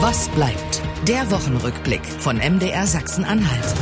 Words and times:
Was 0.00 0.28
bleibt? 0.28 0.82
Der 1.08 1.30
Wochenrückblick 1.30 2.04
von 2.04 2.36
MDR 2.36 2.86
Sachsen-Anhalt. 2.86 3.74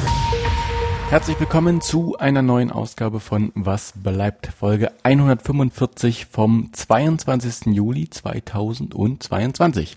Herzlich 1.11 1.41
willkommen 1.41 1.81
zu 1.81 2.17
einer 2.17 2.41
neuen 2.41 2.71
Ausgabe 2.71 3.19
von 3.19 3.51
Was 3.57 3.95
bleibt? 3.97 4.47
Folge 4.47 4.93
145 5.03 6.27
vom 6.27 6.71
22. 6.73 7.75
Juli 7.75 8.09
2022. 8.09 9.97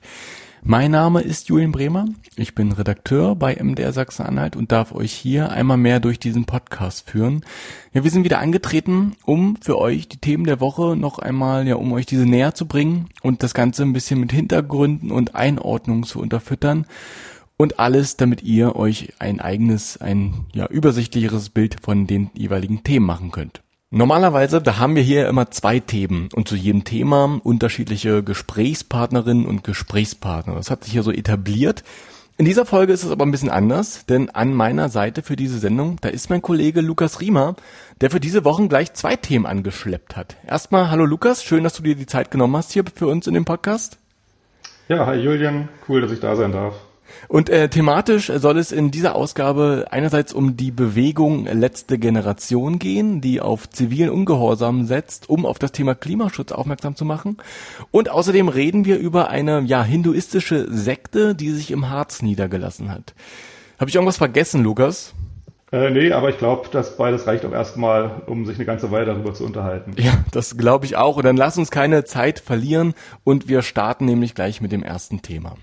Mein 0.69 0.91
Name 0.91 1.21
ist 1.21 1.47
Julian 1.47 1.71
Bremer. 1.71 2.09
Ich 2.35 2.53
bin 2.53 2.73
Redakteur 2.73 3.37
bei 3.37 3.55
MDR 3.55 3.93
Sachsen-Anhalt 3.93 4.57
und 4.57 4.73
darf 4.73 4.91
euch 4.91 5.13
hier 5.13 5.49
einmal 5.49 5.77
mehr 5.77 6.01
durch 6.01 6.19
diesen 6.19 6.43
Podcast 6.43 7.09
führen. 7.09 7.45
Ja, 7.93 8.03
wir 8.03 8.11
sind 8.11 8.25
wieder 8.25 8.39
angetreten, 8.39 9.15
um 9.23 9.55
für 9.61 9.79
euch 9.79 10.09
die 10.09 10.17
Themen 10.17 10.43
der 10.43 10.59
Woche 10.59 10.97
noch 10.97 11.19
einmal, 11.19 11.65
ja, 11.69 11.75
um 11.75 11.93
euch 11.93 12.05
diese 12.05 12.25
näher 12.25 12.53
zu 12.53 12.65
bringen 12.65 13.07
und 13.21 13.43
das 13.43 13.53
Ganze 13.53 13.83
ein 13.83 13.93
bisschen 13.93 14.19
mit 14.19 14.33
Hintergründen 14.33 15.09
und 15.09 15.35
Einordnungen 15.35 16.03
zu 16.03 16.19
unterfüttern. 16.19 16.85
Und 17.55 17.79
alles, 17.79 18.17
damit 18.17 18.43
ihr 18.43 18.75
euch 18.75 19.13
ein 19.19 19.39
eigenes, 19.39 19.95
ein 20.01 20.47
ja, 20.53 20.67
übersichtlicheres 20.67 21.47
Bild 21.47 21.77
von 21.81 22.07
den 22.07 22.29
jeweiligen 22.33 22.83
Themen 22.83 23.05
machen 23.05 23.31
könnt. 23.31 23.61
Normalerweise, 23.89 24.61
da 24.61 24.79
haben 24.79 24.97
wir 24.97 25.01
hier 25.01 25.29
immer 25.29 25.49
zwei 25.49 25.79
Themen 25.79 26.27
und 26.35 26.49
zu 26.49 26.57
jedem 26.57 26.83
Thema 26.83 27.39
unterschiedliche 27.41 28.21
Gesprächspartnerinnen 28.21 29.45
und 29.45 29.63
Gesprächspartner. 29.63 30.55
Das 30.55 30.69
hat 30.69 30.83
sich 30.83 30.91
hier 30.91 31.03
so 31.03 31.11
etabliert. 31.13 31.85
In 32.37 32.43
dieser 32.43 32.65
Folge 32.65 32.91
ist 32.91 33.05
es 33.05 33.11
aber 33.11 33.25
ein 33.25 33.31
bisschen 33.31 33.49
anders, 33.49 34.05
denn 34.05 34.29
an 34.29 34.53
meiner 34.53 34.89
Seite 34.89 35.23
für 35.23 35.37
diese 35.37 35.57
Sendung, 35.57 35.95
da 36.01 36.09
ist 36.09 36.29
mein 36.29 36.41
Kollege 36.41 36.81
Lukas 36.81 37.21
Riemer, 37.21 37.55
der 38.01 38.11
für 38.11 38.19
diese 38.19 38.43
Wochen 38.43 38.67
gleich 38.67 38.91
zwei 38.93 39.15
Themen 39.15 39.45
angeschleppt 39.45 40.17
hat. 40.17 40.35
Erstmal, 40.45 40.91
hallo 40.91 41.05
Lukas, 41.05 41.41
schön, 41.41 41.63
dass 41.63 41.75
du 41.75 41.81
dir 41.81 41.95
die 41.95 42.05
Zeit 42.05 42.29
genommen 42.29 42.57
hast 42.57 42.73
hier 42.73 42.83
für 42.93 43.07
uns 43.07 43.25
in 43.25 43.35
dem 43.35 43.45
Podcast. 43.45 43.99
Ja, 44.89 45.05
hi 45.05 45.15
Julian, 45.15 45.69
cool, 45.87 46.01
dass 46.01 46.11
ich 46.11 46.19
da 46.19 46.35
sein 46.35 46.51
darf. 46.51 46.75
Und 47.27 47.49
äh, 47.49 47.69
thematisch 47.69 48.31
soll 48.35 48.57
es 48.57 48.71
in 48.71 48.91
dieser 48.91 49.15
Ausgabe 49.15 49.87
einerseits 49.91 50.33
um 50.33 50.57
die 50.57 50.71
Bewegung 50.71 51.45
Letzte 51.45 51.97
Generation 51.97 52.79
gehen, 52.79 53.21
die 53.21 53.41
auf 53.41 53.69
zivilen 53.69 54.09
Ungehorsam 54.09 54.85
setzt, 54.85 55.29
um 55.29 55.45
auf 55.45 55.59
das 55.59 55.71
Thema 55.71 55.95
Klimaschutz 55.95 56.51
aufmerksam 56.51 56.95
zu 56.95 57.05
machen. 57.05 57.37
Und 57.91 58.09
außerdem 58.09 58.49
reden 58.49 58.85
wir 58.85 58.97
über 58.97 59.29
eine 59.29 59.61
ja 59.61 59.83
hinduistische 59.83 60.67
Sekte, 60.71 61.35
die 61.35 61.51
sich 61.51 61.71
im 61.71 61.89
Harz 61.89 62.21
niedergelassen 62.21 62.91
hat. 62.91 63.13
Habe 63.79 63.89
ich 63.89 63.95
irgendwas 63.95 64.17
vergessen, 64.17 64.63
Lukas? 64.63 65.13
Äh, 65.71 65.89
nee, 65.89 66.13
aber 66.13 66.29
ich 66.29 66.37
glaube, 66.37 66.69
das 66.71 66.95
beides 66.95 67.27
reicht 67.27 67.45
auch 67.45 67.51
erstmal, 67.51 68.21
um 68.25 68.45
sich 68.45 68.55
eine 68.55 68.65
ganze 68.65 68.89
Weile 68.89 69.05
darüber 69.07 69.33
zu 69.33 69.43
unterhalten. 69.43 69.95
Ja, 69.97 70.13
das 70.31 70.55
glaube 70.57 70.85
ich 70.85 70.95
auch. 70.95 71.17
Und 71.17 71.25
dann 71.25 71.35
lass 71.35 71.57
uns 71.57 71.71
keine 71.71 72.05
Zeit 72.05 72.39
verlieren 72.39 72.93
und 73.25 73.49
wir 73.49 73.61
starten 73.61 74.05
nämlich 74.05 74.33
gleich 74.33 74.61
mit 74.61 74.71
dem 74.71 74.81
ersten 74.81 75.21
Thema. 75.21 75.55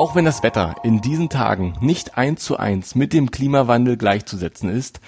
Auch 0.00 0.14
wenn 0.14 0.24
das 0.24 0.42
Wetter 0.42 0.76
in 0.82 1.02
diesen 1.02 1.28
Tagen 1.28 1.74
nicht 1.82 2.16
eins 2.16 2.42
zu 2.42 2.56
eins 2.56 2.94
mit 2.94 3.12
dem 3.12 3.30
Klimawandel 3.30 3.98
gleichzusetzen 3.98 4.70
ist, 4.70 4.98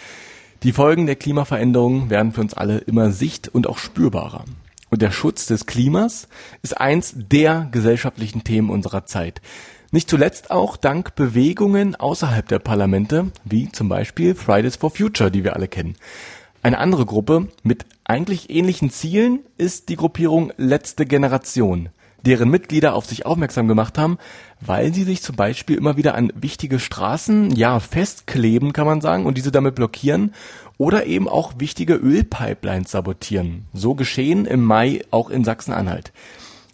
die 0.64 0.72
Folgen 0.72 1.06
der 1.06 1.16
Klimaveränderung 1.16 2.10
werden 2.10 2.32
für 2.32 2.42
uns 2.42 2.52
alle 2.52 2.76
immer 2.76 3.10
sicht- 3.10 3.48
und 3.48 3.66
auch 3.66 3.78
spürbarer. 3.78 4.44
Und 4.90 5.00
der 5.00 5.10
Schutz 5.10 5.46
des 5.46 5.64
Klimas 5.64 6.28
ist 6.60 6.78
eins 6.78 7.14
der 7.16 7.68
gesellschaftlichen 7.72 8.44
Themen 8.44 8.68
unserer 8.68 9.06
Zeit. 9.06 9.40
Nicht 9.92 10.10
zuletzt 10.10 10.50
auch 10.50 10.76
dank 10.76 11.14
Bewegungen 11.14 11.96
außerhalb 11.96 12.46
der 12.46 12.58
Parlamente, 12.58 13.32
wie 13.46 13.72
zum 13.72 13.88
Beispiel 13.88 14.34
Fridays 14.34 14.76
for 14.76 14.90
Future, 14.90 15.30
die 15.30 15.42
wir 15.42 15.56
alle 15.56 15.68
kennen. 15.68 15.96
Eine 16.62 16.76
andere 16.76 17.06
Gruppe 17.06 17.48
mit 17.62 17.86
eigentlich 18.04 18.50
ähnlichen 18.50 18.90
Zielen 18.90 19.38
ist 19.56 19.88
die 19.88 19.96
Gruppierung 19.96 20.52
Letzte 20.58 21.06
Generation 21.06 21.88
deren 22.26 22.50
Mitglieder 22.50 22.94
auf 22.94 23.06
sich 23.06 23.26
aufmerksam 23.26 23.68
gemacht 23.68 23.98
haben, 23.98 24.18
weil 24.60 24.94
sie 24.94 25.04
sich 25.04 25.22
zum 25.22 25.36
Beispiel 25.36 25.76
immer 25.76 25.96
wieder 25.96 26.14
an 26.14 26.32
wichtige 26.34 26.78
Straßen, 26.78 27.50
ja, 27.54 27.80
festkleben, 27.80 28.72
kann 28.72 28.86
man 28.86 29.00
sagen, 29.00 29.26
und 29.26 29.38
diese 29.38 29.52
damit 29.52 29.74
blockieren 29.74 30.32
oder 30.78 31.06
eben 31.06 31.28
auch 31.28 31.54
wichtige 31.58 31.94
Ölpipelines 31.94 32.90
sabotieren. 32.90 33.66
So 33.72 33.94
geschehen 33.94 34.46
im 34.46 34.64
Mai 34.64 35.02
auch 35.10 35.30
in 35.30 35.44
Sachsen-Anhalt. 35.44 36.12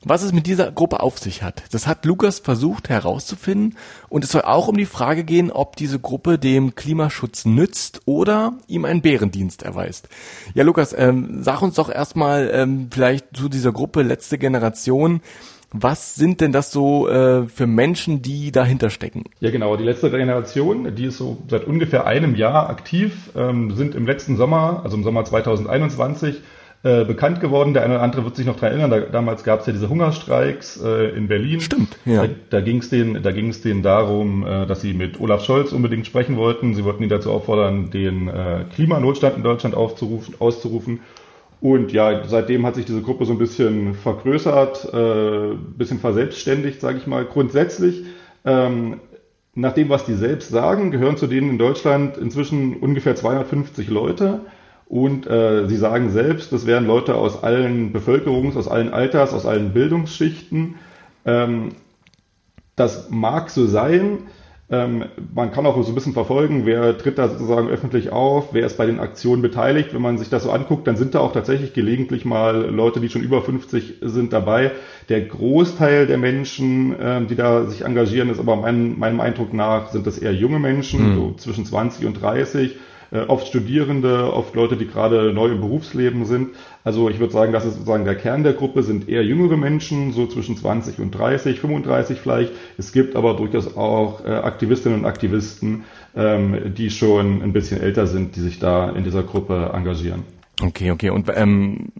Was 0.05 0.23
es 0.23 0.33
mit 0.33 0.47
dieser 0.47 0.71
Gruppe 0.71 1.01
auf 1.01 1.19
sich 1.19 1.43
hat, 1.43 1.65
das 1.73 1.89
hat 1.89 2.05
Lukas 2.05 2.39
versucht 2.39 2.89
herauszufinden 2.89 3.77
und 4.09 4.23
es 4.23 4.31
soll 4.31 4.43
auch 4.43 4.69
um 4.69 4.77
die 4.77 4.87
Frage 4.87 5.25
gehen, 5.25 5.51
ob 5.51 5.75
diese 5.75 5.99
Gruppe 5.99 6.39
dem 6.39 6.77
Klimaschutz 6.77 7.45
nützt 7.45 8.03
oder 8.05 8.53
ihm 8.69 8.85
einen 8.85 9.03
Bärendienst 9.03 9.65
erweist. 9.65 10.09
Ja, 10.55 10.63
Lukas, 10.63 10.95
ähm, 10.97 11.43
sag 11.43 11.63
uns 11.63 11.75
doch 11.75 11.91
erstmal 11.91 12.49
ähm, 12.53 12.89
vielleicht 12.93 13.37
zu 13.37 13.49
dieser 13.49 13.73
Gruppe 13.73 14.03
letzte 14.03 14.39
Generation. 14.39 15.21
Was 15.73 16.15
sind 16.15 16.41
denn 16.41 16.53
das 16.53 16.71
so 16.71 17.09
äh, 17.09 17.47
für 17.47 17.67
Menschen, 17.67 18.23
die 18.23 18.53
dahinter 18.53 18.91
stecken? 18.91 19.25
Ja, 19.41 19.51
genau. 19.51 19.77
Die 19.77 19.85
letzte 19.85 20.11
Generation, 20.11 20.95
die 20.95 21.07
ist 21.07 21.19
so 21.19 21.39
seit 21.49 21.65
ungefähr 21.65 22.07
einem 22.07 22.37
Jahr 22.37 22.71
aktiv, 22.71 23.31
ähm, 23.37 23.75
sind 23.75 23.95
im 23.95 24.07
letzten 24.07 24.37
Sommer, 24.37 24.81
also 24.85 24.97
im 24.97 25.03
Sommer 25.03 25.25
2021, 25.25 26.41
äh, 26.85 27.05
bekannt 27.05 27.41
geworden. 27.41 27.75
Der 27.75 27.83
eine 27.83 27.95
oder 27.95 28.03
andere 28.03 28.25
wird 28.25 28.37
sich 28.37 28.47
noch 28.47 28.55
daran 28.55 28.79
erinnern, 28.79 28.91
da, 28.91 29.01
damals 29.01 29.43
gab 29.43 29.61
es 29.61 29.67
ja 29.67 29.73
diese 29.73 29.89
Hungerstreiks 29.89 30.81
äh, 30.81 31.09
in 31.17 31.27
Berlin. 31.27 31.61
Stimmt, 31.61 31.97
ja. 32.05 32.27
Da, 32.27 32.33
da 32.51 32.61
ging 32.61 32.79
es 32.79 32.89
denen, 32.89 33.23
da 33.23 33.33
denen 33.33 33.83
darum, 33.83 34.47
äh, 34.47 34.65
dass 34.67 34.81
sie 34.81 34.95
mit 34.95 35.21
Olaf 35.21 35.45
Scholz 35.45 35.73
unbedingt 35.73 36.07
sprechen 36.07 36.37
wollten. 36.37 36.75
Sie 36.75 36.85
wollten 36.85 37.03
ihn 37.03 37.09
dazu 37.09 37.33
auffordern, 37.33 37.91
den 37.91 38.29
äh, 38.29 38.65
Klimanotstand 38.75 39.37
in 39.37 39.43
Deutschland 39.43 39.75
aufzurufen, 39.75 40.35
auszurufen. 40.39 41.01
Und 41.61 41.93
ja, 41.93 42.23
seitdem 42.25 42.65
hat 42.65 42.77
sich 42.77 42.85
diese 42.85 43.03
Gruppe 43.03 43.27
so 43.27 43.33
ein 43.33 43.39
bisschen 43.39 43.95
vergrößert, 43.95 44.95
äh, 44.95 45.57
bisschen 45.77 45.99
verselbstständigt, 45.99 46.81
sage 46.81 46.99
ich 46.99 47.07
mal. 47.09 47.25
Grundsätzlich, 47.25 48.05
ähm, 48.45 49.01
nach 49.55 49.73
dem, 49.73 49.89
was 49.89 50.05
die 50.05 50.15
selbst 50.15 50.51
sagen, 50.51 50.93
gehören 50.93 51.17
zu 51.17 51.27
denen 51.27 51.51
in 51.51 51.59
Deutschland 51.59 52.17
inzwischen 52.17 52.77
ungefähr 52.77 53.17
250 53.17 53.89
Leute. 53.89 54.43
Und 54.89 55.27
äh, 55.27 55.69
sie 55.69 55.77
sagen 55.77 56.09
selbst, 56.09 56.51
das 56.51 56.67
wären 56.67 56.87
Leute 56.87 57.15
aus 57.15 57.43
allen 57.43 57.93
Bevölkerungs-, 57.93 58.57
aus 58.57 58.69
allen 58.69 58.93
Alters-, 58.93 59.35
aus 59.35 59.45
allen 59.45 59.75
Bildungsschichten. 59.75 60.77
Ähm, 61.27 61.73
das 62.75 63.11
mag 63.11 63.51
so 63.51 63.67
sein. 63.67 64.21
Ähm, 64.71 65.05
man 65.35 65.51
kann 65.51 65.67
auch 65.67 65.83
so 65.83 65.91
ein 65.91 65.95
bisschen 65.95 66.15
verfolgen, 66.15 66.65
wer 66.65 66.97
tritt 66.97 67.19
da 67.19 67.29
sozusagen 67.29 67.69
öffentlich 67.69 68.13
auf, 68.13 68.53
wer 68.53 68.65
ist 68.65 68.79
bei 68.79 68.87
den 68.87 68.99
Aktionen 68.99 69.43
beteiligt. 69.43 69.93
Wenn 69.93 70.03
man 70.03 70.17
sich 70.17 70.31
das 70.31 70.45
so 70.45 70.51
anguckt, 70.51 70.87
dann 70.87 70.97
sind 70.97 71.15
da 71.15 71.21
auch 71.21 71.33
tatsächlich 71.33 71.75
gelegentlich 71.75 72.25
mal 72.25 72.71
Leute, 72.71 73.01
die 73.01 73.11
schon 73.11 73.23
über 73.23 73.43
50 73.43 73.97
sind, 74.01 74.33
dabei. 74.33 74.73
Der 75.11 75.21
Großteil 75.21 76.07
der 76.07 76.19
Menschen, 76.19 76.95
ähm, 76.99 77.27
die 77.29 77.37
da 77.37 77.67
sich 77.67 77.83
engagieren, 77.83 78.31
ist 78.31 78.41
aber 78.41 78.57
mein, 78.57 78.99
meinem 78.99 79.21
Eindruck 79.21 79.53
nach, 79.53 79.91
sind 79.91 80.07
das 80.07 80.19
eher 80.19 80.33
junge 80.33 80.59
Menschen, 80.59 81.11
mhm. 81.11 81.15
so 81.15 81.35
zwischen 81.37 81.67
20 81.67 82.07
und 82.07 82.23
30 82.23 82.77
äh, 83.11 83.21
oft 83.21 83.47
Studierende, 83.47 84.33
oft 84.33 84.55
Leute, 84.55 84.77
die 84.77 84.87
gerade 84.87 85.33
neu 85.33 85.49
im 85.49 85.61
Berufsleben 85.61 86.25
sind. 86.25 86.51
Also 86.85 87.09
ich 87.09 87.19
würde 87.19 87.33
sagen, 87.33 87.53
das 87.53 87.65
ist 87.65 87.75
sozusagen 87.75 88.05
der 88.05 88.15
Kern 88.15 88.43
der 88.43 88.53
Gruppe, 88.53 88.83
sind 88.83 89.09
eher 89.09 89.25
jüngere 89.25 89.57
Menschen, 89.57 90.13
so 90.13 90.27
zwischen 90.27 90.57
20 90.57 90.99
und 90.99 91.11
30, 91.13 91.61
35 91.61 92.19
vielleicht. 92.21 92.53
Es 92.77 92.93
gibt 92.93 93.17
aber 93.17 93.35
durchaus 93.35 93.77
auch 93.77 94.25
äh, 94.25 94.29
Aktivistinnen 94.29 95.01
und 95.01 95.05
Aktivisten, 95.05 95.85
ähm, 96.17 96.75
die 96.77 96.91
schon 96.91 97.43
ein 97.43 97.53
bisschen 97.53 97.81
älter 97.81 98.07
sind, 98.07 98.37
die 98.37 98.41
sich 98.41 98.59
da 98.59 98.91
in 98.91 99.05
dieser 99.05 99.23
Gruppe 99.23 99.71
engagieren. 99.73 100.25
Okay, 100.61 100.91
okay. 100.91 101.11
Und 101.11 101.31
ähm, 101.35 101.93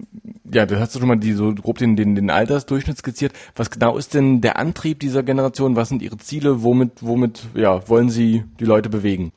ja, 0.53 0.67
du 0.67 0.81
hast 0.81 0.95
du 0.95 0.99
schon 0.99 1.09
mal 1.09 1.17
die 1.17 1.33
so 1.33 1.55
grob 1.55 1.79
den, 1.79 1.97
den, 1.97 2.15
den 2.15 2.31
Altersdurchschnitt 2.31 2.99
skizziert. 2.99 3.33
Was 3.55 3.71
genau 3.71 3.97
ist 3.97 4.15
denn 4.15 4.41
der 4.41 4.59
Antrieb 4.59 5.01
dieser 5.01 5.23
Generation? 5.23 5.77
Was 5.77 5.89
sind 5.89 6.03
ihre 6.03 6.17
Ziele? 6.17 6.63
Womit, 6.63 7.03
womit 7.03 7.47
ja, 7.55 7.89
wollen 7.89 8.11
sie 8.11 8.45
die 8.59 8.65
Leute 8.65 8.89
bewegen? 8.89 9.33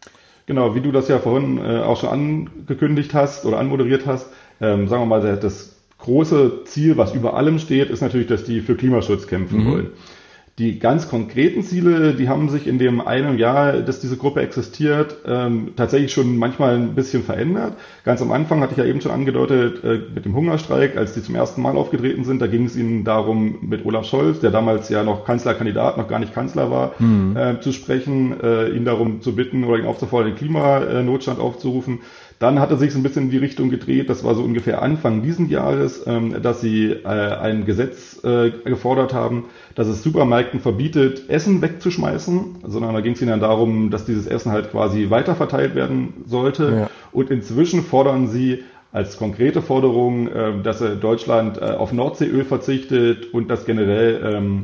Genau, 0.52 0.76
wie 0.76 0.82
du 0.82 0.92
das 0.92 1.08
ja 1.08 1.18
vorhin 1.18 1.60
äh, 1.60 1.80
auch 1.80 1.98
schon 1.98 2.10
angekündigt 2.10 3.14
hast 3.14 3.46
oder 3.46 3.58
anmoderiert 3.58 4.06
hast, 4.06 4.28
ähm, 4.60 4.90
sagen 4.90 5.04
wir 5.04 5.06
mal, 5.06 5.38
das 5.38 5.78
große 5.98 6.66
Ziel, 6.66 6.98
was 6.98 7.14
über 7.14 7.36
allem 7.36 7.58
steht, 7.58 7.90
ist 7.90 8.02
natürlich, 8.02 8.28
dass 8.28 8.44
die 8.44 8.60
für 8.60 8.76
Klimaschutz 8.76 9.28
kämpfen 9.28 9.64
mhm. 9.64 9.72
wollen. 9.72 9.88
Die 10.60 10.80
ganz 10.80 11.10
konkreten 11.10 11.64
Ziele, 11.64 12.14
die 12.14 12.28
haben 12.28 12.50
sich 12.50 12.68
in 12.68 12.78
dem 12.78 13.00
einen 13.00 13.38
Jahr, 13.38 13.74
dass 13.74 14.02
diese 14.02 14.18
Gruppe 14.18 14.42
existiert, 14.42 15.18
ähm, 15.26 15.74
tatsächlich 15.78 16.12
schon 16.12 16.38
manchmal 16.38 16.76
ein 16.76 16.94
bisschen 16.94 17.24
verändert. 17.24 17.78
Ganz 18.04 18.22
am 18.22 18.32
Anfang 18.34 18.60
hatte 18.60 18.74
ich 18.74 18.78
ja 18.78 18.84
eben 18.84 19.00
schon 19.00 19.14
angedeutet, 19.14 19.82
äh, 19.84 20.02
mit 20.14 20.26
dem 20.26 20.36
Hungerstreik, 20.36 20.98
als 20.98 21.14
die 21.14 21.24
zum 21.24 21.36
ersten 21.36 21.62
Mal 21.62 21.78
aufgetreten 21.78 22.26
sind, 22.26 22.42
da 22.42 22.48
ging 22.48 22.66
es 22.66 22.76
ihnen 22.76 23.06
darum, 23.06 23.60
mit 23.62 23.86
Olaf 23.86 24.06
Scholz, 24.06 24.42
der 24.42 24.52
damals 24.52 24.90
ja 24.90 25.04
noch 25.04 25.26
Kanzlerkandidat, 25.26 25.98
noch 25.98 26.10
gar 26.10 26.20
nicht 26.20 26.34
Kanzler 26.34 26.70
war, 26.70 26.96
mhm. 27.00 27.36
äh, 27.38 27.62
zu 27.62 27.72
sprechen, 27.72 28.40
äh, 28.42 28.70
ihn 28.70 28.84
darum 28.84 29.22
zu 29.22 29.34
bitten 29.36 29.64
oder 29.64 29.80
ihn 29.80 29.86
aufzufordern, 29.86 30.32
den 30.32 30.38
Klimanotstand 30.38 31.40
aufzurufen. 31.40 32.00
Dann 32.42 32.60
hat 32.60 32.72
er 32.72 32.78
sich 32.78 32.92
so 32.92 32.98
ein 32.98 33.04
bisschen 33.04 33.26
in 33.26 33.30
die 33.30 33.38
Richtung 33.38 33.70
gedreht, 33.70 34.10
das 34.10 34.24
war 34.24 34.34
so 34.34 34.42
ungefähr 34.42 34.82
Anfang 34.82 35.22
diesen 35.22 35.48
Jahres, 35.48 36.08
ähm, 36.08 36.42
dass 36.42 36.60
sie 36.60 36.90
äh, 36.90 37.06
ein 37.06 37.66
Gesetz 37.66 38.20
äh, 38.24 38.50
gefordert 38.66 39.14
haben, 39.14 39.46
dass 39.76 39.86
es 39.86 40.02
Supermärkten 40.02 40.60
verbietet, 40.60 41.30
Essen 41.30 41.62
wegzuschmeißen, 41.62 42.64
sondern 42.66 42.96
da 42.96 43.02
ging 43.02 43.14
es 43.14 43.22
ihnen 43.22 43.30
dann 43.30 43.42
darum, 43.42 43.92
dass 43.92 44.06
dieses 44.06 44.26
Essen 44.26 44.52
halt 44.52 44.72
quasi 44.72 45.12
weiterverteilt 45.12 45.76
werden 45.76 46.24
sollte. 46.26 46.74
Ja. 46.76 46.90
Und 47.12 47.30
inzwischen 47.30 47.84
fordern 47.84 48.28
sie 48.28 48.64
als 48.92 49.18
konkrete 49.18 49.62
Forderung, 49.62 50.28
äh, 50.28 50.64
dass 50.64 50.84
Deutschland 51.00 51.62
auf 51.62 51.94
Nordseeöl 51.94 52.44
verzichtet 52.44 53.32
und 53.36 53.52
dass 53.52 53.66
generell 53.68 54.34
ähm, 54.34 54.64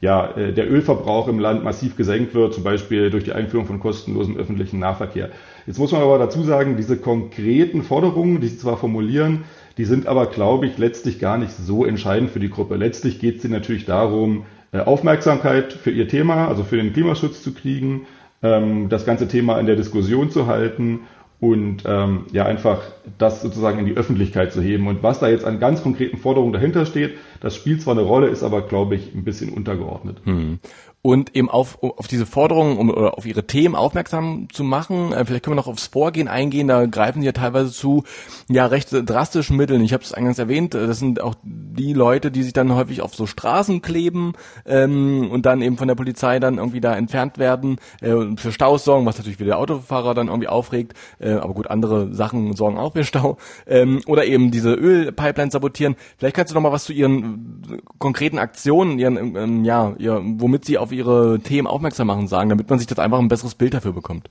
ja, 0.00 0.28
der 0.28 0.70
Ölverbrauch 0.70 1.26
im 1.26 1.40
Land 1.40 1.64
massiv 1.64 1.96
gesenkt 1.96 2.32
wird, 2.32 2.54
zum 2.54 2.62
Beispiel 2.62 3.10
durch 3.10 3.24
die 3.24 3.32
Einführung 3.32 3.66
von 3.66 3.80
kostenlosem 3.80 4.36
öffentlichen 4.36 4.78
Nahverkehr. 4.78 5.30
Jetzt 5.68 5.78
muss 5.78 5.92
man 5.92 6.00
aber 6.00 6.16
dazu 6.16 6.44
sagen, 6.44 6.78
diese 6.78 6.96
konkreten 6.96 7.82
Forderungen, 7.82 8.40
die 8.40 8.48
sie 8.48 8.56
zwar 8.56 8.78
formulieren, 8.78 9.44
die 9.76 9.84
sind 9.84 10.06
aber, 10.06 10.24
glaube 10.24 10.66
ich, 10.66 10.78
letztlich 10.78 11.18
gar 11.18 11.36
nicht 11.36 11.52
so 11.52 11.84
entscheidend 11.84 12.30
für 12.30 12.40
die 12.40 12.48
Gruppe. 12.48 12.76
Letztlich 12.76 13.18
geht 13.18 13.36
es 13.36 13.44
ihnen 13.44 13.52
natürlich 13.52 13.84
darum, 13.84 14.46
äh, 14.72 14.78
Aufmerksamkeit 14.78 15.74
für 15.74 15.90
ihr 15.90 16.08
Thema, 16.08 16.48
also 16.48 16.64
für 16.64 16.78
den 16.78 16.94
Klimaschutz 16.94 17.42
zu 17.42 17.52
kriegen, 17.52 18.06
ähm, 18.42 18.88
das 18.88 19.04
ganze 19.04 19.28
Thema 19.28 19.60
in 19.60 19.66
der 19.66 19.76
Diskussion 19.76 20.30
zu 20.30 20.46
halten 20.46 21.00
und 21.38 21.82
ähm, 21.84 22.24
ja 22.32 22.46
einfach 22.46 22.80
das 23.18 23.42
sozusagen 23.42 23.78
in 23.78 23.84
die 23.84 23.94
Öffentlichkeit 23.94 24.54
zu 24.54 24.62
heben. 24.62 24.88
Und 24.88 25.02
was 25.02 25.20
da 25.20 25.28
jetzt 25.28 25.44
an 25.44 25.60
ganz 25.60 25.82
konkreten 25.82 26.16
Forderungen 26.16 26.54
dahinter 26.54 26.86
steht, 26.86 27.12
das 27.42 27.54
spielt 27.54 27.82
zwar 27.82 27.92
eine 27.92 28.06
Rolle, 28.06 28.28
ist 28.28 28.42
aber, 28.42 28.62
glaube 28.62 28.94
ich, 28.94 29.14
ein 29.14 29.22
bisschen 29.22 29.52
untergeordnet. 29.52 30.22
Hm 30.24 30.60
und 31.08 31.34
eben 31.34 31.48
auf, 31.48 31.82
auf 31.82 32.06
diese 32.06 32.26
Forderungen 32.26 32.76
um, 32.76 32.90
oder 32.90 33.16
auf 33.16 33.24
ihre 33.24 33.46
Themen 33.46 33.74
aufmerksam 33.74 34.48
zu 34.52 34.62
machen. 34.62 35.14
Äh, 35.14 35.24
vielleicht 35.24 35.42
können 35.42 35.56
wir 35.56 35.62
noch 35.62 35.66
aufs 35.66 35.86
Vorgehen 35.86 36.28
eingehen. 36.28 36.68
Da 36.68 36.84
greifen 36.84 37.22
sie 37.22 37.26
ja 37.26 37.32
teilweise 37.32 37.72
zu 37.72 38.04
ja 38.50 38.66
recht 38.66 38.90
drastischen 38.92 39.56
Mitteln. 39.56 39.82
Ich 39.82 39.94
habe 39.94 40.04
es 40.04 40.12
eingangs 40.12 40.38
erwähnt. 40.38 40.74
Äh, 40.74 40.86
das 40.86 40.98
sind 40.98 41.22
auch 41.22 41.34
die 41.42 41.94
Leute, 41.94 42.30
die 42.30 42.42
sich 42.42 42.52
dann 42.52 42.74
häufig 42.74 43.00
auf 43.00 43.14
so 43.14 43.24
Straßen 43.24 43.80
kleben 43.80 44.34
ähm, 44.66 45.30
und 45.30 45.46
dann 45.46 45.62
eben 45.62 45.78
von 45.78 45.88
der 45.88 45.94
Polizei 45.94 46.40
dann 46.40 46.58
irgendwie 46.58 46.82
da 46.82 46.94
entfernt 46.94 47.38
werden 47.38 47.78
äh, 48.02 48.12
und 48.12 48.38
für 48.38 48.52
Staus 48.52 48.84
sorgen, 48.84 49.06
was 49.06 49.16
natürlich 49.16 49.38
wieder 49.38 49.52
der 49.52 49.60
Autofahrer 49.60 50.12
dann 50.12 50.28
irgendwie 50.28 50.48
aufregt. 50.48 50.92
Äh, 51.20 51.32
aber 51.32 51.54
gut, 51.54 51.70
andere 51.70 52.12
Sachen 52.12 52.54
sorgen 52.54 52.76
auch 52.76 52.92
für 52.92 53.04
Stau. 53.04 53.38
Ähm, 53.66 54.02
oder 54.06 54.26
eben 54.26 54.50
diese 54.50 54.74
Ölpipelines 54.74 55.54
sabotieren. 55.54 55.96
Vielleicht 56.18 56.36
kannst 56.36 56.50
du 56.50 56.54
noch 56.54 56.60
mal 56.60 56.72
was 56.72 56.84
zu 56.84 56.92
ihren 56.92 57.80
konkreten 57.98 58.36
Aktionen, 58.38 58.98
ihren 58.98 59.16
ähm, 59.36 59.64
ja, 59.64 59.94
ihr, 59.96 60.20
womit 60.22 60.66
sie 60.66 60.76
auf 60.76 60.92
ihre 60.98 61.38
Themen 61.40 61.66
aufmerksam 61.66 62.08
machen 62.08 62.28
sagen, 62.28 62.50
damit 62.50 62.68
man 62.68 62.78
sich 62.78 62.88
das 62.88 62.98
einfach 62.98 63.18
ein 63.18 63.28
besseres 63.28 63.54
Bild 63.54 63.72
dafür 63.72 63.92
bekommt. 63.92 64.28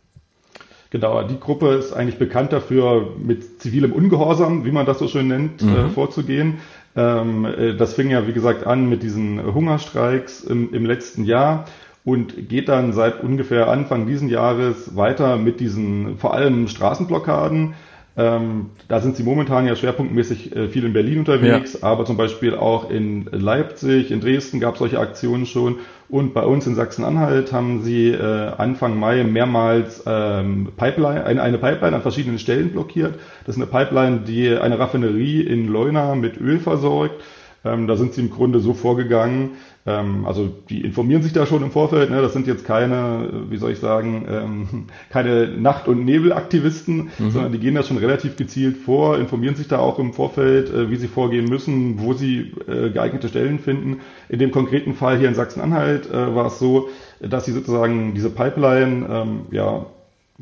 Genau, 0.89 1.21
die 1.23 1.39
Gruppe 1.39 1.73
ist 1.73 1.91
eigentlich 1.91 2.17
bekannt 2.17 2.53
dafür, 2.53 3.15
mit 3.21 3.61
zivilem 3.61 3.91
Ungehorsam, 3.91 4.63
wie 4.63 4.71
man 4.71 4.85
das 4.85 4.99
so 4.99 5.07
schön 5.07 5.27
nennt, 5.27 5.61
mhm. 5.61 5.75
äh, 5.75 5.89
vorzugehen. 5.89 6.59
Ähm, 6.95 7.45
äh, 7.45 7.75
das 7.75 7.93
fing 7.93 8.09
ja, 8.09 8.27
wie 8.27 8.33
gesagt, 8.33 8.65
an 8.65 8.87
mit 8.87 9.03
diesen 9.03 9.53
Hungerstreiks 9.53 10.43
im, 10.43 10.73
im 10.73 10.85
letzten 10.85 11.25
Jahr 11.25 11.65
und 12.05 12.47
geht 12.47 12.69
dann 12.69 12.93
seit 12.93 13.21
ungefähr 13.21 13.69
Anfang 13.69 14.07
diesen 14.07 14.29
Jahres 14.29 14.95
weiter 14.95 15.35
mit 15.35 15.59
diesen 15.59 16.17
vor 16.17 16.33
allem 16.33 16.69
Straßenblockaden. 16.69 17.73
Ähm, 18.17 18.71
da 18.87 18.99
sind 18.99 19.15
sie 19.15 19.21
momentan 19.21 19.67
ja 19.67 19.75
schwerpunktmäßig 19.75 20.55
äh, 20.55 20.67
viel 20.69 20.85
in 20.85 20.93
Berlin 20.93 21.19
unterwegs, 21.19 21.73
ja. 21.73 21.83
aber 21.87 22.03
zum 22.05 22.17
Beispiel 22.17 22.55
auch 22.55 22.89
in 22.89 23.25
Leipzig, 23.31 24.09
in 24.09 24.21
Dresden 24.21 24.59
gab 24.59 24.73
es 24.73 24.79
solche 24.79 24.99
Aktionen 24.99 25.45
schon 25.45 25.75
und 26.09 26.33
bei 26.33 26.43
uns 26.43 26.65
in 26.65 26.73
Sachsen-Anhalt 26.73 27.53
haben 27.53 27.83
sie 27.83 28.07
äh, 28.09 28.51
Anfang 28.57 28.97
Mai 28.97 29.23
mehrmals 29.23 30.03
ähm, 30.07 30.69
Pipeline, 30.75 31.25
eine, 31.25 31.41
eine 31.43 31.57
Pipeline 31.59 31.95
an 31.95 32.01
verschiedenen 32.01 32.39
Stellen 32.39 32.71
blockiert. 32.71 33.19
Das 33.45 33.55
ist 33.55 33.61
eine 33.61 33.69
Pipeline, 33.69 34.21
die 34.21 34.49
eine 34.49 34.79
Raffinerie 34.79 35.41
in 35.41 35.67
Leuna 35.67 36.15
mit 36.15 36.37
Öl 36.37 36.59
versorgt. 36.59 37.21
Ähm, 37.65 37.87
da 37.87 37.95
sind 37.95 38.13
sie 38.13 38.21
im 38.21 38.29
Grunde 38.29 38.59
so 38.59 38.73
vorgegangen, 38.73 39.51
ähm, 39.87 40.25
also 40.25 40.49
die 40.69 40.81
informieren 40.81 41.23
sich 41.23 41.33
da 41.33 41.45
schon 41.45 41.63
im 41.63 41.71
Vorfeld. 41.71 42.09
Ne? 42.09 42.21
Das 42.21 42.33
sind 42.33 42.45
jetzt 42.45 42.65
keine, 42.65 43.45
wie 43.49 43.57
soll 43.57 43.71
ich 43.71 43.79
sagen, 43.79 44.25
ähm, 44.29 44.85
keine 45.09 45.47
Nacht- 45.47 45.87
und 45.87 46.03
Nebelaktivisten, 46.05 47.09
mhm. 47.17 47.31
sondern 47.31 47.51
die 47.53 47.59
gehen 47.59 47.73
da 47.75 47.83
schon 47.83 47.97
relativ 47.97 48.35
gezielt 48.35 48.77
vor, 48.77 49.17
informieren 49.17 49.55
sich 49.55 49.67
da 49.67 49.79
auch 49.79 49.97
im 49.97 50.13
Vorfeld, 50.13 50.69
äh, 50.69 50.91
wie 50.91 50.97
sie 50.97 51.07
vorgehen 51.07 51.45
müssen, 51.45 52.01
wo 52.01 52.13
sie 52.13 52.51
äh, 52.67 52.89
geeignete 52.89 53.29
Stellen 53.29 53.59
finden. 53.59 54.01
In 54.27 54.39
dem 54.39 54.51
konkreten 54.51 54.93
Fall 54.93 55.17
hier 55.17 55.29
in 55.29 55.35
Sachsen-Anhalt 55.35 56.11
äh, 56.11 56.35
war 56.35 56.47
es 56.47 56.59
so, 56.59 56.89
dass 57.21 57.45
sie 57.45 57.53
sozusagen 57.53 58.13
diese 58.13 58.29
Pipeline, 58.29 59.07
ähm, 59.09 59.41
ja, 59.51 59.85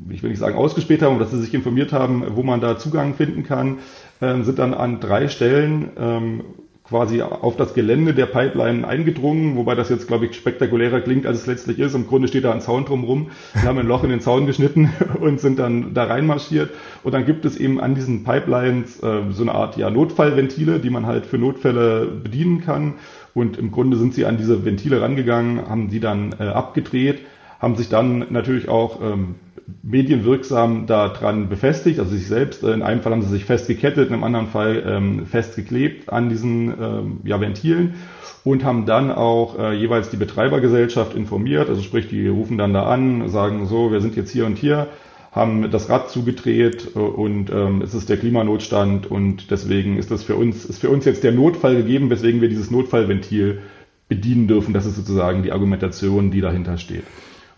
ich 0.09 0.23
will 0.23 0.31
nicht 0.31 0.39
sagen 0.39 0.57
ausgespäht 0.57 1.01
haben, 1.01 1.19
dass 1.19 1.31
sie 1.31 1.39
sich 1.39 1.53
informiert 1.53 1.93
haben, 1.93 2.23
wo 2.35 2.43
man 2.43 2.59
da 2.59 2.77
Zugang 2.77 3.13
finden 3.13 3.43
kann, 3.43 3.77
ähm, 4.21 4.43
sind 4.43 4.59
dann 4.59 4.73
an 4.73 4.99
drei 4.99 5.29
Stellen 5.29 5.89
ähm, 5.97 6.41
quasi 6.87 7.21
auf 7.21 7.57
das 7.57 7.73
Gelände 7.73 8.13
der 8.13 8.27
Pipeline 8.27 8.87
eingedrungen, 8.87 9.55
wobei 9.55 9.73
das 9.73 9.89
jetzt, 9.89 10.07
glaube 10.07 10.27
ich, 10.27 10.35
spektakulärer 10.35 11.01
klingt, 11.01 11.25
als 11.25 11.39
es 11.39 11.47
letztlich 11.47 11.79
ist. 11.79 11.95
Im 11.95 12.07
Grunde 12.07 12.27
steht 12.27 12.43
da 12.43 12.51
ein 12.51 12.61
Zaun 12.61 12.85
drumherum. 12.85 13.31
Wir 13.53 13.63
haben 13.63 13.79
ein 13.79 13.87
Loch 13.87 14.03
in 14.03 14.11
den 14.11 14.21
Zaun 14.21 14.45
geschnitten 14.45 14.91
und 15.19 15.39
sind 15.39 15.57
dann 15.57 15.95
da 15.95 16.03
reinmarschiert. 16.03 16.71
Und 17.03 17.13
dann 17.13 17.25
gibt 17.25 17.45
es 17.45 17.57
eben 17.57 17.79
an 17.81 17.95
diesen 17.95 18.23
Pipelines 18.23 19.01
äh, 19.01 19.21
so 19.31 19.41
eine 19.41 19.55
Art 19.55 19.77
ja, 19.77 19.89
Notfallventile, 19.89 20.79
die 20.79 20.91
man 20.91 21.07
halt 21.07 21.25
für 21.25 21.39
Notfälle 21.39 22.05
bedienen 22.05 22.61
kann. 22.61 22.93
Und 23.33 23.57
im 23.57 23.71
Grunde 23.71 23.97
sind 23.97 24.13
sie 24.13 24.25
an 24.25 24.37
diese 24.37 24.63
Ventile 24.63 25.01
rangegangen, 25.01 25.67
haben 25.67 25.89
die 25.89 25.99
dann 25.99 26.35
äh, 26.39 26.43
abgedreht, 26.43 27.21
haben 27.59 27.75
sich 27.75 27.89
dann 27.89 28.27
natürlich 28.29 28.69
auch 28.69 29.01
ähm, 29.01 29.35
medienwirksam 29.83 30.85
daran 30.85 31.49
befestigt, 31.49 31.99
also 31.99 32.11
sich 32.11 32.27
selbst. 32.27 32.63
Äh, 32.63 32.73
in 32.73 32.81
einem 32.81 33.01
Fall 33.01 33.11
haben 33.11 33.21
sie 33.21 33.29
sich 33.29 33.45
festgekettet, 33.45 34.07
in 34.07 34.13
einem 34.13 34.23
anderen 34.23 34.47
Fall 34.47 34.83
ähm, 34.85 35.25
festgeklebt 35.25 36.09
an 36.09 36.29
diesen 36.29 36.73
ähm, 36.79 37.19
ja, 37.23 37.39
Ventilen 37.41 37.95
und 38.43 38.63
haben 38.63 38.85
dann 38.85 39.11
auch 39.11 39.57
äh, 39.57 39.73
jeweils 39.73 40.09
die 40.09 40.17
Betreibergesellschaft 40.17 41.15
informiert. 41.15 41.69
Also 41.69 41.81
sprich, 41.81 42.07
die 42.07 42.27
rufen 42.27 42.57
dann 42.57 42.73
da 42.73 42.83
an, 42.83 43.27
sagen 43.29 43.65
so, 43.65 43.91
wir 43.91 44.01
sind 44.01 44.15
jetzt 44.15 44.31
hier 44.31 44.45
und 44.45 44.57
hier, 44.57 44.87
haben 45.31 45.69
das 45.71 45.89
Rad 45.89 46.09
zugedreht 46.09 46.95
und 46.95 47.49
ähm, 47.49 47.81
es 47.81 47.93
ist 47.93 48.07
der 48.07 48.17
Klimanotstand 48.17 49.09
und 49.11 49.51
deswegen 49.51 49.97
ist 49.97 50.09
das 50.09 50.23
für 50.23 50.35
uns, 50.35 50.63
ist 50.63 50.79
für 50.79 50.89
uns 50.89 51.03
jetzt 51.03 51.23
der 51.25 51.33
Notfall 51.33 51.75
gegeben, 51.75 52.09
weswegen 52.09 52.39
wir 52.39 52.47
dieses 52.47 52.71
Notfallventil 52.71 53.59
bedienen 54.07 54.47
dürfen. 54.47 54.73
Das 54.73 54.85
ist 54.85 54.95
sozusagen 54.95 55.43
die 55.43 55.51
Argumentation, 55.51 56.31
die 56.31 56.39
dahinter 56.39 56.77
steht. 56.77 57.03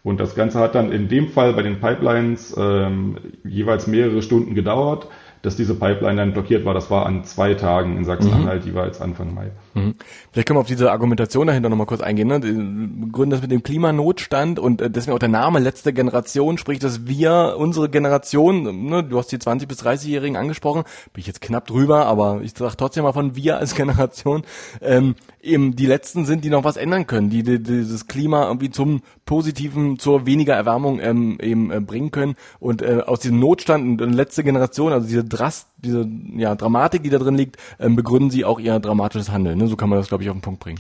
Und 0.07 0.21
das 0.21 0.35
Ganze 0.35 0.61
hat 0.61 0.73
dann 0.73 0.93
in 0.93 1.09
dem 1.09 1.27
Fall 1.27 1.51
bei 1.51 1.63
den 1.63 1.81
Pipelines 1.81 2.55
ähm, 2.57 3.17
jeweils 3.43 3.87
mehrere 3.87 4.21
Stunden 4.21 4.55
gedauert 4.55 5.09
dass 5.41 5.55
diese 5.55 5.75
Pipeline 5.75 6.17
dann 6.17 6.33
blockiert 6.33 6.65
war. 6.65 6.73
Das 6.73 6.89
war 6.89 7.05
an 7.05 7.23
zwei 7.23 7.53
Tagen 7.53 7.97
in 7.97 8.05
Sachsen-Anhalt, 8.05 8.65
mhm. 8.65 8.71
jeweils 8.71 9.01
Anfang 9.01 9.33
Mai. 9.33 9.51
Mhm. 9.73 9.95
Vielleicht 10.31 10.47
können 10.47 10.57
wir 10.57 10.61
auf 10.61 10.67
diese 10.67 10.91
Argumentation 10.91 11.47
dahinter 11.47 11.69
nochmal 11.69 11.87
kurz 11.87 12.01
eingehen. 12.01 12.27
Ne? 12.27 12.39
Die 12.39 13.11
gründen 13.11 13.31
das 13.31 13.41
mit 13.41 13.51
dem 13.51 13.63
Klimanotstand 13.63 14.59
und 14.59 14.81
äh, 14.81 14.89
deswegen 14.89 15.15
auch 15.15 15.19
der 15.19 15.29
Name 15.29 15.59
letzte 15.59 15.93
Generation, 15.93 16.57
sprich, 16.57 16.79
dass 16.79 17.07
wir, 17.07 17.55
unsere 17.57 17.89
Generation, 17.89 18.85
ne, 18.85 19.03
du 19.03 19.17
hast 19.17 19.31
die 19.31 19.37
20- 19.37 19.67
bis 19.67 19.83
30-Jährigen 19.83 20.37
angesprochen, 20.37 20.83
bin 21.13 21.21
ich 21.21 21.27
jetzt 21.27 21.41
knapp 21.41 21.67
drüber, 21.67 22.05
aber 22.05 22.41
ich 22.41 22.53
sag 22.55 22.75
trotzdem 22.77 23.03
mal 23.03 23.13
von 23.13 23.35
wir 23.35 23.57
als 23.57 23.75
Generation, 23.75 24.43
ähm, 24.81 25.15
eben 25.41 25.75
die 25.75 25.85
letzten 25.85 26.25
sind, 26.25 26.43
die 26.43 26.49
noch 26.49 26.63
was 26.63 26.77
ändern 26.77 27.07
können, 27.07 27.29
die, 27.29 27.43
die 27.43 27.61
dieses 27.61 28.07
Klima 28.07 28.47
irgendwie 28.47 28.69
zum 28.69 29.01
positiven, 29.25 29.99
zur 29.99 30.25
weniger 30.25 30.55
Erwärmung 30.55 30.99
ähm, 30.99 31.37
eben 31.41 31.71
äh, 31.71 31.79
bringen 31.79 32.11
können 32.11 32.35
und 32.59 32.81
äh, 32.81 33.01
aus 33.05 33.19
diesem 33.19 33.39
Notstand 33.39 34.01
und 34.01 34.13
letzte 34.13 34.43
Generation, 34.43 34.91
also 34.91 35.07
diese 35.07 35.23
Drast, 35.29 35.69
diese 35.77 36.07
ja, 36.35 36.55
Dramatik, 36.55 37.03
die 37.03 37.09
da 37.09 37.17
drin 37.17 37.35
liegt, 37.35 37.57
ähm, 37.79 37.95
begründen 37.95 38.29
sie 38.29 38.45
auch 38.45 38.59
ihr 38.59 38.79
dramatisches 38.79 39.31
Handeln. 39.31 39.57
Ne? 39.57 39.67
So 39.67 39.75
kann 39.75 39.89
man 39.89 39.99
das, 39.99 40.07
glaube 40.07 40.23
ich, 40.23 40.29
auf 40.29 40.35
den 40.35 40.41
Punkt 40.41 40.59
bringen. 40.59 40.79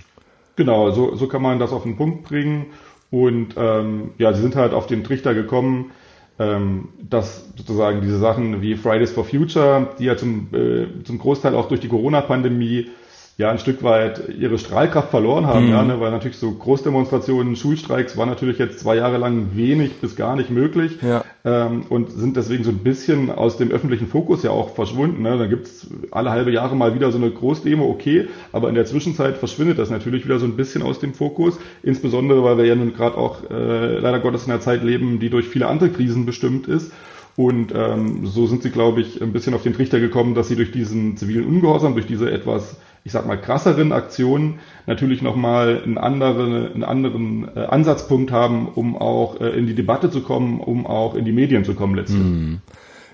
Genau, 0.55 0.91
so, 0.91 1.15
so 1.15 1.27
kann 1.27 1.41
man 1.41 1.59
das 1.59 1.71
auf 1.71 1.83
den 1.83 1.97
Punkt 1.97 2.23
bringen. 2.23 2.67
Und 3.11 3.55
ähm, 3.57 4.11
ja, 4.17 4.33
sie 4.33 4.41
sind 4.41 4.55
halt 4.55 4.73
auf 4.73 4.87
den 4.87 5.03
Trichter 5.03 5.33
gekommen, 5.33 5.91
ähm, 6.39 6.89
dass 7.01 7.47
sozusagen 7.55 8.01
diese 8.01 8.19
Sachen 8.19 8.61
wie 8.61 8.75
Fridays 8.75 9.11
for 9.11 9.23
Future, 9.23 9.89
die 9.99 10.05
ja 10.05 10.17
zum, 10.17 10.47
äh, 10.53 11.03
zum 11.03 11.19
Großteil 11.19 11.55
auch 11.55 11.67
durch 11.67 11.79
die 11.79 11.87
Corona-Pandemie 11.87 12.89
ja 13.37 13.51
ein 13.51 13.59
Stück 13.59 13.83
weit 13.83 14.29
ihre 14.29 14.57
Strahlkraft 14.57 15.11
verloren 15.11 15.45
haben, 15.45 15.67
mhm. 15.67 15.71
ja, 15.71 15.83
ne, 15.83 15.99
weil 15.99 16.09
natürlich 16.09 16.37
so 16.37 16.51
Großdemonstrationen, 16.51 17.55
Schulstreiks 17.55 18.17
war 18.17 18.25
natürlich 18.25 18.57
jetzt 18.57 18.79
zwei 18.79 18.95
Jahre 18.95 19.17
lang 19.17 19.49
wenig 19.53 20.01
bis 20.01 20.15
gar 20.15 20.35
nicht 20.35 20.49
möglich 20.49 20.97
ja. 21.03 21.23
ähm, 21.45 21.83
und 21.89 22.09
sind 22.09 22.35
deswegen 22.35 22.63
so 22.63 22.71
ein 22.71 22.79
bisschen 22.79 23.29
aus 23.29 23.57
dem 23.57 23.69
öffentlichen 23.69 24.07
Fokus 24.07 24.41
ja 24.41 24.49
auch 24.49 24.73
verschwunden. 24.73 25.21
Ne. 25.21 25.37
Da 25.37 25.45
gibt's 25.45 25.85
alle 26.09 26.31
halbe 26.31 26.51
Jahre 26.51 26.75
mal 26.75 26.95
wieder 26.95 27.11
so 27.11 27.19
eine 27.19 27.29
Großdemo, 27.29 27.87
okay, 27.87 28.27
aber 28.51 28.69
in 28.69 28.75
der 28.75 28.85
Zwischenzeit 28.85 29.37
verschwindet 29.37 29.77
das 29.77 29.91
natürlich 29.91 30.25
wieder 30.25 30.39
so 30.39 30.47
ein 30.47 30.55
bisschen 30.55 30.81
aus 30.81 30.99
dem 30.99 31.13
Fokus, 31.13 31.59
insbesondere 31.83 32.43
weil 32.43 32.57
wir 32.57 32.65
ja 32.65 32.75
nun 32.75 32.93
gerade 32.93 33.17
auch 33.17 33.47
äh, 33.51 33.99
leider 33.99 34.19
Gottes 34.19 34.45
in 34.45 34.51
einer 34.51 34.61
Zeit 34.61 34.83
leben, 34.83 35.19
die 35.19 35.29
durch 35.29 35.47
viele 35.47 35.67
andere 35.67 35.89
Krisen 35.89 36.25
bestimmt 36.25 36.67
ist. 36.67 36.91
Und 37.35 37.71
ähm, 37.75 38.25
so 38.25 38.47
sind 38.47 38.63
sie, 38.63 38.71
glaube 38.71 39.01
ich, 39.01 39.21
ein 39.21 39.31
bisschen 39.31 39.53
auf 39.53 39.61
den 39.61 39.75
Trichter 39.75 39.99
gekommen, 39.99 40.33
dass 40.33 40.47
sie 40.47 40.55
durch 40.55 40.71
diesen 40.71 41.17
zivilen 41.17 41.45
Ungehorsam, 41.45 41.93
durch 41.93 42.07
diese 42.07 42.31
etwas 42.31 42.77
ich 43.07 43.13
sag 43.13 43.25
mal, 43.25 43.39
krasseren 43.39 43.93
Aktionen 43.93 44.59
natürlich 44.85 45.21
nochmal 45.21 45.81
einen 45.81 45.97
anderen, 45.97 46.73
einen 46.73 46.83
anderen 46.83 47.47
äh, 47.55 47.61
Ansatzpunkt 47.61 48.33
haben, 48.33 48.67
um 48.67 48.97
auch 48.97 49.39
äh, 49.39 49.47
in 49.51 49.65
die 49.65 49.75
Debatte 49.75 50.11
zu 50.11 50.23
kommen, 50.23 50.59
um 50.59 50.85
auch 50.85 51.15
in 51.15 51.23
die 51.23 51.31
Medien 51.31 51.63
zu 51.63 51.73
kommen 51.73 51.95
letztlich. 51.95 52.21
Mhm. 52.21 52.59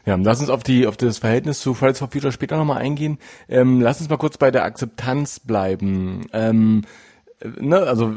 Ja, 0.08 0.16
lass 0.16 0.40
uns 0.40 0.50
auf 0.50 0.64
die 0.64 0.88
auf 0.88 0.98
das 0.98 1.20
Verhältnis 1.20 1.60
zu 1.60 1.76
Fridays 1.76 2.00
for 2.00 2.10
Future 2.12 2.32
später 2.32 2.58
nochmal 2.58 2.80
eingehen. 2.82 3.20
Ähm, 3.48 3.82
lass 3.82 4.02
uns 4.02 4.10
mal 4.10 4.18
kurz 4.18 4.40
bei 4.40 4.50
der 4.50 4.64
Akzeptanz 4.64 5.40
bleiben. 5.40 6.26
Ähm, 6.34 6.82
äh, 7.40 7.50
ne, 7.60 7.78
also 7.78 8.12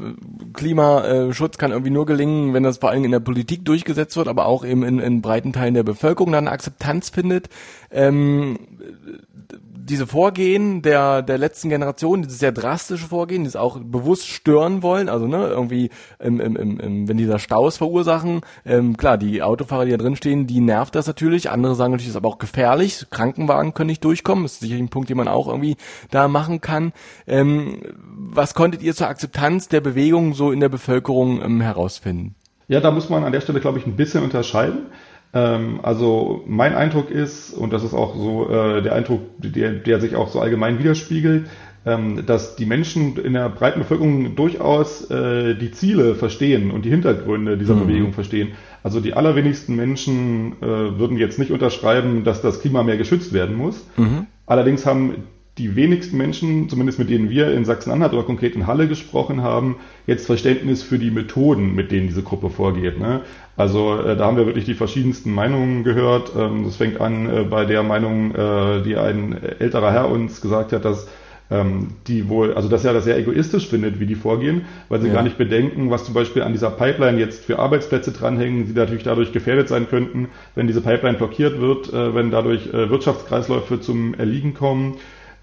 Klimaschutz 0.55 1.59
kann 1.59 1.73
irgendwie 1.73 1.91
nur 1.91 2.07
gelingen, 2.07 2.55
wenn 2.55 2.63
das 2.63 2.79
vor 2.79 2.89
allem 2.89 3.05
in 3.05 3.11
der 3.11 3.21
Politik 3.21 3.67
durchgesetzt 3.67 4.17
wird, 4.17 4.29
aber 4.29 4.47
auch 4.47 4.65
eben 4.65 4.83
in, 4.83 4.99
in 4.99 5.21
breiten 5.21 5.53
Teilen 5.53 5.75
der 5.75 5.83
Bevölkerung 5.83 6.33
dann 6.33 6.49
Akzeptanz 6.49 7.11
findet. 7.11 7.51
Ähm, 7.91 8.59
diese 9.87 10.07
Vorgehen 10.07 10.83
der, 10.83 11.23
der 11.23 11.39
letzten 11.39 11.69
Generation, 11.69 12.23
dieses 12.23 12.41
sehr 12.41 12.53
drastische 12.53 13.07
Vorgehen, 13.07 13.45
das 13.45 13.55
auch 13.55 13.79
bewusst 13.79 14.27
stören 14.27 14.83
wollen, 14.83 15.09
also 15.09 15.27
ne, 15.27 15.47
irgendwie, 15.47 15.91
im, 16.19 16.41
im, 16.41 16.57
im, 16.57 17.09
wenn 17.09 17.17
dieser 17.17 17.39
Staus 17.39 17.77
verursachen, 17.77 18.41
ähm, 18.65 18.97
klar, 18.97 19.17
die 19.17 19.43
Autofahrer, 19.43 19.85
die 19.85 19.93
da 19.93 19.97
drin 19.97 20.17
stehen, 20.17 20.47
die 20.47 20.61
nervt 20.61 20.95
das 20.95 21.07
natürlich. 21.07 21.51
Andere 21.51 21.77
sagen 21.77 21.93
natürlich, 21.93 22.09
das 22.09 22.15
ist 22.15 22.17
aber 22.17 22.29
auch 22.29 22.39
gefährlich. 22.39 23.07
Krankenwagen 23.11 23.75
können 23.75 23.89
nicht 23.89 24.05
durchkommen. 24.05 24.45
Das 24.45 24.55
ist 24.55 24.61
sicherlich 24.61 24.83
ein 24.83 24.89
Punkt, 24.89 25.09
den 25.09 25.17
man 25.17 25.29
auch 25.29 25.47
irgendwie 25.47 25.77
da 26.11 26.27
machen 26.27 26.61
kann. 26.61 26.93
Ähm, 27.27 27.81
was 28.05 28.55
konntet 28.55 28.83
ihr 28.83 28.95
zur 28.95 29.09
Akzeptanz 29.09 29.69
der 29.69 29.81
Bewegung 29.81 30.35
so 30.35 30.51
in 30.51 30.61
der 30.61 30.69
Bevölkerung 30.69 31.41
ähm, 31.43 31.61
herausfinden? 31.61 32.35
Ja, 32.69 32.81
da 32.81 32.91
muss 32.91 33.09
man 33.09 33.23
an 33.23 33.33
der 33.33 33.41
Stelle, 33.41 33.61
glaube 33.61 33.79
ich, 33.79 33.87
ein 33.87 33.95
bisschen 33.95 34.25
unterscheiden. 34.25 34.87
Ähm, 35.37 35.81
also 35.83 36.43
mein 36.47 36.75
Eindruck 36.75 37.11
ist, 37.11 37.53
und 37.53 37.73
das 37.73 37.85
ist 37.85 37.93
auch 37.93 38.17
so 38.17 38.49
äh, 38.49 38.81
der 38.81 38.95
Eindruck, 38.95 39.21
der, 39.39 39.73
der 39.73 40.01
sich 40.01 40.17
auch 40.17 40.29
so 40.29 40.41
allgemein 40.41 40.79
widerspiegelt, 40.79 41.47
ähm, 41.85 42.25
dass 42.25 42.57
die 42.57 42.65
Menschen 42.65 43.19
in 43.19 43.35
der 43.35 43.51
breiten 43.51 43.81
Bevölkerung 43.81 44.35
durchaus 44.35 45.11
äh, 45.11 45.55
die 45.55 45.73
Ziele 45.73 46.15
verstehen 46.15 46.71
und 46.71 46.87
die 46.87 46.91
Hintergründe 46.91 47.59
dieser 47.59 47.75
mhm. 47.75 47.87
Bewegung 47.87 48.13
verstehen. 48.15 48.53
Also 48.83 49.01
die 49.01 49.13
allerwenigsten 49.13 49.77
Menschen 49.77 50.55
äh, 50.63 50.67
würden 50.67 51.19
jetzt 51.19 51.39
nicht 51.39 51.51
unterschreiben, 51.51 52.25
dass 52.25 52.41
das 52.41 52.63
Klima 52.63 52.83
mehr 52.83 52.97
geschützt 52.97 53.35
werden 53.35 53.57
muss. 53.57 53.87
Mhm. 53.99 54.27
Allerdings 54.47 54.87
haben 54.87 55.25
die 55.59 55.75
wenigsten 55.75 56.19
Menschen, 56.19 56.69
zumindest 56.69 56.99
mit 56.99 57.09
denen 57.09 57.31
wir 57.31 57.53
in 57.53 57.65
Sachsen-Anhalt 57.65 58.13
oder 58.13 58.25
konkret 58.25 58.55
in 58.55 58.67
Halle 58.67 58.89
gesprochen 58.89 59.43
haben, 59.43 59.77
jetzt 60.07 60.27
Verständnis 60.27 60.83
für 60.83 60.99
die 60.99 61.11
Methoden, 61.11 61.75
mit 61.75 61.91
denen 61.91 62.09
diese 62.09 62.23
Gruppe 62.23 62.51
vorgeht. 62.51 62.99
Ne? 62.99 63.23
Also 63.57 63.99
äh, 63.99 64.17
da 64.17 64.27
haben 64.27 64.37
wir 64.37 64.45
wirklich 64.47 64.67
die 64.67 64.75
verschiedensten 64.75 65.33
Meinungen 65.33 65.83
gehört. 65.83 66.33
Ähm, 66.37 66.65
das 66.65 66.77
fängt 66.77 67.01
an 67.01 67.29
äh, 67.29 67.43
bei 67.45 67.65
der 67.65 67.83
Meinung, 67.83 68.35
äh, 68.35 68.83
die 68.83 68.97
ein 68.97 69.33
älterer 69.59 69.93
Herr 69.93 70.11
uns 70.11 70.43
gesagt 70.43 70.73
hat, 70.73 70.85
dass 70.85 71.09
ähm, 71.51 71.89
die 72.07 72.29
wohl, 72.29 72.55
also 72.55 72.69
dass 72.69 72.85
er 72.85 72.93
das 72.93 73.05
sehr 73.05 73.17
egoistisch 73.17 73.69
findet, 73.69 74.01
wie 74.01 74.07
die 74.07 74.15
vorgehen, 74.15 74.63
weil 74.89 75.01
sie 75.01 75.09
ja. 75.09 75.15
gar 75.15 75.23
nicht 75.23 75.39
bedenken, 75.39 75.91
was 75.91 76.05
zum 76.05 76.13
Beispiel 76.13 76.43
an 76.43 76.53
dieser 76.53 76.71
Pipeline 76.71 77.19
jetzt 77.19 77.45
für 77.45 77.59
Arbeitsplätze 77.59 78.13
dranhängen, 78.13 78.67
die 78.67 78.73
natürlich 78.73 79.05
dadurch 79.05 79.33
gefährdet 79.33 79.69
sein 79.69 79.89
könnten, 79.89 80.29
wenn 80.55 80.67
diese 80.67 80.81
Pipeline 80.81 81.17
blockiert 81.17 81.61
wird, 81.61 81.93
äh, 81.93 82.15
wenn 82.15 82.31
dadurch 82.31 82.67
äh, 82.67 82.91
Wirtschaftskreisläufe 82.91 83.81
zum 83.81 84.15
Erliegen 84.15 84.55
kommen. 84.55 84.97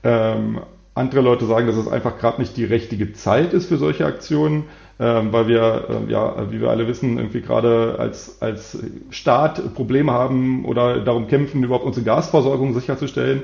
Ähm, 0.04 0.60
andere 0.96 1.22
Leute 1.22 1.46
sagen, 1.46 1.66
dass 1.66 1.76
es 1.76 1.88
einfach 1.88 2.20
gerade 2.20 2.40
nicht 2.40 2.56
die 2.56 2.66
richtige 2.66 3.14
Zeit 3.14 3.54
ist 3.54 3.68
für 3.68 3.78
solche 3.78 4.06
Aktionen, 4.06 4.66
ähm, 5.00 5.34
weil 5.34 5.48
wir, 5.48 5.88
äh, 6.08 6.12
ja, 6.12 6.52
wie 6.52 6.62
wir 6.62 6.70
alle 6.70 6.88
wissen, 6.88 7.18
irgendwie 7.18 7.42
gerade 7.42 7.96
als, 7.98 8.42
als 8.42 8.78
Staat 9.10 9.74
Probleme 9.74 10.12
haben 10.12 10.66
oder 10.66 11.00
darum 11.00 11.28
kämpfen, 11.28 11.64
überhaupt 11.64 11.86
unsere 11.86 12.06
Gasversorgung 12.06 12.76
sicherzustellen. 12.76 13.42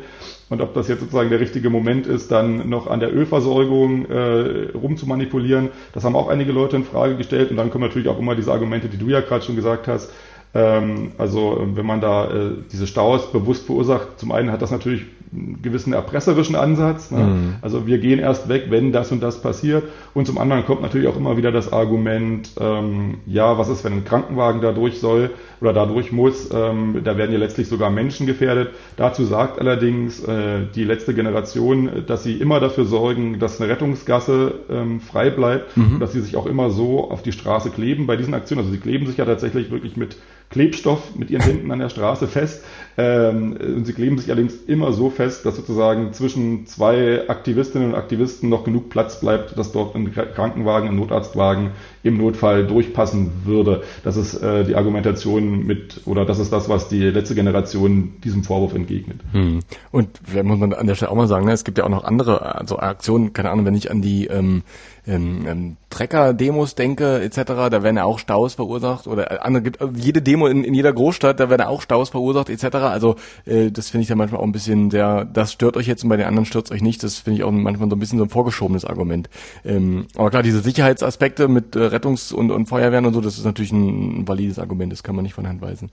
Und 0.49 0.61
ob 0.61 0.75
das 0.75 0.87
jetzt 0.87 0.99
sozusagen 0.99 1.29
der 1.31 1.39
richtige 1.39 1.71
Moment 1.71 2.05
ist, 2.05 2.31
dann 2.31 2.69
noch 2.69 2.87
an 2.87 2.99
der 2.99 3.15
Ölversorgung 3.15 4.05
äh, 4.05 4.69
rumzumanipulieren, 4.75 5.69
das 5.93 6.03
haben 6.03 6.15
auch 6.15 6.27
einige 6.27 6.51
Leute 6.51 6.75
in 6.75 6.83
Frage 6.83 7.17
gestellt. 7.17 7.49
Und 7.49 7.57
dann 7.57 7.71
kommen 7.71 7.83
natürlich 7.83 8.09
auch 8.09 8.19
immer 8.19 8.35
diese 8.35 8.51
Argumente, 8.51 8.89
die 8.89 8.97
du 8.97 9.07
ja 9.07 9.21
gerade 9.21 9.43
schon 9.43 9.55
gesagt 9.55 9.87
hast, 9.87 10.11
ähm, 10.53 11.13
also 11.17 11.67
wenn 11.73 11.85
man 11.85 12.01
da 12.01 12.25
äh, 12.25 12.51
diese 12.71 12.87
Staus 12.87 13.31
bewusst 13.31 13.65
verursacht, 13.65 14.19
zum 14.19 14.31
einen 14.31 14.51
hat 14.51 14.61
das 14.61 14.71
natürlich 14.71 15.05
einen 15.31 15.61
gewissen 15.61 15.93
erpresserischen 15.93 16.55
Ansatz. 16.55 17.11
Ne? 17.11 17.19
Mhm. 17.19 17.55
Also 17.61 17.85
wir 17.85 17.99
gehen 17.99 18.19
erst 18.19 18.49
weg, 18.49 18.65
wenn 18.69 18.91
das 18.91 19.11
und 19.11 19.21
das 19.21 19.41
passiert. 19.41 19.83
Und 20.13 20.25
zum 20.25 20.37
anderen 20.37 20.65
kommt 20.65 20.81
natürlich 20.81 21.07
auch 21.07 21.17
immer 21.17 21.37
wieder 21.37 21.51
das 21.51 21.71
Argument, 21.71 22.49
ähm, 22.59 23.19
ja, 23.25 23.57
was 23.57 23.69
ist, 23.69 23.83
wenn 23.83 23.93
ein 23.93 24.05
Krankenwagen 24.05 24.61
da 24.61 24.71
durch 24.71 24.99
soll 24.99 25.31
oder 25.61 25.73
da 25.73 25.85
durch 25.85 26.11
muss? 26.11 26.49
Ähm, 26.51 27.01
da 27.03 27.17
werden 27.17 27.31
ja 27.31 27.37
letztlich 27.37 27.67
sogar 27.67 27.91
Menschen 27.91 28.25
gefährdet. 28.25 28.71
Dazu 28.97 29.23
sagt 29.23 29.59
allerdings 29.59 30.23
äh, 30.23 30.61
die 30.73 30.83
letzte 30.83 31.13
Generation, 31.13 32.03
dass 32.07 32.23
sie 32.23 32.37
immer 32.37 32.59
dafür 32.59 32.85
sorgen, 32.85 33.39
dass 33.39 33.61
eine 33.61 33.69
Rettungsgasse 33.69 34.53
ähm, 34.69 34.99
frei 34.99 35.29
bleibt, 35.29 35.77
mhm. 35.77 35.99
dass 35.99 36.13
sie 36.13 36.21
sich 36.21 36.37
auch 36.37 36.47
immer 36.47 36.71
so 36.71 37.09
auf 37.11 37.21
die 37.21 37.31
Straße 37.31 37.69
kleben 37.69 38.07
bei 38.07 38.15
diesen 38.15 38.33
Aktionen. 38.33 38.61
Also 38.61 38.71
sie 38.71 38.79
kleben 38.79 39.05
sich 39.05 39.17
ja 39.17 39.25
tatsächlich 39.25 39.69
wirklich 39.69 39.95
mit 39.95 40.17
Klebstoff 40.49 41.15
mit 41.15 41.29
ihren 41.29 41.43
Händen 41.43 41.71
an 41.71 41.79
der 41.79 41.89
Straße 41.89 42.27
fest. 42.27 42.63
Ähm, 42.99 43.55
und 43.77 43.85
sie 43.85 43.93
kleben 43.93 44.17
sich 44.17 44.29
allerdings 44.29 44.55
immer 44.67 44.91
so 44.91 45.09
fest, 45.09 45.45
dass 45.45 45.55
sozusagen 45.55 46.11
zwischen 46.11 46.65
zwei 46.65 47.29
Aktivistinnen 47.29 47.89
und 47.89 47.95
Aktivisten 47.95 48.49
noch 48.49 48.65
genug 48.65 48.89
Platz 48.89 49.21
bleibt, 49.21 49.57
dass 49.57 49.71
dort 49.71 49.95
ein 49.95 50.13
Krankenwagen, 50.13 50.89
ein 50.89 50.97
Notarztwagen 50.97 51.71
im 52.03 52.17
Notfall 52.17 52.67
durchpassen 52.67 53.31
würde. 53.45 53.83
Das 54.03 54.17
ist 54.17 54.33
äh, 54.33 54.65
die 54.65 54.75
Argumentation 54.75 55.65
mit, 55.65 56.01
oder 56.07 56.25
das 56.25 56.39
ist 56.39 56.51
das, 56.51 56.67
was 56.67 56.89
die 56.89 57.03
letzte 57.03 57.35
Generation 57.35 58.15
diesem 58.21 58.43
Vorwurf 58.43 58.75
entgegnet. 58.75 59.21
Hm. 59.31 59.59
Und 59.91 60.19
muss 60.43 60.59
man 60.59 60.73
an 60.73 60.85
der 60.85 60.95
Stelle 60.95 61.11
auch 61.11 61.15
mal 61.15 61.27
sagen, 61.27 61.45
ne, 61.45 61.53
es 61.53 61.63
gibt 61.63 61.77
ja 61.77 61.85
auch 61.85 61.89
noch 61.89 62.03
andere 62.03 62.53
also 62.53 62.79
Aktionen, 62.79 63.31
keine 63.31 63.49
Ahnung, 63.49 63.65
wenn 63.65 63.75
ich 63.75 63.91
an 63.91 64.01
die 64.01 64.27
ähm, 64.27 64.63
ähm, 65.09 65.45
ähm, 65.47 65.77
Trecker-Demos 65.89 66.75
denke 66.75 67.21
etc., 67.21 67.41
da 67.45 67.83
werden 67.83 67.97
ja 67.97 68.03
auch 68.03 68.19
Staus 68.19 68.53
verursacht 68.53 69.07
oder 69.07 69.31
äh, 69.31 69.39
andere 69.39 69.63
gibt 69.63 69.79
jede 69.95 70.21
Demo 70.21 70.47
in, 70.47 70.63
in 70.63 70.73
jeder 70.73 70.93
Großstadt, 70.93 71.39
da 71.39 71.49
werden 71.49 71.63
auch 71.63 71.81
Staus 71.81 72.09
verursacht 72.09 72.49
etc. 72.49 72.75
Also 72.75 73.15
äh, 73.45 73.71
das 73.71 73.89
finde 73.89 74.03
ich 74.03 74.09
ja 74.09 74.15
manchmal 74.15 74.39
auch 74.39 74.45
ein 74.45 74.51
bisschen 74.51 74.91
sehr, 74.91 75.25
das 75.25 75.51
stört 75.51 75.77
euch 75.77 75.87
jetzt 75.87 76.03
und 76.03 76.09
bei 76.09 76.17
den 76.17 76.27
anderen 76.27 76.45
stört 76.45 76.71
euch 76.71 76.81
nicht. 76.81 77.01
Das 77.03 77.17
finde 77.17 77.39
ich 77.39 77.43
auch 77.43 77.51
manchmal 77.51 77.89
so 77.89 77.95
ein 77.95 77.99
bisschen 77.99 78.19
so 78.19 78.25
ein 78.25 78.29
vorgeschobenes 78.29 78.85
Argument. 78.85 79.29
Ähm, 79.65 80.05
aber 80.15 80.29
klar, 80.29 80.43
diese 80.43 80.61
Sicherheitsaspekte 80.61 81.47
mit 81.47 81.75
äh, 81.75 81.79
Rettungs- 81.79 82.31
und, 82.31 82.51
und 82.51 82.67
Feuerwehren 82.67 83.05
und 83.05 83.13
so, 83.13 83.21
das 83.21 83.37
ist 83.37 83.45
natürlich 83.45 83.71
ein, 83.71 84.21
ein 84.21 84.27
valides 84.27 84.59
Argument, 84.59 84.91
das 84.91 85.03
kann 85.03 85.15
man 85.15 85.23
nicht 85.23 85.33
von 85.33 85.47
Hand 85.47 85.61
weisen. 85.61 85.89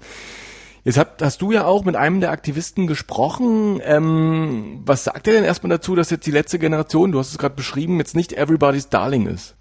Jetzt 0.87 0.99
hast, 0.99 1.21
hast 1.21 1.43
du 1.43 1.51
ja 1.51 1.65
auch 1.65 1.85
mit 1.85 1.97
einem 1.97 2.21
der 2.21 2.31
Aktivisten 2.31 2.87
gesprochen. 2.87 3.81
Ähm, 3.85 4.83
was 4.87 5.03
sagt 5.03 5.27
er 5.27 5.35
denn 5.35 5.43
erstmal 5.43 5.71
dazu, 5.71 5.97
dass 5.97 6.11
jetzt 6.11 6.29
die 6.29 6.31
letzte 6.31 6.61
Generation, 6.61 7.11
du 7.11 7.19
hast 7.19 7.33
es 7.33 7.39
gerade 7.39 7.57
beschrieben, 7.57 7.99
jetzt 7.99 8.15
nicht 8.15 8.33
everybody's 8.35 8.89
darling 8.89 9.27
ist? 9.27 9.57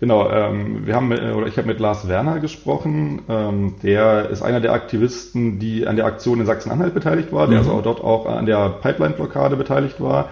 Genau, 0.00 0.28
ähm, 0.28 0.86
wir 0.86 0.94
haben 0.94 1.12
oder 1.12 1.46
ich 1.46 1.56
habe 1.56 1.66
mit 1.66 1.80
Lars 1.80 2.08
Werner 2.08 2.40
gesprochen. 2.40 3.22
Ähm, 3.30 3.76
der 3.82 4.28
ist 4.28 4.42
einer 4.42 4.60
der 4.60 4.74
Aktivisten, 4.74 5.58
die 5.58 5.86
an 5.86 5.96
der 5.96 6.04
Aktion 6.04 6.40
in 6.40 6.46
Sachsen-Anhalt 6.46 6.92
beteiligt 6.92 7.32
war, 7.32 7.46
der 7.46 7.62
mhm. 7.62 7.66
also 7.66 7.78
auch 7.78 7.82
dort 7.82 8.04
auch 8.04 8.26
an 8.26 8.44
der 8.44 8.68
Pipeline-Blockade 8.82 9.56
beteiligt 9.56 9.98
war. 9.98 10.28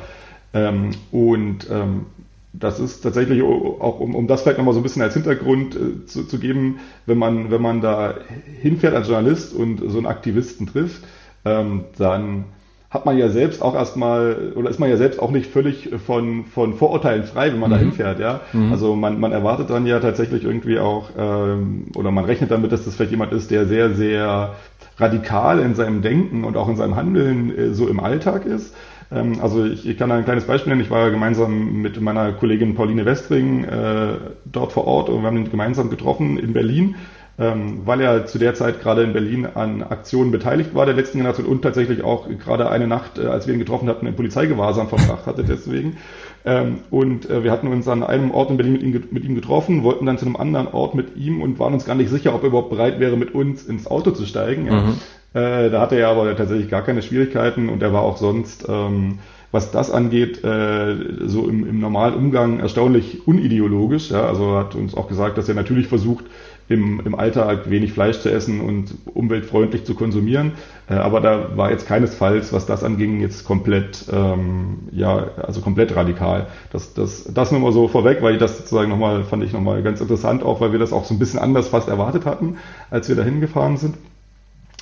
Ähm, 0.53 0.91
und 1.11 1.71
ähm, 1.71 2.05
das 2.53 2.81
ist 2.81 3.01
tatsächlich 3.01 3.43
auch, 3.43 4.01
um, 4.01 4.15
um 4.15 4.27
das 4.27 4.43
vielleicht 4.43 4.59
nochmal 4.59 4.75
so 4.75 4.81
ein 4.81 4.83
bisschen 4.83 5.03
als 5.03 5.15
Hintergrund 5.15 5.77
äh, 5.77 6.07
zu, 6.07 6.25
zu 6.25 6.39
geben, 6.39 6.81
wenn 7.07 7.19
man, 7.19 7.51
wenn 7.51 7.63
man 7.63 7.81
da 7.81 8.15
hinfährt 8.61 8.95
als 8.95 9.09
Journalist 9.09 9.55
und 9.55 9.83
so 9.87 9.99
einen 9.99 10.07
Aktivisten 10.07 10.67
trifft, 10.67 11.03
ähm, 11.45 11.85
dann 11.99 12.47
hat 12.91 13.05
man 13.05 13.19
ja 13.19 13.29
selbst 13.29 13.61
auch 13.61 13.75
erstmal, 13.75 14.53
oder 14.57 14.71
ist 14.71 14.81
man 14.81 14.89
ja 14.89 14.97
selbst 14.97 15.21
auch 15.21 15.31
nicht 15.31 15.51
völlig 15.51 15.91
von, 16.07 16.47
von 16.47 16.73
Vorurteilen 16.73 17.25
frei, 17.25 17.53
wenn 17.53 17.61
man 17.61 17.71
mhm. 17.71 17.75
da 17.75 17.81
hinfährt, 17.81 18.19
ja. 18.19 18.41
Mhm. 18.55 18.73
Also 18.73 18.97
man, 18.97 19.21
man 19.21 19.33
erwartet 19.33 19.69
dann 19.69 19.87
ja 19.87 20.01
tatsächlich 20.01 20.45
irgendwie 20.45 20.79
auch, 20.79 21.11
ähm, 21.19 21.85
oder 21.97 22.11
man 22.11 22.25
rechnet 22.25 22.51
damit, 22.51 22.73
dass 22.73 22.87
das 22.87 22.97
vielleicht 22.97 23.11
jemand 23.11 23.33
ist, 23.33 23.51
der 23.51 23.67
sehr, 23.67 23.91
sehr 23.91 24.55
radikal 24.97 25.59
in 25.59 25.75
seinem 25.75 26.01
Denken 26.01 26.45
und 26.45 26.57
auch 26.57 26.69
in 26.69 26.77
seinem 26.77 26.97
Handeln 26.97 27.57
äh, 27.57 27.75
so 27.75 27.89
im 27.89 28.01
Alltag 28.01 28.47
ist. 28.47 28.75
Ähm, 29.11 29.41
also 29.41 29.65
ich, 29.65 29.89
ich 29.89 29.97
kann 29.97 30.11
ein 30.13 30.25
kleines 30.25 30.45
Beispiel 30.45 30.71
nennen. 30.71 30.83
Ich 30.83 30.91
war 30.91 31.11
gemeinsam 31.11 31.81
mit 31.81 32.01
meiner 32.01 32.33
Kollegin 32.33 32.75
Pauline 32.75 33.05
Westring 33.05 33.65
äh, 33.65 34.15
dort 34.45 34.73
vor 34.73 34.87
Ort 34.87 35.09
und 35.09 35.23
wir 35.23 35.27
haben 35.27 35.37
ihn 35.37 35.51
gemeinsam 35.51 35.91
getroffen 35.91 36.39
in 36.39 36.53
Berlin, 36.53 36.97
ähm, 37.39 37.83
weil 37.85 38.01
er 38.01 38.27
zu 38.27 38.39
der 38.39 38.55
Zeit 38.55 38.81
gerade 38.81 39.03
in 39.03 39.13
Berlin 39.13 39.47
an 39.47 39.83
Aktionen 39.83 40.31
beteiligt 40.31 40.75
war 40.75 40.87
der 40.87 40.95
letzten 40.95 41.19
Generation 41.19 41.47
und 41.47 41.63
tatsächlich 41.63 42.03
auch 42.03 42.29
gerade 42.29 42.69
eine 42.69 42.87
Nacht, 42.87 43.19
äh, 43.19 43.27
als 43.27 43.47
wir 43.47 43.55
ihn 43.55 43.61
getroffen 43.61 43.89
hatten, 43.89 44.07
im 44.07 44.17
Polizeigewahrsam 44.17 44.89
verbracht 44.89 45.27
hatte 45.27 45.45
deswegen. 45.45 45.97
Ähm, 46.45 46.81
und 46.91 47.29
äh, 47.31 47.45
wir 47.45 47.51
hatten 47.51 47.69
uns 47.69 47.89
an 47.89 48.03
einem 48.03 48.31
Ort 48.31 48.51
in 48.51 48.57
Berlin 48.57 48.73
mit 48.75 48.83
ihm, 48.83 49.05
mit 49.11 49.25
ihm 49.25 49.35
getroffen, 49.35 49.83
wollten 49.85 50.07
dann 50.07 50.19
zu 50.19 50.27
einem 50.27 50.37
anderen 50.37 50.69
Ort 50.69 50.95
mit 50.95 51.17
ihm 51.17 51.43
und 51.43 51.59
waren 51.59 51.75
uns 51.75 51.85
gar 51.85 51.95
nicht 51.95 52.11
sicher, 52.11 52.35
ob 52.35 52.43
er 52.43 52.49
überhaupt 52.49 52.71
bereit 52.71 53.01
wäre, 53.01 53.17
mit 53.17 53.35
uns 53.35 53.65
ins 53.65 53.87
Auto 53.87 54.11
zu 54.11 54.27
steigen. 54.27 54.65
Mhm. 54.65 54.95
Äh, 55.35 55.71
da 55.71 55.81
hatte 55.81 55.97
er 55.97 56.09
aber 56.09 56.35
tatsächlich 56.37 56.71
gar 56.71 56.83
keine 56.83 57.03
Schwierigkeiten 57.03 57.69
und 57.69 57.83
er 57.83 57.93
war 57.93 58.03
auch 58.03 58.17
sonst, 58.17 58.67
ähm, 58.69 59.19
was 59.51 59.71
das 59.71 59.91
angeht, 59.91 60.45
äh, 60.45 60.97
so 61.27 61.49
im, 61.49 61.67
im 61.69 61.81
normalen 61.81 62.15
Umgang 62.15 62.61
erstaunlich 62.61 63.27
unideologisch. 63.27 64.11
Ja? 64.11 64.27
Also 64.27 64.57
hat 64.57 64.75
uns 64.75 64.95
auch 64.95 65.09
gesagt, 65.09 65.39
dass 65.39 65.49
er 65.49 65.55
natürlich 65.55 65.87
versucht, 65.87 66.25
im, 66.69 67.01
im 67.05 67.15
Alltag 67.15 67.71
wenig 67.71 67.93
Fleisch 67.93 68.21
zu 68.21 68.31
essen 68.31 68.61
und 68.61 68.95
umweltfreundlich 69.15 69.85
zu 69.85 69.95
konsumieren. 69.95 70.53
Äh, 70.89 70.95
aber 70.95 71.21
da 71.21 71.57
war 71.57 71.71
jetzt 71.71 71.87
keinesfalls, 71.87 72.53
was 72.53 72.67
das 72.67 72.85
anging, 72.85 73.21
jetzt 73.21 73.45
komplett, 73.45 74.05
ähm, 74.13 74.81
ja, 74.93 75.29
also 75.43 75.61
komplett 75.61 75.97
radikal. 75.97 76.47
Das, 76.71 76.95
das, 76.95 77.25
das 77.33 77.53
nur 77.53 77.61
mal 77.61 77.73
so 77.73 77.89
vorweg, 77.89 78.23
weil 78.23 78.35
ich 78.35 78.41
das 78.41 78.59
sozusagen 78.59 78.91
nochmal, 78.91 79.25
fand 79.25 79.45
ich 79.45 79.53
nochmal 79.53 79.83
ganz 79.83 80.01
interessant, 80.01 80.43
auch 80.43 80.61
weil 80.61 80.73
wir 80.73 80.79
das 80.79 80.93
auch 80.93 81.05
so 81.05 81.15
ein 81.15 81.19
bisschen 81.19 81.41
anders 81.41 81.69
fast 81.69 81.89
erwartet 81.89 82.27
hatten, 82.27 82.59
als 82.91 83.09
wir 83.09 83.17
da 83.17 83.23
hingefahren 83.23 83.79
sind. 83.79 83.97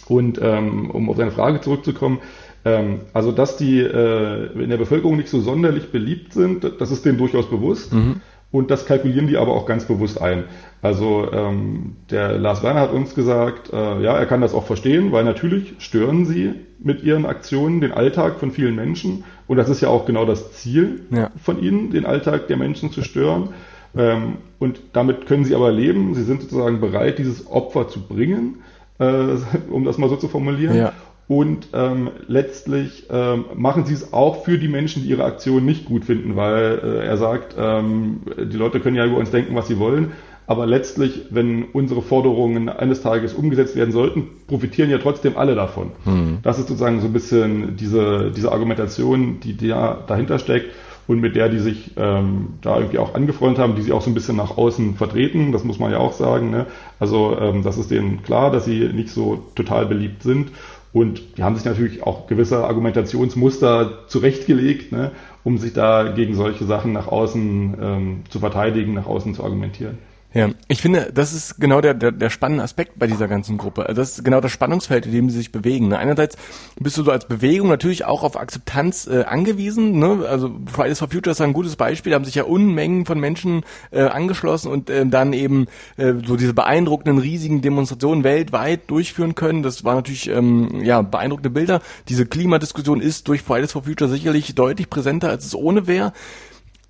Und 0.08 0.40
ähm, 0.42 0.90
um 0.90 1.10
auf 1.10 1.16
deine 1.16 1.32
Frage 1.32 1.60
zurückzukommen, 1.60 2.20
ähm, 2.64 3.00
also 3.12 3.32
dass 3.32 3.56
die 3.56 3.80
äh, 3.80 4.52
in 4.60 4.70
der 4.70 4.76
Bevölkerung 4.76 5.16
nicht 5.16 5.28
so 5.28 5.40
sonderlich 5.40 5.90
beliebt 5.90 6.32
sind, 6.32 6.70
das 6.78 6.90
ist 6.90 7.04
denen 7.04 7.18
durchaus 7.18 7.48
bewusst. 7.48 7.92
Mhm. 7.92 8.20
Und 8.52 8.70
das 8.70 8.86
kalkulieren 8.86 9.26
die 9.26 9.36
aber 9.36 9.52
auch 9.52 9.66
ganz 9.66 9.86
bewusst 9.86 10.20
ein. 10.20 10.44
Also 10.80 11.30
ähm, 11.32 11.96
der 12.10 12.38
Lars 12.38 12.62
Werner 12.62 12.80
hat 12.80 12.92
uns 12.92 13.14
gesagt, 13.14 13.72
äh, 13.72 14.02
ja, 14.02 14.16
er 14.16 14.26
kann 14.26 14.40
das 14.40 14.54
auch 14.54 14.64
verstehen, 14.64 15.10
weil 15.12 15.24
natürlich 15.24 15.74
stören 15.78 16.26
sie 16.26 16.54
mit 16.78 17.02
ihren 17.02 17.26
Aktionen 17.26 17.80
den 17.80 17.92
Alltag 17.92 18.38
von 18.38 18.52
vielen 18.52 18.76
Menschen. 18.76 19.24
Und 19.48 19.56
das 19.56 19.68
ist 19.68 19.80
ja 19.80 19.88
auch 19.88 20.06
genau 20.06 20.24
das 20.24 20.52
Ziel 20.52 21.00
ja. 21.10 21.30
von 21.42 21.60
ihnen, 21.60 21.90
den 21.90 22.06
Alltag 22.06 22.46
der 22.46 22.56
Menschen 22.56 22.92
zu 22.92 23.02
stören. 23.02 23.50
Ähm, 23.96 24.38
und 24.58 24.80
damit 24.92 25.26
können 25.26 25.44
sie 25.44 25.54
aber 25.54 25.72
leben. 25.72 26.14
Sie 26.14 26.22
sind 26.22 26.42
sozusagen 26.42 26.80
bereit, 26.80 27.18
dieses 27.18 27.50
Opfer 27.50 27.88
zu 27.88 28.00
bringen, 28.06 28.60
äh, 28.98 29.36
um 29.70 29.84
das 29.84 29.98
mal 29.98 30.08
so 30.08 30.16
zu 30.16 30.28
formulieren. 30.28 30.76
Ja. 30.76 30.92
Und 31.28 31.68
ähm, 31.72 32.10
letztlich 32.28 33.06
ähm, 33.10 33.46
machen 33.56 33.84
sie 33.84 33.94
es 33.94 34.12
auch 34.12 34.44
für 34.44 34.58
die 34.58 34.68
Menschen, 34.68 35.02
die 35.02 35.08
ihre 35.08 35.24
Aktion 35.24 35.64
nicht 35.64 35.84
gut 35.84 36.04
finden, 36.04 36.36
weil 36.36 36.80
äh, 36.82 37.04
er 37.04 37.16
sagt, 37.16 37.56
ähm, 37.58 38.20
die 38.36 38.56
Leute 38.56 38.78
können 38.78 38.96
ja 38.96 39.04
über 39.04 39.16
uns 39.16 39.32
denken, 39.32 39.56
was 39.56 39.66
sie 39.66 39.80
wollen, 39.80 40.12
aber 40.46 40.66
letztlich, 40.66 41.22
wenn 41.30 41.64
unsere 41.64 42.02
Forderungen 42.02 42.68
eines 42.68 43.02
Tages 43.02 43.34
umgesetzt 43.34 43.74
werden 43.74 43.90
sollten, 43.90 44.28
profitieren 44.46 44.90
ja 44.90 44.98
trotzdem 44.98 45.36
alle 45.36 45.56
davon. 45.56 45.90
Mhm. 46.04 46.38
Das 46.42 46.60
ist 46.60 46.68
sozusagen 46.68 47.00
so 47.00 47.08
ein 47.08 47.12
bisschen 47.12 47.76
diese, 47.76 48.30
diese 48.30 48.52
Argumentation, 48.52 49.40
die 49.40 49.56
da 49.56 50.04
dahinter 50.06 50.38
steckt 50.38 50.70
und 51.06 51.20
mit 51.20 51.36
der 51.36 51.48
die 51.48 51.58
sich 51.58 51.92
ähm, 51.96 52.54
da 52.62 52.76
irgendwie 52.76 52.98
auch 52.98 53.14
angefreundet 53.14 53.58
haben, 53.58 53.76
die 53.76 53.82
sie 53.82 53.92
auch 53.92 54.02
so 54.02 54.10
ein 54.10 54.14
bisschen 54.14 54.36
nach 54.36 54.56
außen 54.56 54.94
vertreten, 54.94 55.52
das 55.52 55.64
muss 55.64 55.78
man 55.78 55.92
ja 55.92 55.98
auch 55.98 56.12
sagen. 56.12 56.50
Ne? 56.50 56.66
Also 56.98 57.38
ähm, 57.38 57.62
das 57.62 57.78
ist 57.78 57.90
denen 57.90 58.22
klar, 58.22 58.50
dass 58.50 58.64
sie 58.64 58.88
nicht 58.92 59.10
so 59.10 59.44
total 59.54 59.86
beliebt 59.86 60.22
sind 60.22 60.50
und 60.96 61.36
die 61.36 61.42
haben 61.42 61.56
sich 61.56 61.66
natürlich 61.66 62.02
auch 62.04 62.26
gewisse 62.26 62.64
Argumentationsmuster 62.64 64.06
zurechtgelegt, 64.06 64.92
ne, 64.92 65.10
um 65.44 65.58
sich 65.58 65.74
da 65.74 66.10
gegen 66.12 66.34
solche 66.34 66.64
Sachen 66.64 66.94
nach 66.94 67.08
außen 67.08 67.76
ähm, 67.78 68.22
zu 68.30 68.40
verteidigen, 68.40 68.94
nach 68.94 69.06
außen 69.06 69.34
zu 69.34 69.44
argumentieren. 69.44 69.98
Ja, 70.34 70.50
ich 70.68 70.82
finde, 70.82 71.10
das 71.14 71.32
ist 71.32 71.58
genau 71.60 71.80
der, 71.80 71.94
der, 71.94 72.12
der 72.12 72.28
spannende 72.28 72.62
Aspekt 72.62 72.98
bei 72.98 73.06
dieser 73.06 73.26
ganzen 73.26 73.56
Gruppe. 73.56 73.86
Also 73.86 74.02
das 74.02 74.18
ist 74.18 74.24
genau 74.24 74.42
das 74.42 74.52
Spannungsfeld, 74.52 75.06
in 75.06 75.12
dem 75.12 75.30
sie 75.30 75.38
sich 75.38 75.50
bewegen. 75.50 75.88
Ne? 75.88 75.98
Einerseits 75.98 76.36
bist 76.78 76.98
du 76.98 77.04
so 77.04 77.10
als 77.10 77.26
Bewegung 77.26 77.68
natürlich 77.68 78.04
auch 78.04 78.22
auf 78.22 78.36
Akzeptanz 78.36 79.06
äh, 79.06 79.24
angewiesen. 79.24 79.98
Ne? 79.98 80.26
Also 80.28 80.50
Fridays 80.66 80.98
for 80.98 81.08
Future 81.08 81.30
ist 81.32 81.40
ein 81.40 81.54
gutes 81.54 81.76
Beispiel. 81.76 82.10
Da 82.10 82.16
haben 82.16 82.26
sich 82.26 82.34
ja 82.34 82.44
Unmengen 82.44 83.06
von 83.06 83.18
Menschen 83.18 83.64
äh, 83.90 84.02
angeschlossen 84.02 84.70
und 84.70 84.90
äh, 84.90 85.06
dann 85.06 85.32
eben 85.32 85.68
äh, 85.96 86.12
so 86.26 86.36
diese 86.36 86.52
beeindruckenden, 86.52 87.18
riesigen 87.18 87.62
Demonstrationen 87.62 88.22
weltweit 88.22 88.90
durchführen 88.90 89.36
können. 89.36 89.62
Das 89.62 89.84
war 89.84 89.94
natürlich 89.94 90.28
ähm, 90.28 90.82
ja 90.84 91.00
beeindruckende 91.00 91.50
Bilder. 91.50 91.80
Diese 92.08 92.26
Klimadiskussion 92.26 93.00
ist 93.00 93.28
durch 93.28 93.40
Fridays 93.40 93.72
for 93.72 93.84
Future 93.84 94.10
sicherlich 94.10 94.54
deutlich 94.54 94.90
präsenter, 94.90 95.30
als 95.30 95.46
es 95.46 95.54
ohne 95.54 95.86
wäre. 95.86 96.12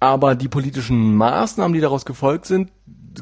Aber 0.00 0.34
die 0.34 0.48
politischen 0.48 1.14
Maßnahmen, 1.14 1.72
die 1.72 1.80
daraus 1.80 2.04
gefolgt 2.04 2.46
sind, 2.46 2.70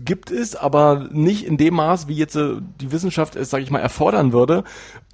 gibt 0.04 0.30
es, 0.30 0.56
aber 0.56 1.08
nicht 1.10 1.46
in 1.46 1.56
dem 1.56 1.74
Maß, 1.74 2.08
wie 2.08 2.14
jetzt 2.14 2.36
äh, 2.36 2.56
die 2.80 2.92
Wissenschaft 2.92 3.36
es, 3.36 3.50
sage 3.50 3.64
ich 3.64 3.70
mal, 3.70 3.80
erfordern 3.80 4.32
würde. 4.32 4.64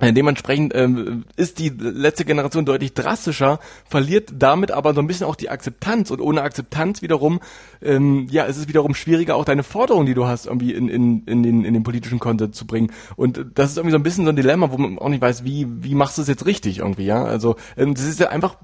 Dementsprechend 0.01 0.75
ähm, 0.75 1.25
ist 1.37 1.59
die 1.59 1.69
letzte 1.69 2.25
Generation 2.25 2.65
deutlich 2.65 2.95
drastischer, 2.95 3.61
verliert 3.89 4.33
damit 4.39 4.71
aber 4.71 4.95
so 4.95 5.01
ein 5.01 5.07
bisschen 5.07 5.27
auch 5.27 5.37
die 5.37 5.51
Akzeptanz 5.51 6.11
und 6.11 6.21
ohne 6.21 6.43
Akzeptanz 6.43 7.03
wiederum, 7.03 7.41
ähm, 7.83 8.27
ja, 8.31 8.47
es 8.47 8.67
wiederum 8.69 8.95
schwieriger, 8.95 9.37
auch 9.37 9.45
deine 9.45 9.63
Forderungen, 9.63 10.07
die 10.07 10.15
du 10.15 10.27
hast, 10.27 10.47
irgendwie 10.47 10.73
in, 10.73 10.89
in, 10.89 11.25
in, 11.27 11.43
den, 11.43 11.65
in 11.65 11.75
den 11.75 11.83
politischen 11.83 12.19
Kontext 12.19 12.55
zu 12.55 12.67
bringen. 12.67 12.93
Und 13.17 13.45
das 13.55 13.71
ist 13.71 13.77
irgendwie 13.77 13.93
so 13.93 13.99
ein 13.99 14.03
bisschen 14.03 14.25
so 14.25 14.31
ein 14.31 14.37
Dilemma, 14.37 14.71
wo 14.71 14.79
man 14.79 14.99
auch 14.99 15.09
nicht 15.09 15.23
weiß, 15.23 15.45
wie, 15.45 15.67
wie 15.83 15.95
machst 15.95 16.19
du 16.19 16.23
es 16.23 16.29
jetzt 16.29 16.47
richtig 16.47 16.79
irgendwie, 16.79 17.05
ja. 17.05 17.25
Also 17.25 17.57
ähm, 17.77 17.95
das 17.95 18.05
ist 18.05 18.21
ja 18.21 18.29
einfach 18.31 18.57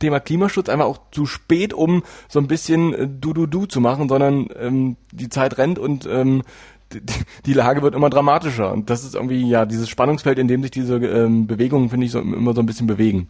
Thema 0.00 0.20
Klimaschutz 0.20 0.68
einfach 0.68 0.86
auch 0.86 1.00
zu 1.10 1.26
spät, 1.26 1.72
um 1.74 2.02
so 2.28 2.38
ein 2.38 2.46
bisschen 2.46 2.94
äh, 2.94 3.08
du 3.08 3.32
du 3.32 3.46
du 3.46 3.66
zu 3.66 3.80
machen, 3.80 4.08
sondern 4.08 4.48
ähm, 4.58 4.96
die 5.12 5.28
Zeit 5.28 5.58
rennt 5.58 5.78
und 5.78 6.06
ähm, 6.06 6.42
die, 6.92 7.02
die 7.46 7.52
Lage 7.52 7.82
wird 7.82 7.94
immer 7.94 8.10
dramatischer. 8.10 8.72
Und 8.72 8.90
das 8.90 9.04
ist 9.04 9.14
irgendwie 9.14 9.48
ja 9.48 9.66
dieses 9.66 9.88
Spannungsfeld, 9.88 10.38
in 10.38 10.48
dem 10.48 10.62
sich 10.62 10.70
diese 10.70 10.96
ähm, 10.96 11.46
Bewegungen, 11.46 11.90
finde 11.90 12.06
ich, 12.06 12.12
so, 12.12 12.20
immer 12.20 12.54
so 12.54 12.60
ein 12.60 12.66
bisschen 12.66 12.86
bewegen. 12.86 13.28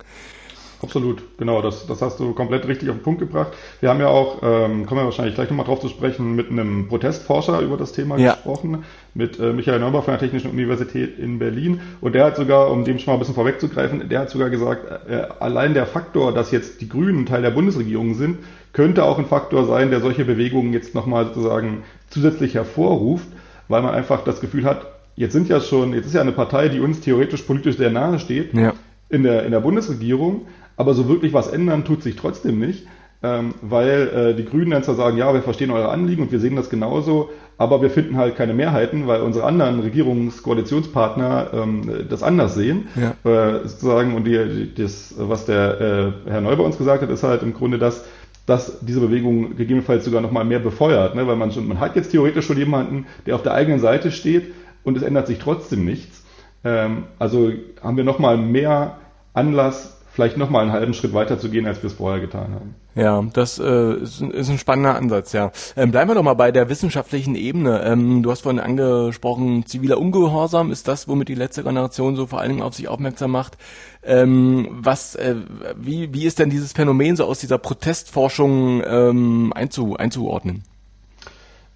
Absolut, 0.80 1.22
genau, 1.38 1.60
das, 1.60 1.86
das 1.88 2.02
hast 2.02 2.20
du 2.20 2.34
komplett 2.34 2.68
richtig 2.68 2.88
auf 2.88 2.96
den 2.96 3.02
Punkt 3.02 3.18
gebracht. 3.18 3.52
Wir 3.80 3.88
haben 3.88 3.98
ja 3.98 4.06
auch, 4.06 4.38
ähm, 4.42 4.86
kommen 4.86 5.00
wir 5.00 5.06
wahrscheinlich 5.06 5.34
gleich 5.34 5.50
nochmal 5.50 5.66
drauf 5.66 5.80
zu 5.80 5.88
sprechen, 5.88 6.36
mit 6.36 6.50
einem 6.50 6.86
Protestforscher 6.86 7.60
über 7.60 7.76
das 7.76 7.92
Thema 7.92 8.16
ja. 8.16 8.34
gesprochen, 8.34 8.84
mit 9.12 9.40
äh, 9.40 9.52
Michael 9.52 9.80
Neubach 9.80 10.04
von 10.04 10.12
der 10.12 10.20
Technischen 10.20 10.52
Universität 10.52 11.18
in 11.18 11.40
Berlin. 11.40 11.80
Und 12.00 12.14
der 12.14 12.26
hat 12.26 12.36
sogar, 12.36 12.70
um 12.70 12.84
dem 12.84 13.00
schon 13.00 13.10
mal 13.10 13.16
ein 13.16 13.18
bisschen 13.18 13.34
vorwegzugreifen, 13.34 14.08
der 14.08 14.20
hat 14.20 14.30
sogar 14.30 14.50
gesagt, 14.50 15.10
äh, 15.10 15.26
allein 15.40 15.74
der 15.74 15.86
Faktor, 15.86 16.32
dass 16.32 16.52
jetzt 16.52 16.80
die 16.80 16.88
Grünen 16.88 17.26
Teil 17.26 17.42
der 17.42 17.50
Bundesregierung 17.50 18.14
sind, 18.14 18.38
könnte 18.72 19.02
auch 19.02 19.18
ein 19.18 19.26
Faktor 19.26 19.66
sein, 19.66 19.90
der 19.90 20.00
solche 20.00 20.24
Bewegungen 20.24 20.72
jetzt 20.72 20.94
nochmal 20.94 21.26
sozusagen 21.26 21.82
zusätzlich 22.08 22.54
hervorruft, 22.54 23.26
weil 23.68 23.82
man 23.82 23.94
einfach 23.94 24.24
das 24.24 24.40
Gefühl 24.40 24.64
hat, 24.64 24.86
jetzt 25.16 25.32
sind 25.32 25.48
ja 25.48 25.60
schon, 25.60 25.92
jetzt 25.94 26.06
ist 26.06 26.14
ja 26.14 26.20
eine 26.20 26.32
Partei, 26.32 26.68
die 26.68 26.80
uns 26.80 27.00
theoretisch 27.00 27.42
politisch 27.42 27.76
sehr 27.76 27.90
nahe 27.90 28.18
steht, 28.18 28.54
ja. 28.54 28.72
in, 29.08 29.22
der, 29.22 29.44
in 29.44 29.50
der 29.50 29.60
Bundesregierung, 29.60 30.46
aber 30.76 30.94
so 30.94 31.08
wirklich 31.08 31.32
was 31.32 31.48
ändern 31.48 31.84
tut 31.84 32.02
sich 32.02 32.16
trotzdem 32.16 32.58
nicht, 32.58 32.86
ähm, 33.22 33.54
weil 33.62 34.08
äh, 34.08 34.34
die 34.34 34.44
Grünen 34.44 34.70
dann 34.70 34.84
zwar 34.84 34.94
sagen, 34.94 35.16
ja, 35.16 35.34
wir 35.34 35.42
verstehen 35.42 35.72
eure 35.72 35.88
Anliegen 35.88 36.22
und 36.22 36.30
wir 36.30 36.38
sehen 36.38 36.54
das 36.54 36.70
genauso, 36.70 37.30
aber 37.56 37.82
wir 37.82 37.90
finden 37.90 38.16
halt 38.16 38.36
keine 38.36 38.54
Mehrheiten, 38.54 39.08
weil 39.08 39.22
unsere 39.22 39.44
anderen 39.44 39.80
Regierungskoalitionspartner 39.80 41.48
ähm, 41.52 42.06
das 42.08 42.22
anders 42.22 42.54
sehen. 42.54 42.86
Ja. 42.94 43.14
Äh, 43.28 43.66
sozusagen, 43.66 44.14
und 44.14 44.24
die, 44.24 44.72
das, 44.72 45.14
was 45.18 45.46
der 45.46 46.14
äh, 46.26 46.30
Herr 46.30 46.40
Neuber 46.40 46.62
uns 46.62 46.78
gesagt 46.78 47.02
hat, 47.02 47.10
ist 47.10 47.24
halt 47.24 47.42
im 47.42 47.54
Grunde 47.54 47.78
das, 47.78 48.04
dass 48.48 48.80
diese 48.80 49.00
Bewegung 49.00 49.56
gegebenenfalls 49.56 50.06
sogar 50.06 50.22
noch 50.22 50.32
mal 50.32 50.44
mehr 50.44 50.58
befeuert, 50.58 51.14
ne? 51.14 51.26
weil 51.26 51.36
man 51.36 51.52
schon, 51.52 51.68
man 51.68 51.80
hat 51.80 51.96
jetzt 51.96 52.12
theoretisch 52.12 52.46
schon 52.46 52.56
jemanden, 52.56 53.06
der 53.26 53.34
auf 53.34 53.42
der 53.42 53.52
eigenen 53.52 53.78
Seite 53.78 54.10
steht 54.10 54.54
und 54.84 54.96
es 54.96 55.02
ändert 55.02 55.26
sich 55.26 55.38
trotzdem 55.38 55.84
nichts. 55.84 56.24
Ähm, 56.64 57.04
also 57.18 57.52
haben 57.82 57.98
wir 57.98 58.04
noch 58.04 58.18
mal 58.18 58.38
mehr 58.38 58.96
Anlass, 59.34 60.00
vielleicht 60.10 60.38
nochmal 60.38 60.62
einen 60.62 60.72
halben 60.72 60.94
Schritt 60.94 61.12
weiter 61.12 61.38
zu 61.38 61.50
gehen, 61.50 61.66
als 61.66 61.82
wir 61.82 61.88
es 61.88 61.92
vorher 61.92 62.20
getan 62.20 62.54
haben. 62.54 62.74
Ja, 62.94 63.22
das 63.32 63.60
äh, 63.60 63.94
ist, 63.94 64.20
ist 64.20 64.48
ein 64.48 64.58
spannender 64.58 64.96
Ansatz, 64.96 65.32
ja. 65.32 65.52
Ähm, 65.76 65.92
bleiben 65.92 66.10
wir 66.10 66.16
doch 66.16 66.24
mal 66.24 66.34
bei 66.34 66.50
der 66.50 66.68
wissenschaftlichen 66.68 67.36
Ebene. 67.36 67.84
Ähm, 67.84 68.24
du 68.24 68.30
hast 68.32 68.40
vorhin 68.40 68.58
angesprochen, 68.58 69.66
ziviler 69.66 69.98
Ungehorsam 69.98 70.72
ist 70.72 70.88
das, 70.88 71.06
womit 71.06 71.28
die 71.28 71.36
letzte 71.36 71.62
Generation 71.62 72.16
so 72.16 72.26
vor 72.26 72.40
allen 72.40 72.48
Dingen 72.48 72.62
auf 72.62 72.74
sich 72.74 72.88
aufmerksam 72.88 73.30
macht. 73.30 73.56
Ähm, 74.02 74.68
was, 74.70 75.16
äh, 75.16 75.34
wie, 75.76 76.12
wie 76.14 76.24
ist 76.24 76.38
denn 76.38 76.50
dieses 76.50 76.72
Phänomen 76.72 77.16
so 77.16 77.24
aus 77.24 77.40
dieser 77.40 77.58
Protestforschung 77.58 78.82
ähm, 78.86 79.52
einzu, 79.54 79.96
einzuordnen? 79.96 80.62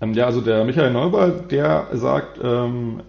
Ähm, 0.01 0.15
ja, 0.15 0.27
also 0.27 0.41
der 0.41 0.65
Michael 0.65 0.93
Neuber, 0.93 1.29
der 1.29 1.89
sagt, 1.93 2.39
ähm, 2.43 3.01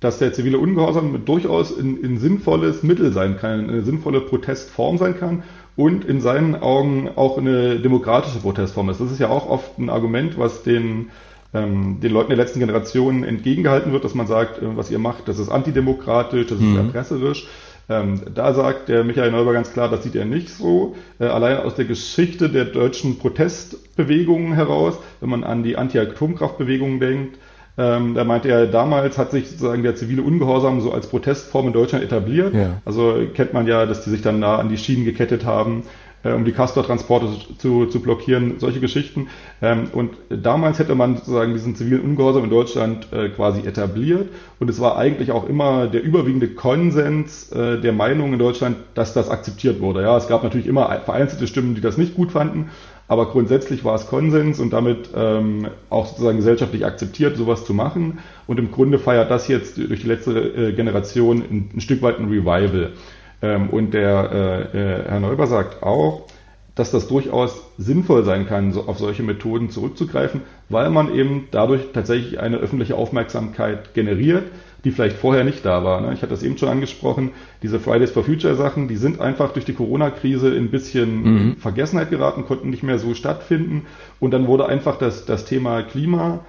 dass 0.00 0.18
der 0.18 0.32
zivile 0.32 0.58
Ungehorsam 0.58 1.24
durchaus 1.24 1.76
ein, 1.76 1.98
ein 2.04 2.18
sinnvolles 2.18 2.82
Mittel 2.82 3.12
sein 3.12 3.38
kann, 3.38 3.68
eine 3.68 3.82
sinnvolle 3.82 4.20
Protestform 4.20 4.98
sein 4.98 5.18
kann 5.18 5.42
und 5.74 6.04
in 6.04 6.20
seinen 6.20 6.54
Augen 6.54 7.10
auch 7.16 7.38
eine 7.38 7.78
demokratische 7.78 8.38
Protestform 8.38 8.90
ist. 8.90 9.00
Das 9.00 9.10
ist 9.10 9.18
ja 9.18 9.28
auch 9.28 9.48
oft 9.48 9.78
ein 9.78 9.88
Argument, 9.88 10.38
was 10.38 10.62
den, 10.62 11.10
ähm, 11.54 12.00
den 12.00 12.12
Leuten 12.12 12.28
der 12.28 12.36
letzten 12.36 12.60
Generation 12.60 13.24
entgegengehalten 13.24 13.92
wird, 13.92 14.04
dass 14.04 14.14
man 14.14 14.26
sagt, 14.26 14.62
äh, 14.62 14.76
was 14.76 14.90
ihr 14.90 14.98
macht, 14.98 15.28
das 15.28 15.38
ist 15.38 15.48
antidemokratisch, 15.48 16.46
das 16.46 16.58
ist 16.58 16.64
mhm. 16.64 16.76
erpresserisch. 16.76 17.48
Ähm, 17.88 18.20
da 18.34 18.52
sagt 18.52 18.88
der 18.88 19.04
Michael 19.04 19.30
Neuber 19.30 19.52
ganz 19.52 19.72
klar, 19.72 19.88
das 19.88 20.02
sieht 20.02 20.16
er 20.16 20.24
nicht 20.24 20.50
so. 20.50 20.96
Äh, 21.20 21.26
allein 21.26 21.58
aus 21.58 21.76
der 21.76 21.84
Geschichte 21.84 22.48
der 22.48 22.64
deutschen 22.64 23.18
Protestbewegungen 23.18 24.54
heraus, 24.54 24.98
wenn 25.20 25.30
man 25.30 25.44
an 25.44 25.62
die 25.62 25.76
Anti-Atomkraftbewegungen 25.76 26.98
denkt, 26.98 27.38
ähm, 27.78 28.14
da 28.14 28.24
meinte 28.24 28.48
er, 28.48 28.66
damals 28.66 29.18
hat 29.18 29.30
sich 29.30 29.48
sozusagen 29.50 29.82
der 29.82 29.94
zivile 29.94 30.22
Ungehorsam 30.22 30.80
so 30.80 30.92
als 30.92 31.08
Protestform 31.08 31.68
in 31.68 31.72
Deutschland 31.74 32.02
etabliert. 32.02 32.54
Ja. 32.54 32.80
Also 32.86 33.20
kennt 33.34 33.52
man 33.52 33.66
ja, 33.66 33.84
dass 33.84 34.02
die 34.02 34.10
sich 34.10 34.22
dann 34.22 34.40
nah 34.40 34.56
an 34.56 34.70
die 34.70 34.78
Schienen 34.78 35.04
gekettet 35.04 35.44
haben, 35.44 35.82
äh, 36.26 36.32
um 36.32 36.44
die 36.44 36.52
Castor-Transporte 36.52 37.28
zu, 37.58 37.86
zu 37.86 38.00
blockieren, 38.00 38.58
solche 38.58 38.80
Geschichten. 38.80 39.28
Ähm, 39.62 39.88
und 39.92 40.12
damals 40.28 40.78
hätte 40.78 40.94
man 40.94 41.16
sozusagen 41.16 41.52
diesen 41.52 41.76
zivilen 41.76 42.02
Ungehorsam 42.02 42.44
in 42.44 42.50
Deutschland 42.50 43.12
äh, 43.12 43.28
quasi 43.28 43.60
etabliert. 43.60 44.28
Und 44.58 44.68
es 44.68 44.80
war 44.80 44.96
eigentlich 44.96 45.30
auch 45.30 45.48
immer 45.48 45.86
der 45.86 46.02
überwiegende 46.02 46.48
Konsens 46.48 47.50
äh, 47.52 47.80
der 47.80 47.92
Meinung 47.92 48.32
in 48.32 48.38
Deutschland, 48.38 48.76
dass 48.94 49.14
das 49.14 49.30
akzeptiert 49.30 49.80
wurde. 49.80 50.02
Ja, 50.02 50.16
es 50.16 50.28
gab 50.28 50.42
natürlich 50.42 50.66
immer 50.66 50.88
vereinzelte 51.04 51.46
Stimmen, 51.46 51.74
die 51.74 51.80
das 51.80 51.96
nicht 51.96 52.14
gut 52.14 52.32
fanden. 52.32 52.70
Aber 53.08 53.26
grundsätzlich 53.26 53.84
war 53.84 53.94
es 53.94 54.08
Konsens 54.08 54.58
und 54.58 54.72
damit 54.72 55.10
ähm, 55.14 55.68
auch 55.90 56.06
sozusagen 56.06 56.38
gesellschaftlich 56.38 56.84
akzeptiert, 56.84 57.36
sowas 57.36 57.64
zu 57.64 57.72
machen. 57.72 58.18
Und 58.48 58.58
im 58.58 58.72
Grunde 58.72 58.98
feiert 58.98 59.30
das 59.30 59.46
jetzt 59.46 59.78
durch 59.78 60.00
die 60.00 60.08
letzte 60.08 60.32
äh, 60.32 60.72
Generation 60.72 61.38
ein, 61.38 61.70
ein, 61.74 61.80
Stück 61.80 62.02
weit 62.02 62.18
ein 62.18 62.26
Revival. 62.26 62.92
Ähm, 63.42 63.70
und 63.70 63.92
der 63.94 64.30
äh, 64.32 64.78
äh, 64.78 65.08
Herr 65.08 65.20
Neuber 65.20 65.46
sagt 65.46 65.82
auch, 65.82 66.26
dass 66.74 66.90
das 66.90 67.08
durchaus 67.08 67.62
sinnvoll 67.78 68.24
sein 68.24 68.46
kann, 68.46 68.72
so 68.72 68.86
auf 68.86 68.98
solche 68.98 69.22
Methoden 69.22 69.70
zurückzugreifen, 69.70 70.42
weil 70.68 70.90
man 70.90 71.12
eben 71.12 71.48
dadurch 71.50 71.80
tatsächlich 71.92 72.38
eine 72.38 72.58
öffentliche 72.58 72.96
Aufmerksamkeit 72.96 73.94
generiert, 73.94 74.44
die 74.84 74.90
vielleicht 74.90 75.16
vorher 75.16 75.42
nicht 75.42 75.64
da 75.64 75.82
war. 75.84 76.02
Ne? 76.02 76.12
Ich 76.12 76.20
hatte 76.20 76.32
das 76.32 76.42
eben 76.42 76.58
schon 76.58 76.68
angesprochen, 76.68 77.30
diese 77.62 77.80
Fridays 77.80 78.10
for 78.10 78.24
Future 78.24 78.54
Sachen, 78.54 78.88
die 78.88 78.96
sind 78.96 79.20
einfach 79.20 79.52
durch 79.52 79.64
die 79.64 79.72
Corona-Krise 79.72 80.48
ein 80.54 80.70
bisschen 80.70 81.22
mhm. 81.22 81.56
Vergessenheit 81.56 82.10
geraten, 82.10 82.44
konnten 82.44 82.68
nicht 82.68 82.82
mehr 82.82 82.98
so 82.98 83.14
stattfinden 83.14 83.86
und 84.20 84.32
dann 84.32 84.46
wurde 84.46 84.66
einfach 84.66 84.98
das, 84.98 85.24
das 85.24 85.46
Thema 85.46 85.82
Klima 85.82 86.44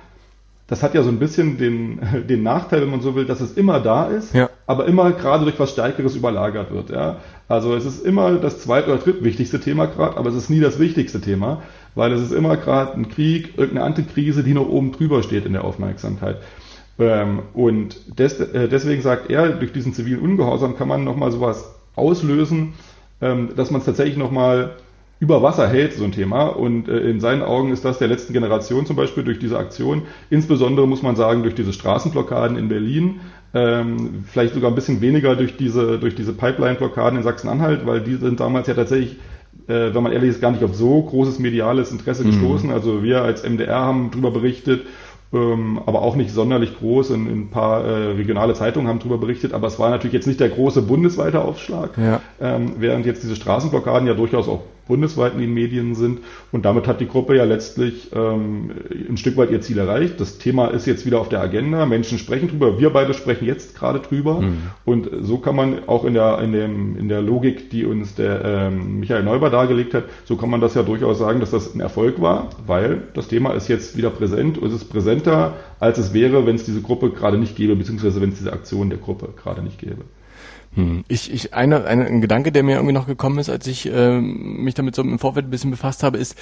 das 0.67 0.83
hat 0.83 0.93
ja 0.93 1.01
so 1.01 1.09
ein 1.09 1.19
bisschen 1.19 1.57
den, 1.57 1.99
den 2.29 2.43
Nachteil, 2.43 2.81
wenn 2.81 2.91
man 2.91 3.01
so 3.01 3.15
will, 3.15 3.25
dass 3.25 3.41
es 3.41 3.53
immer 3.53 3.79
da 3.79 4.05
ist, 4.05 4.33
ja. 4.33 4.49
aber 4.65 4.85
immer 4.85 5.11
gerade 5.11 5.45
durch 5.45 5.59
was 5.59 5.71
Stärkeres 5.71 6.15
überlagert 6.15 6.71
wird. 6.71 6.89
Ja? 6.89 7.17
Also 7.47 7.75
es 7.75 7.85
ist 7.85 8.05
immer 8.05 8.35
das 8.35 8.59
zweit- 8.59 8.87
oder 8.87 8.97
drittwichtigste 8.97 9.59
Thema 9.59 9.87
gerade, 9.87 10.17
aber 10.17 10.29
es 10.29 10.35
ist 10.35 10.49
nie 10.49 10.59
das 10.59 10.79
wichtigste 10.79 11.21
Thema, 11.21 11.63
weil 11.95 12.11
es 12.11 12.21
ist 12.21 12.33
immer 12.33 12.57
gerade 12.57 12.93
ein 12.93 13.09
Krieg, 13.09 13.57
irgendeine 13.57 13.85
Antikrise, 13.85 14.43
die 14.43 14.53
noch 14.53 14.67
oben 14.67 14.91
drüber 14.91 15.23
steht 15.23 15.45
in 15.45 15.53
der 15.53 15.63
Aufmerksamkeit. 15.63 16.37
Ähm, 16.99 17.43
und 17.53 18.19
des, 18.19 18.39
äh, 18.39 18.67
deswegen 18.67 19.01
sagt 19.01 19.29
er, 19.29 19.49
durch 19.49 19.71
diesen 19.71 19.93
zivilen 19.93 20.19
Ungehorsam 20.19 20.77
kann 20.77 20.87
man 20.87 21.03
nochmal 21.03 21.31
sowas 21.31 21.75
auslösen, 21.95 22.73
ähm, 23.21 23.49
dass 23.55 23.71
man 23.71 23.79
es 23.79 23.85
tatsächlich 23.85 24.17
nochmal 24.17 24.75
über 25.19 25.41
Wasser 25.41 25.67
hält, 25.67 25.93
so 25.93 26.03
ein 26.03 26.11
Thema. 26.11 26.45
Und 26.47 26.87
äh, 26.87 26.99
in 27.09 27.19
seinen 27.19 27.41
Augen 27.41 27.71
ist 27.71 27.83
das 27.85 27.97
der 27.97 28.07
letzten 28.07 28.33
Generation 28.33 28.85
zum 28.85 28.95
Beispiel 28.95 29.23
durch 29.23 29.39
diese 29.39 29.57
Aktion. 29.57 30.03
Insbesondere 30.29 30.87
muss 30.87 31.01
man 31.01 31.15
sagen, 31.15 31.43
durch 31.43 31.55
diese 31.55 31.73
Straßenblockaden 31.73 32.57
in 32.57 32.69
Berlin. 32.69 33.19
Ähm, 33.53 34.25
vielleicht 34.31 34.53
sogar 34.53 34.71
ein 34.71 34.75
bisschen 34.75 35.01
weniger 35.01 35.35
durch 35.35 35.57
diese, 35.57 35.97
durch 35.97 36.15
diese 36.15 36.33
Pipeline-Blockaden 36.33 37.17
in 37.17 37.23
Sachsen-Anhalt, 37.23 37.85
weil 37.85 38.01
die 38.01 38.15
sind 38.15 38.39
damals 38.39 38.67
ja 38.67 38.73
tatsächlich, 38.73 39.17
äh, 39.67 39.93
wenn 39.93 40.03
man 40.03 40.11
ehrlich 40.11 40.31
ist, 40.31 40.41
gar 40.41 40.51
nicht 40.51 40.63
auf 40.63 40.75
so 40.75 41.01
großes 41.01 41.39
mediales 41.39 41.91
Interesse 41.91 42.23
mhm. 42.23 42.31
gestoßen. 42.31 42.71
Also 42.71 43.03
wir 43.03 43.23
als 43.23 43.43
MDR 43.43 43.79
haben 43.79 44.11
darüber 44.11 44.31
berichtet 44.31 44.81
ähm, 45.33 45.81
aber 45.85 46.01
auch 46.01 46.15
nicht 46.15 46.31
sonderlich 46.31 46.77
groß. 46.77 47.11
In, 47.11 47.27
in 47.27 47.41
ein 47.41 47.49
paar 47.49 47.83
äh, 47.83 48.11
regionale 48.11 48.53
Zeitungen 48.53 48.87
haben 48.87 48.99
darüber 48.99 49.17
berichtet, 49.17 49.53
aber 49.53 49.67
es 49.67 49.79
war 49.79 49.89
natürlich 49.89 50.13
jetzt 50.13 50.27
nicht 50.27 50.39
der 50.39 50.49
große 50.49 50.81
bundesweite 50.81 51.41
Aufschlag, 51.41 51.97
ja. 51.97 52.21
ähm, 52.39 52.73
während 52.79 53.05
jetzt 53.05 53.23
diese 53.23 53.35
Straßenblockaden 53.35 54.07
ja 54.07 54.13
durchaus 54.13 54.47
auch 54.47 54.61
bundesweit 54.87 55.33
in 55.33 55.39
den 55.39 55.53
Medien 55.53 55.95
sind. 55.95 56.19
Und 56.51 56.65
damit 56.65 56.87
hat 56.87 57.01
die 57.01 57.07
Gruppe 57.07 57.35
ja 57.35 57.43
letztlich 57.43 58.11
ähm, 58.13 58.71
ein 59.09 59.17
Stück 59.17 59.37
weit 59.37 59.51
ihr 59.51 59.61
Ziel 59.61 59.77
erreicht. 59.77 60.19
Das 60.19 60.37
Thema 60.37 60.67
ist 60.67 60.87
jetzt 60.87 61.05
wieder 61.05 61.19
auf 61.19 61.29
der 61.29 61.41
Agenda. 61.41 61.85
Menschen 61.85 62.17
sprechen 62.17 62.49
drüber. 62.49 62.79
Wir 62.79 62.89
beide 62.89 63.13
sprechen 63.13 63.45
jetzt 63.45 63.75
gerade 63.75 63.99
drüber. 63.99 64.41
Mhm. 64.41 64.57
Und 64.85 65.09
so 65.21 65.37
kann 65.37 65.55
man 65.55 65.87
auch 65.87 66.05
in 66.05 66.13
der, 66.13 66.39
in, 66.39 66.51
dem, 66.51 66.97
in 66.97 67.09
der 67.09 67.21
Logik, 67.21 67.69
die 67.69 67.85
uns 67.85 68.15
der 68.15 68.43
ähm, 68.43 68.99
Michael 68.99 69.23
Neuber 69.23 69.49
dargelegt 69.49 69.93
hat, 69.93 70.05
so 70.25 70.35
kann 70.35 70.49
man 70.49 70.61
das 70.61 70.75
ja 70.75 70.83
durchaus 70.83 71.19
sagen, 71.19 71.39
dass 71.39 71.51
das 71.51 71.75
ein 71.75 71.79
Erfolg 71.79 72.21
war, 72.21 72.49
weil 72.65 73.03
das 73.13 73.27
Thema 73.27 73.53
ist 73.53 73.67
jetzt 73.67 73.97
wieder 73.97 74.09
präsent 74.09 74.57
und 74.57 74.67
es 74.69 74.81
ist 74.81 74.89
präsenter, 74.89 75.55
als 75.79 75.97
es 75.97 76.13
wäre, 76.13 76.45
wenn 76.45 76.55
es 76.55 76.63
diese 76.63 76.81
Gruppe 76.81 77.11
gerade 77.11 77.37
nicht 77.37 77.55
gäbe, 77.55 77.75
beziehungsweise 77.75 78.21
wenn 78.21 78.29
es 78.29 78.37
diese 78.37 78.53
Aktion 78.53 78.89
der 78.89 78.99
Gruppe 78.99 79.29
gerade 79.35 79.61
nicht 79.61 79.79
gäbe. 79.79 80.03
Hm. 80.77 81.03
Ich, 81.07 81.33
ich, 81.33 81.55
eine, 81.55 81.85
eine, 81.85 82.05
ein 82.05 82.21
Gedanke, 82.21 82.51
der 82.51 82.61
mir 82.61 82.75
irgendwie 82.75 82.93
noch 82.93 83.07
gekommen 83.07 83.39
ist, 83.39 83.49
als 83.49 83.65
ich 83.65 83.91
äh, 83.91 84.21
mich 84.21 84.75
damit 84.75 84.95
so 84.95 85.01
im 85.01 85.17
Vorfeld 85.17 85.47
ein 85.47 85.49
bisschen 85.49 85.71
befasst 85.71 86.03
habe, 86.03 86.19
ist 86.19 86.37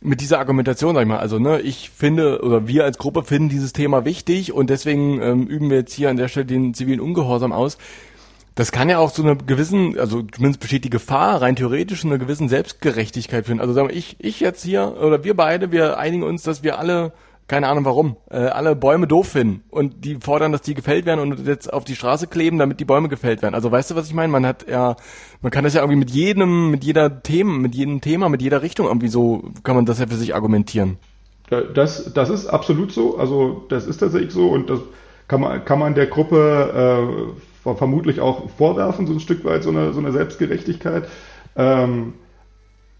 mit 0.00 0.20
dieser 0.20 0.38
Argumentation, 0.38 0.94
sag 0.94 1.02
ich 1.02 1.08
mal, 1.08 1.18
also 1.18 1.40
ne, 1.40 1.60
ich 1.60 1.90
finde 1.90 2.42
oder 2.42 2.68
wir 2.68 2.84
als 2.84 2.98
Gruppe 2.98 3.24
finden 3.24 3.48
dieses 3.48 3.72
Thema 3.72 4.04
wichtig 4.04 4.52
und 4.52 4.70
deswegen 4.70 5.20
ähm, 5.20 5.46
üben 5.48 5.68
wir 5.68 5.78
jetzt 5.78 5.94
hier 5.94 6.10
an 6.10 6.16
der 6.16 6.28
Stelle 6.28 6.46
den 6.46 6.74
zivilen 6.74 7.00
Ungehorsam 7.00 7.52
aus. 7.52 7.76
Das 8.54 8.70
kann 8.70 8.88
ja 8.88 8.98
auch 8.98 9.10
zu 9.10 9.22
einer 9.22 9.34
gewissen, 9.34 9.98
also 9.98 10.22
zumindest 10.22 10.60
besteht 10.60 10.84
die 10.84 10.90
Gefahr, 10.90 11.42
rein 11.42 11.56
theoretisch 11.56 12.04
einer 12.04 12.18
gewissen 12.18 12.48
Selbstgerechtigkeit 12.48 13.46
finden. 13.46 13.60
Also 13.60 13.72
sagen 13.72 13.88
wir, 13.88 13.96
ich, 13.96 14.16
ich 14.20 14.38
jetzt 14.38 14.62
hier 14.62 14.96
oder 15.00 15.24
wir 15.24 15.34
beide, 15.34 15.72
wir 15.72 15.98
einigen 15.98 16.22
uns, 16.22 16.44
dass 16.44 16.62
wir 16.62 16.78
alle 16.78 17.12
keine 17.52 17.68
Ahnung 17.68 17.84
warum, 17.84 18.16
äh, 18.30 18.38
alle 18.38 18.74
Bäume 18.74 19.06
doof 19.06 19.28
finden 19.28 19.62
und 19.68 20.06
die 20.06 20.16
fordern, 20.18 20.52
dass 20.52 20.62
die 20.62 20.72
gefällt 20.72 21.04
werden 21.04 21.20
und 21.20 21.46
jetzt 21.46 21.70
auf 21.70 21.84
die 21.84 21.94
Straße 21.94 22.26
kleben, 22.26 22.56
damit 22.56 22.80
die 22.80 22.86
Bäume 22.86 23.10
gefällt 23.10 23.42
werden. 23.42 23.54
Also 23.54 23.70
weißt 23.70 23.90
du, 23.90 23.94
was 23.94 24.06
ich 24.06 24.14
meine? 24.14 24.32
Man 24.32 24.46
hat 24.46 24.66
ja, 24.66 24.96
man 25.42 25.52
kann 25.52 25.62
das 25.62 25.74
ja 25.74 25.82
irgendwie 25.82 25.98
mit 25.98 26.08
jedem, 26.08 26.70
mit 26.70 26.82
jeder 26.82 27.22
Thema, 27.22 27.58
mit 27.58 27.74
jedem 27.74 28.00
Thema, 28.00 28.30
mit 28.30 28.40
jeder 28.40 28.62
Richtung 28.62 28.86
irgendwie 28.86 29.08
so, 29.08 29.42
kann 29.64 29.76
man 29.76 29.84
das 29.84 29.98
ja 29.98 30.06
für 30.06 30.14
sich 30.14 30.34
argumentieren. 30.34 30.96
Das, 31.74 32.14
das 32.14 32.30
ist 32.30 32.46
absolut 32.46 32.90
so, 32.90 33.18
also 33.18 33.66
das 33.68 33.86
ist 33.86 33.98
tatsächlich 33.98 34.32
so 34.32 34.48
und 34.48 34.70
das 34.70 34.80
kann 35.28 35.42
man, 35.42 35.62
kann 35.66 35.78
man 35.78 35.94
der 35.94 36.06
Gruppe 36.06 37.34
äh, 37.66 37.74
vermutlich 37.76 38.20
auch 38.20 38.48
vorwerfen, 38.48 39.06
so 39.06 39.12
ein 39.12 39.20
Stück 39.20 39.44
weit, 39.44 39.62
so 39.62 39.68
eine, 39.68 39.92
so 39.92 39.98
eine 39.98 40.12
Selbstgerechtigkeit. 40.12 41.06
Ähm, 41.54 42.14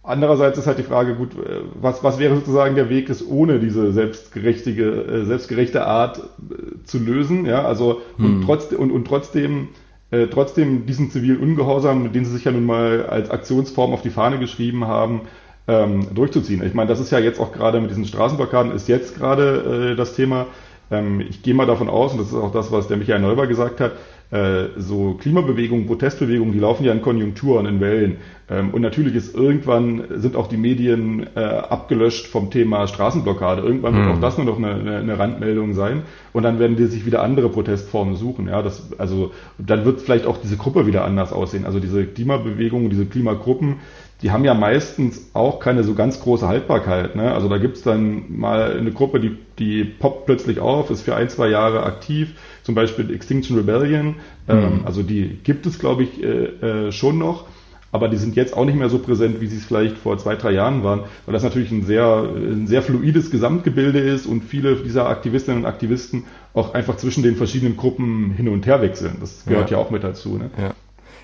Andererseits 0.05 0.59
ist 0.59 0.67
halt 0.67 0.79
die 0.79 0.83
Frage, 0.83 1.15
gut, 1.15 1.35
äh, 1.35 1.61
was, 1.81 2.03
was 2.03 2.19
wäre 2.19 2.35
sozusagen 2.35 2.75
der 2.75 2.91
Weg, 2.91 3.09
es 3.09 3.27
ohne 3.27 3.61
diese 3.61 3.93
selbstgerechtige, 3.93 4.85
äh, 4.85 5.25
selbstgerechte 5.25 5.87
Art 5.87 6.19
äh, 6.19 6.83
zu 6.85 6.99
lösen, 6.99 7.47
ja, 7.47 7.65
also, 7.65 8.01
hm. 8.17 8.25
und, 8.25 8.45
trotz, 8.45 8.73
und, 8.73 8.91
und 8.91 9.07
trotzdem, 9.07 9.69
äh, 10.11 10.27
trotzdem 10.27 10.87
diesen 10.87 11.11
zivilen 11.13 11.39
Ungehorsam, 11.39 12.13
den 12.13 12.25
sie 12.25 12.33
sich 12.33 12.45
ja 12.45 12.51
nun 12.51 12.67
mal 12.67 13.07
als 13.07 13.31
Aktionsform 13.31 13.93
auf 13.93 14.03
die 14.03 14.11
Fahne 14.11 14.41
geschrieben 14.41 14.89
haben, 14.89 15.23
ähm, 15.69 16.09
durchzuziehen. 16.13 16.65
Ich 16.67 16.75
meine, 16.75 16.89
das 16.89 16.99
ist 16.99 17.13
ja 17.13 17.21
jetzt 17.21 17.39
auch 17.39 17.53
gerade 17.53 17.81
mit 17.81 17.91
diesen 17.91 18.05
Straßenblockaden, 18.05 18.73
ist 18.73 18.89
jetzt 18.89 19.17
gerade 19.17 19.93
äh, 19.93 19.97
das 19.97 20.17
Thema. 20.17 20.47
Ähm, 20.91 21.21
ich 21.21 21.43
gehe 21.45 21.55
mal 21.55 21.67
davon 21.67 21.89
aus, 21.89 22.13
und 22.13 22.19
das 22.19 22.29
ist 22.29 22.35
auch 22.35 22.53
das, 22.53 22.73
was 22.73 22.89
der 22.89 22.97
Michael 22.97 23.21
Neuber 23.21 23.47
gesagt 23.47 23.79
hat, 23.81 23.93
äh, 24.33 24.71
so 24.79 25.13
Klimabewegungen, 25.21 25.87
Protestbewegungen, 25.87 26.55
die 26.55 26.59
laufen 26.59 26.85
ja 26.85 26.93
in 26.93 27.03
Konjunkturen, 27.03 27.67
in 27.67 27.81
Wellen. 27.81 28.17
Ähm, 28.49 28.71
und 28.71 28.81
natürlich 28.81 29.15
ist 29.15 29.35
irgendwann 29.35 30.05
sind 30.09 30.37
auch 30.37 30.47
die 30.49 30.57
Medien 30.57 31.27
äh, 31.37 31.41
abgelöscht 31.41 32.29
vom 32.29 32.51
Thema 32.51 32.87
Straßenblockade. 32.87 33.61
Irgendwann 33.61 33.95
wird 33.95 34.07
mhm. 34.07 34.13
auch 34.13 34.21
das 34.21 34.39
nur 34.39 34.47
noch 34.47 34.57
eine, 34.57 34.73
eine, 34.73 34.97
eine, 34.97 35.19
Randmeldung 35.19 35.75
sein. 35.75 36.05
Und 36.33 36.45
dann 36.45 36.59
werden 36.59 36.77
die 36.77 36.87
sich 36.87 37.05
wieder 37.05 37.23
andere 37.23 37.51
Protestformen 37.51 38.17
suchen. 38.17 38.49
Ja, 38.49 38.63
das, 38.63 38.99
also 38.99 39.33
dann 39.59 39.85
wird 39.85 40.01
vielleicht 40.01 40.25
auch 40.25 40.39
diese 40.39 40.57
Gruppe 40.57 40.87
wieder 40.87 41.05
anders 41.05 41.31
aussehen. 41.31 41.67
Also 41.67 41.79
diese 41.79 42.07
Klimabewegungen, 42.07 42.89
diese 42.89 43.05
Klimagruppen, 43.05 43.81
die 44.23 44.31
haben 44.31 44.45
ja 44.45 44.55
meistens 44.55 45.31
auch 45.35 45.59
keine 45.59 45.85
so 45.85 45.95
ganz 45.95 46.21
große 46.21 46.49
Haltbarkeit. 46.49 47.17
Ne? 47.17 47.35
Also 47.35 47.51
da 47.51 47.59
gibt's 47.59 47.83
dann 47.83 48.39
mal 48.39 48.79
eine 48.79 48.93
Gruppe, 48.93 49.21
die, 49.21 49.37
die 49.59 49.85
poppt 49.85 50.27
plötzlich 50.27 50.59
auf, 50.61 50.91
ist 50.91 51.03
für 51.03 51.17
ein, 51.17 51.29
zwei 51.29 51.49
Jahre 51.49 51.83
aktiv 51.83 52.35
zum 52.63 52.75
Beispiel 52.75 53.13
Extinction 53.15 53.57
Rebellion, 53.57 54.17
ähm, 54.49 54.59
mhm. 54.59 54.81
also 54.85 55.03
die 55.03 55.39
gibt 55.43 55.67
es, 55.67 55.79
glaube 55.79 56.05
ich, 56.05 56.23
äh, 56.23 56.87
äh, 56.87 56.93
schon 56.93 57.19
noch, 57.19 57.47
aber 57.93 58.09
die 58.09 58.17
sind 58.17 58.37
jetzt 58.37 58.57
auch 58.57 58.65
nicht 58.65 58.79
mehr 58.79 58.89
so 58.89 58.99
präsent, 58.99 59.41
wie 59.41 59.47
sie 59.47 59.59
es 59.59 59.65
vielleicht 59.65 59.99
vor 59.99 60.17
zwei, 60.17 60.35
drei 60.37 60.53
Jahren 60.53 60.83
waren, 60.83 61.01
weil 61.27 61.35
das 61.35 61.43
natürlich 61.43 61.71
ein 61.71 61.85
sehr, 61.85 62.25
ein 62.35 62.67
sehr 62.67 62.83
fluides 62.83 63.31
Gesamtgebilde 63.31 63.99
ist 63.99 64.27
und 64.27 64.43
viele 64.43 64.77
dieser 64.77 65.09
Aktivistinnen 65.09 65.63
und 65.63 65.67
Aktivisten 65.67 66.25
auch 66.55 66.73
einfach 66.75 66.97
zwischen 66.97 67.23
den 67.23 67.37
verschiedenen 67.37 67.77
Gruppen 67.77 68.33
hin 68.33 68.49
und 68.49 68.67
her 68.67 68.81
wechseln. 68.81 69.19
Das 69.21 69.45
gehört 69.45 69.71
ja, 69.71 69.77
ja 69.77 69.85
auch 69.85 69.91
mit 69.91 70.03
dazu. 70.03 70.39
Ne? 70.39 70.51
Ja. 70.59 70.75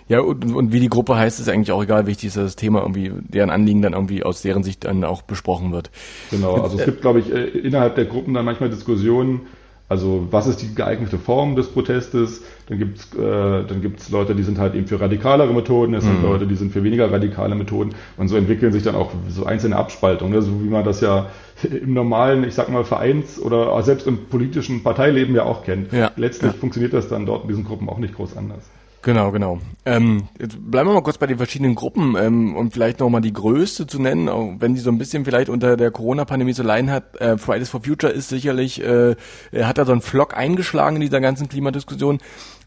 Ja, 0.08 0.20
und, 0.20 0.54
und 0.54 0.72
wie 0.72 0.80
die 0.80 0.88
Gruppe 0.88 1.16
heißt, 1.16 1.38
ist 1.38 1.50
eigentlich 1.50 1.70
auch 1.70 1.82
egal. 1.82 2.06
Wichtig 2.06 2.28
ist, 2.28 2.38
dass 2.38 2.44
das 2.44 2.56
Thema 2.56 2.80
irgendwie, 2.80 3.12
deren 3.28 3.50
Anliegen 3.50 3.82
dann 3.82 3.92
irgendwie 3.92 4.22
aus 4.22 4.40
deren 4.40 4.62
Sicht 4.62 4.84
dann 4.84 5.04
auch 5.04 5.20
besprochen 5.20 5.70
wird. 5.70 5.90
Genau, 6.30 6.62
also 6.62 6.78
es 6.78 6.84
gibt, 6.86 7.02
glaube 7.02 7.20
ich, 7.20 7.30
äh, 7.30 7.44
innerhalb 7.44 7.94
der 7.94 8.06
Gruppen 8.06 8.32
dann 8.32 8.46
manchmal 8.46 8.70
Diskussionen, 8.70 9.42
also 9.88 10.28
was 10.30 10.46
ist 10.46 10.60
die 10.60 10.74
geeignete 10.74 11.18
Form 11.18 11.56
des 11.56 11.68
Protestes? 11.68 12.42
Dann 12.68 12.78
gibt's 12.78 13.08
äh, 13.14 13.64
dann 13.64 13.80
gibt's 13.80 14.10
Leute, 14.10 14.34
die 14.34 14.42
sind 14.42 14.58
halt 14.58 14.74
eben 14.74 14.86
für 14.86 15.00
radikalere 15.00 15.52
Methoden, 15.54 15.94
es 15.94 16.04
mhm. 16.04 16.08
sind 16.08 16.22
Leute, 16.22 16.46
die 16.46 16.56
sind 16.56 16.72
für 16.72 16.84
weniger 16.84 17.10
radikale 17.10 17.54
Methoden 17.54 17.94
und 18.18 18.28
so 18.28 18.36
entwickeln 18.36 18.72
sich 18.72 18.82
dann 18.82 18.94
auch 18.94 19.12
so 19.28 19.46
einzelne 19.46 19.76
Abspaltungen, 19.76 20.34
ne? 20.34 20.42
so 20.42 20.62
wie 20.62 20.68
man 20.68 20.84
das 20.84 21.00
ja 21.00 21.30
im 21.62 21.94
normalen, 21.94 22.44
ich 22.44 22.54
sag 22.54 22.68
mal, 22.68 22.84
Vereins- 22.84 23.40
oder 23.40 23.82
selbst 23.82 24.06
im 24.06 24.26
politischen 24.26 24.82
Parteileben 24.82 25.34
ja 25.34 25.44
auch 25.44 25.64
kennt. 25.64 25.92
Ja. 25.92 26.10
Letztlich 26.16 26.52
ja. 26.52 26.58
funktioniert 26.58 26.92
das 26.92 27.08
dann 27.08 27.24
dort 27.24 27.44
in 27.44 27.48
diesen 27.48 27.64
Gruppen 27.64 27.88
auch 27.88 27.98
nicht 27.98 28.14
groß 28.14 28.36
anders. 28.36 28.68
Genau, 29.02 29.30
genau. 29.30 29.58
Ähm, 29.84 30.28
jetzt 30.40 30.58
bleiben 30.70 30.88
wir 30.88 30.94
mal 30.94 31.02
kurz 31.02 31.18
bei 31.18 31.26
den 31.26 31.38
verschiedenen 31.38 31.74
Gruppen 31.74 32.16
ähm, 32.18 32.56
und 32.56 32.72
vielleicht 32.72 32.98
nochmal 32.98 33.20
die 33.20 33.32
größte 33.32 33.86
zu 33.86 34.02
nennen, 34.02 34.28
auch 34.28 34.54
wenn 34.58 34.74
die 34.74 34.80
so 34.80 34.90
ein 34.90 34.98
bisschen 34.98 35.24
vielleicht 35.24 35.48
unter 35.48 35.76
der 35.76 35.90
Corona-Pandemie 35.90 36.52
zu 36.52 36.64
leiden 36.64 36.90
hat. 36.90 37.18
Äh, 37.20 37.38
Fridays 37.38 37.70
for 37.70 37.82
Future 37.82 38.12
ist 38.12 38.28
sicherlich, 38.28 38.82
äh, 38.82 39.14
hat 39.62 39.78
da 39.78 39.84
so 39.84 39.92
einen 39.92 40.00
Flock 40.00 40.36
eingeschlagen 40.36 40.96
in 40.96 41.02
dieser 41.02 41.20
ganzen 41.20 41.48
Klimadiskussion. 41.48 42.18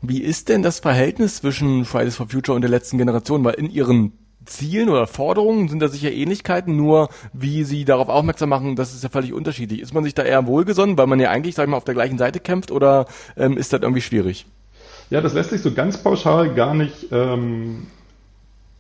Wie 0.02 0.22
ist 0.22 0.50
denn 0.50 0.63
das 0.63 0.80
Verhältnis 0.80 1.38
zwischen 1.38 1.86
Fridays 1.86 2.15
for 2.15 2.30
Future 2.30 2.56
und 2.56 2.62
der 2.62 2.72
letzten 2.72 2.98
Generation? 2.98 3.44
Weil 3.44 3.56
in 3.56 3.70
ihren 3.70 4.13
Zielen 4.46 4.89
oder 4.89 5.06
Forderungen 5.06 5.67
sind 5.67 5.80
da 5.80 5.89
sicher 5.89 6.12
Ähnlichkeiten, 6.12 6.76
nur 6.76 7.10
wie 7.34 7.63
sie 7.63 7.86
darauf 7.86 8.10
aufmerksam 8.10 8.50
machen, 8.50 8.76
das 8.76 8.94
ist 8.94 9.04
ja 9.04 9.10
völlig 9.10 9.34
unterschiedlich. 9.34 9.82
Ist 9.82 9.94
man 9.94 10.04
sich 10.04 10.15
da 10.15 10.24
eher 10.24 10.48
wohlgesonnen, 10.48 10.98
weil 10.98 11.08
man 11.08 11.20
ja 11.20 11.30
eigentlich, 11.30 11.56
sag 11.56 11.65
ich 11.65 11.70
mal, 11.70 11.78
auf 11.78 11.84
der 11.84 11.94
gleichen 11.94 12.17
Seite 12.17 12.39
kämpft 12.39 12.72
oder 12.72 13.06
ähm, 13.38 13.58
ist 13.58 13.74
das 13.74 13.82
irgendwie 13.82 14.02
schwierig? 14.02 14.48
Ja, 15.12 15.19
das 15.19 15.34
lässt 15.34 15.50
sich 15.50 15.62
so 15.62 15.74
ganz 15.74 15.97
pauschal 15.97 16.54
gar 16.54 16.74
nicht, 16.74 17.08
ähm, 17.12 17.88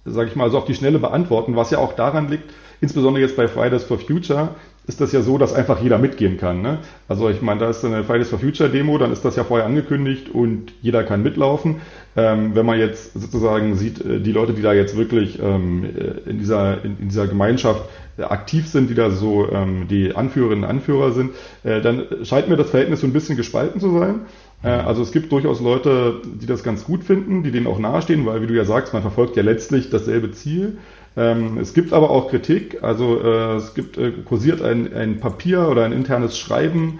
sage 0.05 0.29
ich 0.29 0.35
mal, 0.37 0.49
so 0.49 0.57
auf 0.57 0.65
die 0.65 0.73
Schnelle 0.73 0.97
beantworten, 0.97 1.57
was 1.57 1.71
ja 1.71 1.77
auch 1.77 1.91
daran 1.91 2.29
liegt, 2.29 2.49
insbesondere 2.79 3.21
jetzt 3.21 3.35
bei 3.35 3.49
Fridays 3.49 3.83
for 3.83 3.99
Future, 3.99 4.55
ist 4.87 5.01
das 5.01 5.11
ja 5.11 5.21
so, 5.21 5.37
dass 5.37 5.53
einfach 5.53 5.81
jeder 5.81 5.97
mitgehen 5.97 6.37
kann. 6.37 6.61
Ne? 6.61 6.79
Also 7.09 7.29
ich 7.29 7.41
meine, 7.41 7.59
da 7.59 7.69
ist 7.69 7.83
eine 7.83 8.05
Fridays 8.05 8.29
for 8.29 8.39
Future 8.39 8.69
Demo, 8.69 8.97
dann 8.97 9.11
ist 9.11 9.25
das 9.25 9.35
ja 9.35 9.43
vorher 9.43 9.67
angekündigt 9.67 10.29
und 10.29 10.71
jeder 10.81 11.03
kann 11.03 11.21
mitlaufen. 11.21 11.81
Ähm, 12.15 12.55
wenn 12.55 12.65
man 12.65 12.79
jetzt 12.79 13.13
sozusagen 13.13 13.75
sieht, 13.75 14.03
äh, 14.03 14.21
die 14.21 14.31
Leute, 14.31 14.53
die 14.53 14.61
da 14.61 14.73
jetzt 14.73 14.97
wirklich 14.97 15.37
ähm, 15.39 15.83
äh, 15.83 16.29
in, 16.29 16.39
dieser, 16.39 16.83
in, 16.83 16.97
in, 16.97 17.09
dieser 17.09 17.27
Gemeinschaft 17.27 17.83
äh, 18.17 18.23
aktiv 18.23 18.67
sind, 18.67 18.89
die 18.89 18.95
da 18.95 19.11
so 19.11 19.49
ähm, 19.51 19.87
die 19.89 20.15
Anführerinnen 20.15 20.63
und 20.63 20.69
Anführer 20.69 21.11
sind, 21.11 21.31
äh, 21.63 21.81
dann 21.81 22.05
scheint 22.23 22.49
mir 22.49 22.57
das 22.57 22.69
Verhältnis 22.69 23.01
so 23.01 23.07
ein 23.07 23.13
bisschen 23.13 23.37
gespalten 23.37 23.79
zu 23.79 23.97
sein. 23.97 24.21
Äh, 24.63 24.69
also 24.69 25.01
es 25.01 25.11
gibt 25.11 25.31
durchaus 25.31 25.61
Leute, 25.61 26.21
die 26.25 26.45
das 26.45 26.63
ganz 26.63 26.83
gut 26.83 27.03
finden, 27.03 27.43
die 27.43 27.51
denen 27.51 27.67
auch 27.67 27.79
nahestehen, 27.79 28.25
weil, 28.25 28.41
wie 28.41 28.47
du 28.47 28.55
ja 28.55 28.65
sagst, 28.65 28.93
man 28.93 29.01
verfolgt 29.01 29.35
ja 29.35 29.43
letztlich 29.43 29.89
dasselbe 29.89 30.31
Ziel. 30.31 30.77
Ähm, 31.17 31.57
es 31.57 31.73
gibt 31.73 31.91
aber 31.91 32.09
auch 32.09 32.29
Kritik, 32.29 32.83
also 32.83 33.19
äh, 33.21 33.55
es 33.55 33.73
gibt 33.73 33.97
äh, 33.97 34.11
kursiert 34.11 34.61
ein, 34.61 34.93
ein 34.93 35.19
Papier 35.19 35.67
oder 35.67 35.83
ein 35.83 35.91
internes 35.91 36.37
Schreiben 36.37 36.99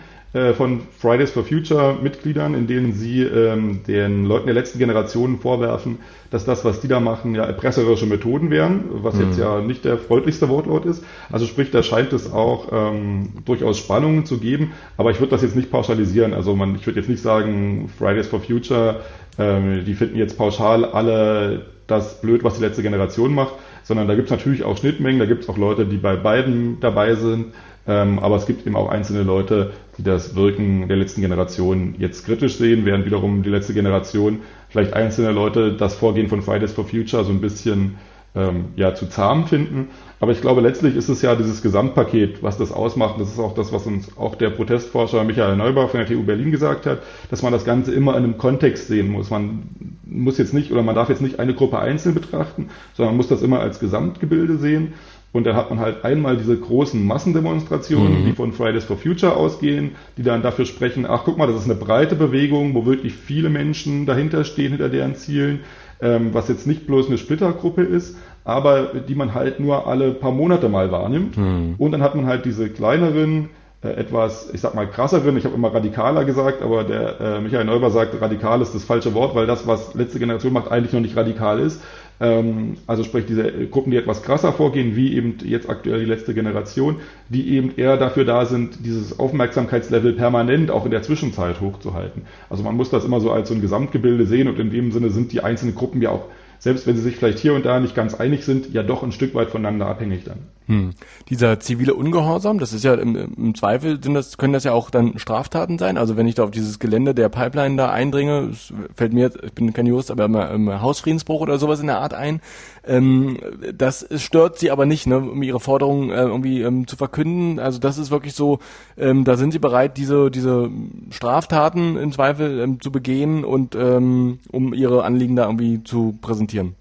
von 0.56 0.80
Fridays 0.98 1.32
for 1.32 1.44
Future 1.44 1.98
Mitgliedern, 2.02 2.54
in 2.54 2.66
denen 2.66 2.94
sie 2.94 3.22
ähm, 3.22 3.82
den 3.86 4.26
Leuten 4.26 4.46
der 4.46 4.56
letzten 4.56 4.80
Generation 4.80 5.40
vorwerfen, 5.40 6.00
dass 6.30 6.46
das, 6.46 6.64
was 6.64 6.80
die 6.80 6.88
da 6.88 7.02
machen, 7.02 7.36
ja 7.36 7.44
erpresserische 7.44 8.06
Methoden 8.06 8.50
wären, 8.50 8.86
was 9.04 9.16
mhm. 9.16 9.22
jetzt 9.24 9.40
ja 9.40 9.60
nicht 9.60 9.84
der 9.84 9.98
freundlichste 9.98 10.48
Wortlaut 10.48 10.86
ist. 10.86 11.04
Also 11.32 11.46
sprich, 11.46 11.70
da 11.72 11.84
scheint 11.84 12.14
es 12.14 12.32
auch 12.32 12.70
ähm, 12.72 13.34
durchaus 13.44 13.78
Spannungen 13.78 14.26
zu 14.26 14.40
geben, 14.40 14.72
aber 14.96 15.12
ich 15.12 15.20
würde 15.20 15.32
das 15.32 15.42
jetzt 15.42 15.58
nicht 15.58 15.70
pauschalisieren. 15.70 16.34
Also 16.34 16.56
man, 16.56 16.76
ich 16.76 16.88
würde 16.88 17.02
jetzt 17.02 17.10
nicht 17.10 17.22
sagen, 17.22 17.90
Fridays 17.98 18.28
for 18.28 18.40
Future, 18.40 19.02
ähm, 19.38 19.84
die 19.86 19.94
finden 19.94 20.18
jetzt 20.18 20.38
pauschal 20.38 20.86
alle 20.86 21.66
das 21.92 22.22
blöd, 22.22 22.44
was 22.44 22.56
die 22.56 22.64
letzte 22.64 22.82
Generation 22.82 23.36
macht 23.36 23.54
sondern 23.84 24.08
da 24.08 24.16
gibt 24.16 24.28
es 24.28 24.32
natürlich 24.32 24.64
auch 24.64 24.78
Schnittmengen, 24.78 25.20
da 25.20 25.26
gibt 25.26 25.44
es 25.44 25.50
auch 25.50 25.58
Leute, 25.58 25.86
die 25.86 25.98
bei 25.98 26.16
beiden 26.16 26.80
dabei 26.80 27.16
sind, 27.16 27.54
ähm, 27.88 28.20
aber 28.20 28.36
es 28.36 28.46
gibt 28.46 28.66
eben 28.66 28.76
auch 28.76 28.90
einzelne 28.90 29.24
Leute, 29.24 29.74
die 29.98 30.04
das 30.04 30.36
Wirken 30.36 30.88
der 30.88 30.98
letzten 30.98 31.22
Generation 31.22 31.96
jetzt 31.98 32.26
kritisch 32.26 32.56
sehen, 32.56 32.86
während 32.86 33.06
wiederum 33.06 33.44
die 33.44 33.50
letzte 33.50 33.74
Generation 33.74 34.40
vielleicht 34.70 34.94
einzelne 34.94 35.32
Leute 35.32 35.74
das 35.74 35.96
Vorgehen 35.96 36.30
von 36.30 36.42
Fridays 36.42 36.74
for 36.74 36.86
Future 36.86 37.24
so 37.24 37.32
ein 37.32 37.42
bisschen 37.42 37.98
ähm, 38.36 38.66
ja, 38.76 38.96
zu 38.96 39.10
zahm 39.10 39.48
finden. 39.48 39.90
Aber 40.20 40.32
ich 40.32 40.42
glaube, 40.42 40.62
letztlich 40.62 40.96
ist 40.96 41.10
es 41.10 41.22
ja 41.22 41.36
dieses 41.36 41.62
Gesamtpaket, 41.62 42.44
was 42.44 42.58
das 42.58 42.72
ausmacht. 42.72 43.20
Das 43.20 43.30
ist 43.30 43.40
auch 43.40 43.56
das, 43.56 43.74
was 43.74 43.88
uns 43.88 44.18
auch 44.18 44.36
der 44.36 44.52
Protestforscher 44.52 45.24
Michael 45.24 45.58
Neubauer 45.58 45.90
von 45.90 46.00
der 46.00 46.08
TU 46.08 46.24
Berlin 46.24 46.52
gesagt 46.52 46.86
hat, 46.86 47.00
dass 47.30 47.42
man 47.42 47.52
das 47.52 47.66
Ganze 47.66 47.94
immer 47.94 48.16
in 48.16 48.24
einem 48.24 48.38
Kontext 48.38 48.88
sehen 48.88 49.10
muss. 49.10 49.32
Man 49.32 49.64
muss 50.06 50.38
jetzt 50.38 50.54
nicht 50.54 50.72
oder 50.72 50.84
man 50.84 50.96
darf 50.96 51.10
jetzt 51.10 51.22
nicht 51.22 51.40
eine 51.40 51.56
Gruppe 51.56 51.80
einzeln 51.80 52.16
betrachten, 52.16 52.70
sondern 52.94 53.14
man 53.14 53.18
muss 53.18 53.28
das 53.28 53.42
immer 53.42 53.60
als 53.60 53.80
Gesamtgebilde 53.80 54.58
sehen. 54.58 54.94
Und 55.34 55.46
dann 55.46 55.56
hat 55.56 55.70
man 55.70 55.80
halt 55.80 56.04
einmal 56.04 56.36
diese 56.36 56.58
großen 56.58 57.06
Massendemonstrationen, 57.06 58.22
mhm. 58.22 58.26
die 58.26 58.34
von 58.34 58.52
Fridays 58.52 58.84
for 58.84 58.98
Future 58.98 59.36
ausgehen, 59.36 59.92
die 60.18 60.24
dann 60.24 60.42
dafür 60.42 60.66
sprechen, 60.66 61.06
ach 61.06 61.22
guck 61.24 61.38
mal, 61.38 61.48
das 61.48 61.56
ist 61.56 61.66
eine 61.66 61.76
breite 61.76 62.16
Bewegung, 62.16 62.76
wo 62.76 62.86
wirklich 62.86 63.14
viele 63.14 63.50
Menschen 63.50 64.06
dahinter 64.06 64.44
stehen, 64.44 64.72
hinter 64.72 64.90
deren 64.90 65.16
Zielen 65.16 65.62
ähm, 66.02 66.34
was 66.34 66.48
jetzt 66.48 66.68
nicht 66.68 66.88
bloß 66.88 67.08
eine 67.08 67.18
Splittergruppe 67.18 67.84
ist, 67.84 68.18
aber 68.44 68.88
die 69.08 69.16
man 69.16 69.34
halt 69.34 69.60
nur 69.60 69.88
alle 69.88 70.12
paar 70.12 70.32
Monate 70.32 70.68
mal 70.68 70.92
wahrnimmt. 70.92 71.38
Mhm. 71.38 71.76
Und 71.78 71.92
dann 71.92 72.02
hat 72.02 72.16
man 72.16 72.26
halt 72.26 72.46
diese 72.46 72.70
kleineren, 72.70 73.50
äh, 73.84 73.90
etwas, 73.90 74.50
ich 74.54 74.62
sag 74.62 74.74
mal 74.74 74.88
krasseren, 74.88 75.38
ich 75.38 75.46
habe 75.46 75.56
immer 75.56 75.74
radikaler 75.74 76.26
gesagt, 76.26 76.62
aber 76.62 76.84
der 76.84 77.20
äh, 77.20 77.42
Michael 77.42 77.66
Neuber 77.66 77.92
sagt, 77.92 78.20
radikal 78.20 78.62
ist 78.62 78.74
das 78.74 78.84
falsche 78.84 79.14
Wort, 79.14 79.36
weil 79.36 79.46
das, 79.46 79.68
was 79.68 79.94
letzte 79.94 80.20
Generation 80.20 80.54
macht, 80.54 80.72
eigentlich 80.72 80.94
noch 80.94 81.02
nicht 81.02 81.16
radikal 81.16 81.60
ist. 81.60 81.82
Ähm, 82.22 82.78
also 82.86 83.04
sprich 83.04 83.26
diese 83.26 83.52
Gruppen, 83.68 83.92
die 83.92 83.98
etwas 83.98 84.22
krasser 84.22 84.54
vorgehen, 84.54 84.96
wie 84.96 85.16
eben 85.16 85.40
jetzt 85.44 85.70
aktuell 85.70 86.02
die 86.02 86.06
letzte 86.06 86.36
Generation, 86.36 86.98
die 87.30 87.56
eben 87.56 87.74
eher 87.76 87.98
dafür 87.98 88.26
da 88.26 88.46
sind, 88.46 88.86
dieses 88.86 89.20
Aufmerksamkeitslevel 89.20 90.14
permanent 90.14 90.70
auch 90.70 90.86
in 90.86 90.92
der 90.92 91.02
Zwischenzeit 91.02 91.60
hochzuhalten. 91.60 92.22
Also 92.50 92.64
man 92.64 92.78
muss 92.78 92.92
das 92.92 93.04
immer 93.04 93.20
so 93.20 93.32
als 93.32 93.50
so 93.50 93.56
ein 93.56 93.62
Gesamtgebilde 93.62 94.28
sehen 94.28 94.48
und 94.48 94.60
in 94.60 94.70
dem 94.70 94.92
Sinne 94.92 95.10
sind 95.10 95.32
die 95.32 95.44
einzelnen 95.44 95.74
Gruppen 95.74 96.02
ja 96.02 96.12
auch 96.12 96.26
selbst 96.62 96.86
wenn 96.86 96.96
sie 96.96 97.02
sich 97.02 97.16
vielleicht 97.16 97.40
hier 97.40 97.56
und 97.56 97.66
da 97.66 97.80
nicht 97.80 97.96
ganz 97.96 98.14
einig 98.14 98.46
sind, 98.46 98.72
ja 98.72 98.84
doch 98.84 99.02
ein 99.02 99.12
Stück 99.12 99.34
weit 99.34 99.50
voneinander 99.50 99.88
abhängig 99.88 100.26
dann. 100.26 100.38
Hm. 100.72 100.92
Dieser 101.30 101.60
zivile 101.60 101.94
Ungehorsam, 101.94 102.60
das 102.60 102.74
ist 102.74 102.84
ja 102.84 102.94
im, 102.96 103.16
im, 103.16 103.56
Zweifel 103.56 104.02
sind 104.04 104.14
das, 104.14 104.38
können 104.38 104.54
das 104.54 104.64
ja 104.64 104.74
auch 104.74 104.90
dann 104.90 105.20
Straftaten 105.20 105.78
sein. 105.78 105.98
Also 105.98 106.18
wenn 106.18 106.28
ich 106.28 106.36
da 106.36 106.44
auf 106.44 106.52
dieses 106.52 106.80
Gelände 106.80 107.14
der 107.14 107.30
Pipeline 107.30 107.78
da 107.78 107.92
eindringe, 107.92 108.52
fällt 108.96 109.14
mir, 109.14 109.32
ich 109.44 109.54
bin 109.54 109.74
kein 109.74 109.86
Jurist, 109.86 110.12
aber 110.12 110.26
immer, 110.26 110.52
immer 110.52 110.82
Hausfriedensbruch 110.82 111.42
oder 111.42 111.58
sowas 111.58 111.80
in 111.80 111.88
der 111.88 112.00
Art 112.00 112.14
ein. 112.14 112.42
Ähm, 112.86 113.38
das 113.74 114.08
stört 114.16 114.58
sie 114.58 114.72
aber 114.72 114.86
nicht, 114.86 115.08
ne, 115.08 115.20
um 115.20 115.44
ihre 115.44 115.60
Forderungen 115.60 116.10
äh, 116.10 116.24
irgendwie 116.24 116.62
ähm, 116.62 116.88
zu 116.88 116.96
verkünden. 116.96 117.60
Also 117.60 117.80
das 117.80 117.98
ist 117.98 118.10
wirklich 118.10 118.34
so, 118.34 118.60
ähm, 118.98 119.24
da 119.24 119.38
sind 119.38 119.52
sie 119.52 119.60
bereit, 119.60 119.98
diese, 119.98 120.32
diese 120.32 120.70
Straftaten 121.12 121.98
im 121.98 122.12
Zweifel 122.12 122.60
ähm, 122.60 122.82
zu 122.82 122.92
begehen 122.92 123.44
und 123.44 123.76
ähm, 123.76 124.40
um 124.52 124.74
ihre 124.74 125.04
Anliegen 125.04 125.36
da 125.36 125.46
irgendwie 125.46 125.84
zu 125.84 126.18
präsentieren 126.22 126.42
präsentieren. 126.42 126.81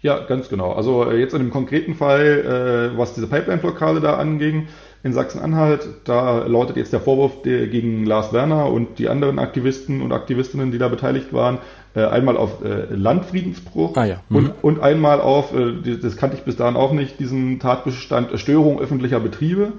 Ja, 0.00 0.20
ganz 0.20 0.48
genau. 0.48 0.72
Also 0.72 1.10
äh, 1.10 1.18
jetzt 1.18 1.34
in 1.34 1.40
dem 1.40 1.50
konkreten 1.50 1.94
Fall, 1.94 2.92
äh, 2.94 2.98
was 2.98 3.14
diese 3.14 3.26
Pipeline-Blockade 3.26 4.00
da 4.00 4.16
anging, 4.16 4.68
in 5.04 5.12
Sachsen-Anhalt, 5.12 5.88
da 6.04 6.44
lautet 6.46 6.76
jetzt 6.76 6.92
der 6.92 6.98
Vorwurf 6.98 7.42
gegen 7.44 8.04
Lars 8.04 8.32
Werner 8.32 8.66
und 8.66 8.98
die 8.98 9.08
anderen 9.08 9.38
Aktivisten 9.38 10.02
und 10.02 10.10
Aktivistinnen, 10.10 10.72
die 10.72 10.78
da 10.78 10.88
beteiligt 10.88 11.32
waren, 11.32 11.58
äh, 11.94 12.04
einmal 12.04 12.36
auf 12.36 12.58
Landfriedensbruch 12.90 13.96
ah, 13.96 14.04
ja. 14.04 14.20
mhm. 14.28 14.36
und, 14.36 14.52
und 14.62 14.80
einmal 14.80 15.20
auf, 15.20 15.54
das 16.02 16.16
kannte 16.16 16.36
ich 16.36 16.42
bis 16.42 16.56
dahin 16.56 16.74
auch 16.74 16.90
nicht, 16.90 17.20
diesen 17.20 17.60
Tatbestand 17.60 18.40
Störung 18.40 18.80
öffentlicher 18.80 19.20
Betriebe. 19.20 19.74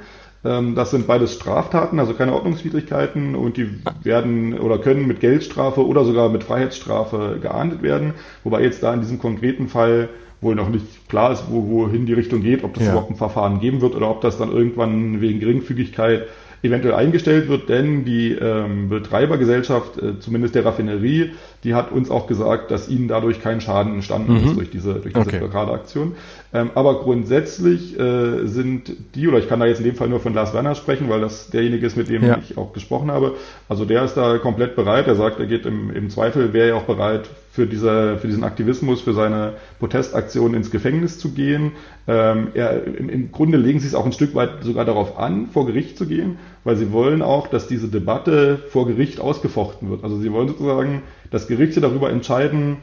Ähm, 0.45 0.75
das 0.75 0.91
sind 0.91 1.07
beides 1.07 1.33
Straftaten, 1.33 1.99
also 1.99 2.13
keine 2.13 2.33
Ordnungswidrigkeiten 2.33 3.35
und 3.35 3.57
die 3.57 3.69
werden 4.03 4.57
oder 4.57 4.77
können 4.77 5.07
mit 5.07 5.19
Geldstrafe 5.19 5.85
oder 5.85 6.05
sogar 6.05 6.29
mit 6.29 6.43
Freiheitsstrafe 6.43 7.39
geahndet 7.41 7.81
werden. 7.81 8.13
Wobei 8.43 8.63
jetzt 8.63 8.81
da 8.81 8.93
in 8.93 9.01
diesem 9.01 9.19
konkreten 9.19 9.67
Fall 9.67 10.09
wohl 10.41 10.55
noch 10.55 10.69
nicht 10.69 11.09
klar 11.09 11.33
ist, 11.33 11.45
wo, 11.49 11.67
wohin 11.67 12.05
die 12.05 12.13
Richtung 12.13 12.41
geht, 12.41 12.63
ob 12.63 12.73
das 12.73 12.85
ja. 12.85 12.91
überhaupt 12.91 13.11
ein 13.11 13.17
Verfahren 13.17 13.59
geben 13.59 13.81
wird 13.81 13.95
oder 13.95 14.09
ob 14.09 14.21
das 14.21 14.37
dann 14.37 14.51
irgendwann 14.51 15.19
wegen 15.19 15.41
Geringfügigkeit 15.41 16.27
eventuell 16.61 16.93
eingestellt 16.93 17.47
wird, 17.47 17.69
denn 17.69 18.05
die 18.05 18.31
ähm, 18.31 18.89
Betreibergesellschaft, 18.89 19.97
äh, 19.97 20.19
zumindest 20.19 20.55
der 20.55 20.65
Raffinerie, 20.65 21.31
die 21.63 21.73
hat 21.73 21.91
uns 21.91 22.09
auch 22.09 22.27
gesagt, 22.27 22.71
dass 22.71 22.89
ihnen 22.89 23.07
dadurch 23.07 23.41
kein 23.41 23.61
Schaden 23.61 23.93
entstanden 23.93 24.33
mhm. 24.33 24.47
ist 24.47 24.55
durch 24.57 24.69
diese, 24.69 24.93
durch 24.95 25.13
diese 25.13 25.19
okay. 25.19 25.39
Blockadeaktion. 25.39 26.13
Ähm, 26.53 26.71
aber 26.75 27.01
grundsätzlich 27.01 27.99
äh, 27.99 28.47
sind 28.47 28.91
die, 29.15 29.27
oder 29.27 29.39
ich 29.39 29.47
kann 29.47 29.59
da 29.59 29.65
jetzt 29.65 29.79
in 29.79 29.85
dem 29.85 29.95
Fall 29.95 30.09
nur 30.09 30.19
von 30.19 30.33
Lars 30.33 30.53
Werner 30.53 30.75
sprechen, 30.75 31.09
weil 31.09 31.21
das 31.21 31.49
derjenige 31.49 31.85
ist, 31.85 31.95
mit 31.95 32.09
dem 32.09 32.25
ja. 32.25 32.39
ich 32.39 32.57
auch 32.57 32.73
gesprochen 32.73 33.11
habe. 33.11 33.35
Also 33.67 33.85
der 33.85 34.03
ist 34.03 34.15
da 34.15 34.37
komplett 34.37 34.75
bereit. 34.75 35.07
Er 35.07 35.15
sagt, 35.15 35.39
er 35.39 35.45
geht 35.45 35.65
im, 35.65 35.91
im 35.91 36.09
Zweifel, 36.09 36.53
wäre 36.53 36.69
er 36.69 36.75
auch 36.77 36.83
bereit, 36.83 37.29
für, 37.51 37.67
diese, 37.67 38.17
für 38.17 38.27
diesen 38.27 38.43
Aktivismus, 38.43 39.01
für 39.01 39.13
seine 39.13 39.53
Protestaktion 39.79 40.53
ins 40.53 40.71
Gefängnis 40.71 41.19
zu 41.19 41.31
gehen. 41.31 41.73
Ähm, 42.07 42.49
er, 42.53 42.85
im, 42.85 43.09
Im 43.09 43.31
Grunde 43.31 43.57
legen 43.57 43.79
sie 43.79 43.87
es 43.87 43.95
auch 43.95 44.05
ein 44.05 44.13
Stück 44.13 44.33
weit 44.33 44.63
sogar 44.63 44.85
darauf 44.85 45.17
an, 45.17 45.47
vor 45.47 45.65
Gericht 45.65 45.97
zu 45.97 46.07
gehen, 46.07 46.37
weil 46.63 46.75
sie 46.75 46.91
wollen 46.91 47.21
auch, 47.21 47.47
dass 47.47 47.67
diese 47.67 47.87
Debatte 47.87 48.59
vor 48.69 48.87
Gericht 48.87 49.19
ausgefochten 49.19 49.89
wird. 49.89 50.03
Also 50.03 50.17
sie 50.17 50.31
wollen 50.31 50.47
sozusagen, 50.47 51.03
dass 51.31 51.47
Gerichte 51.47 51.81
darüber 51.81 52.09
entscheiden, 52.09 52.77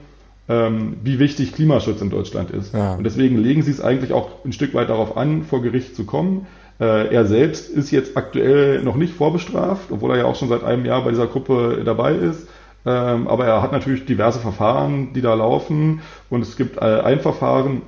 ähm, 0.49 0.97
wie 1.03 1.19
wichtig 1.19 1.53
Klimaschutz 1.53 2.01
in 2.01 2.11
Deutschland 2.11 2.51
ist. 2.51 2.75
Ja. 2.75 2.95
Und 2.95 3.05
deswegen 3.05 3.37
legen 3.39 3.63
sie 3.63 3.71
es 3.71 3.81
eigentlich 3.81 4.13
auch 4.13 4.45
ein 4.45 4.53
Stück 4.53 4.75
weit 4.75 4.89
darauf 4.89 5.17
an, 5.17 5.43
vor 5.43 5.63
Gericht 5.63 5.97
zu 5.97 6.05
kommen. 6.05 6.47
Äh, 6.79 7.13
er 7.13 7.25
selbst 7.27 7.71
ist 7.71 7.91
jetzt 7.91 8.17
aktuell 8.17 8.83
noch 8.83 8.97
nicht 8.97 9.15
vorbestraft, 9.15 9.91
obwohl 9.91 10.13
er 10.13 10.19
ja 10.19 10.25
auch 10.27 10.37
schon 10.37 10.49
seit 10.49 10.63
einem 10.63 10.85
Jahr 10.85 11.03
bei 11.05 11.11
dieser 11.11 11.27
Gruppe 11.27 11.83
dabei 11.85 12.15
ist. 12.15 12.49
Ähm, 12.85 13.27
aber 13.27 13.47
er 13.47 13.63
hat 13.63 13.73
natürlich 13.73 14.05
diverse 14.05 14.39
Verfahren, 14.39 15.13
die 15.13 15.23
da 15.23 15.35
laufen. 15.35 16.01
Und 16.31 16.43
es 16.43 16.57
gibt 16.57 16.77
äh, 16.77 17.01
ein 17.01 17.21
Verfahren, 17.21 17.83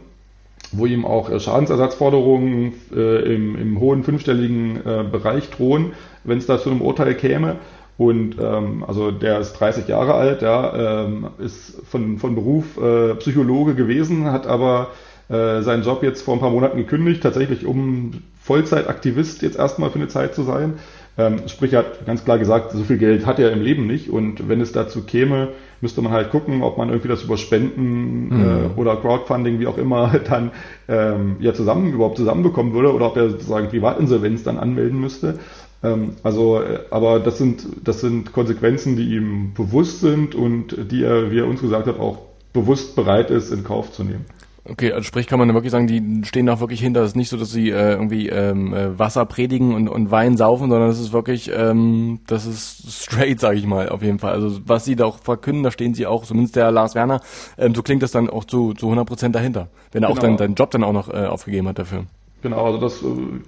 wo 0.73 0.87
ihm 0.87 1.05
auch 1.05 1.31
Schadensersatzforderungen 1.41 2.75
äh, 2.95 3.35
im, 3.35 3.57
im, 3.57 3.81
hohen 3.81 4.05
fünfstelligen 4.05 4.77
äh, 4.77 5.05
Bereich 5.11 5.51
drohen, 5.51 5.93
wenn 6.25 6.39
es 6.39 6.47
da 6.47 6.59
zu 6.59 6.71
einem 6.71 6.83
Urteil 6.83 7.15
käme. 7.15 7.57
Und 7.97 8.37
ähm, 8.41 8.85
also 8.87 9.11
der 9.11 9.41
ist 9.41 9.55
30 9.55 9.89
Jahre 9.89 10.15
alt, 10.15 10.43
ja, 10.43 11.05
ähm, 11.05 11.29
ist 11.39 11.83
von, 11.91 12.19
von 12.19 12.35
Beruf 12.37 12.77
äh, 12.77 13.15
Psychologe 13.17 13.75
gewesen, 13.75 14.31
hat 14.31 14.47
aber 14.47 14.91
äh, 15.29 15.63
seinen 15.63 15.83
Job 15.83 16.03
jetzt 16.05 16.23
vor 16.23 16.35
ein 16.35 16.41
paar 16.41 16.51
Monaten 16.51 16.79
gekündigt, 16.79 17.23
tatsächlich 17.23 17.67
um 17.67 18.23
Vollzeitaktivist 18.41 19.43
jetzt 19.43 19.59
erstmal 19.59 19.91
für 19.91 19.99
eine 19.99 20.09
Zeit 20.09 20.35
zu 20.35 20.45
sein. 20.45 20.79
Ähm, 21.19 21.49
sprich, 21.49 21.73
er 21.73 21.81
hat 21.81 22.07
ganz 22.07 22.25
klar 22.25 22.39
gesagt, 22.39 22.71
so 22.71 22.85
viel 22.85 22.97
Geld 22.97 23.27
hat 23.27 23.41
er 23.41 23.51
im 23.51 23.61
Leben 23.61 23.89
nicht 23.89 24.09
und 24.09 24.49
wenn 24.49 24.61
es 24.61 24.71
dazu 24.71 25.03
käme, 25.03 25.49
müsste 25.81 26.01
man 26.01 26.13
halt 26.13 26.31
gucken, 26.31 26.63
ob 26.63 26.79
man 26.79 26.91
irgendwie 26.91 27.09
das 27.09 27.25
über 27.25 27.37
Spenden 27.37 28.29
mhm. 28.29 28.41
äh, 28.77 28.81
oder 28.81 28.95
Crowdfunding, 28.97 29.59
wie 29.59 29.67
auch 29.67 29.79
immer, 29.79 30.13
dann 30.29 30.53
ähm, 30.87 31.37
ja 31.41 31.53
zusammen 31.55 31.93
überhaupt 31.93 32.19
zusammenbekommen 32.19 32.73
würde 32.73 32.95
oder 32.95 33.07
ob 33.07 33.17
er 33.17 33.31
sozusagen 33.31 33.69
Privatinsolvenz 33.69 34.45
dann 34.45 34.59
anmelden 34.59 35.01
müsste. 35.01 35.41
Ähm, 35.83 36.13
also, 36.23 36.63
äh, 36.63 36.81
aber 36.91 37.19
das 37.19 37.39
sind, 37.39 37.67
das 37.83 38.01
sind 38.01 38.33
Konsequenzen, 38.33 38.97
die 38.97 39.17
ihm 39.17 39.55
bewusst 39.55 40.01
sind 40.01 40.37
und 40.37 40.77
die 40.93 41.03
er, 41.03 41.33
wie 41.33 41.41
er 41.41 41.49
uns 41.49 41.61
gesagt 41.61 41.89
hat, 41.89 41.99
auch 41.99 42.19
bewusst 42.53 42.95
bereit 42.95 43.31
ist, 43.31 43.53
in 43.53 43.65
Kauf 43.65 43.91
zu 43.91 44.05
nehmen. 44.05 44.25
Okay, 44.71 44.93
also 44.93 45.03
sprich 45.03 45.27
kann 45.27 45.39
man 45.39 45.53
wirklich 45.55 45.73
sagen, 45.73 45.87
die 45.87 46.23
stehen 46.25 46.47
da 46.47 46.61
wirklich 46.61 46.81
hinter. 46.81 47.01
Es 47.03 47.11
ist 47.11 47.17
nicht 47.17 47.31
so, 47.31 47.37
dass 47.37 47.51
sie 47.51 47.71
äh, 47.71 47.93
irgendwie 47.93 48.29
ähm, 48.29 48.75
äh, 48.75 48.99
Wasser 48.99 49.25
predigen 49.25 49.75
und, 49.75 49.89
und 49.89 50.11
Wein 50.11 50.37
saufen, 50.37 50.69
sondern 50.69 50.91
es 50.91 51.01
ist 51.01 51.13
wirklich, 51.13 51.51
ähm, 51.55 52.21
das 52.27 52.47
ist 52.47 53.05
straight, 53.05 53.41
sage 53.41 53.57
ich 53.57 53.67
mal, 53.67 53.89
auf 53.89 54.03
jeden 54.03 54.19
Fall. 54.19 54.33
Also 54.33 54.61
was 54.67 54.85
sie 54.85 54.95
da 54.95 55.07
auch 55.07 55.19
verkünden, 55.19 55.63
da 55.63 55.71
stehen 55.71 55.95
sie 55.95 56.07
auch, 56.07 56.25
zumindest 56.25 56.57
der 56.57 56.71
Lars 56.71 56.95
Werner, 56.95 57.21
ähm, 57.57 57.75
so 57.75 57.83
klingt 57.83 58.03
das 58.03 58.11
dann 58.11 58.29
auch 58.29 58.45
zu, 58.45 58.75
zu 58.75 58.87
100 58.87 59.07
Prozent 59.07 59.35
dahinter, 59.35 59.69
wenn 59.93 60.03
er 60.03 60.09
genau. 60.09 60.19
auch 60.19 60.23
dann 60.23 60.37
seinen 60.37 60.55
Job 60.55 60.71
dann 60.71 60.85
auch 60.85 60.93
noch 60.93 61.09
äh, 61.09 61.27
aufgegeben 61.27 61.69
hat 61.69 61.79
dafür. 61.79 62.05
Genau, 62.41 62.67
also 62.67 62.79
das 62.79 63.03
äh, 63.03 63.07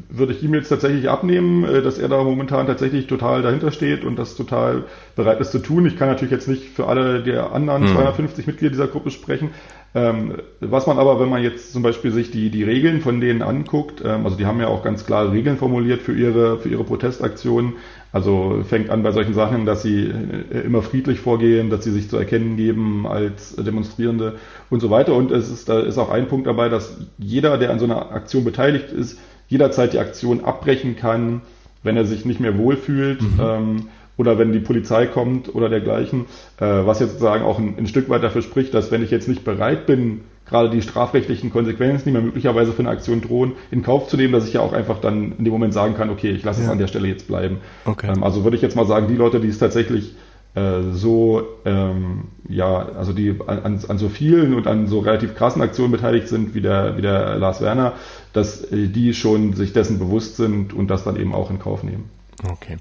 würde 0.09 0.33
ich 0.33 0.43
ihm 0.43 0.53
jetzt 0.53 0.69
tatsächlich 0.69 1.09
abnehmen, 1.09 1.65
äh, 1.65 1.81
dass 1.81 1.99
er 1.99 2.09
da 2.09 2.25
momentan 2.25 2.67
tatsächlich 2.67 3.07
total 3.07 3.41
dahinter 3.43 3.71
steht 3.71 4.05
und 4.05 4.19
das 4.19 4.35
total 4.35 4.85
bereit 5.15 5.41
ist 5.41 5.53
zu 5.53 5.61
tun. 5.61 5.87
Ich 5.87 5.97
kann 5.97 6.09
natürlich 6.09 6.33
jetzt 6.33 6.49
nicht 6.49 6.65
für 6.65 6.89
alle 6.89 7.23
der 7.23 7.53
anderen 7.53 7.83
mhm. 7.83 7.95
250 7.95 8.49
Mitglieder 8.49 8.71
dieser 8.71 8.89
Gruppe 8.89 9.13
sprechen. 9.13 9.51
Ähm, 9.93 10.35
was 10.61 10.87
man 10.87 10.99
aber, 10.99 11.19
wenn 11.19 11.29
man 11.29 11.43
jetzt 11.43 11.73
zum 11.73 11.83
Beispiel 11.83 12.13
sich 12.13 12.31
die, 12.31 12.51
die 12.51 12.63
Regeln 12.63 13.01
von 13.01 13.21
denen 13.21 13.43
anguckt, 13.43 14.03
ähm, 14.05 14.25
also 14.25 14.37
die 14.37 14.47
haben 14.47 14.61
ja 14.61 14.69
auch 14.69 14.85
ganz 14.85 15.05
klare 15.05 15.33
Regeln 15.33 15.57
formuliert 15.57 16.01
für 16.01 16.17
ihre, 16.17 16.59
für 16.59 16.69
ihre 16.69 16.85
Protestaktionen, 16.85 17.73
also 18.13 18.63
fängt 18.69 18.91
an 18.91 19.03
bei 19.03 19.11
solchen 19.11 19.35
Sachen, 19.35 19.67
dass 19.67 19.83
sie 19.83 20.05
äh, 20.05 20.61
immer 20.61 20.83
friedlich 20.83 21.19
vorgehen, 21.19 21.71
dass 21.71 21.83
sie 21.83 21.91
sich 21.91 22.09
zu 22.09 22.17
erkennen 22.17 22.57
geben 22.57 23.05
als 23.07 23.57
Demonstrierende 23.57 24.37
und 24.69 24.79
so 24.79 24.91
weiter. 24.91 25.15
Und 25.15 25.33
es 25.33 25.51
ist, 25.51 25.69
da 25.69 25.81
ist 25.81 25.99
auch 25.99 26.11
ein 26.11 26.29
Punkt 26.29 26.47
dabei, 26.47 26.69
dass 26.69 26.97
jeder, 27.19 27.59
der 27.59 27.71
an 27.71 27.81
so 27.81 27.87
einer 27.87 28.13
Aktion 28.13 28.45
beteiligt 28.45 28.93
ist, 28.93 29.19
jederzeit 29.49 29.93
die 29.93 29.99
Aktion 29.99 30.45
abbrechen 30.45 30.95
kann, 30.95 31.43
wenn 31.83 31.97
er 31.97 32.05
sich 32.05 32.25
nicht 32.25 32.39
mehr 32.39 32.57
wohlfühlt. 32.59 33.23
Mhm. 33.23 33.41
Ähm, 33.41 33.89
oder 34.21 34.39
wenn 34.39 34.53
die 34.53 34.61
Polizei 34.61 35.07
kommt 35.07 35.55
oder 35.55 35.71
dergleichen, 35.71 36.27
äh, 36.59 36.67
was 36.67 37.01
jetzt 37.01 37.13
sozusagen 37.13 37.43
auch 37.43 37.59
ein, 37.59 37.75
ein 37.79 37.87
Stück 37.87 38.11
weit 38.11 38.23
dafür 38.23 38.43
spricht, 38.43 38.75
dass 38.75 38.91
wenn 38.91 39.03
ich 39.03 39.11
jetzt 39.11 39.29
nicht 39.29 39.45
bereit 39.45 39.87
bin, 39.87 40.21
gerade 40.45 40.69
die 40.69 40.83
strafrechtlichen 40.83 41.51
Konsequenzen, 41.51 42.05
die 42.05 42.11
mir 42.11 42.21
möglicherweise 42.21 42.73
für 42.73 42.81
eine 42.81 42.91
Aktion 42.91 43.23
drohen, 43.23 43.53
in 43.71 43.83
Kauf 43.83 44.09
zu 44.09 44.19
nehmen, 44.19 44.35
dass 44.35 44.47
ich 44.47 44.53
ja 44.53 44.61
auch 44.61 44.75
einfach 44.75 45.01
dann 45.01 45.33
in 45.39 45.45
dem 45.45 45.53
Moment 45.55 45.73
sagen 45.73 45.95
kann, 45.95 46.11
okay, 46.11 46.33
ich 46.33 46.45
lasse 46.45 46.61
ja. 46.61 46.67
es 46.67 46.71
an 46.71 46.79
der 46.79 46.87
Stelle 46.87 47.09
jetzt 47.09 47.29
bleiben. 47.29 47.61
Okay. 47.87 48.13
Ähm, 48.15 48.23
also 48.23 48.45
würde 48.45 48.57
ich 48.57 48.63
jetzt 48.63 48.77
mal 48.77 48.87
sagen, 48.87 49.09
die 49.09 49.17
Leute, 49.17 49.41
die 49.41 49.49
es 49.49 49.59
tatsächlich 49.59 50.15
äh, 50.55 50.83
so, 50.93 51.43
ähm, 51.65 52.25
ja, 52.47 52.91
also 52.99 53.15
die 53.15 53.37
an, 53.47 53.81
an 53.89 53.99
so 53.99 54.11
vielen 54.11 54.53
und 54.53 54.67
an 54.67 54.87
so 54.87 54.99
relativ 54.99 55.35
krassen 55.35 55.63
Aktionen 55.63 55.93
beteiligt 55.93 56.29
sind, 56.29 56.55
wie 56.55 56.61
der, 56.61 56.99
wie 56.99 57.03
der 57.03 57.39
Lars 57.39 57.63
Werner, 57.63 57.95
dass 58.35 58.65
äh, 58.65 58.89
die 58.89 59.15
schon 59.15 59.55
sich 59.55 59.73
dessen 59.73 59.99
bewusst 59.99 60.37
sind 60.37 60.75
und 60.75 60.89
das 60.89 61.05
dann 61.05 61.17
eben 61.17 61.35
auch 61.35 61.51
in 61.51 61.59
Kauf 61.59 61.85
nehmen. 61.85 62.11
Okay. 62.53 62.77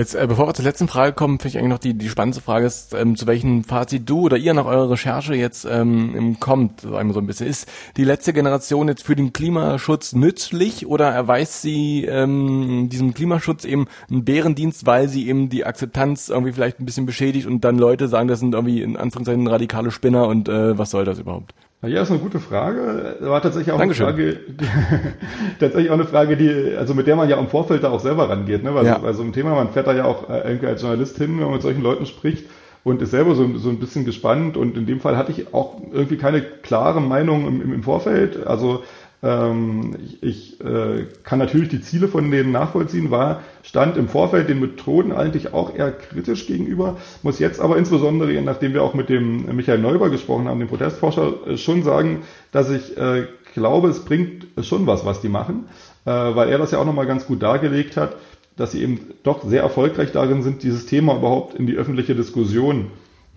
Jetzt, 0.00 0.14
äh, 0.14 0.26
bevor 0.26 0.46
wir 0.46 0.54
zur 0.54 0.64
letzten 0.64 0.88
Frage 0.88 1.12
kommen, 1.12 1.38
finde 1.38 1.48
ich 1.48 1.58
eigentlich 1.58 1.68
noch 1.68 1.78
die, 1.78 1.92
die 1.92 2.08
spannendste 2.08 2.42
Frage 2.42 2.64
ist, 2.64 2.94
ähm, 2.94 3.16
zu 3.16 3.26
welchem 3.26 3.64
Fazit 3.64 4.08
du 4.08 4.20
oder 4.20 4.38
ihr 4.38 4.54
nach 4.54 4.64
eurer 4.64 4.92
Recherche 4.92 5.34
jetzt 5.34 5.66
ähm, 5.70 6.38
kommt, 6.40 6.80
sagen 6.80 7.10
wir 7.10 7.12
so 7.12 7.20
ein 7.20 7.26
bisschen. 7.26 7.46
Ist 7.46 7.68
die 7.98 8.04
letzte 8.04 8.32
Generation 8.32 8.88
jetzt 8.88 9.02
für 9.02 9.14
den 9.14 9.34
Klimaschutz 9.34 10.14
nützlich 10.14 10.86
oder 10.86 11.10
erweist 11.10 11.60
sie 11.60 12.06
ähm, 12.06 12.88
diesem 12.90 13.12
Klimaschutz 13.12 13.66
eben 13.66 13.88
einen 14.10 14.24
Bärendienst, 14.24 14.86
weil 14.86 15.06
sie 15.06 15.28
eben 15.28 15.50
die 15.50 15.66
Akzeptanz 15.66 16.30
irgendwie 16.30 16.52
vielleicht 16.52 16.80
ein 16.80 16.86
bisschen 16.86 17.04
beschädigt 17.04 17.46
und 17.46 17.62
dann 17.62 17.76
Leute 17.76 18.08
sagen, 18.08 18.26
das 18.26 18.40
sind 18.40 18.54
irgendwie 18.54 18.80
in 18.80 18.96
Anführungszeichen 18.96 19.46
radikale 19.48 19.90
Spinner 19.90 20.28
und 20.28 20.48
äh, 20.48 20.78
was 20.78 20.92
soll 20.92 21.04
das 21.04 21.18
überhaupt? 21.18 21.52
Ja, 21.82 22.02
ist 22.02 22.10
eine 22.10 22.20
gute 22.20 22.40
Frage. 22.40 23.16
War 23.20 23.40
tatsächlich 23.40 23.72
auch 23.72 23.78
Dankeschön. 23.78 24.06
eine 24.06 24.16
Frage, 24.16 24.38
die, 24.48 24.66
tatsächlich 25.60 25.90
auch 25.90 25.94
eine 25.94 26.04
Frage, 26.04 26.36
die, 26.36 26.76
also 26.76 26.92
mit 26.92 27.06
der 27.06 27.16
man 27.16 27.28
ja 27.28 27.38
im 27.38 27.48
Vorfeld 27.48 27.84
da 27.84 27.90
auch 27.90 28.00
selber 28.00 28.28
rangeht, 28.28 28.62
ne? 28.62 28.74
Weil 28.74 28.84
ja. 28.84 28.98
bei 28.98 29.14
so 29.14 29.22
einem 29.22 29.32
Thema, 29.32 29.54
man 29.54 29.70
fährt 29.70 29.86
da 29.86 29.94
ja 29.94 30.04
auch 30.04 30.28
äh, 30.28 30.42
irgendwie 30.46 30.66
als 30.66 30.82
Journalist 30.82 31.16
hin, 31.16 31.38
wenn 31.38 31.44
man 31.44 31.54
mit 31.54 31.62
solchen 31.62 31.82
Leuten 31.82 32.04
spricht 32.04 32.44
und 32.84 33.00
ist 33.00 33.12
selber 33.12 33.34
so, 33.34 33.56
so 33.56 33.70
ein 33.70 33.78
bisschen 33.78 34.04
gespannt. 34.04 34.58
Und 34.58 34.76
in 34.76 34.84
dem 34.84 35.00
Fall 35.00 35.16
hatte 35.16 35.32
ich 35.32 35.54
auch 35.54 35.80
irgendwie 35.90 36.18
keine 36.18 36.42
klare 36.42 37.00
Meinung 37.00 37.46
im, 37.46 37.72
im 37.72 37.82
Vorfeld. 37.82 38.46
Also 38.46 38.82
ähm, 39.22 39.96
ich, 40.02 40.22
ich 40.22 40.60
äh, 40.64 41.06
kann 41.22 41.38
natürlich 41.38 41.68
die 41.68 41.82
Ziele 41.82 42.08
von 42.08 42.30
denen 42.30 42.52
nachvollziehen, 42.52 43.10
war, 43.10 43.42
stand 43.62 43.96
im 43.96 44.08
Vorfeld 44.08 44.48
den 44.48 44.60
Methoden 44.60 45.12
eigentlich 45.12 45.52
auch 45.52 45.74
eher 45.74 45.92
kritisch 45.92 46.46
gegenüber, 46.46 46.96
muss 47.22 47.38
jetzt 47.38 47.60
aber 47.60 47.76
insbesondere, 47.76 48.32
nachdem 48.40 48.72
wir 48.72 48.82
auch 48.82 48.94
mit 48.94 49.08
dem 49.08 49.54
Michael 49.54 49.78
Neuber 49.78 50.08
gesprochen 50.10 50.48
haben, 50.48 50.58
dem 50.58 50.68
Protestforscher, 50.68 51.46
äh, 51.46 51.56
schon 51.58 51.82
sagen, 51.82 52.22
dass 52.52 52.70
ich 52.70 52.96
äh, 52.96 53.26
glaube, 53.54 53.88
es 53.88 54.04
bringt 54.04 54.46
schon 54.62 54.86
was, 54.86 55.04
was 55.04 55.20
die 55.20 55.28
machen, 55.28 55.66
äh, 56.06 56.10
weil 56.10 56.48
er 56.48 56.58
das 56.58 56.70
ja 56.70 56.78
auch 56.78 56.86
nochmal 56.86 57.06
ganz 57.06 57.26
gut 57.26 57.42
dargelegt 57.42 57.96
hat, 57.96 58.16
dass 58.56 58.72
sie 58.72 58.82
eben 58.82 59.00
doch 59.22 59.44
sehr 59.44 59.62
erfolgreich 59.62 60.12
darin 60.12 60.42
sind, 60.42 60.62
dieses 60.62 60.86
Thema 60.86 61.16
überhaupt 61.16 61.54
in 61.54 61.66
die 61.66 61.76
öffentliche 61.76 62.14
Diskussion 62.14 62.86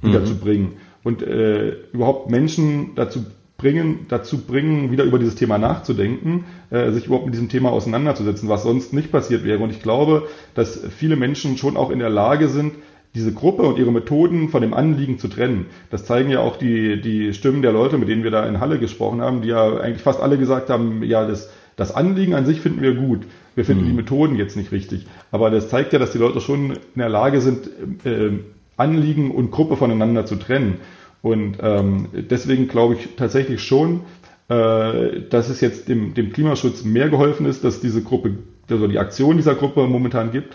mhm. 0.01 0.07
wiederzubringen. 0.07 0.73
Und 1.03 1.21
äh, 1.21 1.75
überhaupt 1.91 2.29
Menschen 2.29 2.95
dazu 2.95 3.25
bringen, 3.63 4.05
dazu 4.09 4.45
bringen, 4.45 4.91
wieder 4.91 5.05
über 5.05 5.19
dieses 5.19 5.35
Thema 5.35 5.57
nachzudenken, 5.57 6.43
äh, 6.69 6.91
sich 6.91 7.05
überhaupt 7.05 7.25
mit 7.25 7.33
diesem 7.33 7.47
Thema 7.47 7.71
auseinanderzusetzen, 7.71 8.49
was 8.49 8.63
sonst 8.63 8.91
nicht 8.91 9.09
passiert 9.09 9.45
wäre. 9.45 9.63
Und 9.63 9.69
ich 9.69 9.81
glaube, 9.81 10.27
dass 10.53 10.81
viele 10.97 11.15
Menschen 11.15 11.57
schon 11.57 11.77
auch 11.77 11.89
in 11.89 11.99
der 11.99 12.09
Lage 12.09 12.49
sind, 12.49 12.73
diese 13.15 13.31
Gruppe 13.31 13.63
und 13.63 13.77
ihre 13.77 13.91
Methoden 13.91 14.49
von 14.49 14.61
dem 14.61 14.73
Anliegen 14.73 15.17
zu 15.17 15.29
trennen. 15.29 15.67
Das 15.91 16.03
zeigen 16.03 16.29
ja 16.29 16.41
auch 16.41 16.57
die, 16.57 16.99
die 16.99 17.33
Stimmen 17.33 17.61
der 17.61 17.71
Leute, 17.71 17.97
mit 17.97 18.09
denen 18.09 18.23
wir 18.23 18.31
da 18.31 18.45
in 18.45 18.59
Halle 18.59 18.79
gesprochen 18.79 19.21
haben, 19.21 19.41
die 19.41 19.49
ja 19.49 19.77
eigentlich 19.77 20.03
fast 20.03 20.19
alle 20.19 20.37
gesagt 20.37 20.69
haben, 20.69 21.01
ja, 21.03 21.25
das, 21.25 21.49
das 21.77 21.95
Anliegen 21.95 22.33
an 22.33 22.45
sich 22.45 22.59
finden 22.59 22.81
wir 22.81 22.95
gut. 22.95 23.21
Wir 23.55 23.63
finden 23.63 23.83
mhm. 23.83 23.87
die 23.87 23.93
Methoden 23.93 24.35
jetzt 24.35 24.57
nicht 24.57 24.73
richtig. 24.73 25.05
Aber 25.31 25.51
das 25.51 25.69
zeigt 25.69 25.93
ja, 25.93 25.99
dass 25.99 26.11
die 26.11 26.17
Leute 26.17 26.41
schon 26.41 26.71
in 26.71 26.79
der 26.97 27.09
Lage 27.09 27.39
sind, 27.39 27.69
äh, 28.03 28.31
Anliegen 28.75 29.31
und 29.31 29.51
Gruppe 29.51 29.77
voneinander 29.77 30.25
zu 30.25 30.35
trennen. 30.35 30.79
Und 31.23 31.57
ähm, 31.61 32.09
deswegen 32.11 32.67
glaube 32.67 32.95
ich 32.95 33.15
tatsächlich 33.15 33.63
schon, 33.63 34.01
äh, 34.49 35.21
dass 35.29 35.47
es 35.47 35.61
jetzt 35.61 35.87
dem, 35.87 36.13
dem 36.13 36.33
Klimaschutz 36.33 36.83
mehr 36.83 37.09
geholfen 37.09 37.45
ist, 37.45 37.63
dass 37.63 37.79
diese 37.79 38.03
Gruppe, 38.03 38.35
also 38.69 38.87
die 38.87 38.99
Aktion 38.99 39.37
dieser 39.37 39.55
Gruppe 39.55 39.87
momentan 39.87 40.31
gibt, 40.31 40.53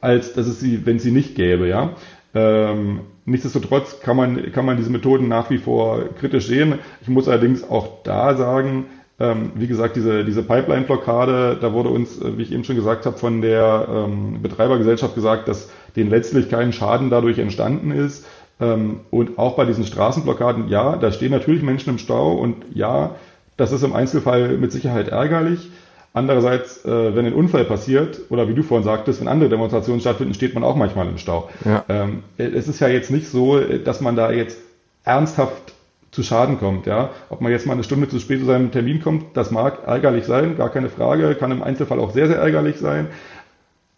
als 0.00 0.32
dass 0.32 0.48
es 0.48 0.58
sie, 0.58 0.84
wenn 0.84 0.98
sie 0.98 1.12
nicht 1.12 1.36
gäbe, 1.36 1.68
ja. 1.68 1.94
Ähm, 2.34 3.00
nichtsdestotrotz 3.24 4.00
kann 4.00 4.16
man, 4.16 4.50
kann 4.50 4.66
man 4.66 4.76
diese 4.76 4.90
Methoden 4.90 5.28
nach 5.28 5.48
wie 5.48 5.58
vor 5.58 6.04
kritisch 6.18 6.46
sehen. 6.46 6.80
Ich 7.02 7.08
muss 7.08 7.28
allerdings 7.28 7.62
auch 7.62 8.02
da 8.02 8.36
sagen, 8.36 8.86
ähm, 9.20 9.52
wie 9.54 9.68
gesagt, 9.68 9.94
diese, 9.94 10.24
diese 10.24 10.42
Pipeline-Blockade, 10.42 11.58
da 11.60 11.72
wurde 11.72 11.90
uns, 11.90 12.20
äh, 12.20 12.36
wie 12.36 12.42
ich 12.42 12.52
eben 12.52 12.64
schon 12.64 12.76
gesagt 12.76 13.06
habe, 13.06 13.16
von 13.16 13.42
der 13.42 13.86
ähm, 13.88 14.42
Betreibergesellschaft 14.42 15.14
gesagt, 15.14 15.46
dass 15.46 15.70
denen 15.94 16.10
letztlich 16.10 16.48
kein 16.48 16.72
Schaden 16.72 17.10
dadurch 17.10 17.38
entstanden 17.38 17.92
ist. 17.92 18.26
Ähm, 18.60 19.00
und 19.10 19.38
auch 19.38 19.56
bei 19.56 19.64
diesen 19.64 19.84
Straßenblockaden, 19.84 20.68
ja, 20.68 20.96
da 20.96 21.12
stehen 21.12 21.30
natürlich 21.30 21.62
Menschen 21.62 21.90
im 21.90 21.98
Stau 21.98 22.34
und 22.34 22.56
ja, 22.74 23.16
das 23.56 23.72
ist 23.72 23.82
im 23.82 23.94
Einzelfall 23.94 24.56
mit 24.58 24.72
Sicherheit 24.72 25.08
ärgerlich. 25.08 25.70
Andererseits, 26.12 26.84
äh, 26.84 27.14
wenn 27.14 27.24
ein 27.24 27.34
Unfall 27.34 27.64
passiert, 27.64 28.20
oder 28.30 28.48
wie 28.48 28.54
du 28.54 28.62
vorhin 28.62 28.84
sagtest, 28.84 29.20
wenn 29.20 29.28
andere 29.28 29.48
Demonstrationen 29.48 30.00
stattfinden, 30.00 30.34
steht 30.34 30.54
man 30.54 30.64
auch 30.64 30.74
manchmal 30.74 31.06
im 31.06 31.18
Stau. 31.18 31.48
Ja. 31.64 31.84
Ähm, 31.88 32.24
es 32.36 32.66
ist 32.66 32.80
ja 32.80 32.88
jetzt 32.88 33.10
nicht 33.10 33.28
so, 33.28 33.60
dass 33.60 34.00
man 34.00 34.16
da 34.16 34.32
jetzt 34.32 34.58
ernsthaft 35.04 35.72
zu 36.10 36.22
Schaden 36.22 36.58
kommt. 36.58 36.86
Ja? 36.86 37.10
Ob 37.28 37.40
man 37.40 37.52
jetzt 37.52 37.66
mal 37.66 37.74
eine 37.74 37.84
Stunde 37.84 38.08
zu 38.08 38.18
spät 38.18 38.40
zu 38.40 38.46
seinem 38.46 38.72
Termin 38.72 39.00
kommt, 39.00 39.36
das 39.36 39.50
mag 39.50 39.86
ärgerlich 39.86 40.24
sein, 40.24 40.56
gar 40.56 40.70
keine 40.70 40.88
Frage, 40.88 41.34
kann 41.36 41.52
im 41.52 41.62
Einzelfall 41.62 42.00
auch 42.00 42.12
sehr, 42.12 42.26
sehr 42.26 42.38
ärgerlich 42.38 42.78
sein. 42.78 43.08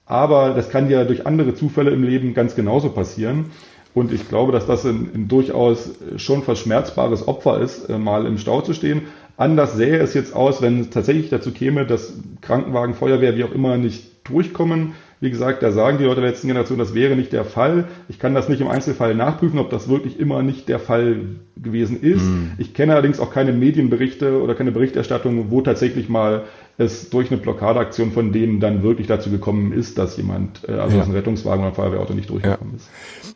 Aber 0.05 0.51
das 0.51 0.68
kann 0.68 0.90
ja 0.90 1.05
durch 1.05 1.27
andere 1.27 1.55
Zufälle 1.55 1.90
im 1.90 2.03
Leben 2.03 2.35
ganz 2.35 2.55
genauso 2.55 2.90
passieren. 2.90 3.46
Und 3.94 4.12
ich 4.12 4.28
glaube, 4.28 4.52
dass 4.52 4.66
das 4.66 4.87
ein, 4.87 5.11
ein 5.14 5.28
durchaus 5.28 5.90
schon 6.16 6.42
verschmerzbares 6.42 7.28
Opfer 7.28 7.61
ist, 7.61 7.90
äh, 7.90 7.98
mal 7.98 8.26
im 8.26 8.38
Stau 8.38 8.62
zu 8.62 8.72
stehen. 8.72 9.02
Anders 9.37 9.76
sähe 9.76 9.98
es 9.98 10.14
jetzt 10.14 10.35
aus, 10.35 10.62
wenn 10.62 10.81
es 10.81 10.90
tatsächlich 10.90 11.28
dazu 11.31 11.52
käme, 11.52 11.87
dass 11.87 12.14
Krankenwagen, 12.40 12.94
Feuerwehr, 12.94 13.37
wie 13.37 13.44
auch 13.44 13.52
immer, 13.52 13.76
nicht 13.76 14.28
durchkommen. 14.28 14.92
Wie 15.20 15.31
gesagt, 15.31 15.62
da 15.62 15.70
sagen 15.70 15.98
die 15.98 16.05
Leute 16.05 16.20
der 16.20 16.31
letzten 16.31 16.48
Generation, 16.48 16.78
das 16.78 16.94
wäre 16.94 17.14
nicht 17.14 17.33
der 17.33 17.44
Fall. 17.44 17.87
Ich 18.09 18.18
kann 18.18 18.35
das 18.35 18.48
nicht 18.48 18.61
im 18.61 18.68
Einzelfall 18.68 19.14
nachprüfen, 19.14 19.59
ob 19.61 19.70
das 19.70 19.88
wirklich 19.88 20.18
immer 20.18 20.42
nicht 20.42 20.68
der 20.68 20.81
Fall 20.81 21.20
gewesen 21.57 22.00
ist. 22.02 22.24
Mhm. 22.24 22.52
Ich 22.59 22.74
kenne 22.74 22.94
allerdings 22.94 23.20
auch 23.20 23.33
keine 23.33 23.52
Medienberichte 23.52 24.42
oder 24.42 24.55
keine 24.55 24.72
Berichterstattung, 24.72 25.50
wo 25.50 25.61
tatsächlich 25.61 26.09
mal 26.09 26.42
es 26.83 27.11
durch 27.11 27.31
eine 27.31 27.40
Blockadeaktion 27.40 28.12
von 28.12 28.33
denen 28.33 28.61
dann 28.61 28.83
wirklich 28.83 29.07
dazu 29.07 29.31
gekommen 29.31 29.73
ist, 29.73 29.99
dass 29.99 30.16
jemand, 30.16 30.68
äh, 30.68 30.73
also 30.73 30.97
ja. 30.97 31.03
ein 31.03 31.12
Rettungswagen 31.12 31.61
oder 31.61 31.68
ein 31.73 31.75
Feuerwehrauto 31.75 32.14
nicht 32.14 32.31
durchgekommen 32.31 32.75
ja. 32.75 32.77
ist. 32.77 32.90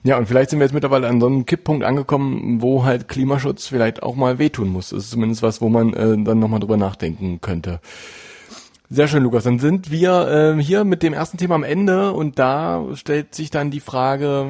Ja, 0.04 0.18
und 0.18 0.26
vielleicht 0.28 0.50
sind 0.50 0.59
wir 0.59 0.64
jetzt 0.64 0.74
mittlerweile 0.74 1.09
an 1.09 1.20
so 1.20 1.26
einem 1.26 1.46
Kipppunkt 1.46 1.85
angekommen, 1.85 2.61
wo 2.61 2.85
halt 2.85 3.09
Klimaschutz 3.09 3.66
vielleicht 3.66 4.02
auch 4.02 4.16
mal 4.16 4.38
wehtun 4.38 4.68
muss. 4.68 4.90
Das 4.90 5.04
ist 5.04 5.11
zumindest 5.11 5.42
was, 5.42 5.61
wo 5.61 5.68
man 5.68 5.94
äh, 5.94 6.22
dann 6.22 6.38
nochmal 6.38 6.61
drüber 6.61 6.76
nachdenken 6.76 7.40
könnte. 7.40 7.80
Sehr 8.88 9.09
schön, 9.09 9.24
Lukas. 9.24 9.44
Dann 9.44 9.59
sind 9.59 9.90
wir 9.90 10.56
äh, 10.56 10.62
hier 10.62 10.85
mit 10.85 11.02
dem 11.02 11.12
ersten 11.12 11.38
Thema 11.38 11.56
am 11.56 11.64
Ende 11.64 12.12
und 12.12 12.38
da 12.38 12.85
stellt 12.94 13.35
sich 13.35 13.50
dann 13.50 13.72
die 13.72 13.80
Frage. 13.80 14.46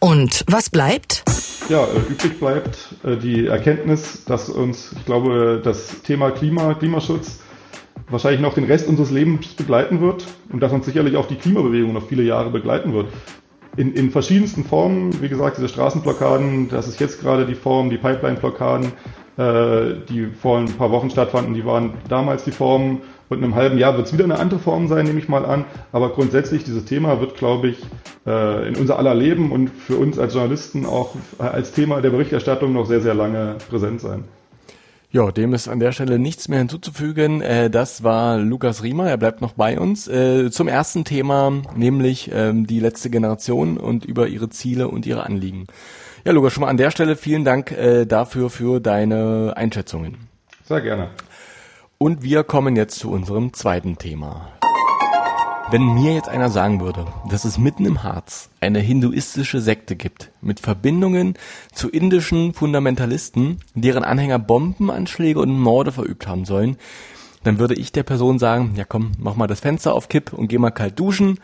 Und 0.00 0.44
was 0.48 0.70
bleibt? 0.70 1.22
Ja, 1.68 1.84
äh, 1.84 2.10
übrig 2.10 2.40
bleibt 2.40 2.78
äh, 3.04 3.16
die 3.16 3.46
Erkenntnis, 3.46 4.24
dass 4.24 4.48
uns, 4.48 4.92
ich 4.96 5.04
glaube, 5.04 5.60
das 5.62 6.02
Thema 6.02 6.30
Klima, 6.30 6.74
Klimaschutz 6.74 7.40
wahrscheinlich 8.12 8.40
noch 8.40 8.54
den 8.54 8.64
Rest 8.64 8.88
unseres 8.88 9.10
Lebens 9.10 9.48
begleiten 9.54 10.00
wird 10.00 10.26
und 10.52 10.62
dass 10.62 10.72
uns 10.72 10.86
sicherlich 10.86 11.16
auch 11.16 11.26
die 11.26 11.36
Klimabewegung 11.36 11.92
noch 11.92 12.06
viele 12.06 12.22
Jahre 12.22 12.50
begleiten 12.50 12.92
wird. 12.92 13.06
In, 13.76 13.94
in 13.94 14.10
verschiedensten 14.10 14.64
Formen, 14.64 15.22
wie 15.22 15.28
gesagt, 15.30 15.56
diese 15.56 15.68
Straßenblockaden, 15.68 16.68
das 16.68 16.88
ist 16.88 17.00
jetzt 17.00 17.22
gerade 17.22 17.46
die 17.46 17.54
Form, 17.54 17.88
die 17.88 17.96
Pipeline-Blockaden, 17.96 18.92
äh, 19.38 19.94
die 20.10 20.26
vor 20.26 20.58
ein 20.58 20.66
paar 20.66 20.90
Wochen 20.90 21.08
stattfanden, 21.08 21.54
die 21.54 21.64
waren 21.64 21.94
damals 22.08 22.44
die 22.44 22.50
Formen 22.50 23.00
und 23.30 23.38
in 23.38 23.44
einem 23.44 23.54
halben 23.54 23.78
Jahr 23.78 23.96
wird 23.96 24.06
es 24.06 24.12
wieder 24.12 24.24
eine 24.24 24.38
andere 24.38 24.60
Form 24.60 24.88
sein, 24.88 25.06
nehme 25.06 25.18
ich 25.18 25.26
mal 25.26 25.46
an. 25.46 25.64
Aber 25.90 26.10
grundsätzlich, 26.10 26.64
dieses 26.64 26.84
Thema 26.84 27.18
wird, 27.18 27.34
glaube 27.34 27.68
ich, 27.68 27.78
äh, 28.26 28.68
in 28.68 28.76
unser 28.76 28.98
aller 28.98 29.14
Leben 29.14 29.52
und 29.52 29.70
für 29.70 29.96
uns 29.96 30.18
als 30.18 30.34
Journalisten 30.34 30.84
auch 30.84 31.14
als 31.38 31.72
Thema 31.72 32.02
der 32.02 32.10
Berichterstattung 32.10 32.74
noch 32.74 32.84
sehr, 32.84 33.00
sehr 33.00 33.14
lange 33.14 33.56
präsent 33.70 34.02
sein. 34.02 34.24
Ja, 35.12 35.30
dem 35.30 35.52
ist 35.52 35.68
an 35.68 35.78
der 35.78 35.92
Stelle 35.92 36.18
nichts 36.18 36.48
mehr 36.48 36.58
hinzuzufügen. 36.58 37.42
Äh, 37.42 37.68
das 37.68 38.02
war 38.02 38.38
Lukas 38.38 38.82
Riemer, 38.82 39.10
er 39.10 39.18
bleibt 39.18 39.42
noch 39.42 39.52
bei 39.52 39.78
uns. 39.78 40.08
Äh, 40.08 40.50
zum 40.50 40.68
ersten 40.68 41.04
Thema, 41.04 41.52
nämlich 41.76 42.30
ähm, 42.32 42.66
die 42.66 42.80
letzte 42.80 43.10
Generation 43.10 43.76
und 43.76 44.06
über 44.06 44.28
ihre 44.28 44.48
Ziele 44.48 44.88
und 44.88 45.04
ihre 45.04 45.26
Anliegen. 45.26 45.66
Ja, 46.24 46.32
Lukas, 46.32 46.54
schon 46.54 46.62
mal 46.62 46.68
an 46.68 46.78
der 46.78 46.90
Stelle 46.90 47.16
vielen 47.16 47.44
Dank 47.44 47.72
äh, 47.72 48.06
dafür 48.06 48.48
für 48.48 48.80
deine 48.80 49.52
Einschätzungen. 49.54 50.16
Sehr 50.64 50.80
gerne. 50.80 51.10
Und 51.98 52.22
wir 52.22 52.42
kommen 52.42 52.74
jetzt 52.74 52.98
zu 52.98 53.10
unserem 53.10 53.52
zweiten 53.52 53.98
Thema. 53.98 54.48
Wenn 55.72 55.94
mir 55.94 56.12
jetzt 56.12 56.28
einer 56.28 56.50
sagen 56.50 56.82
würde, 56.82 57.06
dass 57.30 57.46
es 57.46 57.56
mitten 57.56 57.86
im 57.86 58.02
Harz 58.02 58.50
eine 58.60 58.78
hinduistische 58.78 59.58
Sekte 59.62 59.96
gibt 59.96 60.30
mit 60.42 60.60
Verbindungen 60.60 61.32
zu 61.72 61.88
indischen 61.88 62.52
Fundamentalisten, 62.52 63.56
deren 63.74 64.04
Anhänger 64.04 64.38
Bombenanschläge 64.38 65.40
und 65.40 65.58
Morde 65.58 65.90
verübt 65.90 66.26
haben 66.26 66.44
sollen, 66.44 66.76
dann 67.42 67.58
würde 67.58 67.72
ich 67.72 67.90
der 67.90 68.02
Person 68.02 68.38
sagen, 68.38 68.74
ja 68.76 68.84
komm, 68.84 69.12
mach 69.16 69.34
mal 69.34 69.46
das 69.46 69.60
Fenster 69.60 69.94
auf 69.94 70.10
Kipp 70.10 70.34
und 70.34 70.48
geh 70.48 70.58
mal 70.58 70.72
kalt 70.72 71.00
duschen. 71.00 71.38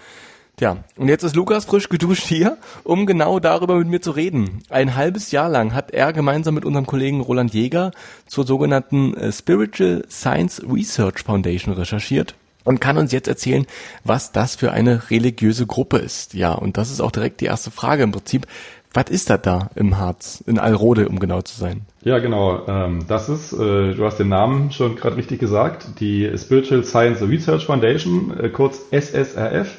Tja, 0.58 0.76
und 0.98 1.08
jetzt 1.08 1.22
ist 1.22 1.34
Lukas 1.34 1.64
frisch 1.64 1.88
geduscht 1.88 2.26
hier, 2.26 2.58
um 2.84 3.06
genau 3.06 3.40
darüber 3.40 3.76
mit 3.76 3.88
mir 3.88 4.02
zu 4.02 4.10
reden. 4.10 4.62
Ein 4.68 4.94
halbes 4.94 5.30
Jahr 5.30 5.48
lang 5.48 5.72
hat 5.72 5.92
er 5.92 6.12
gemeinsam 6.12 6.54
mit 6.54 6.66
unserem 6.66 6.84
Kollegen 6.84 7.22
Roland 7.22 7.54
Jäger 7.54 7.92
zur 8.26 8.46
sogenannten 8.46 9.14
äh, 9.14 9.32
Spiritual 9.32 10.04
Science 10.10 10.62
Research 10.70 11.22
Foundation 11.24 11.72
recherchiert 11.72 12.34
und 12.68 12.80
kann 12.82 12.98
uns 12.98 13.12
jetzt 13.12 13.28
erzählen, 13.28 13.66
was 14.04 14.30
das 14.30 14.54
für 14.54 14.72
eine 14.72 15.10
religiöse 15.10 15.66
Gruppe 15.66 15.96
ist. 15.96 16.34
Ja, 16.34 16.52
und 16.52 16.76
das 16.76 16.90
ist 16.90 17.00
auch 17.00 17.10
direkt 17.10 17.40
die 17.40 17.46
erste 17.46 17.70
Frage 17.70 18.02
im 18.02 18.12
Prinzip. 18.12 18.46
Was 18.92 19.06
ist 19.08 19.30
das 19.30 19.40
da 19.40 19.70
im 19.74 19.96
Harz, 19.96 20.44
in 20.46 20.58
Alrode, 20.58 21.08
um 21.08 21.18
genau 21.18 21.40
zu 21.40 21.58
sein? 21.58 21.82
Ja, 22.02 22.18
genau. 22.18 22.66
Ähm, 22.68 23.06
das 23.08 23.30
ist, 23.30 23.54
äh, 23.54 23.94
du 23.94 24.04
hast 24.04 24.18
den 24.18 24.28
Namen 24.28 24.70
schon 24.70 24.96
gerade 24.96 25.16
richtig 25.16 25.40
gesagt, 25.40 26.00
die 26.00 26.30
Spiritual 26.36 26.84
Science 26.84 27.22
Research 27.22 27.64
Foundation, 27.64 28.38
äh, 28.38 28.50
kurz 28.50 28.80
SSRF. 28.90 29.78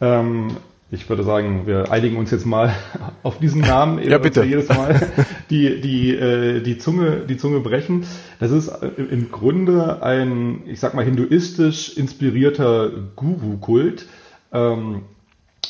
Ähm, 0.00 0.56
ich 0.92 1.08
würde 1.08 1.22
sagen, 1.22 1.66
wir 1.66 1.92
einigen 1.92 2.16
uns 2.16 2.30
jetzt 2.30 2.46
mal 2.46 2.74
auf 3.22 3.38
diesen 3.38 3.60
Namen, 3.60 4.02
ja, 4.02 4.18
bitte. 4.18 4.42
jedes 4.44 4.68
Mal 4.68 5.00
die, 5.50 5.80
die, 5.80 6.14
äh, 6.14 6.60
die, 6.60 6.78
Zunge, 6.78 7.24
die 7.28 7.36
Zunge 7.36 7.60
brechen. 7.60 8.04
Das 8.38 8.50
ist 8.50 8.68
im 8.96 9.30
Grunde 9.30 10.02
ein, 10.02 10.62
ich 10.66 10.80
sag 10.80 10.94
mal, 10.94 11.04
hinduistisch 11.04 11.96
inspirierter 11.96 12.90
Guru-Kult. 13.16 14.06
Ähm, 14.52 15.02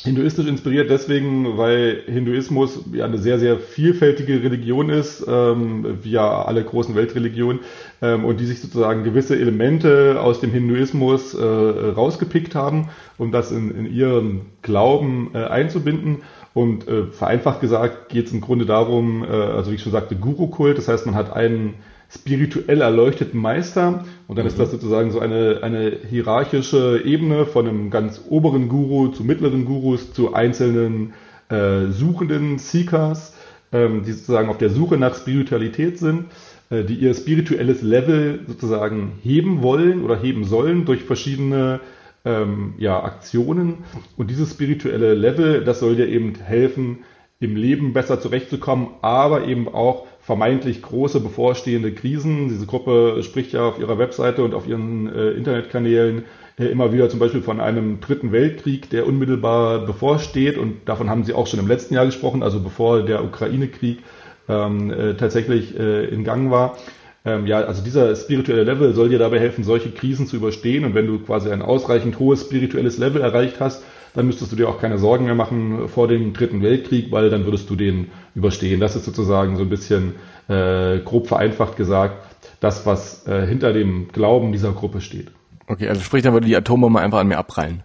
Hinduistisch 0.03 0.47
inspiriert 0.47 0.89
deswegen, 0.89 1.57
weil 1.59 2.01
Hinduismus 2.07 2.79
ja 2.91 3.05
eine 3.05 3.19
sehr, 3.19 3.37
sehr 3.37 3.59
vielfältige 3.59 4.41
Religion 4.41 4.89
ist, 4.89 5.23
ähm, 5.27 5.99
wie 6.01 6.11
ja 6.11 6.43
alle 6.43 6.63
großen 6.63 6.95
Weltreligionen, 6.95 7.59
ähm, 8.01 8.25
und 8.25 8.39
die 8.39 8.47
sich 8.47 8.61
sozusagen 8.61 9.03
gewisse 9.03 9.37
Elemente 9.37 10.19
aus 10.19 10.39
dem 10.39 10.51
Hinduismus 10.51 11.35
äh, 11.35 11.43
rausgepickt 11.45 12.55
haben, 12.55 12.89
um 13.19 13.31
das 13.31 13.51
in, 13.51 13.69
in 13.69 13.85
ihren 13.85 14.41
Glauben 14.63 15.31
äh, 15.35 15.43
einzubinden. 15.43 16.23
Und 16.55 16.87
äh, 16.87 17.05
vereinfacht 17.05 17.61
gesagt 17.61 18.09
geht 18.09 18.25
es 18.25 18.33
im 18.33 18.41
Grunde 18.41 18.65
darum, 18.65 19.23
äh, 19.23 19.27
also 19.27 19.69
wie 19.69 19.75
ich 19.75 19.83
schon 19.83 19.91
sagte, 19.91 20.15
Guru-Kult, 20.15 20.79
das 20.79 20.87
heißt, 20.87 21.05
man 21.05 21.15
hat 21.15 21.31
einen 21.31 21.75
spirituell 22.13 22.81
erleuchteten 22.81 23.39
Meister. 23.39 24.03
Und 24.27 24.37
dann 24.37 24.45
mhm. 24.45 24.49
ist 24.49 24.59
das 24.59 24.71
sozusagen 24.71 25.11
so 25.11 25.19
eine, 25.19 25.59
eine 25.63 25.97
hierarchische 26.09 27.01
Ebene 27.03 27.45
von 27.45 27.67
einem 27.67 27.89
ganz 27.89 28.21
oberen 28.29 28.69
Guru 28.69 29.09
zu 29.09 29.23
mittleren 29.23 29.65
Gurus 29.65 30.13
zu 30.13 30.33
einzelnen 30.33 31.13
äh, 31.49 31.87
Suchenden, 31.87 32.57
Seekers, 32.59 33.35
ähm, 33.71 34.03
die 34.05 34.11
sozusagen 34.11 34.49
auf 34.49 34.57
der 34.57 34.69
Suche 34.69 34.97
nach 34.97 35.15
Spiritualität 35.15 35.97
sind, 35.97 36.25
äh, 36.69 36.83
die 36.83 36.95
ihr 36.95 37.13
spirituelles 37.13 37.81
Level 37.81 38.41
sozusagen 38.47 39.13
heben 39.21 39.61
wollen 39.61 40.03
oder 40.03 40.19
heben 40.19 40.43
sollen 40.43 40.85
durch 40.85 41.03
verschiedene 41.03 41.79
ähm, 42.25 42.73
ja, 42.77 43.03
Aktionen. 43.03 43.79
Und 44.17 44.29
dieses 44.29 44.51
spirituelle 44.51 45.13
Level, 45.13 45.63
das 45.63 45.79
soll 45.79 45.95
dir 45.95 46.07
eben 46.07 46.35
helfen, 46.35 46.99
im 47.39 47.55
Leben 47.55 47.93
besser 47.93 48.21
zurechtzukommen, 48.21 48.89
aber 49.01 49.47
eben 49.47 49.67
auch 49.67 50.05
vermeintlich 50.21 50.81
große 50.81 51.19
bevorstehende 51.19 51.91
Krisen. 51.93 52.49
Diese 52.49 52.65
Gruppe 52.65 53.21
spricht 53.23 53.53
ja 53.53 53.67
auf 53.67 53.79
ihrer 53.79 53.97
Webseite 53.97 54.43
und 54.43 54.53
auf 54.53 54.67
ihren 54.67 55.13
äh, 55.13 55.31
Internetkanälen 55.31 56.25
äh, 56.57 56.65
immer 56.65 56.93
wieder 56.93 57.09
zum 57.09 57.19
Beispiel 57.19 57.41
von 57.41 57.59
einem 57.59 57.99
dritten 57.99 58.31
Weltkrieg, 58.31 58.89
der 58.89 59.07
unmittelbar 59.07 59.85
bevorsteht. 59.85 60.57
Und 60.57 60.87
davon 60.87 61.09
haben 61.09 61.23
sie 61.23 61.33
auch 61.33 61.47
schon 61.47 61.59
im 61.59 61.67
letzten 61.67 61.95
Jahr 61.95 62.05
gesprochen, 62.05 62.43
also 62.43 62.59
bevor 62.59 63.03
der 63.03 63.23
Ukraine-Krieg 63.23 63.99
ähm, 64.47 64.91
äh, 64.91 65.15
tatsächlich 65.15 65.77
äh, 65.77 66.05
in 66.05 66.23
Gang 66.23 66.51
war. 66.51 66.77
Ähm, 67.25 67.45
ja, 67.47 67.61
also 67.61 67.83
dieser 67.83 68.15
spirituelle 68.15 68.63
Level 68.63 68.93
soll 68.93 69.09
dir 69.09 69.19
dabei 69.19 69.39
helfen, 69.39 69.63
solche 69.63 69.91
Krisen 69.91 70.27
zu 70.27 70.35
überstehen. 70.35 70.85
Und 70.85 70.93
wenn 70.93 71.07
du 71.07 71.19
quasi 71.19 71.49
ein 71.49 71.61
ausreichend 71.61 72.19
hohes 72.19 72.41
spirituelles 72.41 72.97
Level 72.97 73.21
erreicht 73.21 73.59
hast, 73.59 73.83
dann 74.13 74.25
müsstest 74.25 74.51
du 74.51 74.55
dir 74.55 74.67
auch 74.67 74.79
keine 74.79 74.97
Sorgen 74.97 75.25
mehr 75.25 75.35
machen 75.35 75.87
vor 75.87 76.07
dem 76.07 76.33
Dritten 76.33 76.61
Weltkrieg, 76.61 77.11
weil 77.11 77.29
dann 77.29 77.45
würdest 77.45 77.69
du 77.69 77.75
den 77.75 78.07
überstehen. 78.35 78.79
Das 78.79 78.95
ist 78.95 79.05
sozusagen 79.05 79.55
so 79.57 79.63
ein 79.63 79.69
bisschen 79.69 80.15
äh, 80.47 80.99
grob 80.99 81.27
vereinfacht 81.27 81.77
gesagt 81.77 82.15
das, 82.59 82.85
was 82.85 83.27
äh, 83.27 83.45
hinter 83.45 83.73
dem 83.73 84.07
Glauben 84.09 84.51
dieser 84.51 84.71
Gruppe 84.71 85.01
steht. 85.01 85.31
Okay, 85.67 85.87
also 85.87 86.01
sprich, 86.01 86.23
dann 86.23 86.33
würde 86.33 86.47
die 86.47 86.55
Atombombe 86.55 86.99
einfach 86.99 87.19
an 87.19 87.27
mir 87.27 87.37
abprallen. 87.37 87.83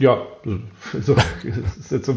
Ja, 0.00 0.22
so, 1.00 1.16
ist 1.76 1.90
jetzt 1.90 2.06
so 2.06 2.12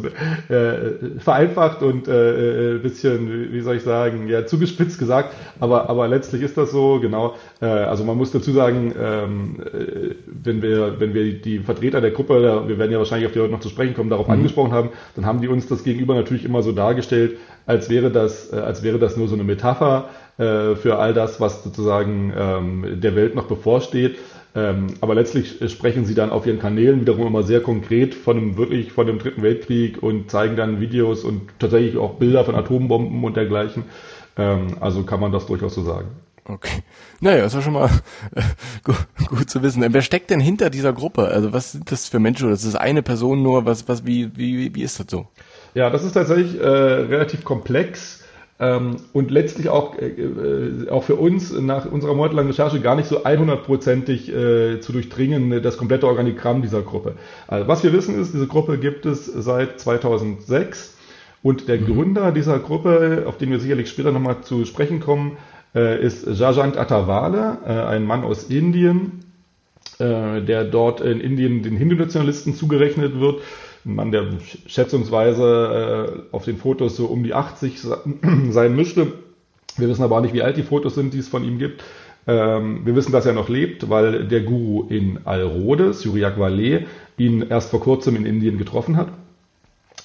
äh, 0.53 1.17
vereinfacht 1.17 1.82
und 1.82 2.07
äh, 2.07 2.75
ein 2.75 2.82
bisschen, 2.84 3.51
wie 3.51 3.61
soll 3.61 3.77
ich 3.77 3.84
sagen, 3.84 4.27
ja, 4.27 4.45
zugespitzt 4.45 4.99
gesagt, 4.99 5.34
aber, 5.59 5.89
aber 5.89 6.07
letztlich 6.07 6.43
ist 6.43 6.57
das 6.57 6.69
so, 6.69 6.99
genau. 6.99 7.36
Äh, 7.59 7.65
also 7.65 8.03
man 8.03 8.17
muss 8.17 8.32
dazu 8.32 8.51
sagen, 8.51 8.93
ähm, 9.01 9.55
äh, 9.61 10.13
wenn 10.27 10.61
wir, 10.61 10.99
wenn 10.99 11.15
wir 11.15 11.41
die 11.41 11.57
Vertreter 11.57 12.01
der 12.01 12.11
Gruppe, 12.11 12.67
wir 12.67 12.77
werden 12.77 12.91
ja 12.91 12.99
wahrscheinlich 12.99 13.25
auf 13.25 13.34
die 13.34 13.39
heute 13.39 13.51
noch 13.51 13.61
zu 13.61 13.69
sprechen 13.69 13.95
kommen, 13.95 14.11
darauf 14.11 14.27
mhm. 14.27 14.34
angesprochen 14.34 14.73
haben, 14.73 14.89
dann 15.15 15.25
haben 15.25 15.41
die 15.41 15.47
uns 15.47 15.67
das 15.67 15.84
gegenüber 15.84 16.13
natürlich 16.13 16.45
immer 16.45 16.61
so 16.61 16.73
dargestellt, 16.73 17.38
als 17.65 17.89
wäre 17.89 18.11
das, 18.11 18.53
äh, 18.53 18.57
als 18.57 18.84
wäre 18.84 18.99
das 18.99 19.17
nur 19.17 19.27
so 19.27 19.34
eine 19.34 19.43
Metapher 19.43 20.09
äh, 20.38 20.75
für 20.75 20.99
all 20.99 21.15
das, 21.15 21.41
was 21.41 21.63
sozusagen 21.63 22.32
ähm, 22.38 23.01
der 23.01 23.15
Welt 23.15 23.34
noch 23.34 23.45
bevorsteht. 23.45 24.17
Ähm, 24.53 24.87
aber 24.99 25.15
letztlich 25.15 25.59
sprechen 25.71 26.05
sie 26.05 26.13
dann 26.13 26.29
auf 26.29 26.45
ihren 26.45 26.59
Kanälen 26.59 27.01
wiederum 27.01 27.27
immer 27.27 27.43
sehr 27.43 27.61
konkret 27.61 28.13
von 28.13 28.35
dem 28.35 28.57
wirklich 28.57 28.91
von 28.91 29.07
dem 29.07 29.17
Dritten 29.17 29.41
Weltkrieg 29.41 30.03
und 30.03 30.29
zeigen 30.29 30.57
dann 30.57 30.81
Videos 30.81 31.23
und 31.23 31.43
tatsächlich 31.59 31.97
auch 31.97 32.15
Bilder 32.15 32.43
von 32.43 32.55
Atombomben 32.55 33.23
und 33.23 33.37
dergleichen. 33.37 33.83
Ähm, 34.37 34.77
also 34.81 35.03
kann 35.03 35.21
man 35.21 35.31
das 35.31 35.45
durchaus 35.45 35.75
so 35.75 35.83
sagen. 35.83 36.09
Okay. 36.45 36.83
Naja, 37.21 37.45
ist 37.45 37.53
ja 37.53 37.61
schon 37.61 37.73
mal 37.73 37.89
äh, 38.35 38.41
gut, 38.83 38.95
gut, 39.27 39.49
zu 39.49 39.61
wissen. 39.61 39.85
Wer 39.87 40.01
steckt 40.01 40.29
denn 40.31 40.39
hinter 40.39 40.69
dieser 40.69 40.91
Gruppe? 40.91 41.27
Also 41.27 41.53
was 41.53 41.71
sind 41.71 41.91
das 41.91 42.09
für 42.09 42.19
Menschen? 42.19 42.49
Das 42.49 42.65
ist 42.65 42.75
eine 42.75 43.03
Person 43.03 43.43
nur. 43.43 43.65
Was, 43.65 43.87
was, 43.87 44.05
wie, 44.05 44.35
wie, 44.35 44.73
wie 44.73 44.81
ist 44.81 44.99
das 44.99 45.07
so? 45.09 45.27
Ja, 45.75 45.89
das 45.89 46.03
ist 46.03 46.13
tatsächlich 46.13 46.59
äh, 46.59 46.67
relativ 46.67 47.45
komplex. 47.45 48.20
Ähm, 48.62 48.97
und 49.12 49.32
letztlich 49.32 49.70
auch, 49.70 49.97
äh, 49.97 50.09
äh, 50.09 50.89
auch 50.89 51.03
für 51.03 51.16
uns 51.16 51.51
nach 51.51 51.91
unserer 51.91 52.14
monatelangen 52.14 52.51
Recherche 52.51 52.80
gar 52.80 52.95
nicht 52.95 53.07
so 53.07 53.26
100%ig 53.26 54.30
äh, 54.32 54.80
zu 54.80 54.91
durchdringen, 54.91 55.64
das 55.64 55.78
komplette 55.78 56.05
Organigramm 56.05 56.62
dieser 56.62 56.84
Gruppe. 56.84 57.16
Also 57.47 57.68
was 57.68 57.84
wir 57.84 57.91
wissen 57.91 58.22
ist, 58.22 58.36
diese 58.36 58.45
Gruppe 58.45 58.78
gibt 58.78 59.07
es 59.07 59.26
seit 59.26 59.80
2006 59.80 60.95
und 61.41 61.70
der 61.70 61.82
mhm. 61.82 61.88
Gründer 61.88 62.32
dieser 62.32 62.59
Gruppe, 62.59 63.24
auf 63.26 63.38
den 63.39 63.49
wir 63.49 63.59
sicherlich 63.59 63.89
später 63.89 64.12
nochmal 64.12 64.41
zu 64.41 64.64
sprechen 64.66 64.99
kommen, 64.99 65.38
äh, 65.74 65.99
ist 65.99 66.28
Jajant 66.28 66.78
Attawale, 66.78 67.57
äh, 67.66 67.72
ein 67.72 68.05
Mann 68.05 68.24
aus 68.24 68.43
Indien, 68.43 69.26
äh, 69.97 70.39
der 70.39 70.66
dort 70.66 71.01
in 71.01 71.20
Indien 71.20 71.64
den 71.64 71.78
Hindu-Nationalisten 71.78 72.53
zugerechnet 72.53 73.20
wird 73.20 73.41
ein 73.86 73.95
Mann, 73.95 74.11
der 74.11 74.27
schätzungsweise 74.67 76.23
äh, 76.32 76.36
auf 76.36 76.45
den 76.45 76.57
Fotos 76.57 76.95
so 76.95 77.05
um 77.05 77.23
die 77.23 77.34
80 77.34 77.82
sein 78.49 78.75
müsste. 78.75 79.13
Wir 79.77 79.89
wissen 79.89 80.03
aber 80.03 80.17
auch 80.17 80.21
nicht, 80.21 80.34
wie 80.34 80.41
alt 80.41 80.57
die 80.57 80.63
Fotos 80.63 80.95
sind, 80.95 81.13
die 81.13 81.19
es 81.19 81.27
von 81.27 81.43
ihm 81.43 81.57
gibt. 81.57 81.84
Ähm, 82.27 82.86
wir 82.86 82.95
wissen, 82.95 83.11
dass 83.11 83.25
er 83.25 83.34
noch 83.34 83.49
lebt, 83.49 83.89
weil 83.89 84.27
der 84.27 84.41
Guru 84.41 84.88
in 84.89 85.19
Alrode, 85.25 85.93
Syriac 85.93 86.39
Valais, 86.39 86.86
ihn 87.17 87.41
erst 87.49 87.71
vor 87.71 87.79
kurzem 87.79 88.15
in 88.15 88.25
Indien 88.25 88.57
getroffen 88.57 88.97
hat. 88.97 89.09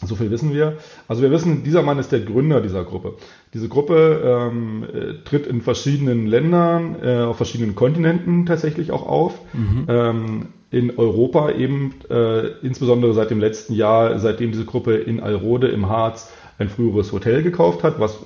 So 0.05 0.14
viel 0.14 0.30
wissen 0.30 0.53
wir. 0.53 0.76
Also 1.09 1.22
wir 1.22 1.30
wissen, 1.30 1.64
dieser 1.64 1.82
Mann 1.82 1.99
ist 1.99 2.12
der 2.12 2.20
Gründer 2.20 2.61
dieser 2.61 2.84
Gruppe. 2.84 3.14
Diese 3.55 3.68
Gruppe 3.68 4.51
ähm, 4.53 4.84
äh, 4.84 5.24
tritt 5.24 5.47
in 5.47 5.62
verschiedenen 5.62 6.26
Ländern, 6.26 6.97
äh, 7.03 7.22
auf 7.22 7.36
verschiedenen 7.38 7.74
Kontinenten 7.74 8.44
tatsächlich 8.44 8.90
auch 8.90 9.07
auf. 9.07 9.38
Mhm. 9.55 9.86
Ähm, 9.88 10.47
in 10.70 10.99
Europa 10.99 11.53
eben, 11.53 11.94
äh, 12.11 12.49
insbesondere 12.62 13.14
seit 13.14 13.30
dem 13.30 13.40
letzten 13.40 13.72
Jahr, 13.72 14.18
seitdem 14.18 14.53
diese 14.53 14.64
Gruppe 14.64 14.97
in 14.97 15.20
Alrode 15.20 15.68
im 15.68 15.88
Harz 15.88 16.32
ein 16.59 16.68
früheres 16.68 17.12
Hotel 17.12 17.42
gekauft 17.42 17.82
hat, 17.82 18.01
was 18.01 18.18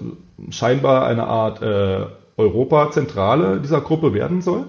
scheinbar 0.50 1.06
eine 1.06 1.26
Art 1.26 1.62
äh, 1.62 2.06
Europa-Zentrale 2.36 3.60
dieser 3.60 3.80
Gruppe 3.80 4.14
werden 4.14 4.40
soll. 4.40 4.64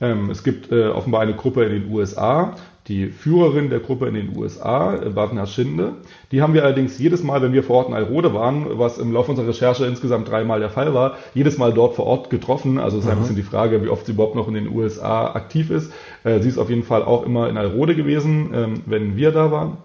Ähm, 0.00 0.30
es 0.30 0.42
gibt 0.42 0.72
äh, 0.72 0.88
offenbar 0.88 1.22
eine 1.22 1.34
Gruppe 1.34 1.64
in 1.64 1.72
den 1.72 1.92
USA, 1.92 2.56
die 2.88 3.08
Führerin 3.08 3.68
der 3.68 3.80
Gruppe 3.80 4.06
in 4.06 4.14
den 4.14 4.36
USA, 4.36 4.96
Wagner 5.14 5.46
Schinde. 5.46 5.94
Die 6.30 6.40
haben 6.40 6.54
wir 6.54 6.64
allerdings 6.64 6.98
jedes 6.98 7.22
Mal, 7.24 7.42
wenn 7.42 7.52
wir 7.52 7.64
vor 7.64 7.76
Ort 7.76 7.88
in 7.88 7.94
Alrode 7.94 8.32
waren, 8.32 8.78
was 8.78 8.98
im 8.98 9.12
Laufe 9.12 9.30
unserer 9.30 9.48
Recherche 9.48 9.86
insgesamt 9.86 10.28
dreimal 10.28 10.60
der 10.60 10.70
Fall 10.70 10.94
war, 10.94 11.16
jedes 11.34 11.58
Mal 11.58 11.72
dort 11.72 11.94
vor 11.94 12.06
Ort 12.06 12.30
getroffen. 12.30 12.78
Also 12.78 12.98
es 12.98 13.04
ist 13.04 13.10
mhm. 13.10 13.16
ein 13.16 13.20
bisschen 13.20 13.36
die 13.36 13.42
Frage, 13.42 13.82
wie 13.82 13.88
oft 13.88 14.06
sie 14.06 14.12
überhaupt 14.12 14.36
noch 14.36 14.46
in 14.46 14.54
den 14.54 14.68
USA 14.68 15.32
aktiv 15.34 15.70
ist. 15.70 15.92
Äh, 16.22 16.40
sie 16.40 16.48
ist 16.48 16.58
auf 16.58 16.70
jeden 16.70 16.84
Fall 16.84 17.02
auch 17.02 17.24
immer 17.24 17.48
in 17.48 17.56
Alrode 17.56 17.96
gewesen, 17.96 18.50
ähm, 18.54 18.82
wenn 18.86 19.16
wir 19.16 19.32
da 19.32 19.50
waren. 19.50 19.78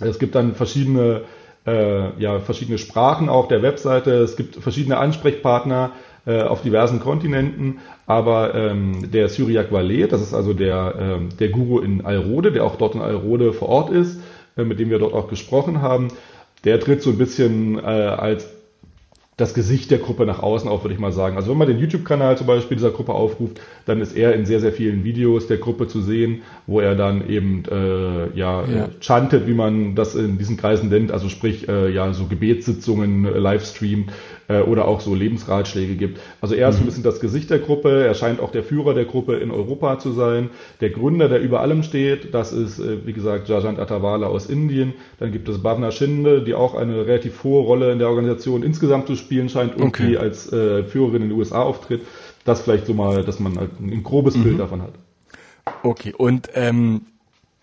Es 0.00 0.18
gibt 0.18 0.34
dann 0.34 0.54
verschiedene, 0.54 1.22
äh, 1.66 2.18
ja, 2.18 2.40
verschiedene 2.40 2.78
Sprachen 2.78 3.28
auf 3.28 3.48
der 3.48 3.62
Webseite. 3.62 4.12
Es 4.12 4.36
gibt 4.36 4.56
verschiedene 4.56 4.96
Ansprechpartner 4.96 5.92
äh, 6.26 6.42
auf 6.42 6.62
diversen 6.62 7.00
Kontinenten. 7.00 7.78
Aber 8.06 8.54
ähm, 8.54 9.10
der 9.10 9.28
Syriac 9.28 9.72
Valet, 9.72 10.12
das 10.12 10.22
ist 10.22 10.34
also 10.34 10.54
der, 10.54 10.94
ähm, 10.98 11.28
der 11.38 11.48
Guru 11.48 11.80
in 11.80 12.04
Alrode, 12.04 12.52
der 12.52 12.64
auch 12.64 12.76
dort 12.76 12.94
in 12.94 13.00
Alrode 13.00 13.52
vor 13.52 13.68
Ort 13.68 13.90
ist, 13.90 14.20
äh, 14.56 14.64
mit 14.64 14.78
dem 14.78 14.90
wir 14.90 14.98
dort 14.98 15.14
auch 15.14 15.28
gesprochen 15.28 15.82
haben, 15.82 16.08
der 16.64 16.78
tritt 16.78 17.02
so 17.02 17.10
ein 17.10 17.18
bisschen 17.18 17.78
äh, 17.78 17.82
als 17.82 18.48
das 19.38 19.54
Gesicht 19.54 19.90
der 19.90 19.98
Gruppe 19.98 20.26
nach 20.26 20.42
außen 20.42 20.68
auf, 20.68 20.84
würde 20.84 20.94
ich 20.94 21.00
mal 21.00 21.10
sagen. 21.10 21.36
Also 21.36 21.50
wenn 21.50 21.58
man 21.58 21.66
den 21.66 21.78
YouTube-Kanal 21.78 22.36
zum 22.36 22.46
Beispiel 22.46 22.76
dieser 22.76 22.90
Gruppe 22.90 23.14
aufruft, 23.14 23.60
dann 23.86 24.00
ist 24.02 24.14
er 24.14 24.34
in 24.34 24.44
sehr, 24.44 24.60
sehr 24.60 24.72
vielen 24.72 25.04
Videos 25.04 25.46
der 25.46 25.56
Gruppe 25.56 25.88
zu 25.88 26.02
sehen, 26.02 26.42
wo 26.66 26.80
er 26.80 26.94
dann 26.94 27.26
eben 27.28 27.64
äh, 27.70 28.38
ja, 28.38 28.64
ja. 28.64 28.88
chantet, 29.00 29.46
wie 29.46 29.54
man 29.54 29.94
das 29.94 30.14
in 30.14 30.36
diesen 30.36 30.58
Kreisen 30.58 30.90
nennt, 30.90 31.10
also 31.10 31.30
sprich 31.30 31.66
äh, 31.66 31.90
ja 31.90 32.12
so 32.12 32.26
Gebetssitzungen, 32.26 33.24
äh, 33.24 33.38
Livestream 33.38 34.04
äh, 34.04 34.41
oder 34.60 34.86
auch 34.86 35.00
so 35.00 35.14
Lebensratschläge 35.14 35.94
gibt. 35.94 36.20
Also 36.40 36.54
er 36.54 36.68
ist 36.68 36.76
mhm. 36.76 36.82
ein 36.82 36.86
bisschen 36.86 37.02
das 37.02 37.20
Gesicht 37.20 37.50
der 37.50 37.58
Gruppe, 37.58 38.04
er 38.04 38.14
scheint 38.14 38.40
auch 38.40 38.52
der 38.52 38.62
Führer 38.62 38.94
der 38.94 39.04
Gruppe 39.04 39.36
in 39.36 39.50
Europa 39.50 39.98
zu 39.98 40.12
sein. 40.12 40.50
Der 40.80 40.90
Gründer, 40.90 41.28
der 41.28 41.40
über 41.40 41.60
allem 41.60 41.82
steht, 41.82 42.34
das 42.34 42.52
ist, 42.52 42.78
äh, 42.78 43.06
wie 43.06 43.12
gesagt, 43.12 43.48
Jajant 43.48 43.78
Atawala 43.78 44.26
aus 44.26 44.46
Indien. 44.46 44.94
Dann 45.18 45.32
gibt 45.32 45.48
es 45.48 45.62
Bhavna 45.62 45.90
Shinde, 45.90 46.42
die 46.42 46.54
auch 46.54 46.74
eine 46.74 47.06
relativ 47.06 47.42
hohe 47.44 47.62
Rolle 47.62 47.92
in 47.92 47.98
der 47.98 48.08
Organisation 48.08 48.62
insgesamt 48.62 49.06
zu 49.06 49.16
spielen 49.16 49.48
scheint 49.48 49.76
und 49.76 49.88
okay. 49.88 50.08
die 50.08 50.18
als 50.18 50.52
äh, 50.52 50.84
Führerin 50.84 51.22
in 51.22 51.28
den 51.30 51.38
USA 51.38 51.62
auftritt. 51.62 52.02
Das 52.44 52.62
vielleicht 52.62 52.86
so 52.86 52.94
mal, 52.94 53.24
dass 53.24 53.40
man 53.40 53.58
halt 53.58 53.80
ein 53.80 54.02
grobes 54.02 54.36
mhm. 54.36 54.44
Bild 54.44 54.60
davon 54.60 54.82
hat. 54.82 54.92
Okay, 55.84 56.12
und 56.16 56.48
ähm, 56.54 57.02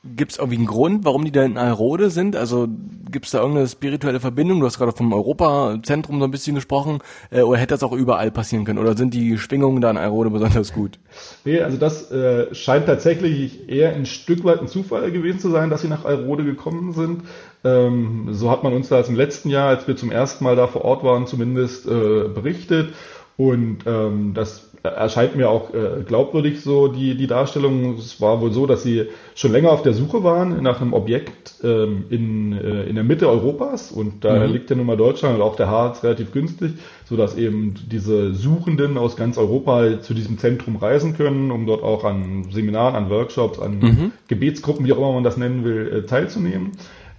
Gibt 0.03 0.31
es 0.31 0.37
irgendwie 0.37 0.55
einen 0.55 0.65
Grund, 0.65 1.03
warum 1.03 1.25
die 1.25 1.31
da 1.31 1.43
in 1.43 1.57
Alrode 1.57 2.09
sind? 2.09 2.37
Also 2.37 2.69
gibt 3.11 3.25
es 3.25 3.31
da 3.31 3.39
irgendeine 3.39 3.67
spirituelle 3.67 4.21
Verbindung? 4.21 4.61
Du 4.61 4.65
hast 4.65 4.77
gerade 4.77 4.93
vom 4.93 5.11
Europazentrum 5.11 6.19
so 6.19 6.25
ein 6.25 6.31
bisschen 6.31 6.55
gesprochen. 6.55 6.99
Äh, 7.31 7.41
oder 7.41 7.59
hätte 7.59 7.73
das 7.73 7.83
auch 7.83 7.91
überall 7.91 8.31
passieren 8.31 8.63
können? 8.63 8.79
Oder 8.79 8.95
sind 8.95 9.13
die 9.13 9.37
Schwingungen 9.37 9.81
da 9.81 9.91
in 9.91 9.97
Alrode 9.97 10.29
besonders 10.29 10.71
gut? 10.71 10.99
Nee, 11.43 11.59
also 11.59 11.75
das 11.75 12.11
äh, 12.11 12.55
scheint 12.55 12.85
tatsächlich 12.85 13.67
eher 13.67 13.93
ein 13.93 14.05
Stück 14.05 14.45
weit 14.45 14.61
ein 14.61 14.69
Zufall 14.69 15.11
gewesen 15.11 15.41
zu 15.41 15.49
sein, 15.49 15.69
dass 15.69 15.81
sie 15.81 15.89
nach 15.89 16.05
Alrode 16.05 16.45
gekommen 16.45 16.93
sind. 16.93 17.23
Ähm, 17.65 18.29
so 18.31 18.49
hat 18.49 18.63
man 18.63 18.71
uns 18.71 18.87
das 18.87 19.09
im 19.09 19.15
letzten 19.15 19.49
Jahr, 19.49 19.67
als 19.67 19.85
wir 19.85 19.97
zum 19.97 20.11
ersten 20.11 20.45
Mal 20.45 20.55
da 20.55 20.67
vor 20.67 20.85
Ort 20.85 21.03
waren, 21.03 21.27
zumindest 21.27 21.85
äh, 21.85 22.29
berichtet. 22.33 22.93
Und 23.35 23.79
ähm, 23.85 24.33
das 24.33 24.68
erscheint 24.83 25.35
mir 25.35 25.49
auch 25.49 25.73
äh, 25.73 26.03
glaubwürdig 26.05 26.61
so 26.61 26.87
die, 26.87 27.15
die 27.15 27.27
Darstellung. 27.27 27.95
Es 27.97 28.21
war 28.21 28.39
wohl 28.41 28.51
so, 28.51 28.65
dass 28.65 28.83
sie 28.83 29.07
schon 29.35 29.51
länger 29.51 29.71
auf 29.71 29.81
der 29.81 29.93
Suche 29.93 30.23
waren 30.23 30.61
nach 30.63 30.81
einem 30.81 30.93
Objekt 30.93 31.55
ähm, 31.63 32.05
in, 32.09 32.53
äh, 32.53 32.83
in 32.83 32.95
der 32.95 33.03
Mitte 33.03 33.27
Europas 33.27 33.91
und 33.91 34.23
da 34.23 34.47
mhm. 34.47 34.53
liegt 34.53 34.69
ja 34.69 34.75
nun 34.75 34.85
mal 34.85 34.97
Deutschland 34.97 35.35
und 35.35 35.41
auch 35.41 35.55
der 35.55 35.67
Harz 35.67 36.03
relativ 36.03 36.31
günstig, 36.31 36.73
so 37.05 37.17
dass 37.17 37.37
eben 37.37 37.75
diese 37.91 38.33
Suchenden 38.33 38.97
aus 38.97 39.15
ganz 39.17 39.37
Europa 39.37 40.01
zu 40.01 40.13
diesem 40.13 40.37
Zentrum 40.37 40.77
reisen 40.77 41.15
können, 41.17 41.51
um 41.51 41.65
dort 41.65 41.83
auch 41.83 42.05
an 42.05 42.45
Seminaren, 42.51 42.95
an 42.95 43.09
Workshops, 43.09 43.59
an 43.59 43.79
mhm. 43.79 44.11
Gebetsgruppen, 44.27 44.85
wie 44.85 44.93
auch 44.93 44.97
immer 44.97 45.13
man 45.13 45.23
das 45.23 45.37
nennen 45.37 45.63
will, 45.65 45.91
äh, 45.91 46.01
teilzunehmen. 46.05 46.71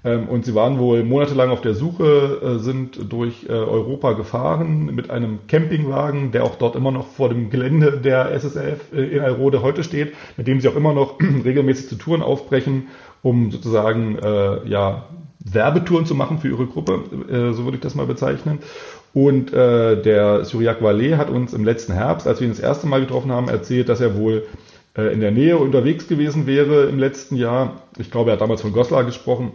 Ähm, 0.03 0.29
und 0.29 0.45
sie 0.45 0.55
waren 0.55 0.79
wohl 0.79 1.05
monatelang 1.05 1.51
auf 1.51 1.61
der 1.61 1.75
Suche, 1.75 2.41
äh, 2.43 2.59
sind 2.59 3.13
durch 3.13 3.47
äh, 3.49 3.53
Europa 3.53 4.13
gefahren 4.13 4.87
mit 4.95 5.11
einem 5.11 5.41
Campingwagen, 5.47 6.33
der 6.33 6.45
auch 6.45 6.57
dort 6.57 6.75
immer 6.75 6.91
noch 6.91 7.07
vor 7.07 7.29
dem 7.29 7.51
Gelände 7.51 8.01
der 8.03 8.33
SSF 8.33 8.93
äh, 8.95 9.17
in 9.17 9.21
Alrode 9.21 9.63
heute 9.63 9.85
steht, 9.85 10.15
mit 10.37 10.47
dem 10.47 10.61
sie 10.61 10.69
auch 10.69 10.77
immer 10.77 10.95
noch 10.95 11.19
regelmäßig 11.45 11.89
zu 11.89 11.97
Touren 11.97 12.23
aufbrechen, 12.23 12.89
um 13.23 13.51
sozusagen 13.51 14.17
ja 14.65 15.05
Werbetouren 15.41 16.07
zu 16.07 16.15
machen 16.15 16.39
für 16.39 16.49
ihre 16.49 16.65
Gruppe, 16.65 17.01
so 17.53 17.65
würde 17.65 17.75
ich 17.75 17.83
das 17.83 17.95
mal 17.95 18.07
bezeichnen. 18.07 18.61
Und 19.13 19.53
der 19.53 20.45
Syriac 20.47 20.83
Valet 20.83 21.19
hat 21.19 21.29
uns 21.29 21.53
im 21.53 21.63
letzten 21.63 21.93
Herbst, 21.93 22.27
als 22.27 22.41
wir 22.41 22.47
ihn 22.47 22.53
das 22.55 22.61
erste 22.61 22.87
Mal 22.87 23.01
getroffen 23.01 23.31
haben, 23.31 23.51
erzählt, 23.51 23.91
dass 23.91 24.01
er 24.01 24.17
wohl 24.17 24.47
in 24.95 25.21
der 25.21 25.33
Nähe 25.33 25.59
unterwegs 25.59 26.09
gewesen 26.09 26.47
wäre 26.47 26.85
im 26.85 26.99
letzten 26.99 27.37
Jahr. 27.37 27.83
Ich 27.99 28.11
glaube, 28.11 28.31
er 28.31 28.33
hat 28.35 28.41
damals 28.41 28.63
von 28.63 28.73
Goslar 28.73 29.05
gesprochen 29.05 29.53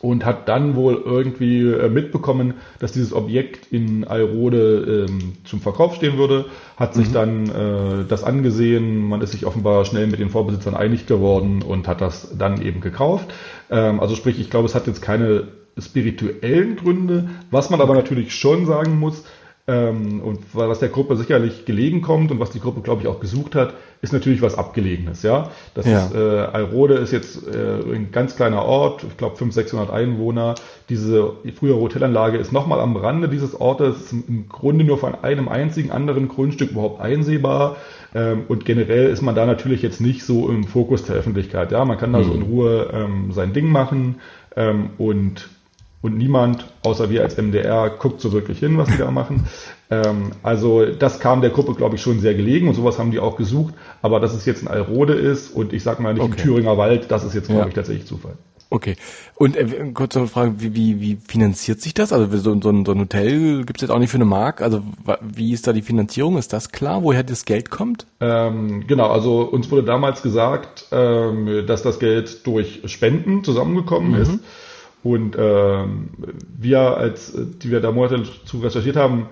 und 0.00 0.24
hat 0.24 0.48
dann 0.48 0.76
wohl 0.76 1.02
irgendwie 1.04 1.62
äh, 1.62 1.88
mitbekommen, 1.88 2.54
dass 2.78 2.92
dieses 2.92 3.12
Objekt 3.12 3.70
in 3.70 4.04
Alrode 4.04 5.06
ähm, 5.08 5.34
zum 5.44 5.60
Verkauf 5.60 5.94
stehen 5.94 6.16
würde, 6.16 6.46
hat 6.76 6.94
sich 6.94 7.08
mhm. 7.10 7.12
dann 7.12 7.48
äh, 7.48 8.04
das 8.08 8.24
angesehen, 8.24 9.08
man 9.08 9.20
ist 9.20 9.32
sich 9.32 9.44
offenbar 9.44 9.84
schnell 9.84 10.06
mit 10.06 10.18
den 10.18 10.30
Vorbesitzern 10.30 10.74
einig 10.74 11.06
geworden 11.06 11.62
und 11.62 11.86
hat 11.86 12.00
das 12.00 12.36
dann 12.36 12.62
eben 12.62 12.80
gekauft. 12.80 13.28
Ähm, 13.70 14.00
also 14.00 14.14
sprich, 14.14 14.40
ich 14.40 14.48
glaube, 14.48 14.66
es 14.66 14.74
hat 14.74 14.86
jetzt 14.86 15.02
keine 15.02 15.48
spirituellen 15.78 16.76
Gründe, 16.76 17.28
was 17.50 17.70
man 17.70 17.80
aber 17.80 17.94
natürlich 17.94 18.34
schon 18.34 18.66
sagen 18.66 18.98
muss, 18.98 19.24
ähm, 19.66 20.20
und 20.22 20.40
was 20.52 20.80
der 20.80 20.88
Gruppe 20.88 21.16
sicherlich 21.16 21.64
gelegen 21.64 22.00
kommt 22.00 22.30
und 22.30 22.40
was 22.40 22.50
die 22.50 22.60
Gruppe, 22.60 22.80
glaube 22.80 23.02
ich, 23.02 23.08
auch 23.08 23.20
gesucht 23.20 23.54
hat, 23.54 23.74
ist 24.02 24.12
natürlich 24.12 24.40
was 24.40 24.56
Abgelegenes. 24.56 25.22
Ja, 25.22 25.50
das 25.74 25.86
ja. 25.86 26.06
ist 26.06 26.14
äh, 26.14 26.18
Alrode 26.18 26.94
ist 26.94 27.12
jetzt 27.12 27.46
äh, 27.46 27.94
ein 27.94 28.10
ganz 28.10 28.36
kleiner 28.36 28.64
Ort, 28.64 29.04
ich 29.04 29.16
glaube 29.16 29.36
500, 29.36 29.66
600 29.66 29.90
Einwohner. 29.90 30.54
Diese 30.88 31.34
frühere 31.58 31.78
Hotelanlage 31.78 32.38
ist 32.38 32.52
nochmal 32.52 32.80
am 32.80 32.96
Rande 32.96 33.28
dieses 33.28 33.60
Ortes, 33.60 34.00
ist 34.00 34.12
im 34.12 34.48
Grunde 34.48 34.84
nur 34.84 34.96
von 34.98 35.14
einem 35.14 35.48
einzigen 35.48 35.90
anderen 35.90 36.28
Grundstück 36.28 36.70
überhaupt 36.70 37.00
einsehbar. 37.00 37.76
Ähm, 38.14 38.44
und 38.48 38.64
generell 38.64 39.10
ist 39.10 39.22
man 39.22 39.34
da 39.34 39.44
natürlich 39.44 39.82
jetzt 39.82 40.00
nicht 40.00 40.24
so 40.24 40.48
im 40.48 40.64
Fokus 40.64 41.04
der 41.04 41.16
Öffentlichkeit. 41.16 41.70
Ja, 41.70 41.84
man 41.84 41.98
kann 41.98 42.12
da 42.12 42.20
mhm. 42.20 42.24
so 42.24 42.32
in 42.32 42.42
Ruhe 42.42 42.90
ähm, 42.92 43.32
sein 43.32 43.52
Ding 43.52 43.70
machen 43.70 44.16
ähm, 44.56 44.90
und 44.96 45.48
und 46.02 46.16
niemand, 46.16 46.64
außer 46.82 47.10
wir 47.10 47.22
als 47.22 47.36
MDR, 47.36 47.90
guckt 47.90 48.20
so 48.20 48.32
wirklich 48.32 48.58
hin, 48.58 48.78
was 48.78 48.88
die 48.88 48.98
da 48.98 49.10
machen. 49.10 49.44
Ähm, 49.92 50.30
also 50.44 50.86
das 50.86 51.18
kam 51.18 51.40
der 51.40 51.50
Gruppe, 51.50 51.74
glaube 51.74 51.96
ich, 51.96 52.02
schon 52.02 52.20
sehr 52.20 52.34
gelegen 52.34 52.68
und 52.68 52.74
sowas 52.74 53.00
haben 53.00 53.10
die 53.10 53.18
auch 53.18 53.34
gesucht. 53.34 53.74
Aber 54.02 54.20
dass 54.20 54.34
es 54.34 54.46
jetzt 54.46 54.62
in 54.62 54.68
Alrode 54.68 55.14
ist 55.14 55.50
und 55.50 55.72
ich 55.72 55.82
sag 55.82 55.98
mal 55.98 56.14
nicht 56.14 56.22
okay. 56.22 56.30
im 56.30 56.36
Thüringer 56.36 56.78
Wald, 56.78 57.10
das 57.10 57.24
ist 57.24 57.34
jetzt, 57.34 57.48
glaube 57.48 57.62
ja. 57.62 57.66
ich, 57.66 57.74
tatsächlich 57.74 58.06
Zufall. 58.06 58.36
Okay. 58.70 58.94
Und 59.34 59.56
äh, 59.56 59.90
kurze 59.92 60.28
Frage, 60.28 60.54
wie, 60.58 60.74
wie, 60.76 61.00
wie 61.00 61.18
finanziert 61.26 61.80
sich 61.80 61.92
das? 61.92 62.12
Also 62.12 62.36
so, 62.36 62.60
so, 62.60 62.70
ein, 62.70 62.84
so 62.84 62.92
ein 62.92 63.00
Hotel 63.00 63.64
gibt's 63.64 63.82
jetzt 63.82 63.90
auch 63.90 63.98
nicht 63.98 64.10
für 64.10 64.16
eine 64.16 64.24
Mark. 64.24 64.62
Also 64.62 64.82
wie 65.20 65.52
ist 65.52 65.66
da 65.66 65.72
die 65.72 65.82
Finanzierung? 65.82 66.38
Ist 66.38 66.52
das 66.52 66.70
klar, 66.70 67.02
woher 67.02 67.24
das 67.24 67.44
Geld 67.44 67.70
kommt? 67.70 68.06
Ähm, 68.20 68.86
genau, 68.86 69.10
also 69.10 69.42
uns 69.42 69.68
wurde 69.72 69.82
damals 69.82 70.22
gesagt, 70.22 70.86
ähm, 70.92 71.64
dass 71.66 71.82
das 71.82 71.98
Geld 71.98 72.46
durch 72.46 72.82
Spenden 72.84 73.42
zusammengekommen 73.42 74.12
mhm. 74.12 74.22
ist. 74.22 74.38
Und 75.02 75.36
ähm, 75.38 76.10
wir, 76.58 76.96
als 76.96 77.32
die 77.34 77.70
wir 77.70 77.80
da 77.80 77.90
Monate 77.90 78.22
zu 78.44 78.58
recherchiert 78.58 78.96
haben, 78.96 79.26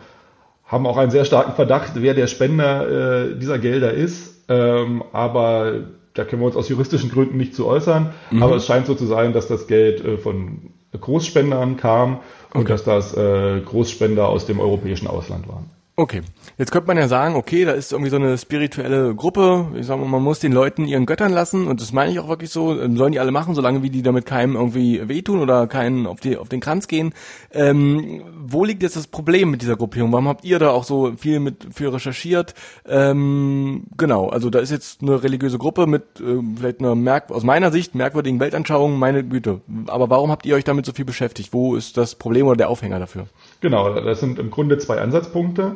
haben 0.65 0.87
auch 0.87 0.97
einen 0.97 1.11
sehr 1.11 1.25
starken 1.25 1.53
Verdacht, 1.53 1.93
wer 1.97 2.15
der 2.15 2.27
Spender 2.27 3.31
äh, 3.31 3.39
dieser 3.39 3.59
Gelder 3.59 3.93
ist. 3.93 4.45
Ähm, 4.49 5.03
aber 5.13 5.85
da 6.15 6.25
können 6.25 6.43
wir 6.43 6.47
uns 6.47 6.57
aus 6.57 6.69
juristischen 6.69 7.11
Gründen 7.11 7.37
nicht 7.37 7.55
zu 7.55 7.67
äußern. 7.67 8.13
Mhm. 8.31 8.43
Aber 8.43 8.57
es 8.57 8.67
scheint 8.67 8.87
so 8.87 8.95
zu 8.95 9.07
sein, 9.07 9.33
dass 9.33 9.47
das 9.47 9.67
Geld 9.67 10.05
äh, 10.05 10.17
von 10.19 10.73
Großspendern 10.99 11.77
kam 11.77 12.21
und 12.55 12.63
okay. 12.63 12.69
dass 12.69 12.85
das 12.85 13.17
äh, 13.17 13.61
Großspender 13.61 14.29
aus 14.29 14.47
dem 14.47 14.59
europäischen 14.61 15.07
Ausland 15.07 15.49
waren. 15.49 15.71
Okay, 15.99 16.23
jetzt 16.59 16.71
könnte 16.71 16.87
man 16.87 16.97
ja 16.97 17.09
sagen, 17.09 17.35
okay, 17.35 17.65
da 17.65 17.73
ist 17.73 17.91
irgendwie 17.91 18.11
so 18.11 18.15
eine 18.15 18.39
spirituelle 18.39 19.17
Gruppe. 19.17 19.67
Ich 19.75 19.87
sage 19.87 20.01
mal, 20.01 20.07
man 20.07 20.23
muss 20.23 20.39
den 20.39 20.53
Leuten 20.53 20.85
ihren 20.85 21.07
Göttern 21.07 21.33
lassen 21.33 21.67
und 21.67 21.81
das 21.81 21.93
meine 21.93 22.13
ich 22.13 22.21
auch 22.21 22.29
wirklich 22.29 22.51
so. 22.51 22.81
Ähm, 22.81 22.97
sollen 22.97 23.11
die 23.11 23.19
alle 23.19 23.33
machen, 23.33 23.57
solange 23.57 23.83
wie 23.83 23.91
die 23.91 24.03
damit 24.03 24.25
keinem 24.25 24.55
irgendwie 24.55 25.09
wehtun 25.09 25.41
oder 25.41 25.67
keinen 25.67 26.07
auf, 26.07 26.21
die, 26.21 26.37
auf 26.37 26.49
den 26.49 26.61
Kranz 26.61 26.87
gehen. 26.87 27.15
Ähm, 27.51 28.23
wo 28.41 28.65
liegt 28.65 28.85
jetzt 28.85 28.95
das 28.95 29.09
Problem 29.09 29.51
mit 29.51 29.61
dieser 29.61 29.75
Gruppierung? 29.75 30.13
Warum 30.13 30.29
habt 30.29 30.45
ihr 30.45 30.61
da 30.61 30.71
auch 30.71 30.85
so 30.85 31.15
viel 31.17 31.41
mit 31.41 31.67
für 31.73 31.93
recherchiert? 31.93 32.55
Ähm, 32.87 33.83
genau, 33.97 34.29
also 34.29 34.51
da 34.51 34.61
ist 34.61 34.71
jetzt 34.71 35.03
eine 35.03 35.21
religiöse 35.21 35.59
Gruppe 35.59 35.89
mit 35.89 36.21
äh, 36.21 36.39
vielleicht 36.57 36.79
einer 36.79 36.95
merk 36.95 37.33
aus 37.33 37.43
meiner 37.43 37.73
Sicht 37.73 37.97
merkwürdigen 37.97 38.39
Weltanschauung, 38.39 39.01
meine 39.01 39.25
Güte. 39.25 39.63
Aber 39.89 40.09
warum 40.11 40.31
habt 40.31 40.47
ihr 40.47 40.55
euch 40.55 40.63
damit 40.63 40.87
so 40.87 40.93
viel 40.93 41.05
beschäftigt? 41.05 41.53
Wo 41.53 41.75
ist 41.75 41.97
das 41.97 42.15
Problem 42.15 42.47
oder 42.47 42.57
der 42.57 42.69
Aufhänger 42.69 43.01
dafür? 43.01 43.27
Genau, 43.61 43.93
das 43.93 44.21
sind 44.21 44.39
im 44.39 44.53
Grunde 44.53 44.79
zwei 44.79 45.01
Ansatzpunkte. 45.01 45.75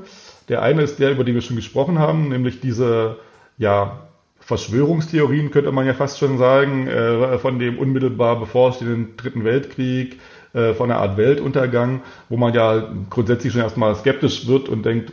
Der 0.49 0.63
eine 0.63 0.83
ist 0.83 0.99
der, 0.99 1.13
über 1.13 1.25
den 1.25 1.35
wir 1.35 1.43
schon 1.43 1.57
gesprochen 1.57 1.99
haben, 1.99 2.29
nämlich 2.29 2.61
diese, 2.61 3.17
ja, 3.59 4.01
Verschwörungstheorien 4.41 5.51
könnte 5.53 5.71
man 5.71 5.87
ja 5.87 5.95
fast 5.95 6.19
schon 6.19 6.37
sagen, 6.37 6.89
äh, 6.89 7.39
von 7.39 7.59
dem 7.59 7.79
unmittelbar 7.79 8.41
bevorstehenden 8.41 9.17
Dritten 9.17 9.45
Weltkrieg, 9.45 10.19
äh, 10.53 10.75
von 10.75 10.91
einer 10.91 11.01
Art 11.01 11.17
Weltuntergang, 11.17 12.03
wo 12.29 12.37
man 12.37 12.53
ja 12.53 12.93
grundsätzlich 13.09 13.53
schon 13.53 13.63
erstmal 13.63 13.95
skeptisch 13.95 14.47
wird 14.49 14.69
und 14.69 14.85
denkt, 14.85 15.13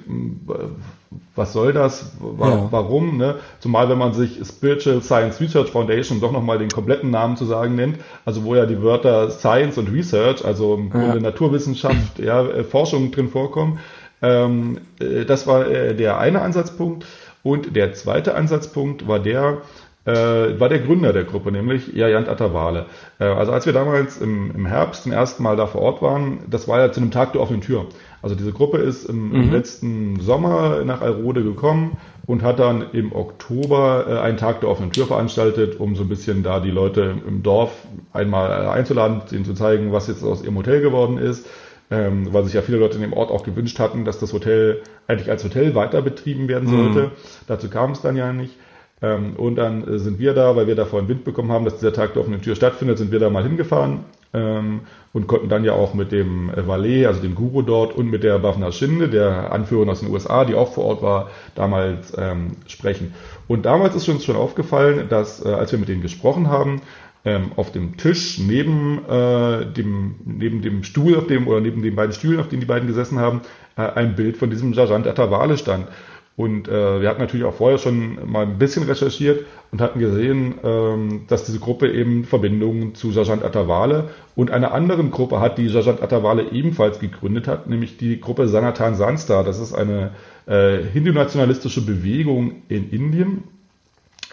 was 1.35 1.53
soll 1.53 1.73
das? 1.73 2.11
Ja. 2.21 2.67
Warum? 2.71 3.17
Ne? 3.17 3.35
Zumal 3.59 3.87
wenn 3.87 3.97
man 3.97 4.13
sich 4.13 4.39
Spiritual 4.43 5.01
Science 5.01 5.39
Research 5.39 5.69
Foundation 5.69 6.19
doch 6.19 6.31
nochmal 6.31 6.57
den 6.57 6.69
kompletten 6.69 7.09
Namen 7.09 7.37
zu 7.37 7.45
sagen 7.45 7.75
nennt, 7.75 7.99
also 8.25 8.43
wo 8.43 8.55
ja 8.55 8.65
die 8.65 8.81
Wörter 8.81 9.29
Science 9.29 9.77
und 9.77 9.91
Research, 9.93 10.43
also 10.43 10.75
im 10.75 10.89
Grunde 10.89 11.15
ja. 11.15 11.21
Naturwissenschaft, 11.21 12.19
ja, 12.19 12.45
äh, 12.45 12.63
Forschung 12.63 13.11
drin 13.11 13.29
vorkommen. 13.29 13.79
Ähm, 14.21 14.79
äh, 14.99 15.25
das 15.25 15.47
war 15.47 15.67
äh, 15.67 15.95
der 15.95 16.19
eine 16.19 16.41
Ansatzpunkt. 16.41 17.05
Und 17.43 17.75
der 17.75 17.93
zweite 17.93 18.35
Ansatzpunkt 18.35 19.07
war 19.07 19.19
der, 19.19 19.59
äh, 20.05 20.13
war 20.59 20.69
der 20.69 20.79
Gründer 20.79 21.13
der 21.13 21.23
Gruppe, 21.23 21.51
nämlich 21.51 21.93
Jayant 21.93 22.27
Atawale. 22.27 22.87
Äh, 23.19 23.25
also 23.25 23.51
als 23.51 23.65
wir 23.65 23.73
damals 23.73 24.17
im, 24.17 24.51
im, 24.53 24.65
Herbst 24.65 25.03
zum 25.03 25.11
ersten 25.11 25.43
Mal 25.43 25.55
da 25.55 25.67
vor 25.67 25.81
Ort 25.81 26.01
waren, 26.01 26.39
das 26.49 26.67
war 26.67 26.79
ja 26.79 26.91
zu 26.91 26.99
einem 26.99 27.11
Tag 27.11 27.33
der 27.33 27.41
offenen 27.41 27.61
Tür. 27.61 27.85
Also 28.21 28.35
diese 28.35 28.51
Gruppe 28.51 28.79
ist 28.79 29.05
im, 29.05 29.29
mhm. 29.29 29.35
im 29.35 29.51
letzten 29.51 30.19
Sommer 30.19 30.83
nach 30.83 31.01
Alrode 31.01 31.43
gekommen 31.43 31.97
und 32.29 32.43
hat 32.43 32.59
dann 32.59 32.85
im 32.91 33.13
Oktober 33.13 34.05
äh, 34.07 34.19
einen 34.19 34.37
Tag 34.37 34.59
der 34.59 34.69
offenen 34.69 34.91
Tür 34.91 35.07
veranstaltet, 35.07 35.79
um 35.79 35.95
so 35.95 36.03
ein 36.03 36.09
bisschen 36.09 36.43
da 36.43 36.59
die 36.59 36.71
Leute 36.71 37.15
im 37.25 37.41
Dorf 37.41 37.71
einmal 38.11 38.51
äh, 38.51 38.67
einzuladen, 38.67 39.21
ihnen 39.31 39.45
zu 39.45 39.53
zeigen, 39.53 39.93
was 39.93 40.07
jetzt 40.07 40.23
aus 40.23 40.43
ihrem 40.43 40.57
Hotel 40.57 40.81
geworden 40.81 41.17
ist. 41.17 41.47
Ähm, 41.91 42.31
weil 42.31 42.43
sich 42.43 42.53
ja 42.53 42.61
viele 42.61 42.77
Leute 42.77 42.95
in 42.95 43.01
dem 43.01 43.13
Ort 43.13 43.31
auch 43.31 43.43
gewünscht 43.43 43.79
hatten, 43.79 44.05
dass 44.05 44.19
das 44.19 44.31
Hotel 44.31 44.83
eigentlich 45.07 45.31
als 45.31 45.43
Hotel 45.43 45.73
weiter 45.73 46.03
betrieben 46.03 46.47
werden 46.47 46.69
sollte. 46.69 47.07
Mhm. 47.07 47.11
Dazu 47.47 47.67
kam 47.69 47.91
es 47.91 48.01
dann 48.01 48.15
ja 48.15 48.31
nicht. 48.31 48.55
Ähm, 49.01 49.35
und 49.37 49.55
dann 49.55 49.87
äh, 49.87 49.97
sind 49.97 50.19
wir 50.19 50.33
da, 50.33 50.55
weil 50.55 50.67
wir 50.67 50.75
da 50.75 50.85
vorhin 50.85 51.07
Wind 51.07 51.23
bekommen 51.23 51.51
haben, 51.51 51.65
dass 51.65 51.75
dieser 51.75 51.93
Tag 51.93 52.13
der 52.13 52.21
offenen 52.21 52.41
Tür 52.41 52.55
stattfindet, 52.55 52.97
sind 52.97 53.11
wir 53.11 53.19
da 53.19 53.29
mal 53.29 53.43
hingefahren 53.43 54.03
ähm, 54.33 54.81
und 55.13 55.27
konnten 55.27 55.47
dann 55.47 55.63
ja 55.63 55.73
auch 55.73 55.93
mit 55.93 56.11
dem 56.11 56.49
äh, 56.49 56.67
Valet, 56.67 57.05
also 57.05 57.21
dem 57.21 57.33
Guru 57.33 57.61
dort 57.61 57.95
und 57.95 58.09
mit 58.09 58.23
der 58.23 58.37
Bhavna 58.39 58.71
Schinde, 58.71 59.07
der 59.07 59.53
Anführerin 59.53 59.89
aus 59.89 60.01
den 60.01 60.11
USA, 60.11 60.43
die 60.43 60.53
auch 60.53 60.73
vor 60.73 60.85
Ort 60.85 61.01
war, 61.01 61.29
damals 61.55 62.13
ähm, 62.17 62.57
sprechen. 62.67 63.13
Und 63.47 63.65
damals 63.65 63.95
ist 63.95 64.07
uns 64.09 64.25
schon 64.25 64.35
aufgefallen, 64.35 65.07
dass 65.09 65.43
äh, 65.43 65.49
als 65.49 65.71
wir 65.71 65.79
mit 65.79 65.87
denen 65.87 66.01
gesprochen 66.01 66.49
haben, 66.49 66.81
ähm, 67.29 67.51
auf 67.55 67.71
dem 67.71 67.97
Tisch 67.97 68.39
neben 68.39 69.05
äh, 69.07 69.65
dem 69.71 70.15
neben 70.25 70.61
dem 70.61 70.83
Stuhl 70.83 71.15
auf 71.15 71.27
dem 71.27 71.47
oder 71.47 71.61
neben 71.61 71.83
den 71.83 71.95
beiden 71.95 72.13
Stühlen, 72.13 72.39
auf 72.39 72.49
denen 72.49 72.61
die 72.61 72.65
beiden 72.65 72.87
gesessen 72.87 73.19
haben, 73.19 73.41
äh, 73.77 73.81
ein 73.81 74.15
Bild 74.15 74.37
von 74.37 74.49
diesem 74.49 74.73
Sergeant 74.73 75.05
Atavale 75.05 75.57
stand. 75.57 75.87
Und 76.35 76.69
äh, 76.69 77.01
wir 77.01 77.09
hatten 77.09 77.19
natürlich 77.19 77.45
auch 77.45 77.53
vorher 77.53 77.77
schon 77.77 78.31
mal 78.31 78.45
ein 78.45 78.57
bisschen 78.57 78.83
recherchiert 78.83 79.45
und 79.71 79.81
hatten 79.81 79.99
gesehen, 79.99 80.55
ähm, 80.63 81.25
dass 81.27 81.43
diese 81.43 81.59
Gruppe 81.59 81.91
eben 81.91 82.23
Verbindungen 82.23 82.95
zu 82.95 83.11
Sergeant 83.11 83.43
Atawale 83.43 84.09
und 84.35 84.49
einer 84.49 84.73
anderen 84.73 85.11
Gruppe 85.11 85.41
hat, 85.41 85.57
die 85.57 85.67
Sergeant 85.67 86.01
Atawale 86.01 86.51
ebenfalls 86.51 86.99
gegründet 86.99 87.47
hat, 87.47 87.67
nämlich 87.67 87.97
die 87.97 88.21
Gruppe 88.21 88.47
Sanatan 88.47 88.95
Sanstar. 88.95 89.43
Das 89.43 89.59
ist 89.59 89.73
eine 89.73 90.11
äh, 90.47 90.81
hindu-nationalistische 90.81 91.85
Bewegung 91.85 92.63
in 92.69 92.89
Indien. 92.89 93.43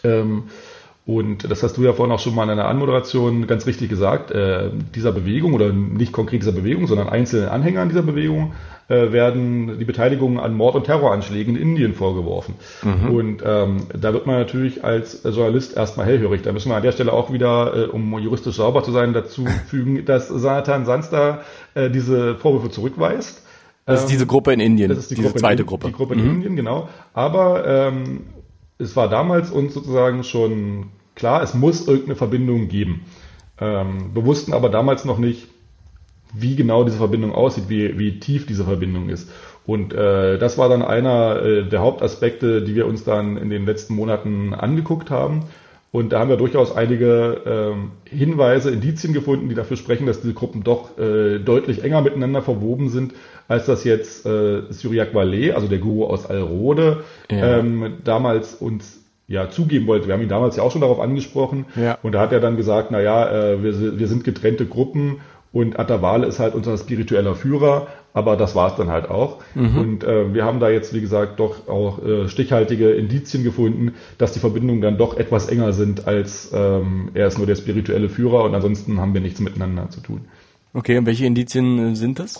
Ähm, 0.04 0.44
und 1.06 1.48
das 1.48 1.62
hast 1.62 1.76
du 1.76 1.84
ja 1.84 1.92
vorhin 1.92 2.12
auch 2.12 2.18
schon 2.18 2.34
mal 2.34 2.42
in 2.42 2.50
einer 2.50 2.66
Anmoderation 2.66 3.46
ganz 3.46 3.64
richtig 3.66 3.88
gesagt. 3.88 4.32
Äh, 4.32 4.70
dieser 4.92 5.12
Bewegung 5.12 5.54
oder 5.54 5.72
nicht 5.72 6.12
konkret 6.12 6.42
dieser 6.42 6.50
Bewegung, 6.50 6.88
sondern 6.88 7.08
einzelnen 7.08 7.48
Anhängern 7.48 7.88
dieser 7.88 8.02
Bewegung 8.02 8.54
äh, 8.88 9.12
werden 9.12 9.78
die 9.78 9.84
Beteiligung 9.84 10.40
an 10.40 10.54
Mord- 10.54 10.74
und 10.74 10.84
Terroranschlägen 10.84 11.54
in 11.54 11.62
Indien 11.62 11.94
vorgeworfen. 11.94 12.56
Mhm. 12.82 13.14
Und 13.14 13.42
ähm, 13.46 13.86
da 13.96 14.12
wird 14.14 14.26
man 14.26 14.34
natürlich 14.34 14.82
als 14.82 15.22
Journalist 15.22 15.76
erstmal 15.76 16.06
hellhörig. 16.06 16.42
Da 16.42 16.52
müssen 16.52 16.70
wir 16.70 16.76
an 16.76 16.82
der 16.82 16.92
Stelle 16.92 17.12
auch 17.12 17.32
wieder, 17.32 17.84
äh, 17.84 17.86
um 17.86 18.18
juristisch 18.18 18.56
sauber 18.56 18.82
zu 18.82 18.90
sein, 18.90 19.12
dazu 19.12 19.46
fügen, 19.68 20.04
dass 20.06 20.26
Satan 20.26 20.86
Sansta 20.86 21.42
äh, 21.74 21.88
diese 21.88 22.34
Vorwürfe 22.34 22.70
zurückweist. 22.70 23.44
Das 23.84 24.02
ist 24.02 24.10
diese 24.10 24.26
Gruppe 24.26 24.52
in 24.52 24.58
Indien, 24.58 24.88
das 24.88 24.98
ist 24.98 25.12
die 25.12 25.14
diese 25.14 25.28
Gruppe 25.28 25.38
zweite 25.38 25.62
in, 25.62 25.68
Gruppe. 25.68 25.86
Die 25.86 25.92
Gruppe 25.92 26.14
in 26.14 26.24
mhm. 26.24 26.30
Indien, 26.30 26.56
genau. 26.56 26.88
Aber 27.14 27.64
ähm, 27.64 28.22
es 28.78 28.96
war 28.96 29.08
damals 29.08 29.50
uns 29.50 29.74
sozusagen 29.74 30.24
schon 30.24 30.90
klar, 31.14 31.42
es 31.42 31.54
muss 31.54 31.86
irgendeine 31.86 32.16
Verbindung 32.16 32.68
geben. 32.68 33.06
Ähm, 33.58 34.10
wir 34.14 34.24
wussten 34.24 34.52
aber 34.52 34.68
damals 34.68 35.04
noch 35.04 35.18
nicht, 35.18 35.48
wie 36.34 36.56
genau 36.56 36.84
diese 36.84 36.98
Verbindung 36.98 37.32
aussieht, 37.32 37.68
wie, 37.68 37.98
wie 37.98 38.20
tief 38.20 38.46
diese 38.46 38.64
Verbindung 38.64 39.08
ist. 39.08 39.30
Und 39.64 39.94
äh, 39.94 40.38
das 40.38 40.58
war 40.58 40.68
dann 40.68 40.82
einer 40.82 41.42
äh, 41.42 41.68
der 41.68 41.80
Hauptaspekte, 41.80 42.62
die 42.62 42.74
wir 42.74 42.86
uns 42.86 43.04
dann 43.04 43.36
in 43.36 43.50
den 43.50 43.64
letzten 43.64 43.94
Monaten 43.94 44.52
angeguckt 44.54 45.10
haben. 45.10 45.44
Und 45.92 46.12
da 46.12 46.18
haben 46.18 46.28
wir 46.28 46.36
durchaus 46.36 46.74
einige 46.74 47.76
äh, 48.06 48.10
Hinweise, 48.14 48.70
Indizien 48.70 49.14
gefunden, 49.14 49.48
die 49.48 49.54
dafür 49.54 49.76
sprechen, 49.76 50.06
dass 50.06 50.20
diese 50.20 50.34
Gruppen 50.34 50.62
doch 50.62 50.98
äh, 50.98 51.38
deutlich 51.38 51.82
enger 51.84 52.02
miteinander 52.02 52.42
verwoben 52.42 52.88
sind, 52.88 53.14
als 53.48 53.66
das 53.66 53.84
jetzt 53.84 54.26
äh, 54.26 54.62
Syriac 54.70 55.14
Valet, 55.14 55.52
also 55.52 55.68
der 55.68 55.78
Guru 55.78 56.04
aus 56.06 56.26
Alrode, 56.26 57.04
ja. 57.30 57.58
ähm, 57.58 57.98
damals 58.04 58.54
uns 58.54 59.04
ja 59.28 59.50
zugeben 59.50 59.86
wollte. 59.86 60.06
Wir 60.06 60.14
haben 60.14 60.22
ihn 60.22 60.28
damals 60.28 60.56
ja 60.56 60.62
auch 60.62 60.70
schon 60.70 60.82
darauf 60.82 61.00
angesprochen 61.00 61.66
ja. 61.76 61.98
und 62.02 62.12
da 62.12 62.20
hat 62.20 62.32
er 62.32 62.40
dann 62.40 62.56
gesagt, 62.56 62.90
na 62.90 63.00
ja, 63.00 63.28
äh, 63.28 63.62
wir, 63.62 63.98
wir 63.98 64.08
sind 64.08 64.24
getrennte 64.24 64.66
Gruppen 64.66 65.20
und 65.56 65.78
Atavale 65.78 66.26
ist 66.26 66.38
halt 66.38 66.54
unser 66.54 66.76
spiritueller 66.76 67.34
Führer, 67.34 67.86
aber 68.12 68.36
das 68.36 68.54
war 68.54 68.70
es 68.70 68.76
dann 68.76 68.90
halt 68.90 69.08
auch. 69.08 69.38
Mhm. 69.54 69.78
Und 69.78 70.04
äh, 70.04 70.34
wir 70.34 70.44
haben 70.44 70.60
da 70.60 70.68
jetzt, 70.68 70.92
wie 70.92 71.00
gesagt, 71.00 71.40
doch 71.40 71.66
auch 71.66 72.04
äh, 72.04 72.28
stichhaltige 72.28 72.90
Indizien 72.90 73.42
gefunden, 73.42 73.94
dass 74.18 74.32
die 74.32 74.38
Verbindungen 74.38 74.82
dann 74.82 74.98
doch 74.98 75.16
etwas 75.16 75.48
enger 75.48 75.72
sind, 75.72 76.06
als 76.06 76.50
ähm, 76.52 77.08
er 77.14 77.28
ist 77.28 77.38
nur 77.38 77.46
der 77.46 77.56
spirituelle 77.56 78.10
Führer 78.10 78.44
und 78.44 78.54
ansonsten 78.54 79.00
haben 79.00 79.14
wir 79.14 79.22
nichts 79.22 79.40
miteinander 79.40 79.88
zu 79.88 80.00
tun. 80.00 80.26
Okay, 80.74 80.98
und 80.98 81.06
welche 81.06 81.24
Indizien 81.24 81.92
äh, 81.92 81.96
sind 81.96 82.18
das? 82.18 82.38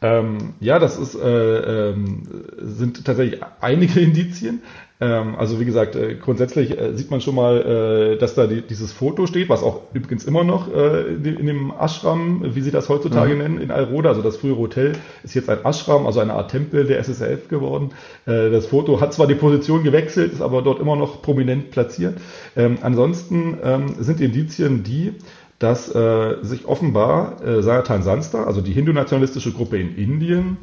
Ähm, 0.00 0.54
ja, 0.60 0.78
das 0.78 0.98
ist, 0.98 1.14
äh, 1.14 1.90
ähm, 1.90 2.22
sind 2.58 3.04
tatsächlich 3.04 3.40
einige 3.60 4.00
Indizien. 4.08 4.62
Ähm, 5.00 5.34
also 5.36 5.58
wie 5.58 5.64
gesagt, 5.64 5.96
äh, 5.96 6.14
grundsätzlich 6.14 6.78
äh, 6.78 6.94
sieht 6.94 7.10
man 7.10 7.20
schon 7.20 7.34
mal, 7.34 8.14
äh, 8.14 8.18
dass 8.18 8.34
da 8.34 8.46
die, 8.46 8.62
dieses 8.62 8.92
Foto 8.92 9.26
steht, 9.26 9.48
was 9.48 9.62
auch 9.62 9.82
übrigens 9.92 10.24
immer 10.24 10.44
noch 10.44 10.68
in, 10.68 11.24
in, 11.24 11.46
dem 11.46 11.72
Ashram, 11.78 12.54
wie 12.54 12.60
sie 12.60 12.70
das 12.70 12.88
heutzutage 12.88 13.34
mhm. 13.34 13.38
nennen, 13.38 13.60
in 13.60 13.70
Alroda, 13.70 14.10
also 14.10 14.22
das 14.22 14.36
frühere 14.36 14.58
Hotel, 14.58 14.92
ist 15.24 15.34
jetzt 15.34 15.50
ein 15.50 15.64
Ashram, 15.64 16.06
also 16.06 16.20
eine 16.20 16.34
Art 16.34 16.50
Tempel 16.50 16.84
der 16.84 17.02
SSLF 17.02 17.48
geworden. 17.48 17.90
Das 18.24 18.66
Foto 18.66 19.00
hat 19.00 19.12
zwar 19.12 19.26
die 19.26 19.34
Position 19.34 19.82
gewechselt, 19.82 20.32
ist 20.32 20.40
aber 20.40 20.62
dort 20.62 20.80
immer 20.80 20.96
noch 20.96 21.22
prominent 21.22 21.70
platziert. 21.70 22.18
Ähm, 22.56 22.78
ansonsten 22.82 23.58
ähm, 23.62 23.94
sind 23.98 24.20
die 24.20 24.24
Indizien 24.24 24.82
die, 24.82 25.14
dass 25.58 25.94
äh, 25.94 26.36
sich 26.42 26.66
offenbar 26.66 27.42
äh, 27.44 27.62
Sanatan 27.62 28.02
Sansta, 28.02 28.44
also 28.44 28.60
die 28.60 28.72
hindu-nationalistische 28.72 29.52
Gruppe 29.52 29.78
in 29.78 29.96
Indien 29.96 30.56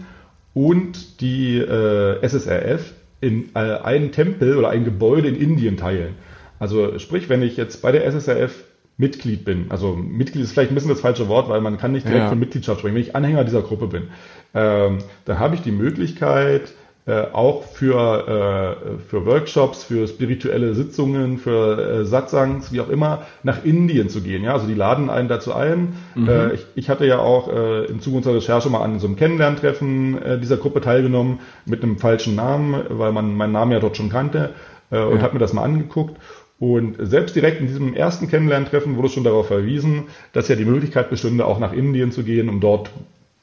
und 0.53 1.21
die 1.21 1.57
äh, 1.57 2.25
SSRF 2.27 2.93
in 3.21 3.49
äh, 3.55 3.59
einen 3.59 4.11
Tempel 4.11 4.57
oder 4.57 4.69
ein 4.69 4.83
Gebäude 4.83 5.29
in 5.29 5.35
Indien 5.35 5.77
teilen. 5.77 6.15
Also 6.59 6.99
sprich, 6.99 7.29
wenn 7.29 7.41
ich 7.41 7.57
jetzt 7.57 7.81
bei 7.81 7.91
der 7.91 8.05
SSRF 8.05 8.63
Mitglied 8.97 9.45
bin, 9.45 9.67
also 9.69 9.95
Mitglied 9.95 10.43
ist 10.43 10.51
vielleicht 10.51 10.71
ein 10.71 10.75
bisschen 10.75 10.91
das 10.91 11.01
falsche 11.01 11.27
Wort, 11.27 11.49
weil 11.49 11.61
man 11.61 11.77
kann 11.77 11.91
nicht 11.91 12.05
direkt 12.05 12.23
ja. 12.23 12.29
von 12.29 12.39
Mitgliedschaft 12.39 12.79
sprechen. 12.79 12.95
Wenn 12.95 13.01
ich 13.01 13.15
Anhänger 13.15 13.43
dieser 13.43 13.61
Gruppe 13.61 13.87
bin, 13.87 14.09
ähm, 14.53 14.99
dann 15.25 15.39
habe 15.39 15.55
ich 15.55 15.61
die 15.61 15.71
Möglichkeit, 15.71 16.73
äh, 17.07 17.23
auch 17.33 17.63
für, 17.63 18.77
äh, 18.87 18.99
für 19.09 19.25
Workshops, 19.25 19.83
für 19.83 20.07
spirituelle 20.07 20.75
Sitzungen, 20.75 21.39
für 21.39 22.01
äh, 22.01 22.05
Satsangs, 22.05 22.71
wie 22.71 22.79
auch 22.79 22.89
immer, 22.89 23.23
nach 23.41 23.63
Indien 23.63 24.09
zu 24.09 24.21
gehen. 24.21 24.43
Ja, 24.43 24.53
also 24.53 24.67
die 24.67 24.75
laden 24.75 25.09
einen 25.09 25.27
dazu 25.27 25.53
ein. 25.53 25.95
Mhm. 26.13 26.29
Äh, 26.29 26.53
ich, 26.53 26.65
ich 26.75 26.89
hatte 26.89 27.07
ja 27.07 27.17
auch 27.17 27.51
äh, 27.51 27.85
im 27.85 28.01
Zuge 28.01 28.17
unserer 28.17 28.35
Recherche 28.35 28.69
mal 28.69 28.83
an 28.83 28.99
so 28.99 29.07
einem 29.07 29.15
Kennenlerntreffen 29.15 30.21
äh, 30.21 30.39
dieser 30.39 30.57
Gruppe 30.57 30.81
teilgenommen 30.81 31.39
mit 31.65 31.81
einem 31.81 31.97
falschen 31.97 32.35
Namen, 32.35 32.75
weil 32.89 33.11
man 33.11 33.35
meinen 33.35 33.53
Namen 33.53 33.71
ja 33.71 33.79
dort 33.79 33.97
schon 33.97 34.09
kannte 34.09 34.51
äh, 34.91 34.99
und 34.99 35.17
ja. 35.17 35.23
habe 35.23 35.33
mir 35.33 35.39
das 35.39 35.53
mal 35.53 35.63
angeguckt. 35.63 36.17
Und 36.59 36.97
selbst 36.99 37.35
direkt 37.35 37.61
in 37.61 37.65
diesem 37.65 37.95
ersten 37.95 38.27
Kennenlerntreffen 38.27 38.95
wurde 38.95 39.09
schon 39.09 39.23
darauf 39.23 39.47
verwiesen, 39.47 40.03
dass 40.33 40.47
ja 40.47 40.55
die 40.55 40.65
Möglichkeit 40.65 41.09
bestünde, 41.09 41.47
auch 41.47 41.57
nach 41.57 41.73
Indien 41.73 42.11
zu 42.11 42.21
gehen, 42.21 42.47
um 42.47 42.59
dort 42.59 42.91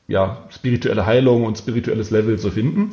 ja, 0.06 0.44
spirituelle 0.50 1.04
Heilung 1.04 1.44
und 1.44 1.58
spirituelles 1.58 2.12
Level 2.12 2.38
zu 2.38 2.52
finden. 2.52 2.92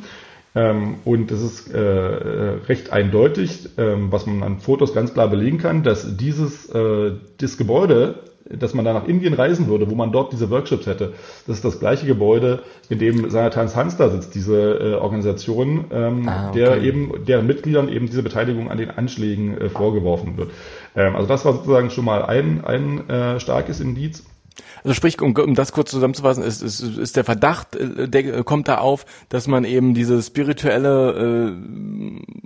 Ähm, 0.56 0.96
und 1.04 1.32
es 1.32 1.42
ist 1.42 1.74
äh, 1.74 1.80
recht 1.80 2.94
eindeutig, 2.94 3.70
ähm, 3.78 4.12
was 4.12 4.26
man 4.26 4.42
an 4.42 4.60
Fotos 4.60 4.94
ganz 4.94 5.14
klar 5.14 5.28
belegen 5.28 5.58
kann, 5.58 5.84
dass 5.84 6.16
dieses 6.16 6.70
äh, 6.70 7.12
das 7.38 7.58
Gebäude, 7.58 8.20
dass 8.50 8.74
man 8.74 8.86
da 8.86 8.94
nach 8.94 9.06
Indien 9.06 9.34
reisen 9.34 9.68
würde, 9.68 9.90
wo 9.90 9.96
man 9.96 10.14
dort 10.14 10.32
diese 10.32 10.50
Workshops 10.50 10.86
hätte, 10.86 11.14
das 11.46 11.58
ist 11.58 11.66
das 11.66 11.80
gleiche 11.80 12.06
Gebäude, 12.06 12.62
in 12.90 13.00
dem 13.00 13.30
Sanatans 13.30 13.76
Hans 13.76 13.98
da 13.98 14.10
sitzt, 14.10 14.34
diese 14.34 14.80
äh, 14.80 14.94
Organisation, 14.94 15.86
ähm, 15.92 16.30
ah, 16.30 16.50
okay. 16.50 16.60
der 16.60 16.82
eben, 16.82 17.26
deren 17.26 17.48
Mitgliedern 17.48 17.90
eben 17.90 18.06
diese 18.06 18.24
Beteiligung 18.24 18.72
an 18.72 18.78
den 18.78 18.92
Anschlägen 18.92 19.58
äh, 19.58 19.70
vorgeworfen 19.70 20.38
wird. 20.38 20.52
Ähm, 20.96 21.16
also 21.18 21.28
das 21.28 21.44
war 21.44 21.54
sozusagen 21.54 21.90
schon 21.90 22.06
mal 22.06 22.24
ein, 22.24 22.64
ein 22.64 23.10
äh, 23.10 23.40
starkes 23.42 23.82
Indiz. 23.82 24.24
Also 24.84 24.94
sprich, 24.94 25.22
um, 25.22 25.36
um 25.36 25.56
das 25.56 25.72
kurz 25.72 25.92
zusammenzufassen, 25.92 26.44
ist, 26.44 26.62
ist, 26.62 26.82
ist 26.82 27.16
der 27.16 27.24
Verdacht, 27.24 27.76
äh, 27.76 28.08
der 28.08 28.44
kommt 28.44 28.68
da 28.68 28.78
auf, 28.78 29.06
dass 29.30 29.48
man 29.48 29.64
eben 29.64 29.94
diese 29.94 30.22
spirituelle 30.22 31.56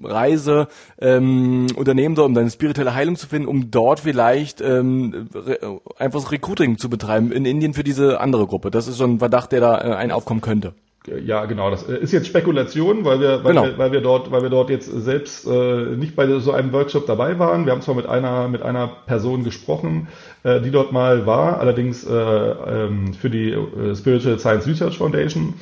äh, 0.03 0.07
Reise 0.07 0.67
ähm, 0.99 1.67
unternehmen 1.75 2.15
soll, 2.15 2.25
um 2.25 2.35
seine 2.35 2.49
spirituelle 2.49 2.93
Heilung 2.93 3.15
zu 3.15 3.27
finden, 3.27 3.47
um 3.47 3.71
dort 3.71 3.99
vielleicht 3.99 4.61
ähm, 4.61 5.29
re 5.33 5.79
einfach 5.97 6.21
das 6.21 6.31
Recruiting 6.31 6.77
zu 6.77 6.89
betreiben 6.89 7.31
in 7.31 7.45
Indien 7.45 7.73
für 7.73 7.83
diese 7.83 8.19
andere 8.19 8.47
Gruppe. 8.47 8.71
Das 8.71 8.87
ist 8.87 8.97
so 8.97 9.05
ein 9.05 9.19
Verdacht, 9.19 9.51
der 9.51 9.61
da 9.61 9.77
äh, 9.77 9.95
ein 9.95 10.11
aufkommen 10.11 10.41
könnte. 10.41 10.73
Ja, 11.25 11.45
genau. 11.45 11.71
Das 11.71 11.83
äh, 11.87 11.97
ist 11.97 12.11
jetzt 12.11 12.27
Spekulation, 12.27 13.05
weil 13.05 13.19
wir, 13.19 13.43
weil, 13.43 13.53
Genau. 13.53 13.63
wir, 13.63 13.77
weil 13.77 13.91
wir 13.91 14.01
dort, 14.01 14.31
weil 14.31 14.41
wir 14.43 14.49
dort 14.49 14.69
jetzt 14.69 14.85
selbst 14.85 15.47
äh, 15.47 15.95
nicht 15.95 16.15
bei 16.15 16.27
so 16.39 16.51
einem 16.51 16.71
Workshop 16.73 17.07
dabei 17.07 17.39
waren. 17.39 17.65
Wir 17.65 17.71
haben 17.71 17.81
zwar 17.81 17.95
mit 17.95 18.05
einer 18.05 18.47
mit 18.47 18.61
einer 18.61 18.87
Person 18.87 19.43
gesprochen, 19.43 20.07
äh, 20.43 20.61
die 20.61 20.71
dort 20.71 20.91
mal 20.91 21.25
war, 21.25 21.59
allerdings 21.59 22.05
äh, 22.05 22.13
ähm, 22.13 23.13
für 23.13 23.29
die 23.29 23.51
äh, 23.51 23.95
Spiritual 23.95 24.39
Science 24.39 24.67
Research 24.67 24.97
Foundation. 24.97 25.53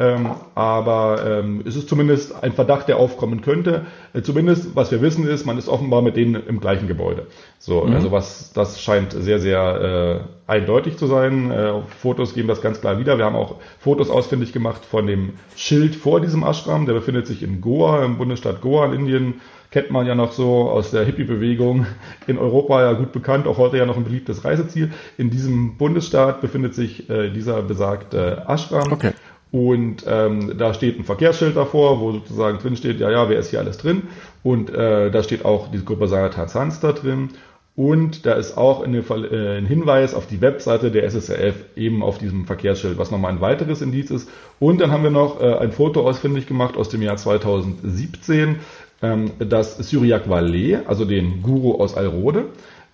Ähm, 0.00 0.30
aber 0.54 1.24
ähm, 1.26 1.64
es 1.66 1.74
ist 1.74 1.88
zumindest 1.88 2.44
ein 2.44 2.52
Verdacht, 2.52 2.86
der 2.86 2.98
aufkommen 2.98 3.40
könnte. 3.40 3.86
Äh, 4.12 4.22
zumindest, 4.22 4.76
was 4.76 4.92
wir 4.92 5.02
wissen, 5.02 5.26
ist, 5.26 5.44
man 5.44 5.58
ist 5.58 5.68
offenbar 5.68 6.02
mit 6.02 6.16
denen 6.16 6.36
im 6.46 6.60
gleichen 6.60 6.86
Gebäude. 6.86 7.26
So, 7.58 7.82
also 7.82 8.12
was 8.12 8.52
das 8.52 8.80
scheint 8.80 9.12
sehr, 9.12 9.40
sehr 9.40 10.24
äh, 10.46 10.52
eindeutig 10.52 10.98
zu 10.98 11.08
sein. 11.08 11.50
Äh, 11.50 11.80
Fotos 12.00 12.34
geben 12.34 12.46
das 12.46 12.62
ganz 12.62 12.80
klar 12.80 13.00
wieder. 13.00 13.18
Wir 13.18 13.24
haben 13.24 13.34
auch 13.34 13.56
Fotos 13.80 14.08
ausfindig 14.08 14.52
gemacht 14.52 14.84
von 14.84 15.08
dem 15.08 15.32
Schild 15.56 15.96
vor 15.96 16.20
diesem 16.20 16.44
Ashram. 16.44 16.86
Der 16.86 16.94
befindet 16.94 17.26
sich 17.26 17.42
in 17.42 17.60
Goa, 17.60 18.04
im 18.04 18.18
Bundesstaat 18.18 18.60
Goa 18.60 18.86
in 18.86 18.92
Indien. 18.92 19.40
Kennt 19.70 19.90
man 19.90 20.06
ja 20.06 20.14
noch 20.14 20.32
so 20.32 20.70
aus 20.70 20.90
der 20.90 21.04
Hippie-Bewegung 21.04 21.86
in 22.26 22.38
Europa 22.38 22.82
ja 22.82 22.92
gut 22.92 23.12
bekannt, 23.12 23.46
auch 23.46 23.58
heute 23.58 23.76
ja 23.76 23.84
noch 23.84 23.96
ein 23.96 24.04
beliebtes 24.04 24.44
Reiseziel. 24.44 24.92
In 25.18 25.30
diesem 25.30 25.76
Bundesstaat 25.76 26.40
befindet 26.40 26.74
sich 26.74 27.10
äh, 27.10 27.30
dieser 27.30 27.60
besagte 27.62 28.44
Ashram. 28.48 28.92
Okay. 28.92 29.12
Und 29.50 30.04
ähm, 30.06 30.58
da 30.58 30.74
steht 30.74 30.98
ein 30.98 31.04
Verkehrsschild 31.04 31.56
davor, 31.56 32.00
wo 32.00 32.12
sozusagen 32.12 32.58
drin 32.58 32.76
steht, 32.76 33.00
ja, 33.00 33.10
ja, 33.10 33.28
wer 33.28 33.38
ist 33.38 33.50
hier 33.50 33.60
alles 33.60 33.78
drin? 33.78 34.02
Und 34.42 34.70
äh, 34.70 35.10
da 35.10 35.22
steht 35.22 35.44
auch 35.44 35.70
die 35.70 35.84
Gruppe 35.84 36.08
Sanatar 36.08 36.48
Sans 36.48 36.80
da 36.80 36.92
drin. 36.92 37.30
Und 37.78 38.26
da 38.26 38.32
ist 38.32 38.58
auch 38.58 38.82
ein, 38.82 38.92
äh, 38.92 39.58
ein 39.58 39.64
Hinweis 39.64 40.12
auf 40.12 40.26
die 40.26 40.40
Webseite 40.40 40.90
der 40.90 41.04
SSRF 41.04 41.54
eben 41.76 42.02
auf 42.02 42.18
diesem 42.18 42.44
Verkehrsschild, 42.44 42.98
was 42.98 43.12
nochmal 43.12 43.30
ein 43.30 43.40
weiteres 43.40 43.82
Indiz 43.82 44.10
ist. 44.10 44.28
Und 44.58 44.80
dann 44.80 44.90
haben 44.90 45.04
wir 45.04 45.12
noch 45.12 45.40
äh, 45.40 45.54
ein 45.58 45.70
Foto 45.70 46.00
ausfindig 46.00 46.48
gemacht 46.48 46.76
aus 46.76 46.88
dem 46.88 47.02
Jahr 47.02 47.16
2017, 47.16 48.56
ähm, 49.02 49.30
das 49.38 49.76
Syriac 49.78 50.28
Valet, 50.28 50.86
also 50.86 51.04
den 51.04 51.42
Guru 51.42 51.80
aus 51.80 51.94
Alrode, 51.96 52.46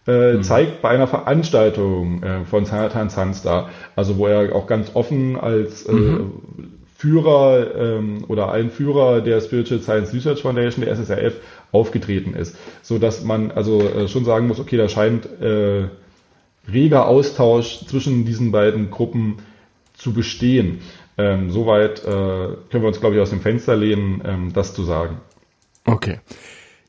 äh, 0.06 0.40
zeigt 0.40 0.82
bei 0.82 0.90
einer 0.90 1.06
Veranstaltung 1.06 2.22
äh, 2.22 2.44
von 2.44 2.66
Sanatan 2.66 3.08
Sansta, 3.08 3.70
also 3.96 4.18
wo 4.18 4.26
er 4.26 4.54
auch 4.54 4.66
ganz 4.66 4.90
offen 4.94 5.36
als 5.38 5.86
äh, 5.86 6.18
Führer 6.96 7.74
ähm, 7.76 8.24
oder 8.28 8.52
ein 8.52 8.70
Führer 8.70 9.20
der 9.20 9.40
Spiritual 9.40 9.80
Science 9.80 10.12
Research 10.12 10.42
Foundation, 10.42 10.84
der 10.84 10.94
SSRF, 10.94 11.34
aufgetreten 11.72 12.34
ist, 12.34 12.56
so 12.82 12.98
dass 12.98 13.24
man 13.24 13.50
also 13.50 13.80
äh, 13.80 14.08
schon 14.08 14.24
sagen 14.24 14.46
muss, 14.46 14.60
okay, 14.60 14.76
da 14.76 14.88
scheint 14.88 15.26
äh, 15.40 15.88
reger 16.70 17.08
Austausch 17.08 17.84
zwischen 17.86 18.24
diesen 18.24 18.52
beiden 18.52 18.90
Gruppen 18.90 19.38
zu 19.94 20.12
bestehen. 20.12 20.80
Ähm, 21.16 21.50
soweit 21.50 22.04
äh, 22.04 22.06
können 22.06 22.82
wir 22.82 22.88
uns, 22.88 23.00
glaube 23.00 23.16
ich, 23.16 23.22
aus 23.22 23.30
dem 23.30 23.40
Fenster 23.40 23.76
lehnen, 23.76 24.22
ähm, 24.24 24.52
das 24.52 24.74
zu 24.74 24.82
sagen. 24.84 25.18
Okay. 25.86 26.20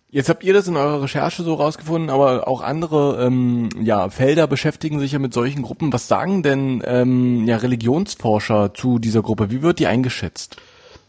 Jetzt 0.10 0.30
habt 0.30 0.46
ihr 0.46 0.54
das 0.54 0.68
in 0.70 0.78
eurer 0.78 1.04
Recherche 1.04 1.44
so 1.44 1.56
rausgefunden, 1.56 2.10
aber 2.10 2.48
auch 2.48 2.62
andere 2.62 3.26
ähm, 3.26 3.68
ja, 3.82 4.10
Felder 4.10 4.48
beschäftigen 4.48 5.00
sich 5.00 5.12
ja 5.12 5.20
mit 5.20 5.34
solchen 5.34 5.62
Gruppen. 5.62 5.92
Was 5.92 6.08
sagen 6.08 6.42
denn 6.42 6.82
ähm, 6.86 7.46
ja, 7.46 7.58
Religionsforscher 7.58 8.74
zu 8.74 8.98
dieser 8.98 9.22
Gruppe? 9.22 9.52
Wie 9.52 9.62
wird 9.62 9.80
die 9.80 9.88
eingeschätzt? 9.88 10.56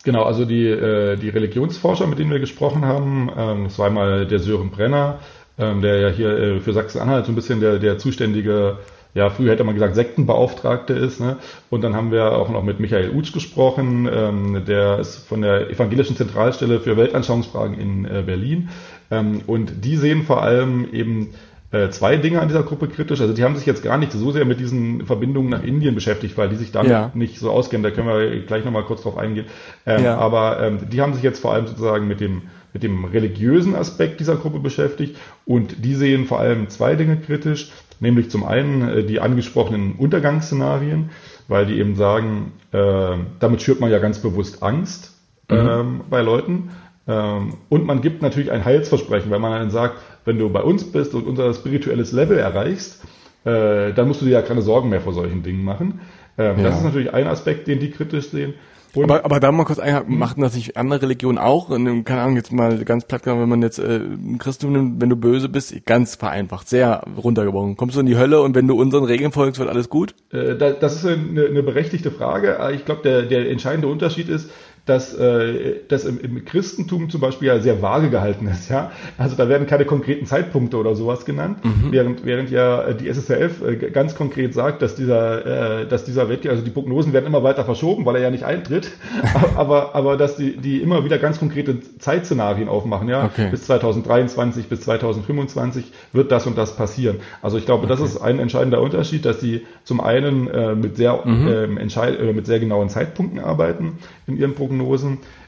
Genau, 0.03 0.25
also 0.25 0.45
die, 0.45 0.67
äh, 0.67 1.17
die 1.17 1.29
Religionsforscher, 1.29 2.07
mit 2.09 2.19
denen 2.19 2.33
wir 2.33 2.41
gesprochen 2.41 2.85
haben, 2.85 3.31
ähm, 3.37 3.65
das 3.65 3.79
war 3.79 3.87
einmal 3.87 4.27
der 4.27 4.41
Sören 4.41 4.71
Brenner, 4.71 5.19
ähm, 5.59 5.83
der 5.83 6.01
ja 6.01 6.09
hier 6.09 6.31
äh, 6.31 6.61
für 6.61 6.73
Sachsen-Anhalt 6.73 7.27
so 7.27 7.33
ein 7.33 7.37
bisschen 7.37 7.61
der, 7.61 7.79
der 7.79 7.99
zuständige, 7.99 8.79
ja, 9.17 9.31
früher 9.31 9.53
hätte 9.53 9.65
man 9.65 9.75
gesagt, 9.75 9.95
Sektenbeauftragte 9.95 10.93
ist. 10.93 11.21
Ne? 11.21 11.39
Und 11.71 11.83
dann 11.83 11.97
haben 11.97 12.13
wir 12.13 12.33
auch 12.37 12.51
noch 12.51 12.63
mit 12.63 12.81
Michael 12.81 13.11
Utsch 13.17 13.33
gesprochen, 13.33 14.07
ähm, 14.13 14.65
der 14.69 14.99
ist 14.99 15.27
von 15.27 15.41
der 15.41 15.71
Evangelischen 15.71 16.17
Zentralstelle 16.17 16.81
für 16.81 16.99
Weltanschauungsfragen 16.99 17.79
in 17.79 18.05
äh, 18.05 18.23
Berlin. 18.27 18.69
Ähm, 19.11 19.41
und 19.47 19.85
die 19.87 19.97
sehen 19.97 20.25
vor 20.25 20.43
allem 20.43 20.93
eben 20.93 21.31
äh, 21.73 21.89
zwei 21.89 22.17
Dinge 22.19 22.43
an 22.43 22.49
dieser 22.49 22.63
Gruppe 22.63 22.89
kritisch. 22.89 23.23
Also 23.23 23.33
die 23.33 23.43
haben 23.43 23.57
sich 23.57 23.65
jetzt 23.65 23.83
gar 23.83 23.97
nicht 23.97 24.13
so 24.13 24.33
sehr 24.33 24.45
mit 24.45 24.61
diesen 24.61 25.07
Verbindungen 25.07 25.49
nach 25.49 25.65
Indien 25.65 25.95
beschäftigt, 25.95 26.37
weil 26.37 26.51
die 26.51 26.57
sich 26.57 26.71
damit 26.71 26.91
Ja. 26.91 27.11
nicht 27.15 27.39
so 27.39 27.51
auskennen. 27.51 27.83
Da 27.85 27.91
können 27.91 28.09
wir 28.09 28.41
gleich 28.41 28.67
nochmal 28.67 28.85
kurz 28.85 29.03
drauf 29.03 29.17
eingehen. 29.17 29.47
Ähm, 29.87 30.05
Ja. 30.05 30.19
Aber 30.19 30.61
ähm, 30.61 30.91
die 30.93 31.01
haben 31.01 31.15
sich 31.15 31.23
jetzt 31.23 31.41
vor 31.41 31.55
allem 31.55 31.67
sozusagen 31.67 32.07
mit 32.07 32.21
dem, 32.21 32.43
mit 32.75 32.83
dem 32.83 33.07
religiösen 33.07 33.75
Aspekt 33.75 34.21
dieser 34.21 34.37
Gruppe 34.37 34.59
beschäftigt 34.61 35.17
und 35.47 35.85
die 35.85 35.95
sehen 35.95 36.27
vor 36.27 36.39
allem 36.39 36.69
zwei 36.69 36.95
Dinge 36.97 37.17
kritisch, 37.17 37.73
nämlich 38.01 38.31
zum 38.31 38.45
einen 38.45 38.89
äh, 38.89 39.05
die 39.05 39.21
angesprochenen 39.21 39.95
Untergangsszenarien, 39.97 41.11
weil 41.49 41.67
die 41.67 41.79
eben 41.79 41.95
sagen, 41.95 42.53
äh, 42.73 43.17
damit 43.39 43.63
schürt 43.63 43.81
man 43.81 43.91
ja 43.91 43.99
ganz 43.99 44.19
bewusst 44.21 44.63
Angst 44.63 45.15
ähm, 45.49 46.03
bei 46.11 46.21
Leuten. 46.23 46.71
Ähm, 47.09 47.55
und 47.69 47.87
man 47.87 48.01
gibt 48.01 48.23
natürlich 48.23 48.51
ein 48.51 48.65
Heilsversprechen, 48.65 49.31
weil 49.31 49.39
man 49.39 49.53
dann 49.53 49.71
sagt, 49.71 49.99
wenn 50.25 50.39
du 50.39 50.49
bei 50.51 50.63
uns 50.63 50.85
bist 50.91 51.15
und 51.15 51.27
unser 51.27 51.55
spirituelles 51.55 52.13
Level 52.13 52.37
erreichst, 52.37 53.05
äh, 53.45 53.93
dann 53.93 54.09
musst 54.09 54.23
du 54.23 54.25
dir 54.25 54.33
ja 54.33 54.43
keine 54.43 54.63
Sorgen 54.63 54.89
mehr 54.89 55.01
vor 55.01 55.13
solchen 55.13 55.43
Dingen 55.43 55.63
machen. 55.65 56.01
Ähm, 56.37 56.59
Ja. 56.59 56.65
Das 56.65 56.79
ist 56.79 56.85
natürlich 56.85 57.15
ein 57.15 57.29
Aspekt, 57.29 57.69
den 57.69 57.79
die 57.79 57.91
kritisch 57.91 58.31
sehen. 58.31 58.55
Und 58.97 59.05
Aber, 59.11 59.25
aber 59.25 59.41
da 59.41 59.53
mal 59.53 59.65
kurz 59.65 59.79
einhaken, 59.79 60.19
machen 60.19 60.41
das 60.41 60.55
nicht 60.55 60.77
andere 60.77 61.03
Religionen 61.03 61.39
auch? 61.39 61.69
Und, 61.71 62.05
keine 62.05 62.23
Ahnung, 62.23 62.37
jetzt 62.37 62.53
mal 62.53 62.85
ganz 62.85 63.05
platt 63.05 63.23
gesagt, 63.23 63.41
wenn 63.41 63.49
man 63.49 63.63
jetzt 63.63 63.79
äh, 63.79 63.97
ein 63.99 64.39
Christum 64.39 64.73
nimmt, 64.73 65.01
wenn 65.01 65.11
du 65.11 65.17
böse 65.17 65.49
bist, 65.49 65.85
ganz 65.87 66.15
vereinfacht, 66.17 66.69
sehr 66.69 67.03
runtergebrochen. 67.17 67.77
Kommst 67.77 67.97
du 67.97 68.01
in 68.01 68.07
die 68.07 68.17
Hölle 68.17 68.41
und 68.43 68.55
wenn 68.55 68.67
du 68.67 68.75
unseren 68.81 69.05
Regeln 69.05 69.33
folgst, 69.33 69.59
wird 69.59 69.69
alles 69.71 69.89
gut? 69.91 70.15
Äh, 70.33 70.57
da- 70.57 70.73
Das 70.73 70.97
ist 70.97 71.07
eine, 71.07 71.47
eine 71.47 71.63
berechtigte 71.63 72.11
Frage. 72.11 72.59
Aber 72.59 72.73
Ich 72.73 72.85
glaube, 72.85 73.03
der, 73.03 73.23
der 73.23 73.51
entscheidende 73.51 73.89
Unterschied 73.89 74.29
ist, 74.29 74.51
dass 74.87 75.13
äh, 75.15 75.81
das 75.89 76.05
im, 76.05 76.21
im 76.21 76.45
Christentum 76.45 77.11
zum 77.11 77.21
Beispiel 77.21 77.49
ja 77.49 77.59
sehr 77.59 77.83
vage 77.83 78.09
gehalten 78.09 78.47
ist. 78.47 78.71
Ja, 78.71 78.93
also 79.19 79.37
da 79.37 79.49
werden 79.49 79.67
keine 79.67 79.85
konkreten 79.85 80.27
Zeitpunkte 80.27 80.77
oder 80.77 80.95
sowas 80.95 81.25
genannt, 81.25 81.59
während 81.91 82.25
während 82.25 82.51
ja 82.51 82.93
die 82.93 83.09
SSRF 83.09 83.63
äh, 83.63 83.77
ganz 83.91 84.15
konkret 84.15 84.55
sagt, 84.55 84.83
dass 84.83 84.95
dieser 84.95 85.81
äh, 85.83 85.89
dass 85.89 86.05
dieser 86.05 86.29
Wett, 86.29 86.47
also 86.47 86.63
die 86.63 86.71
Prognosen 86.71 87.13
werden 87.13 87.27
immer 87.27 87.43
weiter 87.43 87.65
verschoben, 87.65 88.07
weil 88.07 88.15
er 88.17 88.23
ja 88.23 88.31
nicht 88.31 88.45
eintritt, 88.45 88.93
aber 89.57 89.95
aber 89.97 90.17
dass 90.17 90.37
die 90.37 90.57
die 90.57 90.81
immer 90.81 91.05
wieder 91.05 91.19
ganz 91.19 91.39
konkrete 91.41 91.81
Zeitszenarien 91.99 92.69
aufmachen. 92.69 93.09
Ja, 93.09 93.27
Okay. 93.27 93.49
bis 93.51 93.65
2023 93.65 94.69
bis 94.69 94.83
2025 94.83 95.91
wird 96.13 96.31
das 96.31 96.47
und 96.47 96.57
das 96.57 96.77
passieren. 96.77 97.17
Also 97.43 97.59
ich 97.59 97.67
glaube, 97.67 97.89
das 97.89 98.01
ist 98.01 98.19
ein 98.19 98.39
entscheidender 98.39 98.81
Unterschied, 98.81 99.25
dass 99.25 99.39
die 99.41 99.63
zum 99.83 100.01
einen 100.01 100.49
äh, 100.49 100.75
mit 100.77 100.97
sehr 100.97 101.23
ähm, 101.27 101.77
entscheid 101.77 102.19
äh, 102.21 102.33
mit 102.33 102.47
sehr 102.47 102.61
genauen 102.61 102.89
Zeitpunkten 102.89 103.41
arbeiten 103.41 103.99
in 104.29 104.37
ihren 104.37 104.55
Prognosen 104.55 104.76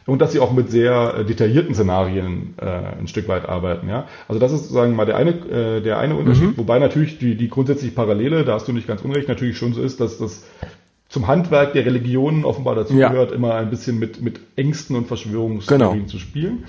und 0.07 0.21
dass 0.23 0.33
sie 0.33 0.41
auch 0.41 0.53
mit 0.53 0.71
sehr 0.71 1.15
äh, 1.19 1.25
detaillierten 1.25 1.75
Szenarien 1.75 2.55
äh, 2.61 2.99
ein 3.01 3.09
Stück 3.09 3.29
weit 3.29 3.49
arbeiten. 3.49 3.89
Ja, 3.89 4.07
also 4.29 4.39
das 4.41 4.53
ist 4.53 4.61
sozusagen 4.63 4.95
mal 4.97 5.07
der 5.07 5.17
eine 5.17 5.31
äh, 5.31 5.81
der 5.81 5.99
eine 5.99 6.17
Unterschied, 6.17 6.57
wobei 6.57 6.79
natürlich 6.79 7.19
die 7.19 7.35
die 7.37 7.49
grundsätzlich 7.49 7.95
Parallele, 7.95 8.45
da 8.45 8.55
hast 8.55 8.69
du 8.69 8.73
nicht 8.73 8.87
ganz 8.87 9.03
unrecht, 9.03 9.29
natürlich 9.29 9.57
schon 9.59 9.73
so 9.75 9.83
ist, 9.83 10.01
dass 10.01 10.19
das 10.19 10.45
zum 11.09 11.27
Handwerk 11.27 11.73
der 11.73 11.87
Religionen 11.87 12.45
offenbar 12.45 12.75
dazu 12.75 12.95
Ja. 12.95 13.09
gehört, 13.09 13.33
immer 13.33 13.55
ein 13.55 13.71
bisschen 13.71 13.99
mit, 13.99 14.21
mit 14.21 14.41
Ängsten 14.57 14.95
und 14.95 15.07
Verschwörungstheorien 15.07 15.93
Genau. 15.93 16.07
zu 16.07 16.19
spielen. 16.19 16.65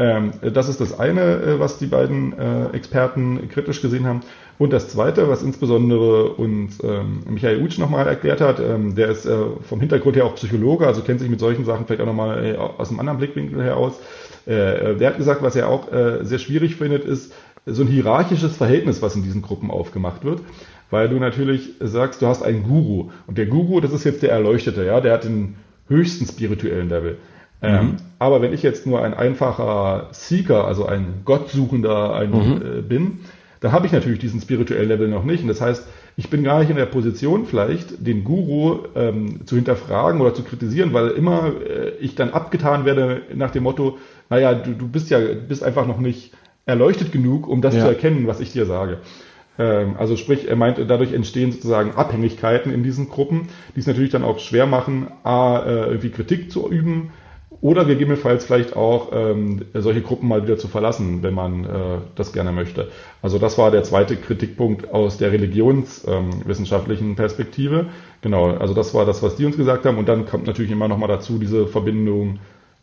Ähm, 0.00 0.32
das 0.40 0.70
ist 0.70 0.80
das 0.80 0.98
eine, 0.98 1.20
äh, 1.20 1.60
was 1.60 1.76
die 1.76 1.86
beiden 1.86 2.32
äh, 2.32 2.70
Experten 2.70 3.50
kritisch 3.50 3.82
gesehen 3.82 4.06
haben. 4.06 4.20
Und 4.58 4.72
das 4.72 4.88
zweite, 4.88 5.28
was 5.28 5.42
insbesondere 5.42 6.30
uns 6.30 6.82
ähm, 6.82 7.20
Michael 7.28 7.62
Utsch 7.62 7.78
nochmal 7.78 8.06
erklärt 8.06 8.40
hat, 8.40 8.60
ähm, 8.60 8.94
der 8.94 9.10
ist 9.10 9.26
äh, 9.26 9.36
vom 9.60 9.78
Hintergrund 9.78 10.16
her 10.16 10.24
auch 10.24 10.36
Psychologe, 10.36 10.86
also 10.86 11.02
kennt 11.02 11.20
sich 11.20 11.28
mit 11.28 11.38
solchen 11.38 11.66
Sachen 11.66 11.84
vielleicht 11.84 12.00
auch 12.00 12.06
nochmal 12.06 12.46
äh, 12.46 12.56
aus 12.56 12.88
einem 12.88 13.00
anderen 13.00 13.18
Blickwinkel 13.18 13.62
her 13.62 13.76
aus. 13.76 14.00
Äh, 14.46 14.96
der 14.96 15.10
hat 15.10 15.18
gesagt, 15.18 15.42
was 15.42 15.54
er 15.54 15.68
auch 15.68 15.92
äh, 15.92 16.24
sehr 16.24 16.38
schwierig 16.38 16.76
findet, 16.76 17.04
ist 17.04 17.34
so 17.66 17.82
ein 17.82 17.88
hierarchisches 17.88 18.56
Verhältnis, 18.56 19.02
was 19.02 19.16
in 19.16 19.22
diesen 19.22 19.42
Gruppen 19.42 19.70
aufgemacht 19.70 20.24
wird. 20.24 20.40
Weil 20.88 21.10
du 21.10 21.16
natürlich 21.16 21.74
sagst, 21.78 22.22
du 22.22 22.26
hast 22.26 22.42
einen 22.42 22.62
Guru. 22.62 23.10
Und 23.26 23.36
der 23.36 23.46
Guru, 23.46 23.80
das 23.80 23.92
ist 23.92 24.04
jetzt 24.04 24.22
der 24.22 24.32
Erleuchtete, 24.32 24.82
ja, 24.82 25.02
der 25.02 25.12
hat 25.12 25.24
den 25.24 25.56
höchsten 25.88 26.26
spirituellen 26.26 26.88
Level. 26.88 27.18
Ähm, 27.62 27.96
aber 28.18 28.40
wenn 28.42 28.52
ich 28.52 28.62
jetzt 28.62 28.86
nur 28.86 29.02
ein 29.02 29.14
einfacher 29.14 30.08
Seeker, 30.12 30.66
also 30.66 30.86
ein 30.86 31.22
Gottsuchender 31.24 32.14
ein, 32.14 32.32
äh, 32.32 32.80
bin, 32.82 33.20
dann 33.60 33.72
habe 33.72 33.86
ich 33.86 33.92
natürlich 33.92 34.18
diesen 34.18 34.40
spirituellen 34.40 34.88
Level 34.88 35.08
noch 35.08 35.24
nicht. 35.24 35.42
Und 35.42 35.48
das 35.48 35.60
heißt, 35.60 35.86
ich 36.16 36.30
bin 36.30 36.42
gar 36.42 36.60
nicht 36.60 36.70
in 36.70 36.76
der 36.76 36.86
Position, 36.86 37.44
vielleicht 37.44 38.06
den 38.06 38.24
Guru 38.24 38.80
ähm, 38.96 39.46
zu 39.46 39.56
hinterfragen 39.56 40.20
oder 40.20 40.32
zu 40.34 40.42
kritisieren, 40.42 40.92
weil 40.94 41.08
immer 41.10 41.52
äh, 41.66 41.90
ich 42.00 42.14
dann 42.14 42.30
abgetan 42.30 42.84
werde 42.86 43.22
nach 43.34 43.50
dem 43.50 43.64
Motto, 43.64 43.98
naja, 44.30 44.54
du, 44.54 44.72
du 44.72 44.88
bist 44.88 45.10
ja 45.10 45.18
bist 45.46 45.62
einfach 45.62 45.86
noch 45.86 45.98
nicht 45.98 46.32
erleuchtet 46.66 47.12
genug, 47.12 47.46
um 47.48 47.60
das 47.60 47.74
Ja. 47.74 47.82
zu 47.82 47.88
erkennen, 47.88 48.26
was 48.26 48.40
ich 48.40 48.52
dir 48.52 48.64
sage. 48.64 48.98
Ähm, 49.58 49.96
also 49.98 50.16
sprich, 50.16 50.48
er 50.48 50.56
meint, 50.56 50.78
dadurch 50.78 51.12
entstehen 51.12 51.52
sozusagen 51.52 51.92
Abhängigkeiten 51.92 52.72
in 52.72 52.82
diesen 52.82 53.08
Gruppen, 53.10 53.48
die 53.76 53.80
es 53.80 53.86
natürlich 53.86 54.10
dann 54.10 54.24
auch 54.24 54.38
schwer 54.38 54.66
machen, 54.66 55.08
a, 55.22 55.58
äh, 55.58 55.86
irgendwie 55.88 56.10
Kritik 56.10 56.50
zu 56.50 56.70
üben, 56.70 57.10
oder 57.62 57.84
gegebenenfalls 57.84 58.46
vielleicht 58.46 58.74
auch 58.74 59.10
ähm, 59.12 59.62
solche 59.74 60.00
Gruppen 60.00 60.28
mal 60.28 60.42
wieder 60.42 60.56
zu 60.56 60.68
verlassen, 60.68 61.22
wenn 61.22 61.34
man 61.34 61.64
äh, 61.64 61.68
das 62.14 62.32
gerne 62.32 62.52
möchte. 62.52 62.88
Also 63.20 63.38
das 63.38 63.58
war 63.58 63.70
der 63.70 63.82
zweite 63.82 64.16
Kritikpunkt 64.16 64.92
aus 64.92 65.18
der 65.18 65.30
religionswissenschaftlichen 65.32 67.10
ähm, 67.10 67.16
Perspektive. 67.16 67.86
Genau, 68.22 68.56
also 68.56 68.72
das 68.72 68.94
war 68.94 69.04
das, 69.04 69.22
was 69.22 69.36
die 69.36 69.44
uns 69.44 69.58
gesagt 69.58 69.84
haben. 69.84 69.98
Und 69.98 70.08
dann 70.08 70.24
kommt 70.24 70.46
natürlich 70.46 70.70
immer 70.70 70.88
nochmal 70.88 71.08
dazu 71.08 71.38
diese 71.38 71.66
Verbindung 71.66 72.38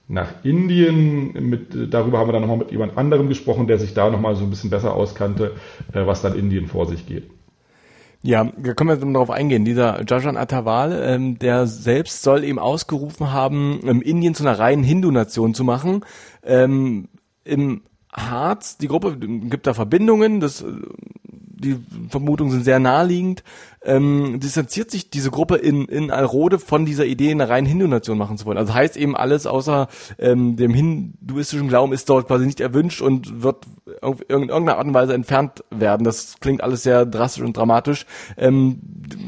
nach 0.07 0.43
Indien. 0.43 1.33
Mit, 1.49 1.93
darüber 1.93 2.19
haben 2.19 2.27
wir 2.27 2.33
dann 2.33 2.41
nochmal 2.41 2.57
mit 2.57 2.71
jemand 2.71 2.97
anderem 2.97 3.29
gesprochen, 3.29 3.67
der 3.67 3.79
sich 3.79 3.95
da 3.95 4.11
nochmal 4.11 4.35
so 4.35 4.43
ein 4.43 4.51
bisschen 4.51 4.69
besser 4.69 4.93
auskannte, 4.93 5.53
äh, 5.91 6.05
was 6.05 6.21
dann 6.21 6.37
Indien 6.37 6.67
vor 6.67 6.85
sich 6.85 7.07
geht. 7.07 7.23
Ja, 8.23 8.43
da 8.43 8.73
können 8.73 8.89
wir 8.89 9.13
darauf 9.13 9.29
eingehen. 9.29 9.63
Dieser 9.63 10.03
Jajan 10.07 10.37
Atawal, 10.37 10.99
ähm, 11.03 11.39
der 11.39 11.67
selbst 11.67 12.23
soll 12.23 12.43
eben 12.43 12.59
ausgerufen 12.59 13.31
haben, 13.31 13.79
ähm, 13.85 14.01
Indien 14.01 14.35
zu 14.35 14.43
einer 14.43 14.57
reinen 14.57 14.83
Hindu-Nation 14.83 15.53
zu 15.53 15.63
machen. 15.63 16.03
Ähm, 16.43 17.09
Im 17.43 17.83
Harz, 18.11 18.77
die 18.77 18.87
Gruppe 18.87 19.17
gibt 19.17 19.67
da 19.67 19.73
Verbindungen, 19.73 20.39
das 20.39 20.65
die 21.59 21.77
Vermutungen 22.09 22.51
sind 22.51 22.63
sehr 22.63 22.79
naheliegend, 22.79 23.43
ähm, 23.87 24.39
distanziert 24.39 24.91
sich 24.91 25.09
diese 25.09 25.31
Gruppe 25.31 25.55
in, 25.55 25.85
in 25.85 26.11
Alrode 26.11 26.59
von 26.59 26.85
dieser 26.85 27.05
Idee, 27.05 27.31
eine 27.31 27.47
rein 27.47 27.65
Hindu-Nation 27.65 28.17
machen 28.17 28.37
zu 28.37 28.45
wollen. 28.45 28.57
Also 28.57 28.73
heißt 28.73 28.97
eben 28.97 29.15
alles 29.15 29.47
außer 29.47 29.87
ähm, 30.19 30.57
dem 30.57 30.73
hinduistischen 30.73 31.69
Glauben 31.69 31.93
ist 31.93 32.09
dort 32.09 32.27
quasi 32.27 32.45
nicht 32.45 32.59
erwünscht 32.59 33.01
und 33.01 33.41
wird 33.41 33.65
in 33.85 34.17
irgendeiner 34.29 34.77
Art 34.77 34.87
und 34.87 34.93
Weise 34.93 35.13
entfernt 35.13 35.63
werden. 35.71 36.03
Das 36.03 36.35
klingt 36.41 36.61
alles 36.61 36.83
sehr 36.83 37.05
drastisch 37.05 37.43
und 37.43 37.55
dramatisch, 37.55 38.05
ähm, 38.37 38.81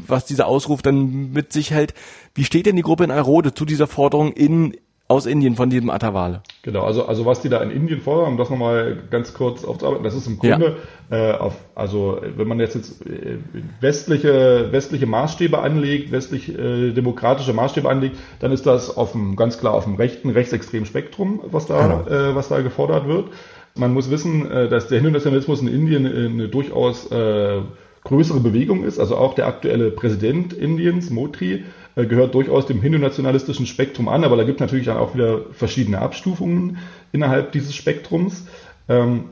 was 0.06 0.26
dieser 0.26 0.46
Ausruf 0.46 0.82
dann 0.82 1.32
mit 1.32 1.52
sich 1.52 1.70
hält. 1.70 1.94
Wie 2.34 2.44
steht 2.44 2.66
denn 2.66 2.76
die 2.76 2.82
Gruppe 2.82 3.04
in 3.04 3.10
Alrode 3.10 3.54
zu 3.54 3.64
dieser 3.64 3.86
Forderung 3.86 4.32
in 4.32 4.76
aus 5.10 5.26
Indien 5.26 5.56
von 5.56 5.70
diesem 5.70 5.90
Atawale. 5.90 6.40
Genau, 6.62 6.84
also, 6.84 7.04
also 7.06 7.26
was 7.26 7.40
die 7.40 7.48
da 7.48 7.60
in 7.62 7.70
Indien 7.70 8.00
fordern, 8.00 8.32
um 8.32 8.38
das 8.38 8.48
nochmal 8.48 8.96
ganz 9.10 9.34
kurz 9.34 9.64
aufzuarbeiten, 9.64 10.04
das 10.04 10.14
ist 10.14 10.28
im 10.28 10.38
Grunde, 10.38 10.76
ja. 11.10 11.32
äh, 11.32 11.36
auf, 11.36 11.56
also 11.74 12.20
wenn 12.36 12.46
man 12.46 12.60
jetzt, 12.60 12.76
jetzt 12.76 13.04
äh, 13.04 13.38
westliche, 13.80 14.68
westliche 14.70 15.06
Maßstäbe 15.06 15.58
anlegt, 15.58 16.12
westlich 16.12 16.56
äh, 16.56 16.92
demokratische 16.92 17.52
Maßstäbe 17.52 17.90
anlegt, 17.90 18.18
dann 18.38 18.52
ist 18.52 18.66
das 18.66 18.96
auf 18.96 19.10
dem, 19.10 19.34
ganz 19.34 19.58
klar 19.58 19.74
auf 19.74 19.82
dem 19.82 19.96
rechten, 19.96 20.30
rechtsextremen 20.30 20.86
Spektrum, 20.86 21.40
was 21.50 21.66
da, 21.66 22.04
genau. 22.04 22.30
äh, 22.30 22.36
was 22.36 22.48
da 22.48 22.60
gefordert 22.60 23.08
wird. 23.08 23.30
Man 23.74 23.92
muss 23.92 24.10
wissen, 24.10 24.48
äh, 24.48 24.68
dass 24.68 24.86
der 24.86 24.98
Hindu-Nationalismus 24.98 25.60
in 25.60 25.68
Indien 25.68 26.06
eine 26.06 26.48
durchaus 26.48 27.10
äh, 27.10 27.62
größere 28.04 28.40
Bewegung 28.40 28.84
ist. 28.84 28.98
Also 28.98 29.16
auch 29.16 29.34
der 29.34 29.46
aktuelle 29.46 29.90
Präsident 29.90 30.52
Indiens, 30.52 31.10
Motri, 31.10 31.54
äh, 31.54 31.62
gehört 32.06 32.34
durchaus 32.34 32.66
dem 32.66 32.80
hindu-nationalistischen 32.80 33.66
Spektrum 33.66 34.08
an, 34.08 34.24
aber 34.24 34.36
da 34.36 34.44
gibt 34.44 34.60
es 34.60 34.60
natürlich 34.60 34.86
dann 34.86 34.96
auch 34.96 35.14
wieder 35.14 35.42
verschiedene 35.52 36.00
Abstufungen 36.00 36.78
innerhalb 37.12 37.52
dieses 37.52 37.74
Spektrums. 37.74 38.46
Ähm, 38.88 39.24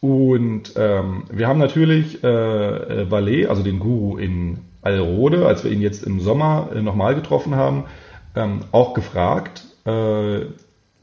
und 0.00 0.74
ähm, 0.76 1.24
wir 1.30 1.48
haben 1.48 1.58
natürlich 1.58 2.22
äh, 2.22 2.26
äh 2.26 3.10
Valet, 3.10 3.46
also 3.46 3.62
den 3.62 3.78
Guru 3.78 4.18
in 4.18 4.58
Alrode, 4.82 5.46
als 5.46 5.64
wir 5.64 5.70
ihn 5.70 5.80
jetzt 5.80 6.04
im 6.04 6.20
Sommer 6.20 6.68
äh, 6.74 6.82
nochmal 6.82 7.14
getroffen 7.14 7.56
haben, 7.56 7.84
ähm, 8.36 8.60
auch 8.70 8.92
gefragt, 8.92 9.64
äh, 9.86 10.40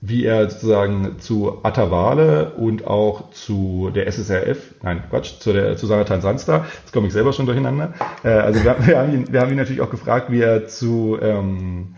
wie 0.03 0.25
er 0.25 0.49
sozusagen 0.49 1.19
zu 1.19 1.59
Atawale 1.63 2.53
und 2.57 2.87
auch 2.87 3.29
zu 3.29 3.91
der 3.93 4.07
SSRF, 4.07 4.73
nein, 4.81 5.03
Quatsch, 5.07 5.39
zu, 5.39 5.53
der, 5.53 5.77
zu 5.77 5.85
Sanatan 5.85 6.21
Sansta, 6.21 6.65
jetzt 6.81 6.91
komme 6.91 7.07
ich 7.07 7.13
selber 7.13 7.33
schon 7.33 7.45
durcheinander. 7.45 7.93
Äh, 8.23 8.29
also 8.29 8.63
wir, 8.63 8.75
wir, 8.87 8.97
haben 8.97 9.13
ihn, 9.13 9.31
wir 9.31 9.41
haben 9.41 9.51
ihn 9.51 9.57
natürlich 9.57 9.81
auch 9.81 9.91
gefragt, 9.91 10.31
wie 10.31 10.41
er 10.41 10.67
zu 10.67 11.19
ähm, 11.21 11.95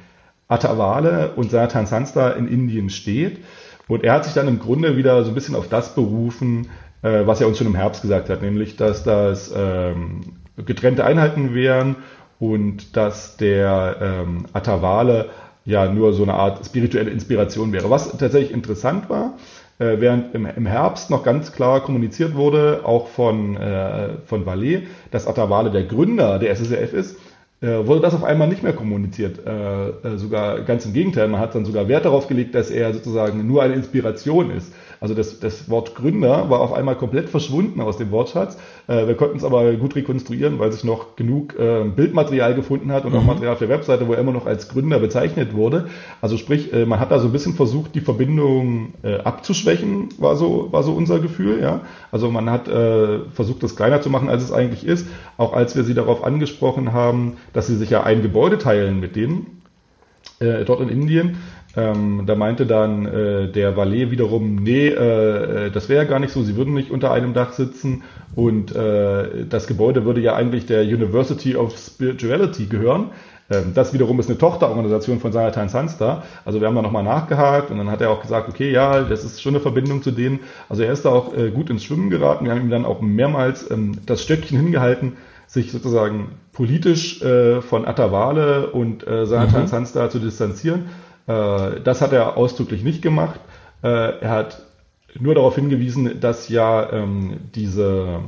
Atawale 0.50 1.32
und 1.38 1.50
Sanatan 1.50 1.86
Sansta 1.86 2.32
in 2.32 2.50
Indien 2.50 2.90
steht. 2.90 3.40
Und 3.88 4.04
er 4.04 4.14
hat 4.14 4.26
sich 4.26 4.34
dann 4.34 4.50
im 4.50 4.60
Grunde 4.60 4.98
wieder 4.98 5.24
so 5.24 5.32
ein 5.32 5.36
bisschen 5.36 5.56
auf 5.56 5.70
das 5.70 5.96
berufen, 5.96 6.70
äh, 7.04 7.26
was 7.26 7.40
er 7.40 7.48
uns 7.48 7.58
schon 7.58 7.68
im 7.68 7.76
Herbst 7.76 8.02
gesagt 8.02 8.30
hat, 8.30 8.42
nämlich, 8.42 8.76
dass 8.76 9.04
das 9.04 9.54
ähm, 9.56 10.22
getrennte 10.58 11.06
Einheiten 11.06 11.56
wären 11.56 11.98
und 12.40 12.98
dass 12.98 13.38
der 13.38 13.96
ähm, 14.02 14.46
Atawale 14.52 15.30
ja 15.66 15.92
nur 15.92 16.14
so 16.14 16.24
eine 16.24 16.34
Art 16.34 16.66
spirituelle 16.66 17.10
Inspiration 17.12 17.72
wäre. 17.72 17.90
Was 17.90 18.18
tatsächlich 18.18 18.52
interessant 18.52 19.10
war, 19.10 19.34
äh, 19.80 20.00
während 20.00 20.36
im, 20.36 20.46
im, 20.46 20.66
Herbst 20.66 21.10
noch 21.10 21.24
ganz 21.24 21.52
klar 21.52 21.82
kommuniziert 21.82 22.36
wurde, 22.36 22.82
auch 22.84 23.08
von, 23.08 23.56
äh, 23.58 24.10
von 24.26 24.46
Valet, 24.46 24.88
dass 25.12 25.28
Atavale 25.28 25.72
der 25.72 25.84
Gründer 25.84 26.40
der 26.40 26.52
SSRF 26.52 26.94
ist, 26.94 27.18
äh, 27.62 27.88
wurde 27.88 28.02
das 28.02 28.14
auf 28.14 28.26
einmal 28.26 28.50
nicht 28.50 28.62
mehr 28.62 28.74
kommuniziert. 28.74 29.40
Äh, 29.46 29.90
äh, 29.90 30.18
sogar 30.18 30.62
ganz 30.62 30.86
im 30.86 30.94
Gegenteil, 30.94 31.30
man 31.30 31.40
hat 31.40 31.56
dann 31.56 31.64
sogar 31.64 31.88
Wert 31.88 32.04
darauf 32.04 32.28
gelegt, 32.28 32.56
dass 32.56 32.70
er 32.70 32.94
sozusagen 32.94 33.48
nur 33.48 33.64
eine 33.64 33.74
Inspiration 33.74 34.52
ist. 34.52 34.74
Also 35.04 35.16
das, 35.16 35.42
das 35.42 35.70
Wort 35.70 35.96
Gründer 35.96 36.50
war 36.50 36.62
auf 36.62 36.72
einmal 36.72 36.96
komplett 36.96 37.28
verschwunden 37.30 37.82
aus 37.82 37.98
dem 37.98 38.10
Wortschatz. 38.12 38.58
Äh, 38.88 39.06
wir 39.06 39.16
konnten 39.16 39.36
es 39.36 39.44
aber 39.44 39.74
gut 39.74 39.98
rekonstruieren, 39.98 40.60
weil 40.60 40.72
sich 40.72 40.86
noch 40.86 41.18
genug 41.18 41.60
äh, 41.60 41.84
Bildmaterial 41.84 42.56
gefunden 42.56 42.90
hat 42.94 43.04
und 43.04 43.12
mhm. 43.12 43.18
auch 43.18 43.24
Material 43.26 43.52
auf 43.52 43.60
der 43.60 43.68
Webseite, 43.68 44.08
wo 44.08 44.14
er 44.14 44.20
immer 44.20 44.32
noch 44.32 44.46
als 44.46 44.70
Gründer 44.70 45.00
bezeichnet 45.00 45.54
wurde. 45.54 45.90
Also 46.22 46.38
sprich, 46.38 46.72
äh, 46.72 46.86
man 46.86 47.02
hat 47.02 47.12
da 47.12 47.20
so 47.20 47.28
ein 47.28 47.34
bisschen 47.34 47.54
versucht, 47.56 47.96
die 47.96 48.00
Verbindung 48.00 48.94
äh, 49.04 49.18
abzuschwächen, 49.18 50.08
war 50.20 50.38
so, 50.38 50.72
war 50.72 50.84
so 50.84 50.94
unser 50.94 51.20
Gefühl. 51.20 51.60
Ja? 51.62 51.82
Also 52.14 52.32
man 52.32 52.50
hat 52.50 52.70
äh, 52.70 53.26
versucht, 53.34 53.62
das 53.62 53.76
kleiner 53.76 54.00
zu 54.00 54.10
machen, 54.10 54.30
als 54.30 54.42
es 54.42 54.54
eigentlich 54.54 54.88
ist. 54.88 55.06
Auch 55.36 55.52
als 55.52 55.76
wir 55.76 55.84
sie 55.84 55.96
darauf 55.96 56.24
angesprochen 56.24 56.94
haben, 56.94 57.34
dass 57.52 57.68
sie 57.68 57.76
sich 57.76 57.90
ja 57.90 58.04
ein 58.04 58.22
Gebäude 58.22 58.58
teilen 58.58 59.02
mit 59.02 59.18
denen, 59.18 59.60
äh, 60.40 60.64
dort 60.64 60.80
in 60.80 60.88
Indien. 60.88 61.40
Ähm, 61.76 62.24
da 62.28 62.36
meinte 62.36 62.68
dann 62.68 63.06
äh, 63.08 63.48
der 63.48 63.76
Valet 63.76 64.12
wiederum, 64.12 64.58
nee, 64.58 64.90
äh, 64.90 65.68
äh, 65.68 65.72
das 65.72 65.90
wäre 65.90 66.04
ja 66.04 66.10
gar 66.10 66.20
nicht 66.20 66.32
so, 66.32 66.44
sie 66.44 66.56
würden 66.56 66.76
nicht 66.76 66.92
unter 66.92 67.12
einem 67.12 67.34
Dach 67.34 67.54
sitzen 67.54 68.04
und 68.36 68.76
äh, 68.76 69.46
das 69.50 69.66
Gebäude 69.66 70.06
würde 70.06 70.22
ja 70.22 70.36
eigentlich 70.36 70.68
der 70.68 70.84
University 70.84 71.56
of 71.56 71.76
Spirituality 71.76 72.68
gehören. 72.68 73.10
Ähm, 73.50 73.74
das 73.74 73.92
wiederum 73.92 74.20
ist 74.20 74.30
eine 74.30 74.38
Tochterorganisation 74.38 75.20
von 75.20 75.32
Sanatan 75.32 75.68
Sansta. 75.68 76.22
Also 76.46 76.60
wir 76.62 76.68
haben 76.68 76.76
da 76.76 76.84
nochmal 76.84 77.04
nachgehakt 77.04 77.72
und 77.72 77.80
dann 77.80 77.90
hat 77.90 78.02
er 78.02 78.12
auch 78.12 78.22
gesagt, 78.22 78.50
okay, 78.50 78.72
ja, 78.72 79.02
das 79.02 79.24
ist 79.24 79.42
schon 79.42 79.56
eine 79.56 79.60
Verbindung 79.60 80.04
zu 80.04 80.12
denen. 80.12 80.42
Also 80.70 80.84
er 80.84 80.94
ist 80.94 81.06
da 81.06 81.10
auch 81.10 81.36
äh, 81.36 81.50
gut 81.50 81.72
ins 81.72 81.84
Schwimmen 81.84 82.12
geraten. 82.12 82.46
Wir 82.46 82.52
haben 82.52 82.62
ihm 82.62 82.70
dann 82.70 82.86
auch 82.86 83.02
mehrmals 83.02 83.70
ähm, 83.72 83.98
das 84.06 84.22
Stöckchen 84.22 84.60
hingehalten, 84.60 85.14
sich 85.48 85.72
sozusagen 85.72 86.34
politisch 86.52 87.20
äh, 87.24 87.62
von 87.62 87.86
Atawale 87.86 88.68
und 88.70 89.08
äh, 89.08 89.26
Sanatan 89.26 89.64
mhm. 89.64 89.68
Sansta 89.68 90.12
zu 90.12 90.20
distanzieren 90.20 90.84
das 91.26 92.02
hat 92.02 92.12
er 92.12 92.38
ausdrücklich 92.38 92.84
nicht 92.84 93.02
gemacht. 93.02 93.40
Äh, 93.84 94.20
er 94.20 94.30
hat 94.30 94.62
nur 95.20 95.36
darauf 95.36 95.56
hingewiesen, 95.56 96.20
dass 96.20 96.50
ja 96.50 96.92
ähm, 96.92 97.38
diese 97.54 98.22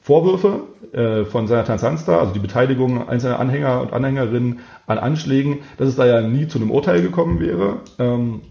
Vorwürfe 0.00 0.64
äh, 0.92 1.24
von 1.24 1.46
Senator 1.46 1.78
Sanster, 1.78 2.20
also 2.20 2.32
die 2.32 2.38
Beteiligung 2.38 3.08
einzelner 3.08 3.40
Anhänger 3.40 3.80
und 3.80 3.92
Anhängerinnen 3.92 4.60
an 4.86 4.98
Anschlägen, 4.98 5.60
dass 5.78 5.88
es 5.88 5.96
da 5.96 6.06
ja 6.06 6.20
nie 6.20 6.46
zu 6.46 6.58
einem 6.58 6.70
Urteil 6.70 7.02
gekommen 7.02 7.40
wäre. 7.40 7.78
Ähm, 7.98 8.42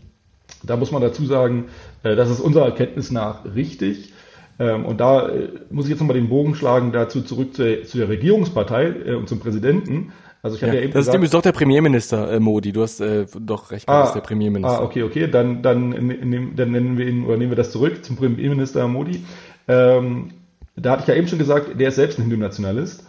da 0.63 0.77
muss 0.77 0.91
man 0.91 1.01
dazu 1.01 1.25
sagen, 1.25 1.65
äh, 2.01 2.15
das 2.15 2.29
ist 2.29 2.39
unserer 2.39 2.65
Erkenntnis 2.65 3.11
nach 3.11 3.45
richtig. 3.45 4.13
Ähm, 4.59 4.85
und 4.85 4.99
da 4.99 5.29
äh, 5.29 5.49
muss 5.69 5.85
ich 5.85 5.91
jetzt 5.91 5.99
nochmal 5.99 6.17
den 6.17 6.29
Bogen 6.29 6.55
schlagen 6.55 6.91
dazu 6.91 7.21
zurück 7.21 7.53
zu, 7.55 7.83
zu 7.83 7.97
der 7.97 8.09
Regierungspartei 8.09 8.87
äh, 9.05 9.13
und 9.15 9.29
zum 9.29 9.39
Präsidenten. 9.39 10.11
Also 10.43 10.57
ich 10.57 10.61
hatte 10.61 10.73
ja, 10.73 10.79
ja 10.79 10.85
eben 10.85 10.93
das 10.93 11.05
gesagt, 11.05 11.23
ist 11.23 11.33
doch 11.33 11.41
der 11.41 11.53
Premierminister 11.53 12.33
äh, 12.33 12.39
Modi. 12.39 12.73
Du 12.73 12.81
hast 12.83 12.99
äh, 12.99 13.25
doch 13.39 13.71
recht, 13.71 13.87
ah, 13.87 14.01
das 14.01 14.09
ist 14.09 14.15
der 14.15 14.21
Premierminister. 14.21 14.81
Ah, 14.81 14.83
okay, 14.83 15.03
okay. 15.03 15.27
Dann, 15.29 15.61
dann, 15.61 15.89
nehm, 15.89 16.55
dann 16.57 16.71
nennen 16.71 16.97
wir 16.97 17.07
ihn 17.07 17.25
oder 17.25 17.37
nehmen 17.37 17.51
wir 17.51 17.55
das 17.55 17.71
zurück 17.71 18.03
zum 18.03 18.17
Premierminister 18.17 18.85
Modi. 18.89 19.23
Ähm, 19.69 20.31
da 20.75 20.91
hatte 20.91 21.03
ich 21.03 21.07
ja 21.07 21.15
eben 21.15 21.29
schon 21.29 21.39
gesagt, 21.39 21.79
der 21.79 21.87
ist 21.87 21.95
selbst 21.95 22.19
ein 22.19 22.23
Hindu-Nationalist. 22.23 23.05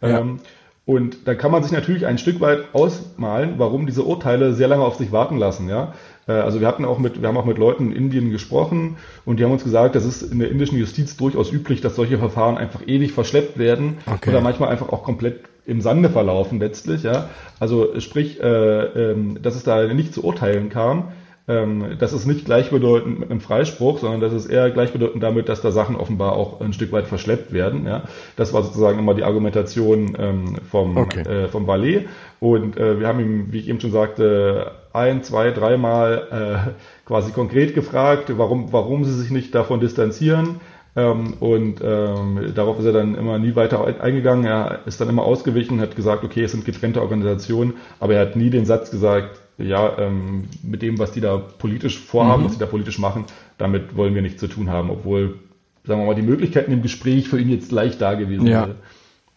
Ja. 0.00 0.20
Ähm, 0.20 0.40
und 0.86 1.28
da 1.28 1.34
kann 1.34 1.50
man 1.50 1.62
sich 1.62 1.72
natürlich 1.72 2.06
ein 2.06 2.16
Stück 2.16 2.40
weit 2.40 2.72
ausmalen, 2.72 3.58
warum 3.58 3.84
diese 3.84 4.04
Urteile 4.04 4.54
sehr 4.54 4.68
lange 4.68 4.82
auf 4.82 4.94
sich 4.94 5.12
warten 5.12 5.36
lassen. 5.36 5.68
Ja, 5.68 5.92
äh, 6.26 6.32
also 6.32 6.60
wir 6.60 6.68
hatten 6.68 6.86
auch 6.86 6.98
mit, 6.98 7.20
wir 7.20 7.28
haben 7.28 7.36
auch 7.36 7.44
mit 7.44 7.58
Leuten 7.58 7.92
in 7.92 8.04
Indien 8.04 8.30
gesprochen 8.30 8.96
und 9.26 9.38
die 9.38 9.44
haben 9.44 9.52
uns 9.52 9.64
gesagt, 9.64 9.94
das 9.94 10.06
ist 10.06 10.22
in 10.22 10.38
der 10.38 10.50
indischen 10.50 10.78
Justiz 10.78 11.18
durchaus 11.18 11.52
üblich, 11.52 11.82
dass 11.82 11.96
solche 11.96 12.16
Verfahren 12.16 12.56
einfach 12.56 12.80
ewig 12.86 13.12
verschleppt 13.12 13.58
werden 13.58 13.98
okay. 14.06 14.30
oder 14.30 14.40
manchmal 14.40 14.70
einfach 14.70 14.88
auch 14.88 15.02
komplett 15.02 15.40
im 15.68 15.80
Sande 15.80 16.08
verlaufen 16.08 16.58
letztlich. 16.58 17.02
Ja? 17.02 17.28
Also 17.60 18.00
sprich, 18.00 18.40
äh, 18.40 18.84
ähm, 19.12 19.38
dass 19.42 19.54
es 19.54 19.64
da 19.64 19.86
nicht 19.92 20.14
zu 20.14 20.24
Urteilen 20.24 20.70
kam, 20.70 21.12
ähm, 21.46 21.96
das 21.98 22.12
ist 22.12 22.26
nicht 22.26 22.46
gleichbedeutend 22.46 23.20
mit 23.20 23.30
einem 23.30 23.40
Freispruch, 23.40 23.98
sondern 23.98 24.20
das 24.20 24.32
ist 24.32 24.46
eher 24.46 24.70
gleichbedeutend 24.70 25.22
damit, 25.22 25.48
dass 25.48 25.60
da 25.60 25.70
Sachen 25.70 25.96
offenbar 25.96 26.32
auch 26.32 26.60
ein 26.60 26.72
Stück 26.72 26.92
weit 26.92 27.06
verschleppt 27.06 27.52
werden. 27.52 27.86
Ja? 27.86 28.04
Das 28.36 28.52
war 28.52 28.62
sozusagen 28.62 28.98
immer 28.98 29.14
die 29.14 29.24
Argumentation 29.24 30.16
ähm, 30.18 30.56
vom, 30.70 30.96
okay. 30.96 31.20
äh, 31.20 31.48
vom 31.48 31.66
Valet. 31.66 32.08
Und 32.40 32.76
äh, 32.78 32.98
wir 32.98 33.06
haben 33.06 33.20
ihm, 33.20 33.52
wie 33.52 33.58
ich 33.58 33.68
eben 33.68 33.80
schon 33.80 33.92
sagte, 33.92 34.72
ein, 34.92 35.22
zwei, 35.22 35.50
dreimal 35.50 36.66
äh, 36.66 37.06
quasi 37.06 37.32
konkret 37.32 37.74
gefragt, 37.74 38.32
warum, 38.36 38.72
warum 38.72 39.04
sie 39.04 39.12
sich 39.12 39.30
nicht 39.30 39.54
davon 39.54 39.80
distanzieren 39.80 40.60
Ähm, 40.98 41.34
und 41.38 41.80
ähm, 41.80 42.52
darauf 42.56 42.80
ist 42.80 42.84
er 42.84 42.92
dann 42.92 43.14
immer 43.14 43.38
nie 43.38 43.54
weiter 43.54 43.86
eingegangen. 44.00 44.44
Er 44.44 44.80
ist 44.84 45.00
dann 45.00 45.08
immer 45.08 45.22
ausgewichen, 45.22 45.80
hat 45.80 45.94
gesagt, 45.94 46.24
okay, 46.24 46.42
es 46.42 46.50
sind 46.50 46.64
getrennte 46.64 47.02
Organisationen, 47.02 47.74
aber 48.00 48.14
er 48.14 48.22
hat 48.22 48.34
nie 48.34 48.50
den 48.50 48.66
Satz 48.66 48.90
gesagt, 48.90 49.40
ja, 49.58 49.96
ähm, 49.98 50.48
mit 50.64 50.82
dem, 50.82 50.98
was 50.98 51.12
die 51.12 51.20
da 51.20 51.36
politisch 51.36 52.00
vorhaben, 52.00 52.42
mhm. 52.42 52.46
was 52.46 52.52
sie 52.54 52.58
da 52.58 52.66
politisch 52.66 52.98
machen, 52.98 53.26
damit 53.58 53.96
wollen 53.96 54.16
wir 54.16 54.22
nichts 54.22 54.40
zu 54.40 54.48
tun 54.48 54.70
haben, 54.70 54.90
obwohl, 54.90 55.38
sagen 55.84 56.00
wir 56.00 56.06
mal, 56.06 56.16
die 56.16 56.22
Möglichkeiten 56.22 56.72
im 56.72 56.82
Gespräch 56.82 57.28
für 57.28 57.38
ihn 57.38 57.50
jetzt 57.50 57.70
leicht 57.70 58.00
da 58.00 58.14
gewesen 58.14 58.48
ja. 58.48 58.66
wäre. 58.66 58.76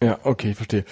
Ja, 0.01 0.17
okay, 0.23 0.55
verstehe. 0.55 0.83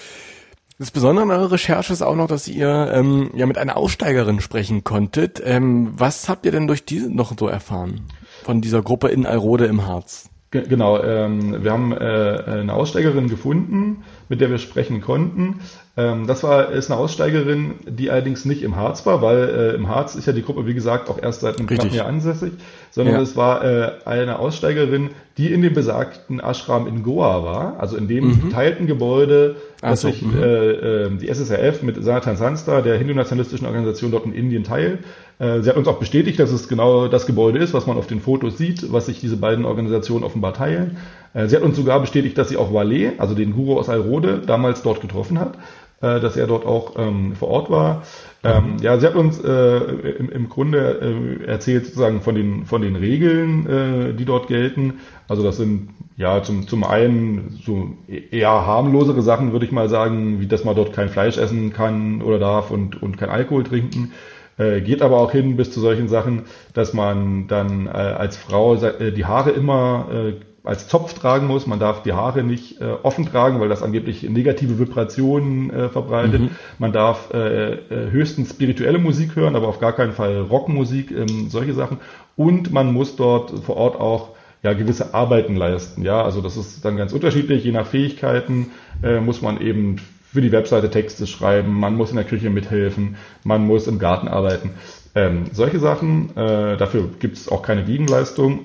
Das 0.78 0.92
Besondere 0.92 1.24
an 1.24 1.30
eurer 1.32 1.50
Recherche 1.50 1.92
ist 1.92 2.02
auch 2.02 2.14
noch, 2.14 2.28
dass 2.28 2.46
ihr 2.46 2.92
ähm, 2.94 3.30
ja 3.34 3.46
mit 3.46 3.58
einer 3.58 3.76
Aussteigerin 3.76 4.40
sprechen 4.40 4.84
konntet. 4.84 5.42
Ähm, 5.44 5.92
was 5.96 6.28
habt 6.28 6.46
ihr 6.46 6.52
denn 6.52 6.68
durch 6.68 6.84
diese 6.84 7.10
noch 7.10 7.36
so 7.36 7.48
erfahren 7.48 8.02
von 8.44 8.60
dieser 8.60 8.82
Gruppe 8.82 9.08
in 9.08 9.26
Alrode 9.26 9.66
im 9.66 9.86
Harz? 9.86 10.30
Genau, 10.52 11.00
ähm, 11.00 11.62
wir 11.62 11.70
haben 11.70 11.92
äh, 11.92 12.42
eine 12.44 12.74
Aussteigerin 12.74 13.28
gefunden, 13.28 14.02
mit 14.28 14.40
der 14.40 14.50
wir 14.50 14.58
sprechen 14.58 15.00
konnten. 15.00 15.60
Ähm, 15.96 16.26
das 16.26 16.42
war 16.42 16.72
ist 16.72 16.90
eine 16.90 16.98
Aussteigerin, 16.98 17.74
die 17.86 18.10
allerdings 18.10 18.44
nicht 18.44 18.64
im 18.64 18.74
Harz 18.74 19.06
war, 19.06 19.22
weil 19.22 19.48
äh, 19.48 19.74
im 19.76 19.88
Harz 19.88 20.16
ist 20.16 20.26
ja 20.26 20.32
die 20.32 20.42
Gruppe, 20.42 20.66
wie 20.66 20.74
gesagt, 20.74 21.08
auch 21.08 21.22
erst 21.22 21.42
seit 21.42 21.58
einem 21.58 21.68
knappen 21.68 21.94
Jahr 21.94 22.06
ansässig, 22.06 22.52
sondern 22.90 23.14
ja. 23.14 23.20
es 23.20 23.36
war 23.36 23.64
äh, 23.64 23.92
eine 24.04 24.40
Aussteigerin, 24.40 25.10
die 25.38 25.52
in 25.52 25.62
dem 25.62 25.72
besagten 25.72 26.40
Ashram 26.40 26.88
in 26.88 27.04
Goa 27.04 27.44
war, 27.44 27.78
also 27.78 27.96
in 27.96 28.08
dem 28.08 28.30
mhm. 28.30 28.48
geteilten 28.48 28.88
Gebäude, 28.88 29.54
das 29.80 30.00
so, 30.00 30.08
sich 30.08 30.22
mhm. 30.22 30.42
äh, 30.42 30.70
äh, 31.04 31.10
die 31.16 31.28
SSRF 31.28 31.82
mit 31.82 32.02
Sanatan 32.02 32.36
Sanstha, 32.36 32.80
der 32.80 32.98
hindu-nationalistischen 32.98 33.68
Organisation 33.68 34.10
dort 34.10 34.26
in 34.26 34.34
Indien 34.34 34.64
teilt. 34.64 34.98
Äh, 35.40 35.62
sie 35.62 35.70
hat 35.70 35.76
uns 35.76 35.88
auch 35.88 35.98
bestätigt, 35.98 36.38
dass 36.38 36.52
es 36.52 36.68
genau 36.68 37.08
das 37.08 37.26
Gebäude 37.26 37.58
ist, 37.58 37.72
was 37.74 37.86
man 37.86 37.96
auf 37.96 38.06
den 38.06 38.20
Fotos 38.20 38.58
sieht, 38.58 38.92
was 38.92 39.06
sich 39.06 39.20
diese 39.20 39.38
beiden 39.38 39.64
Organisationen 39.64 40.22
offenbar 40.22 40.52
teilen. 40.52 40.98
Äh, 41.32 41.48
sie 41.48 41.56
hat 41.56 41.62
uns 41.62 41.76
sogar 41.76 41.98
bestätigt, 42.00 42.36
dass 42.36 42.50
sie 42.50 42.58
auch 42.58 42.72
Valet, 42.72 43.18
also 43.18 43.34
den 43.34 43.54
Guru 43.54 43.78
aus 43.78 43.88
Alrode, 43.88 44.42
damals 44.46 44.82
dort 44.82 45.00
getroffen 45.00 45.40
hat, 45.40 45.54
äh, 46.02 46.20
dass 46.20 46.36
er 46.36 46.46
dort 46.46 46.66
auch 46.66 46.94
ähm, 46.98 47.34
vor 47.34 47.48
Ort 47.48 47.70
war. 47.70 48.02
Ähm, 48.42 48.76
ja, 48.80 48.98
sie 48.98 49.06
hat 49.06 49.14
uns 49.14 49.42
äh, 49.42 49.76
im, 50.18 50.30
im 50.30 50.48
Grunde 50.48 51.40
äh, 51.42 51.44
erzählt 51.44 51.86
sozusagen 51.86 52.20
von 52.20 52.34
den 52.34 52.64
von 52.64 52.80
den 52.80 52.96
Regeln, 52.96 53.66
äh, 53.66 54.14
die 54.14 54.24
dort 54.24 54.46
gelten. 54.46 55.00
Also 55.28 55.42
das 55.42 55.58
sind 55.58 55.90
ja 56.16 56.42
zum 56.42 56.66
zum 56.66 56.84
einen 56.84 57.60
so 57.64 57.90
eher 58.08 58.48
harmlosere 58.66 59.20
Sachen, 59.20 59.52
würde 59.52 59.66
ich 59.66 59.72
mal 59.72 59.90
sagen, 59.90 60.40
wie 60.40 60.46
dass 60.46 60.64
man 60.64 60.74
dort 60.74 60.94
kein 60.94 61.10
Fleisch 61.10 61.36
essen 61.36 61.72
kann 61.72 62.22
oder 62.22 62.38
darf 62.38 62.70
und 62.70 63.02
und 63.02 63.18
kein 63.18 63.28
Alkohol 63.28 63.64
trinken. 63.64 64.12
Äh, 64.60 64.82
geht 64.82 65.00
aber 65.00 65.18
auch 65.18 65.32
hin 65.32 65.56
bis 65.56 65.72
zu 65.72 65.80
solchen 65.80 66.08
Sachen, 66.08 66.42
dass 66.74 66.92
man 66.92 67.46
dann 67.48 67.86
äh, 67.86 67.90
als 67.90 68.36
Frau 68.36 68.74
äh, 68.74 69.10
die 69.10 69.24
Haare 69.24 69.50
immer 69.50 70.08
äh, 70.12 70.32
als 70.62 70.86
Zopf 70.86 71.14
tragen 71.14 71.46
muss. 71.46 71.66
Man 71.66 71.78
darf 71.78 72.02
die 72.02 72.12
Haare 72.12 72.42
nicht 72.42 72.78
äh, 72.78 72.92
offen 73.02 73.24
tragen, 73.24 73.58
weil 73.60 73.70
das 73.70 73.82
angeblich 73.82 74.22
negative 74.24 74.78
Vibrationen 74.78 75.70
äh, 75.70 75.88
verbreitet. 75.88 76.42
Mhm. 76.42 76.50
Man 76.78 76.92
darf 76.92 77.32
äh, 77.32 77.72
äh 77.72 78.10
höchstens 78.10 78.50
spirituelle 78.50 78.98
Musik 78.98 79.34
hören, 79.34 79.56
aber 79.56 79.68
auf 79.68 79.80
gar 79.80 79.94
keinen 79.94 80.12
Fall 80.12 80.38
Rockmusik, 80.40 81.10
ähm, 81.10 81.48
solche 81.48 81.72
Sachen. 81.72 81.98
Und 82.36 82.70
man 82.70 82.92
muss 82.92 83.16
dort 83.16 83.50
vor 83.60 83.78
Ort 83.78 83.98
auch 83.98 84.30
ja 84.62 84.74
gewisse 84.74 85.14
Arbeiten 85.14 85.56
leisten. 85.56 86.02
Ja, 86.02 86.22
also 86.22 86.42
das 86.42 86.58
ist 86.58 86.84
dann 86.84 86.98
ganz 86.98 87.14
unterschiedlich. 87.14 87.64
Je 87.64 87.72
nach 87.72 87.86
Fähigkeiten 87.86 88.72
äh, 89.02 89.20
muss 89.20 89.40
man 89.40 89.58
eben 89.62 89.96
für 90.32 90.40
die 90.40 90.52
Webseite 90.52 90.90
Texte 90.90 91.26
schreiben, 91.26 91.78
man 91.78 91.96
muss 91.96 92.10
in 92.10 92.16
der 92.16 92.24
Küche 92.24 92.50
mithelfen, 92.50 93.16
man 93.44 93.66
muss 93.66 93.86
im 93.86 93.98
Garten 93.98 94.28
arbeiten. 94.28 94.72
Ähm, 95.14 95.46
solche 95.52 95.80
Sachen, 95.80 96.36
äh, 96.36 96.76
dafür 96.76 97.08
gibt 97.18 97.36
es 97.36 97.48
auch 97.48 97.62
keine 97.62 97.84
Gegenleistung. 97.84 98.64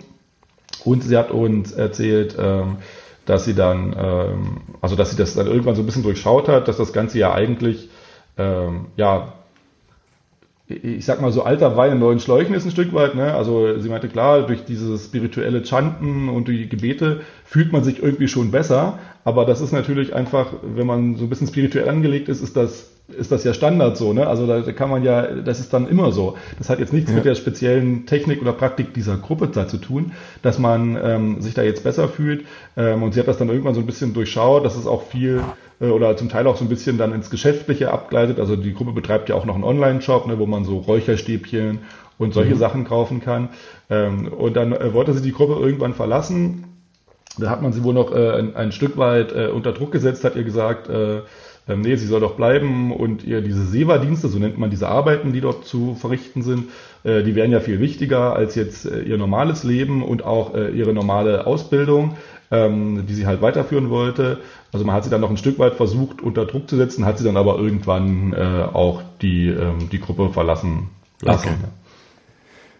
Und 0.84 1.04
sie 1.04 1.18
hat 1.18 1.32
uns 1.32 1.72
erzählt, 1.72 2.36
ähm, 2.40 2.78
dass 3.26 3.46
sie 3.46 3.56
dann, 3.56 3.96
ähm, 3.98 4.58
also 4.82 4.96
dass 4.96 5.10
sie 5.10 5.18
das 5.18 5.34
dann 5.34 5.48
irgendwann 5.48 5.76
so 5.76 5.82
ein 5.82 5.86
bisschen 5.88 6.04
durchschaut 6.04 6.48
hat, 6.48 6.68
dass 6.68 6.78
das 6.78 6.94
Ganze 6.94 7.18
ja 7.18 7.34
eigentlich, 7.34 7.90
ähm, 8.38 8.88
ja, 8.96 9.34
ich 10.68 11.06
sag 11.06 11.22
mal 11.22 11.32
so 11.32 11.44
alter 11.44 11.78
Wein 11.78 11.94
in 11.94 12.00
neuen 12.00 12.20
Schläuchen 12.20 12.56
ist 12.56 12.66
ein 12.66 12.72
Stück 12.72 12.94
weit, 12.94 13.14
ne? 13.14 13.36
Also 13.36 13.78
sie 13.80 13.90
meinte 13.90 14.08
klar, 14.08 14.48
durch 14.48 14.66
dieses 14.66 15.06
spirituelle 15.06 15.64
Chanten 15.64 16.28
und 16.28 16.48
die 16.48 16.68
Gebete 16.68 17.22
fühlt 17.44 17.72
man 17.72 17.84
sich 17.84 18.02
irgendwie 18.02 18.28
schon 18.28 18.50
besser, 18.50 18.98
aber 19.24 19.46
das 19.46 19.62
ist 19.62 19.74
natürlich 19.74 20.16
einfach, 20.16 20.48
wenn 20.64 20.88
man 20.88 21.18
so 21.18 21.26
ein 21.26 21.30
bisschen 21.30 21.48
spirituell 21.48 21.88
angelegt 21.88 22.30
ist, 22.30 22.42
ist 22.42 22.58
das 22.58 22.92
ist 23.08 23.32
das 23.32 23.44
ja 23.44 23.54
Standard 23.54 23.98
so, 23.98 24.14
ne? 24.14 24.26
Also 24.26 24.48
da 24.48 24.62
kann 24.72 24.90
man 24.90 25.04
ja, 25.04 25.22
das 25.22 25.60
ist 25.60 25.72
dann 25.74 25.88
immer 25.88 26.12
so. 26.12 26.38
Das 26.58 26.70
hat 26.70 26.80
jetzt 26.80 26.92
nichts 26.92 27.12
ja. 27.12 27.18
mit 27.18 27.26
der 27.26 27.36
speziellen 27.36 28.08
Technik 28.08 28.42
oder 28.42 28.52
Praktik 28.52 28.96
dieser 28.96 29.18
Gruppe 29.18 29.48
da 29.48 29.68
zu 29.68 29.78
tun, 29.78 30.14
dass 30.42 30.58
man 30.58 30.98
ähm, 31.02 31.42
sich 31.42 31.54
da 31.54 31.62
jetzt 31.62 31.84
besser 31.84 32.08
fühlt. 32.08 32.46
Ähm, 32.76 33.04
und 33.04 33.14
sie 33.14 33.20
hat 33.20 33.28
das 33.28 33.38
dann 33.38 33.50
irgendwann 33.50 33.76
so 33.76 33.80
ein 33.80 33.86
bisschen 33.86 34.16
durchschaut, 34.16 34.66
dass 34.66 34.76
es 34.76 34.88
auch 34.88 35.04
viel 35.04 35.42
oder 35.80 36.16
zum 36.16 36.30
Teil 36.30 36.48
auch 36.48 36.56
so 36.56 36.66
ein 36.66 36.70
bisschen 36.70 36.98
dann 36.98 37.14
ins 37.14 37.30
Geschäftliche 37.30 37.92
abgleitet. 37.92 38.40
Also 38.40 38.56
die 38.56 38.74
Gruppe 38.74 38.94
betreibt 38.94 39.30
ja 39.30 39.36
auch 39.36 39.46
noch 39.46 39.56
einen 39.56 39.64
Online-Shop, 39.64 40.28
ne, 40.28 40.40
wo 40.40 40.46
man 40.46 40.64
so 40.64 40.78
Räucherstäbchen 40.78 41.80
und 42.18 42.34
solche 42.34 42.56
mhm. 42.56 42.60
Sachen 42.60 42.84
kaufen 42.86 43.22
kann. 43.22 43.50
Ähm, 43.90 44.28
und 44.28 44.56
dann 44.56 44.74
äh, 44.74 44.94
wollte 44.94 45.14
sie 45.14 45.22
die 45.22 45.34
Gruppe 45.34 45.62
irgendwann 45.62 45.94
verlassen. 45.94 46.66
Da 47.38 47.50
hat 47.50 47.62
man 47.62 47.74
sie 47.74 47.84
wohl 47.84 47.94
noch 47.94 48.16
äh, 48.16 48.32
ein, 48.32 48.56
ein 48.56 48.72
Stück 48.72 48.98
weit 48.98 49.34
äh, 49.34 49.48
unter 49.48 49.74
Druck 49.74 49.92
gesetzt, 49.92 50.24
hat 50.24 50.36
ihr 50.36 50.46
gesagt, 50.46 50.90
äh, 50.90 51.22
ähm, 51.68 51.82
nee, 51.82 51.96
sie 51.96 52.06
soll 52.06 52.22
doch 52.22 52.36
bleiben 52.36 52.92
und 52.92 53.24
ihr 53.24 53.42
diese 53.42 53.66
SEWA-Dienste, 53.66 54.28
so 54.28 54.38
nennt 54.38 54.58
man 54.58 54.70
diese 54.70 54.88
Arbeiten, 54.88 55.34
die 55.34 55.42
dort 55.42 55.66
zu 55.66 55.96
verrichten 55.96 56.44
sind, 56.44 56.66
äh, 57.04 57.24
die 57.24 57.36
wären 57.36 57.52
ja 57.52 57.60
viel 57.60 57.80
wichtiger 57.80 58.36
als 58.36 58.56
jetzt 58.56 58.86
äh, 58.86 59.02
ihr 59.02 59.18
normales 59.18 59.64
Leben 59.64 60.04
und 60.04 60.24
auch 60.24 60.54
äh, 60.54 60.70
ihre 60.70 60.94
normale 60.94 61.48
Ausbildung, 61.48 62.18
ähm, 62.52 63.06
die 63.08 63.14
sie 63.16 63.26
halt 63.26 63.42
weiterführen 63.42 63.90
wollte. 63.90 64.40
Also 64.76 64.84
man 64.84 64.94
hat 64.94 65.06
sie 65.06 65.10
dann 65.10 65.22
noch 65.22 65.30
ein 65.30 65.38
Stück 65.38 65.58
weit 65.58 65.76
versucht 65.76 66.22
unter 66.22 66.46
Druck 66.46 66.70
zu 66.70 66.76
setzen, 66.76 67.06
hat 67.06 67.18
sie 67.18 67.24
dann 67.24 67.38
aber 67.38 67.58
irgendwann 67.58 68.34
äh, 68.34 68.68
auch 68.74 69.04
die, 69.22 69.48
ähm, 69.48 69.88
die 69.90 70.02
Gruppe 70.02 70.32
verlassen 70.32 70.90
lassen. 71.22 71.48
Okay. 71.48 71.58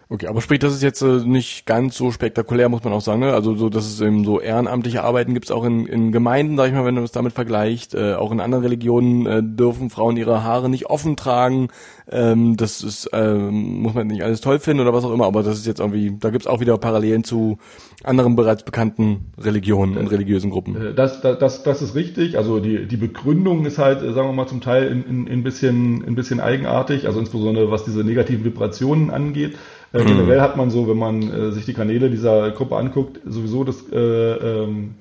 Okay, 0.08 0.28
aber 0.28 0.40
sprich, 0.40 0.60
das 0.60 0.72
ist 0.72 0.84
jetzt 0.84 1.02
äh, 1.02 1.18
nicht 1.24 1.66
ganz 1.66 1.96
so 1.96 2.12
spektakulär, 2.12 2.68
muss 2.68 2.84
man 2.84 2.92
auch 2.92 3.00
sagen. 3.00 3.20
Ne? 3.20 3.32
Also 3.32 3.56
so, 3.56 3.68
dass 3.68 3.86
es 3.86 4.00
eben 4.00 4.24
so 4.24 4.40
ehrenamtliche 4.40 5.02
Arbeiten 5.02 5.34
gibt 5.34 5.46
es 5.46 5.50
auch 5.50 5.64
in, 5.64 5.84
in 5.86 6.12
Gemeinden, 6.12 6.56
sag 6.56 6.68
ich 6.68 6.74
mal, 6.74 6.84
wenn 6.84 6.94
man 6.94 7.02
das 7.02 7.10
damit 7.10 7.32
vergleicht. 7.32 7.92
Äh, 7.92 8.14
auch 8.14 8.30
in 8.30 8.38
anderen 8.38 8.62
Religionen 8.62 9.26
äh, 9.26 9.42
dürfen 9.42 9.90
Frauen 9.90 10.16
ihre 10.16 10.44
Haare 10.44 10.70
nicht 10.70 10.86
offen 10.86 11.16
tragen. 11.16 11.70
Ähm, 12.08 12.56
das 12.56 12.84
ist, 12.84 13.06
äh, 13.06 13.34
muss 13.34 13.94
man 13.94 14.06
nicht 14.06 14.22
alles 14.22 14.40
toll 14.40 14.60
finden 14.60 14.82
oder 14.82 14.94
was 14.94 15.04
auch 15.04 15.12
immer, 15.12 15.26
aber 15.26 15.42
das 15.42 15.58
ist 15.58 15.66
jetzt 15.66 15.80
irgendwie, 15.80 16.16
da 16.20 16.30
gibt 16.30 16.42
es 16.42 16.46
auch 16.46 16.60
wieder 16.60 16.78
Parallelen 16.78 17.24
zu 17.24 17.58
anderen 18.04 18.36
bereits 18.36 18.62
bekannten 18.62 19.32
Religionen 19.36 19.96
und 19.96 20.06
religiösen 20.06 20.50
Gruppen. 20.50 20.76
Äh, 20.76 20.94
das, 20.94 21.20
das, 21.20 21.64
das 21.64 21.82
ist 21.82 21.96
richtig. 21.96 22.38
Also 22.38 22.60
die, 22.60 22.86
die 22.86 22.96
Begründung 22.96 23.66
ist 23.66 23.78
halt, 23.78 24.02
äh, 24.02 24.12
sagen 24.12 24.28
wir 24.28 24.34
mal, 24.34 24.46
zum 24.46 24.60
Teil 24.60 24.86
in, 24.86 25.04
in, 25.04 25.26
in 25.26 25.42
bisschen, 25.42 26.04
ein 26.06 26.14
bisschen 26.14 26.38
eigenartig, 26.38 27.08
also 27.08 27.18
insbesondere 27.18 27.72
was 27.72 27.82
diese 27.82 28.04
negativen 28.04 28.44
Vibrationen 28.44 29.10
angeht. 29.10 29.56
Äh, 29.92 30.02
mhm. 30.02 30.06
Generell 30.06 30.40
hat 30.40 30.56
man 30.56 30.70
so, 30.70 30.88
wenn 30.88 30.98
man 30.98 31.22
äh, 31.22 31.52
sich 31.52 31.64
die 31.64 31.74
Kanäle 31.74 32.10
dieser 32.10 32.50
Gruppe 32.50 32.76
anguckt, 32.76 33.20
sowieso 33.24 33.64
das 33.64 33.84
äh, 33.92 33.96
ähm, 33.96 34.94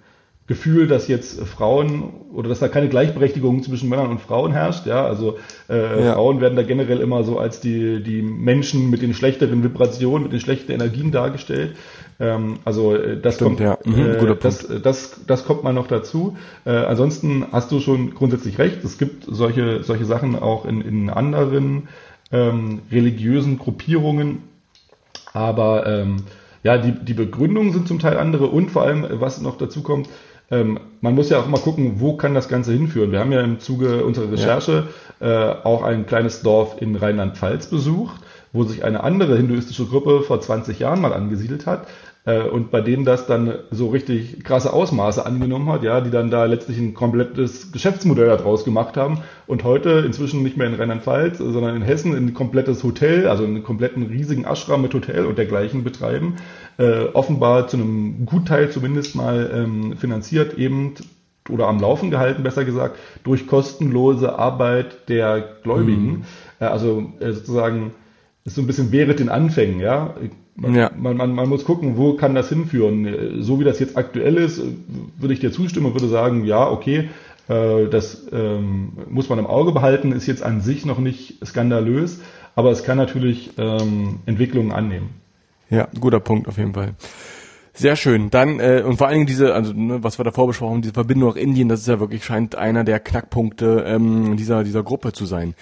Gefühl, 0.48 0.86
dass 0.86 1.08
jetzt 1.08 1.42
Frauen 1.42 2.04
oder 2.32 2.50
dass 2.50 2.60
da 2.60 2.68
keine 2.68 2.88
Gleichberechtigung 2.88 3.64
zwischen 3.64 3.90
Männern 3.90 4.12
und 4.12 4.22
Frauen 4.22 4.52
herrscht. 4.52 4.86
Ja, 4.86 5.04
also 5.04 5.40
äh, 5.68 6.06
ja. 6.06 6.14
Frauen 6.14 6.40
werden 6.40 6.56
da 6.56 6.62
generell 6.62 7.00
immer 7.00 7.24
so 7.24 7.40
als 7.40 7.62
die 7.62 8.04
die 8.04 8.22
Menschen 8.22 8.92
mit 8.92 9.02
den 9.02 9.16
schlechteren 9.16 9.64
Vibrationen, 9.64 10.22
mit 10.22 10.34
den 10.34 10.40
schlechten 10.40 10.72
Energien 10.72 11.12
dargestellt. 11.12 11.76
Ähm, 12.20 12.60
also 12.64 12.96
äh, 12.96 13.20
das 13.20 13.36
Stimmt, 13.36 13.58
kommt, 13.58 13.60
ja. 13.60 13.78
mhm, 13.86 14.28
äh, 14.28 14.36
das, 14.40 14.68
das, 14.84 15.22
das 15.26 15.46
kommt 15.46 15.64
mal 15.64 15.74
noch 15.74 15.88
dazu. 15.88 16.38
Äh, 16.64 16.70
ansonsten 16.70 17.48
hast 17.52 17.72
du 17.72 17.80
schon 17.80 18.14
grundsätzlich 18.14 18.60
recht. 18.60 18.84
Es 18.84 19.00
gibt 19.00 19.26
solche 19.28 19.84
solche 19.84 20.06
Sachen 20.06 20.38
auch 20.38 20.66
in, 20.66 20.82
in 20.82 21.10
anderen 21.10 21.88
ähm, 22.32 22.82
religiösen 22.92 23.58
Gruppierungen 23.58 24.44
aber 25.36 25.86
ähm, 25.86 26.18
ja, 26.64 26.78
die, 26.78 26.94
die 26.94 27.14
Begründungen 27.14 27.74
sind 27.74 27.88
zum 27.88 28.00
Teil 28.00 28.18
andere 28.18 28.48
und 28.48 28.72
vor 28.72 28.84
allem, 28.84 29.06
was 29.10 29.42
noch 29.42 29.58
dazu 29.58 29.84
kommt, 29.84 30.10
ähm, 30.50 30.80
man 31.02 31.14
muss 31.14 31.30
ja 31.30 31.40
auch 31.40 31.48
mal 31.48 31.60
gucken, 31.60 32.00
wo 32.00 32.16
kann 32.16 32.34
das 32.34 32.48
Ganze 32.48 32.72
hinführen. 32.72 33.12
Wir 33.12 33.20
haben 33.20 33.32
ja 33.32 33.42
im 33.42 33.60
Zuge 33.60 34.06
unserer 34.06 34.32
Recherche 34.32 34.88
ja. 35.20 35.52
äh, 35.52 35.56
auch 35.64 35.84
ein 35.84 36.06
kleines 36.06 36.42
Dorf 36.42 36.82
in 36.82 36.96
Rheinland-Pfalz 36.96 37.68
besucht, 37.68 38.16
wo 38.54 38.64
sich 38.64 38.84
eine 38.84 39.04
andere 39.04 39.36
hinduistische 39.36 39.86
Gruppe 39.86 40.22
vor 40.22 40.40
20 40.40 40.80
Jahren 40.80 41.02
mal 41.02 41.14
angesiedelt 41.14 41.66
hat. 41.66 41.88
Äh, 42.26 42.42
und 42.42 42.72
bei 42.72 42.82
denen 42.82 43.06
das 43.06 43.28
dann 43.28 43.54
so 43.72 43.90
richtig 43.90 44.44
krasse 44.44 44.74
Ausmaße 44.74 45.26
angenommen 45.26 45.70
hat, 45.70 45.84
ja, 45.84 46.02
die 46.02 46.10
dann 46.10 46.32
da 46.32 46.46
letztlich 46.46 46.78
ein 46.80 46.94
komplettes 46.94 47.72
Geschäftsmodell 47.72 48.28
daraus 48.28 48.66
gemacht 48.66 48.98
haben 48.98 49.20
und 49.48 49.64
heute 49.64 50.04
inzwischen 50.06 50.44
nicht 50.44 50.58
mehr 50.58 50.68
in 50.68 50.74
Rheinland-Pfalz, 50.74 51.38
sondern 51.38 51.76
in 51.76 51.82
Hessen 51.84 52.16
ein 52.16 52.34
komplettes 52.34 52.84
Hotel, 52.84 53.28
also 53.28 53.44
einen 53.44 53.64
kompletten 53.64 54.04
riesigen 54.04 54.46
Ashram 54.46 54.82
mit 54.82 54.94
Hotel 54.94 55.26
und 55.26 55.38
dergleichen 55.38 55.84
betreiben, 55.84 56.36
äh, 56.78 57.06
offenbar 57.14 57.68
zu 57.68 57.78
einem 57.78 58.26
Gutteil 58.26 58.72
zumindest 58.72 59.16
mal 59.16 59.52
ähm, 59.54 59.98
finanziert 59.98 60.58
eben 60.58 60.96
oder 61.48 61.68
am 61.68 61.80
Laufen 61.80 62.10
gehalten, 62.10 62.42
besser 62.42 62.66
gesagt, 62.66 62.98
durch 63.24 63.46
kostenlose 63.46 64.40
Arbeit 64.40 65.10
der 65.10 65.58
Gläubigen. 65.62 66.08
Mhm. 66.08 66.24
Äh, 66.60 66.66
also 66.66 67.14
äh, 67.20 67.32
sozusagen 67.32 67.94
ist 68.46 68.56
so 68.56 68.62
ein 68.62 68.68
bisschen 68.68 68.92
während 68.92 69.20
den 69.20 69.30
Anfängen, 69.30 69.80
ja 69.80 70.16
Man, 70.56 70.74
Ja. 70.74 70.92
man, 70.98 71.18
man, 71.18 71.36
man 71.36 71.50
muss 71.50 71.66
gucken, 71.66 71.98
wo 71.98 72.14
kann 72.14 72.34
das 72.34 72.50
hinführen. 72.50 73.42
So 73.44 73.60
wie 73.60 73.66
das 73.66 73.80
jetzt 73.80 73.98
aktuell 73.98 74.38
ist, 74.38 74.62
würde 75.18 75.34
ich 75.34 75.42
dir 75.42 75.52
zustimmen 75.52 75.88
und 75.88 75.94
würde 75.94 76.08
sagen, 76.08 76.46
ja, 76.46 76.70
okay, 76.70 77.10
äh, 77.50 77.88
das 77.88 78.26
ähm, 78.32 78.94
muss 79.10 79.30
man 79.30 79.40
im 79.40 79.48
Auge 79.48 79.72
behalten, 79.72 80.12
ist 80.12 80.28
jetzt 80.28 80.44
an 80.44 80.62
sich 80.62 80.86
noch 80.86 81.00
nicht 81.00 81.46
skandalös, 81.46 82.22
aber 82.56 82.72
es 82.72 82.84
kann 82.84 82.98
natürlich 82.98 83.52
ähm, 83.58 84.20
Entwicklungen 84.26 84.72
annehmen. 84.72 85.10
Ja, 85.70 85.88
guter 86.00 86.20
Punkt 86.20 86.48
auf 86.48 86.58
jeden 86.58 86.74
Fall. 86.74 86.94
Sehr 87.74 87.98
schön. 87.98 88.30
Dann, 88.30 88.62
äh, 88.62 88.84
und 88.86 88.96
vor 88.98 89.08
allen 89.08 89.16
Dingen 89.16 89.28
diese, 89.28 89.54
also 89.54 89.74
ne, 89.74 90.02
was 90.02 90.18
wir 90.18 90.24
davor 90.24 90.48
besprochen 90.48 90.76
haben, 90.76 90.82
diese 90.82 90.94
Verbindung 90.94 91.30
nach 91.30 91.36
Indien, 91.36 91.68
das 91.68 91.82
ist 91.82 91.88
ja 91.88 92.00
wirklich, 92.00 92.24
scheint 92.24 92.56
einer 92.56 92.86
der 92.86 93.02
Knackpunkte 93.02 93.84
ähm, 93.86 94.38
dieser, 94.38 94.64
dieser 94.64 94.82
Gruppe 94.84 95.12
zu 95.12 95.26
sein. 95.26 95.54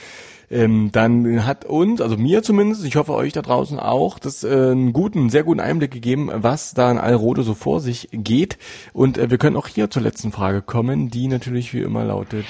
Ähm, 0.53 0.91
dann 0.91 1.47
hat 1.47 1.65
uns, 1.65 1.99
also 1.99 2.15
mir 2.15 2.43
zumindest, 2.43 2.85
ich 2.85 2.95
hoffe 2.95 3.13
euch 3.13 3.33
da 3.33 3.41
draußen 3.41 3.79
auch, 3.79 4.19
das 4.19 4.43
äh, 4.43 4.49
einen 4.49 4.93
guten, 4.93 5.31
sehr 5.31 5.43
guten 5.43 5.59
Einblick 5.59 5.89
gegeben, 5.89 6.29
was 6.31 6.75
da 6.75 6.91
in 6.91 6.99
Alrode 6.99 7.41
so 7.41 7.55
vor 7.55 7.79
sich 7.79 8.09
geht. 8.11 8.59
Und 8.93 9.17
äh, 9.17 9.31
wir 9.31 9.39
können 9.39 9.55
auch 9.55 9.67
hier 9.67 9.89
zur 9.89 10.03
letzten 10.03 10.31
Frage 10.31 10.61
kommen, 10.61 11.09
die 11.09 11.27
natürlich 11.27 11.73
wie 11.73 11.81
immer 11.81 12.03
lautet. 12.03 12.45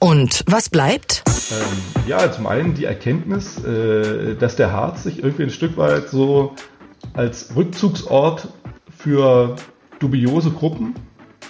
Und 0.00 0.44
was 0.46 0.70
bleibt? 0.70 1.24
Ähm, 1.50 2.08
ja, 2.08 2.32
zum 2.32 2.46
einen 2.46 2.72
die 2.72 2.86
Erkenntnis, 2.86 3.62
äh, 3.62 4.34
dass 4.36 4.56
der 4.56 4.72
Harz 4.72 5.02
sich 5.02 5.22
irgendwie 5.22 5.42
ein 5.42 5.50
Stück 5.50 5.76
weit 5.76 6.08
so 6.08 6.54
als 7.12 7.54
Rückzugsort 7.54 8.48
für 8.96 9.56
dubiose 9.98 10.50
Gruppen 10.50 10.94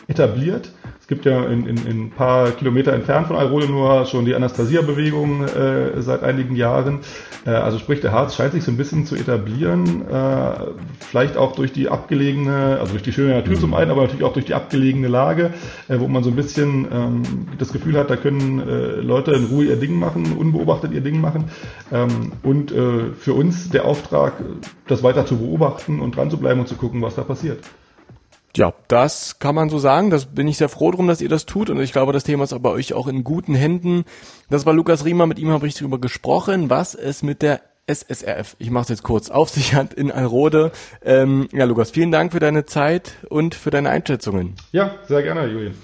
etabliert. 0.09 0.73
Es 1.07 1.09
gibt 1.09 1.25
ja 1.25 1.45
in, 1.45 1.69
in, 1.69 1.87
in 1.87 2.01
ein 2.07 2.11
paar 2.11 2.51
Kilometer 2.51 2.93
entfernt 2.93 3.29
von 3.29 3.37
Alrode 3.37 3.69
nur 3.69 4.07
schon 4.07 4.25
die 4.25 4.35
Anastasia-Bewegung 4.35 5.45
äh, 5.45 6.03
seit 6.03 6.25
einigen 6.25 6.57
Jahren. 6.57 6.99
Äh, 7.47 7.51
also 7.51 7.79
sprich, 7.79 8.01
der 8.01 8.11
Harz 8.11 8.35
scheint 8.35 8.55
sich 8.55 8.65
so 8.65 8.73
ein 8.73 8.77
bisschen 8.77 9.07
zu 9.07 9.15
etablieren, 9.15 10.03
äh, 10.11 10.67
vielleicht 10.99 11.37
auch 11.37 11.53
durch 11.53 11.73
die 11.73 11.89
abgelegene, 11.89 12.79
also 12.81 12.91
durch 12.91 13.05
die 13.05 13.13
schöne 13.13 13.35
Natur 13.35 13.55
zum 13.55 13.73
einen, 13.75 13.93
aber 13.93 14.03
natürlich 14.03 14.25
auch 14.25 14.33
durch 14.33 14.47
die 14.47 14.55
abgelegene 14.55 15.07
Lage, 15.07 15.55
äh, 15.87 16.01
wo 16.01 16.09
man 16.09 16.25
so 16.25 16.31
ein 16.31 16.35
bisschen 16.35 16.89
ähm, 16.93 17.23
das 17.57 17.73
Gefühl 17.73 17.97
hat, 17.97 18.11
da 18.11 18.17
können 18.17 18.59
äh, 18.69 18.97
Leute 18.97 19.31
in 19.31 19.45
Ruhe 19.45 19.67
ihr 19.67 19.77
Ding 19.77 19.97
machen, 20.01 20.33
unbeobachtet 20.37 20.91
ihr 20.91 21.03
Ding 21.03 21.21
machen. 21.21 21.45
Ähm, 21.93 22.33
und 22.43 22.73
äh, 22.73 23.13
für 23.17 23.35
uns 23.35 23.71
der 23.71 23.85
Auftrag, 23.85 24.33
das 24.89 25.05
weiter 25.05 25.25
zu 25.25 25.39
beobachten 25.39 26.01
und 26.01 26.17
dran 26.17 26.33
zu 26.33 26.39
bleiben 26.39 26.59
und 26.59 26.67
zu 26.67 26.75
gucken, 26.75 27.01
was 27.01 27.15
da 27.15 27.23
passiert. 27.23 27.61
Ja, 28.57 28.73
das 28.89 29.39
kann 29.39 29.55
man 29.55 29.69
so 29.69 29.79
sagen. 29.79 30.11
Das 30.11 30.27
bin 30.27 30.49
ich 30.49 30.57
sehr 30.57 30.69
froh 30.69 30.91
drum, 30.91 31.07
dass 31.07 31.21
ihr 31.21 31.29
das 31.29 31.45
tut. 31.47 31.69
Und 31.69 31.81
ich 31.81 31.93
glaube, 31.93 32.13
das 32.13 32.25
Thema 32.25 32.45
ist 32.45 32.53
aber 32.53 32.73
euch 32.73 32.95
auch 32.95 33.07
in 33.07 33.23
guten 33.23 33.55
Händen. 33.55 34.05
Das 34.49 34.65
war 34.65 34.73
Lukas 34.73 35.05
Riemer, 35.05 35.27
mit 35.27 35.39
ihm 35.39 35.51
habe 35.51 35.67
ich 35.67 35.75
darüber 35.75 36.01
gesprochen, 36.01 36.71
was 36.71 36.95
es 36.95 37.23
mit 37.23 37.43
der 37.43 37.61
SSRF, 37.87 38.57
ich 38.59 38.71
mache 38.71 38.85
es 38.85 38.89
jetzt 38.89 39.03
kurz, 39.05 39.31
auf 39.31 39.49
sich 39.49 39.75
hat 39.75 39.95
in 39.95 40.11
Alrode. 40.11 40.73
Ähm, 41.05 41.49
ja, 41.53 41.65
Lukas, 41.65 41.91
vielen 41.91 42.11
Dank 42.11 42.33
für 42.33 42.41
deine 42.41 42.67
Zeit 42.67 43.13
und 43.29 43.55
für 43.55 43.71
deine 43.71 43.91
Einschätzungen. 43.91 44.55
Ja, 44.73 44.97
sehr 45.07 45.23
gerne, 45.23 45.47
Julian. 45.47 45.75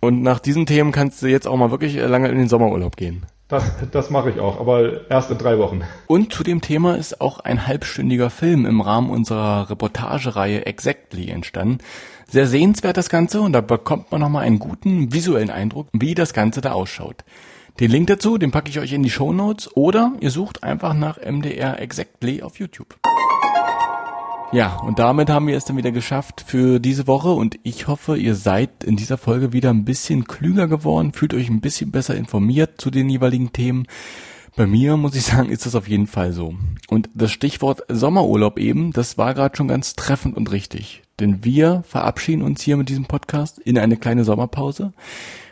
Und 0.00 0.22
nach 0.22 0.38
diesen 0.38 0.66
Themen 0.66 0.92
kannst 0.92 1.22
du 1.22 1.26
jetzt 1.26 1.46
auch 1.46 1.56
mal 1.56 1.70
wirklich 1.70 1.96
lange 1.96 2.28
in 2.28 2.38
den 2.38 2.48
Sommerurlaub 2.48 2.96
gehen. 2.96 3.26
Das, 3.48 3.64
das 3.92 4.10
mache 4.10 4.28
ich 4.28 4.40
auch, 4.40 4.60
aber 4.60 5.10
erst 5.10 5.30
in 5.30 5.38
drei 5.38 5.56
Wochen. 5.56 5.80
Und 6.06 6.34
zu 6.34 6.42
dem 6.42 6.60
Thema 6.60 6.98
ist 6.98 7.22
auch 7.22 7.40
ein 7.40 7.66
halbstündiger 7.66 8.28
Film 8.28 8.66
im 8.66 8.82
Rahmen 8.82 9.08
unserer 9.08 9.70
Reportagereihe 9.70 10.66
Exactly 10.66 11.30
entstanden. 11.30 11.78
Sehr 12.28 12.46
sehenswert 12.46 12.98
das 12.98 13.08
Ganze 13.08 13.40
und 13.40 13.54
da 13.54 13.62
bekommt 13.62 14.12
man 14.12 14.20
nochmal 14.20 14.44
einen 14.44 14.58
guten 14.58 15.14
visuellen 15.14 15.48
Eindruck, 15.48 15.88
wie 15.94 16.14
das 16.14 16.34
Ganze 16.34 16.60
da 16.60 16.72
ausschaut. 16.72 17.24
Den 17.80 17.90
Link 17.90 18.08
dazu, 18.08 18.36
den 18.36 18.50
packe 18.50 18.68
ich 18.68 18.80
euch 18.80 18.92
in 18.92 19.02
die 19.02 19.08
Show 19.08 19.32
Notes 19.32 19.74
oder 19.74 20.12
ihr 20.20 20.30
sucht 20.30 20.62
einfach 20.62 20.92
nach 20.92 21.16
MDR 21.16 21.80
Exactly 21.80 22.42
auf 22.42 22.58
YouTube. 22.58 22.98
Ja, 24.50 24.76
und 24.76 24.98
damit 24.98 25.28
haben 25.28 25.46
wir 25.46 25.58
es 25.58 25.66
dann 25.66 25.76
wieder 25.76 25.92
geschafft 25.92 26.42
für 26.46 26.80
diese 26.80 27.06
Woche 27.06 27.28
und 27.28 27.58
ich 27.64 27.86
hoffe, 27.86 28.16
ihr 28.16 28.34
seid 28.34 28.82
in 28.82 28.96
dieser 28.96 29.18
Folge 29.18 29.52
wieder 29.52 29.68
ein 29.68 29.84
bisschen 29.84 30.24
klüger 30.24 30.66
geworden, 30.68 31.12
fühlt 31.12 31.34
euch 31.34 31.50
ein 31.50 31.60
bisschen 31.60 31.90
besser 31.90 32.14
informiert 32.14 32.80
zu 32.80 32.90
den 32.90 33.10
jeweiligen 33.10 33.52
Themen. 33.52 33.86
Bei 34.56 34.66
mir, 34.66 34.96
muss 34.96 35.14
ich 35.14 35.22
sagen, 35.24 35.50
ist 35.50 35.66
das 35.66 35.74
auf 35.74 35.86
jeden 35.86 36.06
Fall 36.06 36.32
so. 36.32 36.54
Und 36.88 37.10
das 37.14 37.30
Stichwort 37.30 37.82
Sommerurlaub 37.88 38.58
eben, 38.58 38.92
das 38.92 39.18
war 39.18 39.34
gerade 39.34 39.54
schon 39.54 39.68
ganz 39.68 39.96
treffend 39.96 40.34
und 40.34 40.50
richtig. 40.50 41.02
Denn 41.20 41.44
wir 41.44 41.84
verabschieden 41.86 42.42
uns 42.42 42.62
hier 42.62 42.78
mit 42.78 42.88
diesem 42.88 43.04
Podcast 43.04 43.58
in 43.58 43.76
eine 43.76 43.98
kleine 43.98 44.24
Sommerpause. 44.24 44.94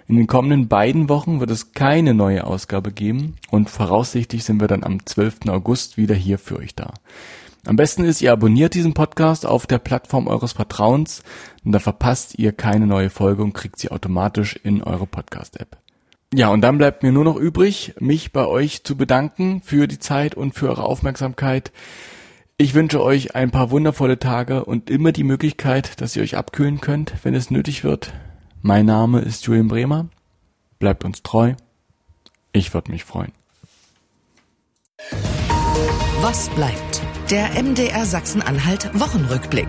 In 0.08 0.16
den 0.16 0.26
kommenden 0.26 0.68
beiden 0.68 1.10
Wochen 1.10 1.40
wird 1.40 1.50
es 1.50 1.72
keine 1.72 2.14
neue 2.14 2.46
Ausgabe 2.46 2.92
geben 2.92 3.34
und 3.50 3.68
voraussichtlich 3.68 4.44
sind 4.44 4.58
wir 4.58 4.68
dann 4.68 4.84
am 4.84 5.04
12. 5.04 5.48
August 5.48 5.98
wieder 5.98 6.14
hier 6.14 6.38
für 6.38 6.56
euch 6.56 6.74
da. 6.74 6.94
Am 7.66 7.74
besten 7.74 8.04
ist, 8.04 8.22
ihr 8.22 8.32
abonniert 8.32 8.74
diesen 8.74 8.94
Podcast 8.94 9.44
auf 9.44 9.66
der 9.66 9.78
Plattform 9.78 10.28
eures 10.28 10.52
Vertrauens 10.52 11.24
und 11.64 11.72
da 11.72 11.80
verpasst 11.80 12.38
ihr 12.38 12.52
keine 12.52 12.86
neue 12.86 13.10
Folge 13.10 13.42
und 13.42 13.54
kriegt 13.54 13.80
sie 13.80 13.90
automatisch 13.90 14.54
in 14.54 14.84
eure 14.84 15.06
Podcast-App. 15.06 15.76
Ja, 16.32 16.48
und 16.50 16.60
dann 16.60 16.78
bleibt 16.78 17.02
mir 17.02 17.10
nur 17.10 17.24
noch 17.24 17.36
übrig, 17.36 17.94
mich 17.98 18.32
bei 18.32 18.46
euch 18.46 18.84
zu 18.84 18.96
bedanken 18.96 19.62
für 19.62 19.88
die 19.88 19.98
Zeit 19.98 20.36
und 20.36 20.54
für 20.54 20.68
eure 20.68 20.84
Aufmerksamkeit. 20.84 21.72
Ich 22.56 22.74
wünsche 22.74 23.02
euch 23.02 23.34
ein 23.34 23.50
paar 23.50 23.72
wundervolle 23.72 24.20
Tage 24.20 24.64
und 24.64 24.88
immer 24.88 25.10
die 25.10 25.24
Möglichkeit, 25.24 26.00
dass 26.00 26.14
ihr 26.14 26.22
euch 26.22 26.36
abkühlen 26.36 26.80
könnt, 26.80 27.14
wenn 27.24 27.34
es 27.34 27.50
nötig 27.50 27.82
wird. 27.82 28.12
Mein 28.62 28.86
Name 28.86 29.20
ist 29.20 29.44
Julian 29.44 29.68
Bremer. 29.68 30.06
Bleibt 30.78 31.04
uns 31.04 31.24
treu. 31.24 31.54
Ich 32.52 32.72
würde 32.74 32.92
mich 32.92 33.04
freuen. 33.04 33.32
Was 36.20 36.48
bleibt? 36.50 37.05
Der 37.30 37.60
MDR 37.60 38.06
Sachsen-Anhalt 38.06 38.88
Wochenrückblick. 38.94 39.66